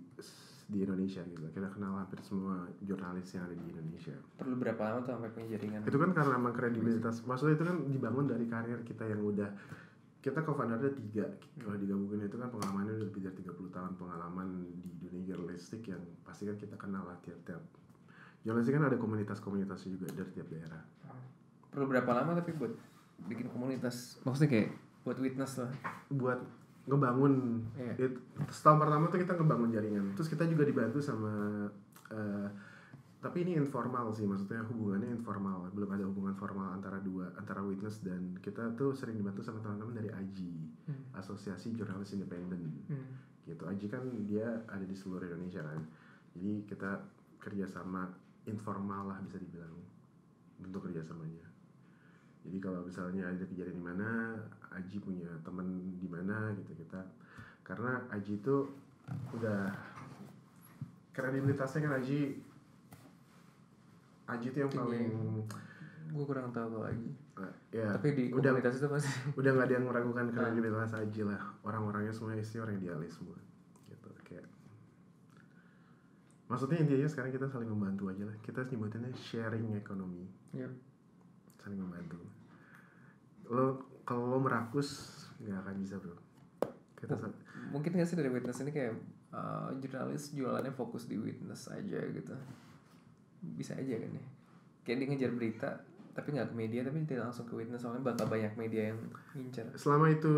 di 0.65 0.81
Indonesia 0.81 1.21
gitu 1.23 1.45
kita 1.51 1.69
kenal 1.69 1.93
hampir 1.95 2.17
semua 2.19 2.57
jurnalis 2.81 3.29
yang 3.31 3.45
ada 3.45 3.53
di 3.55 3.69
Indonesia 3.69 4.17
Perlu 4.35 4.57
berapa 4.57 4.81
lama 4.83 4.99
tuh 5.03 5.13
sampai 5.13 5.31
punya 5.31 5.47
jaringan? 5.51 5.81
itu 5.85 5.93
kan 5.95 6.11
karena 6.11 6.35
emang 6.35 6.53
kredibilitas 6.53 7.21
maksudnya 7.23 7.55
itu 7.55 7.65
kan 7.65 7.77
dibangun 7.87 8.25
dari 8.27 8.47
karir 8.47 8.81
kita 8.81 9.05
yang 9.07 9.21
udah 9.23 9.53
kita 10.25 10.41
co-foundernya 10.41 10.89
tiga. 10.97 11.29
Kalau 11.61 11.77
digabungin 11.77 12.25
itu 12.25 12.41
kan 12.41 12.49
pengalamannya 12.49 12.97
udah 12.97 13.05
lebih 13.13 13.29
dari 13.29 13.45
30 13.45 13.69
tahun 13.69 13.93
pengalaman 14.01 14.65
di 14.81 14.97
dunia 15.05 15.21
jurnalistik 15.29 15.85
yang 15.85 16.01
pasti 16.25 16.49
kan 16.49 16.57
kita 16.57 16.81
kenal 16.81 17.05
lah 17.05 17.21
tiap-tiap. 17.21 17.61
Jurnalistik 18.41 18.73
kan 18.73 18.89
ada 18.89 18.97
komunitas-komunitasnya 18.97 20.01
juga 20.01 20.09
dari 20.17 20.33
tiap 20.33 20.49
daerah. 20.49 20.81
Perlu 21.69 21.85
berapa 21.93 22.09
lama 22.09 22.41
tapi 22.41 22.57
buat 22.57 22.73
bikin 23.29 23.53
komunitas? 23.53 24.17
Maksudnya 24.25 24.49
kayak 24.49 24.69
buat 25.05 25.21
witness 25.21 25.61
lah. 25.61 25.71
buat 26.09 26.41
ngebangun. 26.89 27.61
Iya. 27.77 28.09
it, 28.09 28.13
setahun 28.49 28.81
pertama 28.81 29.13
tuh 29.13 29.21
kita 29.21 29.37
ngebangun 29.37 29.77
jaringan. 29.77 30.05
Terus 30.17 30.33
kita 30.33 30.49
juga 30.49 30.65
dibantu 30.65 31.05
sama 31.05 31.69
eh, 32.09 32.49
tapi 33.25 33.41
ini 33.41 33.57
informal 33.57 34.13
sih 34.13 34.29
maksudnya 34.29 34.61
hubungannya 34.69 35.17
informal 35.17 35.65
belum 35.73 35.97
ada 35.97 36.05
hubungan 36.05 36.37
formal 36.37 36.77
antara 36.77 37.01
dua 37.01 37.33
antara 37.41 37.65
witness 37.65 38.05
dan 38.05 38.37
kita 38.45 38.77
tuh 38.77 38.93
sering 38.93 39.17
dibantu 39.17 39.41
sama 39.41 39.65
teman-teman 39.65 39.97
dari 39.97 40.13
AJI 40.13 40.53
Hmm. 40.85 41.01
Asosiasi 41.17 41.73
Jurnalis 41.73 42.13
Independen 42.13 42.85
Hmm. 42.85 43.17
gitu 43.49 43.65
AJI 43.65 43.89
kan 43.89 44.05
dia 44.29 44.45
ada 44.69 44.85
di 44.85 44.93
seluruh 44.93 45.25
Indonesia 45.25 45.65
kan 45.65 45.81
jadi 46.37 46.69
kita 46.69 46.91
kerjasama 47.41 48.13
informal 48.45 49.09
lah 49.09 49.19
bisa 49.25 49.41
dibilang 49.41 49.73
bentuk 50.61 50.85
kerjasamanya 50.85 51.49
jadi 52.45 52.61
kalau 52.61 52.85
misalnya 52.85 53.33
ada 53.33 53.45
kejadian 53.49 53.81
di 53.81 53.85
mana 53.89 54.37
Aji 54.77 55.01
punya 55.01 55.33
teman 55.41 55.97
di 55.97 56.09
mana 56.13 56.53
gitu 56.61 56.77
kita 56.77 57.01
karena 57.65 58.05
Aji 58.13 58.37
itu 58.37 58.69
udah 59.33 59.73
kredibilitasnya 61.17 61.89
kan 61.89 62.05
Aji 62.05 62.37
Aji 64.25 64.47
itu 64.49 64.59
yang 64.59 64.69
Tinggi. 64.69 64.81
paling 64.81 65.11
gue 66.05 66.25
kurang 66.25 66.49
tahu 66.49 66.67
kalau 66.71 66.85
lagi 66.87 67.11
eh, 67.35 67.53
ya 67.75 67.91
tapi 67.91 68.15
di 68.15 68.25
udah 68.31 68.55
komunitas 68.55 68.79
itu 68.79 68.87
pasti. 68.87 69.11
udah 69.35 69.51
nggak 69.51 69.67
ada 69.67 69.75
yang 69.75 69.87
meragukan 69.87 70.27
kredibilitas 70.31 70.93
Aji 70.93 71.23
lah. 71.23 71.43
Orang-orangnya 71.61 72.15
semua 72.15 72.33
isi 72.35 72.57
orang 72.57 72.77
idealis 72.77 73.19
semua 73.19 73.37
gitu. 73.87 74.09
Kayak 74.23 74.47
maksudnya 76.45 76.79
intinya 76.79 77.09
sekarang 77.09 77.33
kita 77.33 77.47
saling 77.49 77.67
membantu 77.67 78.09
aja 78.09 78.25
lah. 78.25 78.37
Kita 78.41 78.65
nyebutinnya 78.65 79.11
sharing 79.13 79.75
ekonomi. 79.75 80.25
Yep. 80.53 80.73
saling 81.59 81.81
membantu. 81.81 82.21
Lo 83.49 83.67
kalau 84.05 84.29
lo 84.29 84.39
merakus 84.39 85.11
nggak 85.41 85.59
akan 85.59 85.75
bisa 85.81 85.97
bro. 85.97 86.17
Kita 86.95 87.17
sa- 87.17 87.33
mungkin 87.73 87.97
gak 87.97 88.05
sih 88.05 88.17
dari 88.17 88.29
witness 88.29 88.61
ini 88.61 88.71
kayak 88.71 88.93
uh, 89.33 89.73
jurnalis 89.81 90.33
jualannya 90.33 90.71
fokus 90.71 91.05
di 91.05 91.17
witness 91.17 91.69
aja 91.69 92.01
gitu 92.07 92.37
bisa 93.53 93.77
aja 93.77 93.95
kan 94.01 94.11
ya. 94.17 94.25
Kayak 94.85 94.97
dia 95.01 95.07
ngejar 95.13 95.33
berita 95.37 95.71
tapi 96.15 96.31
nggak 96.31 96.55
ke 96.55 96.57
media 96.57 96.81
tapi 96.87 97.03
dia 97.05 97.19
langsung 97.21 97.45
ke 97.45 97.55
witness. 97.59 97.83
Soalnya 97.83 98.07
bakal 98.07 98.31
banyak 98.31 98.55
media 98.55 98.95
yang 98.95 98.99
ngincar 99.35 99.67
selama 99.75 100.09
itu 100.09 100.33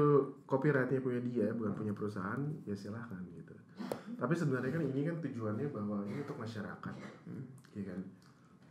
copyrightnya 0.49 0.99
punya 1.05 1.20
dia 1.23 1.47
bukan 1.53 1.73
punya 1.77 1.93
perusahaan 1.93 2.41
ya 2.65 2.73
silahkan 2.73 3.20
gitu. 3.37 3.55
Tapi 4.16 4.33
sebenarnya 4.33 4.73
kan 4.73 4.83
ini 4.83 5.01
kan 5.05 5.16
tujuannya 5.20 5.69
bahwa 5.69 6.03
ini 6.09 6.24
untuk 6.24 6.41
masyarakat. 6.41 6.95
Ya 7.77 7.85
kan? 7.93 8.01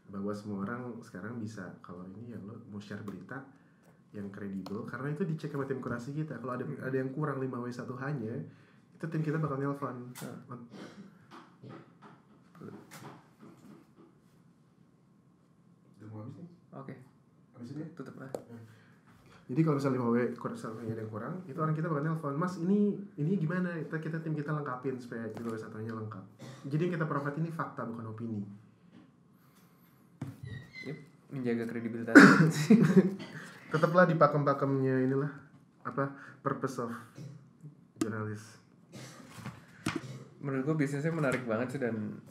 Bahwa 0.10 0.32
semua 0.34 0.66
orang 0.66 0.98
sekarang 1.06 1.38
bisa 1.38 1.70
kalau 1.86 2.04
ini 2.10 2.34
ya 2.34 2.40
lo 2.42 2.58
mau 2.74 2.82
share 2.82 3.06
berita 3.06 3.46
yang 4.16 4.32
kredibel 4.32 4.88
karena 4.88 5.12
itu 5.12 5.28
dicek 5.28 5.54
sama 5.54 5.70
tim 5.70 5.78
kurasi 5.84 6.16
kita. 6.18 6.42
Kalau 6.42 6.58
ada 6.58 6.66
ada 6.82 6.96
yang 6.96 7.14
kurang 7.14 7.38
5 7.38 7.52
w 7.52 7.68
1 7.70 7.86
hanya 8.08 8.34
itu 8.96 9.06
tim 9.12 9.22
kita 9.22 9.38
bakal 9.38 9.60
nelpon. 9.62 10.10
Udah 10.50 10.64
oke 16.76 16.94
Habis 17.56 17.70
ini? 17.72 17.84
tutup 17.96 18.20
lah 18.20 18.28
Jadi 19.46 19.62
kalau 19.62 19.78
misalnya 19.78 20.02
5W 20.02 20.18
kurang 20.42 20.58
misalnya 20.58 20.90
ada 20.90 21.02
yang 21.06 21.12
kurang, 21.14 21.34
itu 21.46 21.60
orang 21.62 21.78
kita 21.78 21.86
bakal 21.86 22.02
nelpon, 22.02 22.34
Mas 22.34 22.58
ini 22.58 22.98
ini 23.14 23.38
gimana? 23.38 23.78
Kita, 23.78 24.02
kita 24.02 24.18
tim 24.26 24.34
kita 24.34 24.50
lengkapin 24.50 24.98
supaya 24.98 25.30
5W 25.38 25.54
satunya 25.54 25.94
lengkap. 25.94 26.26
Jadi 26.66 26.82
yang 26.90 26.94
kita 26.98 27.06
provide 27.06 27.38
ini 27.38 27.54
fakta 27.54 27.86
bukan 27.86 28.10
opini. 28.10 28.42
yep. 30.82 30.98
menjaga 31.30 31.70
kredibilitas 31.70 32.18
Tetaplah 33.74 34.10
di 34.10 34.18
pakem-pakemnya 34.18 35.06
inilah 35.06 35.32
apa 35.86 36.10
purpose 36.42 36.82
of 36.82 36.90
jurnalis. 38.02 38.42
menurut 40.42 40.62
gue 40.62 40.76
bisnisnya 40.86 41.14
menarik 41.14 41.42
banget 41.46 41.78
sih 41.78 41.82
dan 41.82 42.22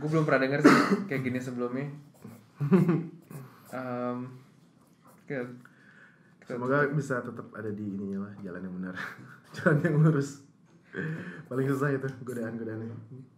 gue 0.00 0.08
belum 0.08 0.28
pernah 0.28 0.44
denger 0.44 0.60
sih 0.60 0.76
kayak 1.08 1.24
gini 1.24 1.40
sebelumnya 1.40 1.88
um, 3.72 4.18
kita 5.26 5.48
Semoga 6.42 6.90
bisa 6.90 7.22
tetap 7.22 7.48
ada 7.54 7.70
di 7.70 7.86
ininya 7.86 8.26
lah 8.26 8.32
jalan 8.42 8.60
yang 8.66 8.74
benar, 8.82 8.94
jalan 9.56 9.78
yang 9.80 9.94
lurus. 10.02 10.42
Paling 11.48 11.66
susah 11.70 11.94
itu 11.94 12.08
godaan-godaannya. 12.26 12.92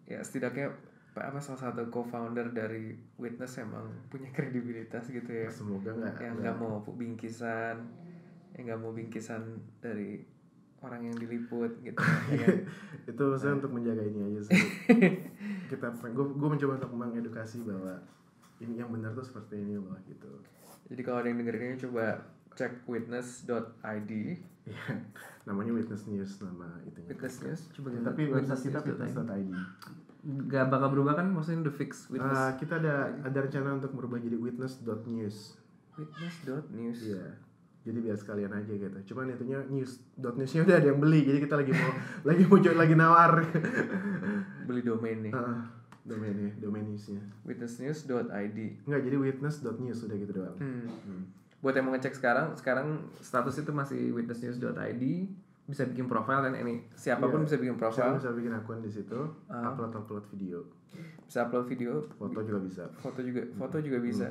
ya 0.05 0.21
setidaknya 0.21 0.69
apa 1.15 1.31
apa 1.31 1.39
salah 1.39 1.71
satu 1.71 1.87
co-founder 1.89 2.51
dari 2.51 2.93
Witness 3.17 3.63
emang 3.63 3.87
punya 4.11 4.35
kredibilitas 4.35 5.07
gitu 5.07 5.31
ya. 5.31 5.47
Semoga 5.47 5.95
nggak 5.95 6.17
yang 6.19 6.35
nggak 6.43 6.57
mau 6.59 6.83
bingkisan 6.83 7.87
yang 8.59 8.63
nggak 8.67 8.81
mau 8.83 8.91
bingkisan 8.91 9.63
dari 9.79 10.27
orang 10.83 11.07
yang 11.07 11.17
diliput 11.17 11.71
gitu. 11.87 12.01
Ya 12.35 12.37
kan? 12.43 12.59
itu 13.15 13.25
saya 13.39 13.53
untuk 13.55 13.71
menjaga 13.71 14.03
ini 14.03 14.35
aja 14.35 14.41
sih. 14.51 14.61
Kita 15.71 15.95
gue 15.95 16.27
gue 16.35 16.49
mencoba 16.51 16.73
untuk 16.83 16.93
mengedukasi 16.99 17.63
bahwa 17.63 18.03
ini 18.59 18.75
yang 18.77 18.89
benar 18.89 19.11
tuh 19.13 19.23
seperti 19.23 19.57
ini 19.57 19.75
loh 19.75 19.97
gitu. 20.05 20.31
Jadi 20.87 21.01
kalau 21.01 21.19
ada 21.19 21.29
yang 21.29 21.39
dengerin 21.39 21.63
ini 21.67 21.79
coba 21.81 22.05
cek 22.53 22.87
witness.id 22.87 24.11
Iya, 24.65 24.81
namanya 25.47 25.73
witness 25.73 26.07
news 26.07 26.41
nama 26.41 26.81
itunya. 26.83 27.09
Witness 27.11 27.37
news? 27.43 27.61
Coba 27.71 27.89
Ya, 27.91 27.95
kita 27.95 28.09
tapi 28.09 28.23
website 28.27 28.63
kita 28.65 28.79
witness.id. 28.81 29.51
nggak 30.25 30.65
bakal 30.67 30.89
berubah 30.91 31.15
kan? 31.15 31.29
Maksudnya 31.29 31.69
udah 31.69 31.75
fix 31.75 32.09
witness. 32.09 32.33
Ah, 32.35 32.57
kita 32.57 32.81
ada 32.81 33.13
ada 33.21 33.39
rencana 33.39 33.77
untuk 33.77 33.93
merubah 33.93 34.17
jadi 34.17 34.35
witness.news 34.35 35.37
witness.news 35.95 36.99
iya. 37.05 37.27
Jadi 37.85 37.99
biar 38.01 38.17
sekalian 38.17 38.49
aja 38.49 38.73
gitu. 38.73 39.13
Cuman 39.13 39.29
itunya 39.29 39.61
news 39.69 40.01
dot 40.17 40.41
newsnya 40.41 40.65
udah 40.65 40.77
ada 40.81 40.89
yang 40.89 40.97
beli 40.97 41.21
jadi 41.23 41.39
kita 41.39 41.55
lagi 41.55 41.71
mau 41.71 41.93
lagi 42.29 42.43
mau 42.43 42.57
lagi 42.57 42.95
nawar. 42.97 43.33
Beli 44.65 44.81
domain 44.81 45.19
nih 45.21 45.33
Ah, 45.37 45.61
domainnya 46.05 46.53
domain 46.61 46.85
newsnya 46.85 47.19
witnessnews.id 47.43 48.59
Enggak, 48.85 49.01
jadi 49.03 49.17
witness.news 49.17 49.99
udah 50.05 50.17
gitu 50.17 50.33
doang 50.33 50.57
hmm. 50.61 50.85
Hmm. 50.87 51.23
buat 51.59 51.73
yang 51.73 51.89
mau 51.89 51.97
ngecek 51.97 52.15
sekarang 52.15 52.53
sekarang 52.55 52.89
status 53.19 53.57
itu 53.59 53.73
masih 53.73 54.13
witnessnews.id 54.13 55.05
bisa 55.65 55.89
bikin 55.89 56.05
profile 56.05 56.45
dan 56.45 56.53
ini 56.55 56.85
siapa 56.93 57.25
pun 57.25 57.41
Iya. 57.41 57.49
bisa 57.49 57.57
bikin 57.57 57.75
Saya 57.75 57.83
profile 57.83 58.13
bisa 58.15 58.31
bikin 58.37 58.53
akun 58.53 58.79
di 58.79 58.91
situ, 58.93 59.17
Ah. 59.49 59.73
upload 59.73 59.97
upload 59.97 60.25
video, 60.29 60.61
bisa 61.25 61.49
upload 61.49 61.65
video 61.65 62.05
foto 62.15 62.37
juga 62.39 62.61
bisa. 62.61 62.85
foto 63.01 63.25
juga 63.25 63.41
foto 63.57 63.77
juga 63.81 63.97
bisa 63.99 64.29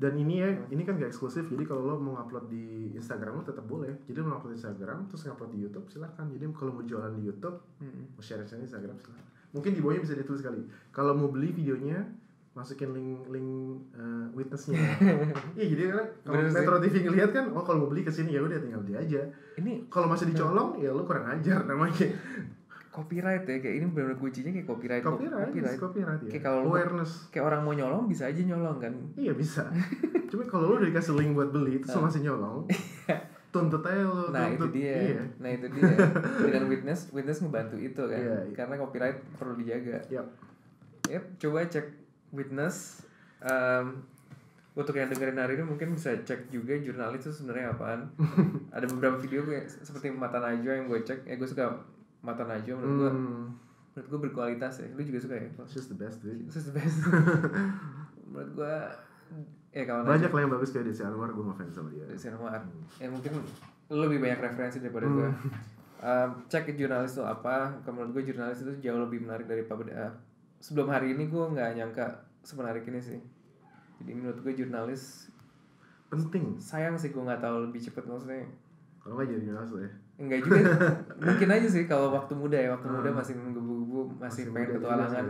Dan 0.00 0.16
ini 0.16 0.40
ya, 0.40 0.48
ini 0.72 0.80
kan 0.80 0.96
gak 0.96 1.12
eksklusif. 1.12 1.44
Jadi 1.44 1.68
kalau 1.68 1.84
lo 1.84 2.00
mau 2.00 2.16
upload 2.16 2.48
di 2.48 2.88
Instagram 2.96 3.36
lo 3.36 3.44
tetap 3.44 3.68
boleh. 3.68 4.00
Jadi 4.08 4.16
lo 4.16 4.32
upload 4.32 4.56
di 4.56 4.64
Instagram, 4.64 5.04
terus 5.04 5.28
ngupload 5.28 5.52
di 5.52 5.60
YouTube 5.60 5.84
silahkan. 5.92 6.24
Jadi 6.24 6.40
kalau 6.56 6.72
mau 6.72 6.80
jualan 6.80 7.12
di 7.12 7.28
YouTube, 7.28 7.60
Hmm. 7.76 8.08
mau 8.08 8.24
share 8.24 8.40
share 8.48 8.56
di 8.56 8.64
Instagram 8.64 8.96
silahkan. 8.96 9.28
Mungkin 9.50 9.72
di 9.72 9.80
bawahnya 9.80 10.00
bisa 10.00 10.14
ditulis 10.14 10.40
kali. 10.40 10.62
Kalau 10.88 11.12
mau 11.12 11.26
beli 11.26 11.50
videonya, 11.50 12.02
masukin 12.50 12.90
link 12.90 13.26
link 13.28 13.50
eh, 13.92 14.26
witnessnya. 14.32 14.78
Iya 15.56 15.66
jadi 15.68 15.82
kan 15.88 16.06
kalau. 16.22 16.42
Metro 16.48 16.76
TV 16.78 16.94
ngeliat 17.00 17.30
kan, 17.30 17.44
oh 17.50 17.62
kalau 17.62 17.78
mau 17.80 17.88
beli 17.88 18.02
ke 18.02 18.10
sini 18.10 18.30
ya 18.30 18.40
udah 18.40 18.58
tinggal 18.58 18.80
beli 18.80 18.94
aja. 18.96 19.22
ini 19.56 19.86
Kalau 19.86 20.06
masih 20.06 20.26
dicolong, 20.26 20.76
ya 20.76 20.90
lo 20.90 21.02
kurang 21.02 21.26
ajar 21.28 21.62
namanya. 21.64 22.06
copyright 22.90 23.46
ya 23.46 23.56
kayak 23.56 23.74
ini 23.76 23.86
benar-benar 23.86 24.18
kuncinya 24.18 24.50
kayak 24.50 24.66
copyright 24.66 24.98
Copyright, 25.00 25.46
copyright. 25.46 25.78
copyright 25.78 26.20
ya. 26.20 26.30
Kayak 26.32 26.44
kalau 26.44 26.60
Awareness. 26.66 27.30
kayak 27.30 27.44
orang 27.44 27.62
mau 27.62 27.70
nyolong 27.70 28.04
bisa 28.04 28.26
aja 28.26 28.42
nyolong 28.42 28.78
kan 28.78 28.90
Iya 29.14 29.30
bisa. 29.32 29.62
Cuma 30.30 30.42
kalau 30.44 30.66
lu 30.68 30.82
udah 30.82 30.90
dikasih 30.90 31.14
link 31.14 31.30
buat 31.32 31.50
beli 31.50 31.78
terus 31.78 31.94
lu 31.94 32.02
masih 32.02 32.20
nyolong, 32.20 32.66
tuntut 33.50 33.82
aja 33.82 34.00
lu. 34.00 34.30
nah 34.30 34.46
itu 34.46 34.58
tuntut. 34.60 34.72
dia 34.72 34.94
Iya. 35.10 35.22
nah 35.36 35.50
itu 35.50 35.66
dia 35.68 35.90
dengan 36.44 36.62
witness 36.66 37.00
witness 37.10 37.38
ngebantu 37.38 37.76
itu 37.76 37.98
kan 38.00 38.14
Iya, 38.16 38.36
iya. 38.40 38.54
karena 38.54 38.74
copyright 38.76 39.18
perlu 39.34 39.54
dijaga 39.54 39.98
Yap. 40.08 40.26
Yep, 41.06 41.24
coba 41.38 41.66
cek 41.66 41.86
witness 42.30 43.02
Em, 43.40 44.04
untuk 44.70 44.92
yang 44.94 45.08
dengerin 45.08 45.34
hari 45.34 45.56
ini 45.56 45.64
mungkin 45.64 45.92
bisa 45.92 46.12
cek 46.14 46.46
juga 46.48 46.76
jurnalis 46.76 47.22
itu 47.22 47.32
sebenarnya 47.34 47.72
apaan 47.72 48.06
ada 48.70 48.84
beberapa 48.86 49.16
video 49.16 49.42
gue 49.42 49.58
seperti 49.64 50.08
mata 50.10 50.38
najwa 50.38 50.70
yang 50.70 50.86
gue 50.86 51.00
cek 51.00 51.24
ya 51.24 51.34
gue 51.34 51.44
suka 51.44 51.72
mata 52.20 52.44
najwa 52.44 52.76
menurut 52.76 52.96
gue 52.98 53.10
Hmm. 53.10 53.44
menurut 53.90 54.06
gue 54.06 54.20
berkualitas 54.22 54.78
ya 54.78 54.92
lu 54.92 55.02
juga 55.02 55.18
suka 55.18 55.34
ya 55.34 55.48
just 55.66 55.88
the 55.88 55.96
best 55.96 56.20
dude. 56.20 56.44
Is 56.46 56.62
the 56.62 56.70
best 56.70 57.00
menurut 58.28 58.52
gue 58.54 58.74
ya 59.70 59.84
kalau 59.84 60.02
Banyak 60.02 60.28
lah 60.28 60.40
yang 60.40 60.50
bagus 60.50 60.70
kayak 60.70 60.86
Desi 60.86 61.02
Anwar, 61.02 61.28
gue 61.28 61.40
ngefans 61.42 61.70
sama 61.72 61.88
dia. 61.88 62.02
dari 62.02 62.18
Sinema 62.18 62.58
ya 62.96 63.06
mungkin 63.06 63.32
lebih 63.88 64.18
banyak 64.18 64.40
referensi 64.40 64.78
daripada 64.78 65.06
gue 65.06 65.28
Em, 66.00 66.30
cek 66.48 66.72
jurnalis 66.74 67.12
itu 67.12 67.20
apa. 67.20 67.76
Menurut 67.84 68.16
gue 68.16 68.32
jurnalis 68.32 68.60
itu 68.60 68.72
jauh 68.80 68.96
lebih 68.98 69.20
menarik 69.20 69.44
daripada 69.44 69.84
eh, 69.86 70.12
sebelum 70.58 70.88
hari 70.88 71.12
ini 71.12 71.28
gue 71.28 71.44
nggak 71.44 71.76
nyangka 71.76 72.06
semenarik 72.40 72.82
ini 72.84 72.96
sih. 72.96 73.20
Jadi 73.98 74.10
menurut 74.10 74.40
gue 74.40 74.52
jurnalis 74.54 75.28
Penting. 76.08 76.56
sayang 76.56 76.96
sih 76.96 77.08
gue 77.08 77.20
nggak 77.20 77.38
tahu 77.38 77.68
lebih 77.68 77.78
cepet 77.78 78.00
maksudnya. 78.02 78.48
Kalau 78.98 79.14
nggak 79.14 79.28
jadi 79.28 79.42
jurnalis 79.44 79.70
ya. 79.76 79.90
enggak 80.16 80.40
juga. 80.40 80.60
Mungkin 81.28 81.48
aja 81.50 81.68
sih 81.68 81.84
kalau 81.84 82.08
waktu 82.10 82.32
muda 82.34 82.56
ya. 82.56 82.72
Waktu 82.72 82.88
muda 82.88 83.08
Hmm. 83.08 83.18
masih 83.20 83.34
menggebu-gebu 83.36 84.00
masih, 84.16 84.20
Masih 84.20 84.42
pengen 84.50 84.56
muda 84.66 84.76
petualangan 84.80 85.24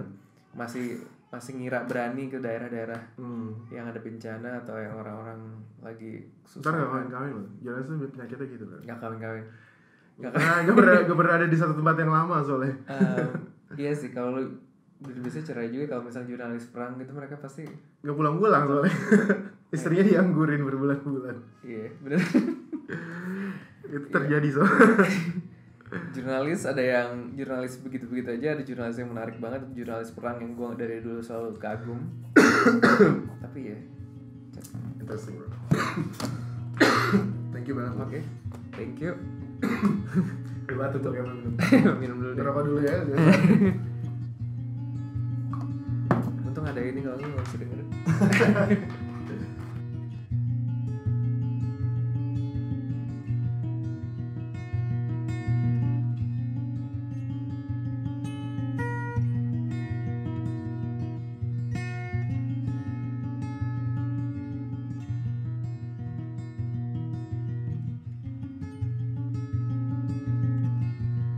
masih 0.51 0.87
masih 1.31 1.53
ngira 1.55 1.87
berani 1.87 2.27
ke 2.27 2.39
daerah-daerah 2.39 2.99
Hmm. 3.15 3.55
yang 3.69 3.87
ada 3.87 3.99
bencana 3.99 4.59
atau 4.59 4.75
yang 4.75 4.93
orang-orang 4.93 5.39
lagi 5.79 6.27
Ntar 6.43 6.59
susah 6.61 6.73
gak 6.75 6.91
kawin-kawin 6.91 7.33
loh. 7.33 7.47
Jurnalis 7.61 7.87
tuh 7.87 8.11
penyakitnya 8.11 8.47
gitu 8.51 8.65
kan. 8.67 8.81
nggak 8.83 8.99
kawin-kawin 8.99 9.45
Gak 10.19 10.33
pernah, 10.33 10.57
gak 10.61 10.77
pernah, 10.77 10.97
gak 11.01 11.17
pernah 11.17 11.35
ada 11.35 11.47
di 11.47 11.57
satu 11.57 11.73
tempat 11.73 11.97
yang 11.97 12.11
lama 12.11 12.37
soalnya. 12.41 12.75
Em, 12.85 13.29
iya 13.75 13.91
sih 13.91 14.11
kalau 14.11 14.37
lu 14.37 14.43
biasanya 15.01 15.47
cerai 15.47 15.71
juga 15.71 15.87
kalau 15.89 16.05
misalnya 16.05 16.29
jurnalis 16.29 16.67
perang 16.67 16.99
gitu 16.99 17.11
mereka 17.11 17.39
pasti 17.39 17.65
Gak 18.03 18.13
pulang-pulang 18.13 18.63
soalnya. 18.67 18.93
Istrinya 19.73 20.03
dianggurin 20.03 20.61
berbulan-bulan. 20.61 21.37
iya 21.63 21.87
bener 22.01 22.19
Itu 23.87 24.07
terjadi 24.09 24.49
soalnya. 24.51 25.07
jurnalis 25.91 26.63
ada 26.67 26.83
yang 26.83 27.35
jurnalis 27.35 27.79
begitu 27.83 28.07
begitu 28.07 28.31
aja 28.39 28.55
ada 28.55 28.63
jurnalis 28.63 29.03
yang 29.03 29.11
menarik 29.11 29.43
banget 29.43 29.67
jurnalis 29.75 30.15
perang 30.15 30.39
yang 30.39 30.55
gue 30.55 30.71
dari 30.79 31.03
dulu 31.03 31.19
selalu 31.19 31.59
kagum 31.59 31.99
tapi 33.43 33.75
ya 33.75 33.79
Interesting 35.01 35.41
bro. 35.43 35.49
Thank 37.51 37.67
you 37.67 37.75
banget 37.75 37.99
Oke, 37.99 37.99
Mak. 37.99 38.23
thank 38.77 39.03
you. 39.03 39.19
Gue 40.71 40.79
batu 40.79 41.03
tuh 41.03 41.11
kayak 41.11 41.27
minum. 41.27 41.51
Minum 41.99 42.23
dulu 42.23 42.39
deh. 42.39 42.47
Dulu 42.47 42.79
ya. 42.79 42.95
Untung 46.47 46.63
ada 46.63 46.79
ini 46.79 47.03
kalau 47.03 47.19
nggak 47.19 47.43
bisa 47.43 47.59
denger. 47.59 47.83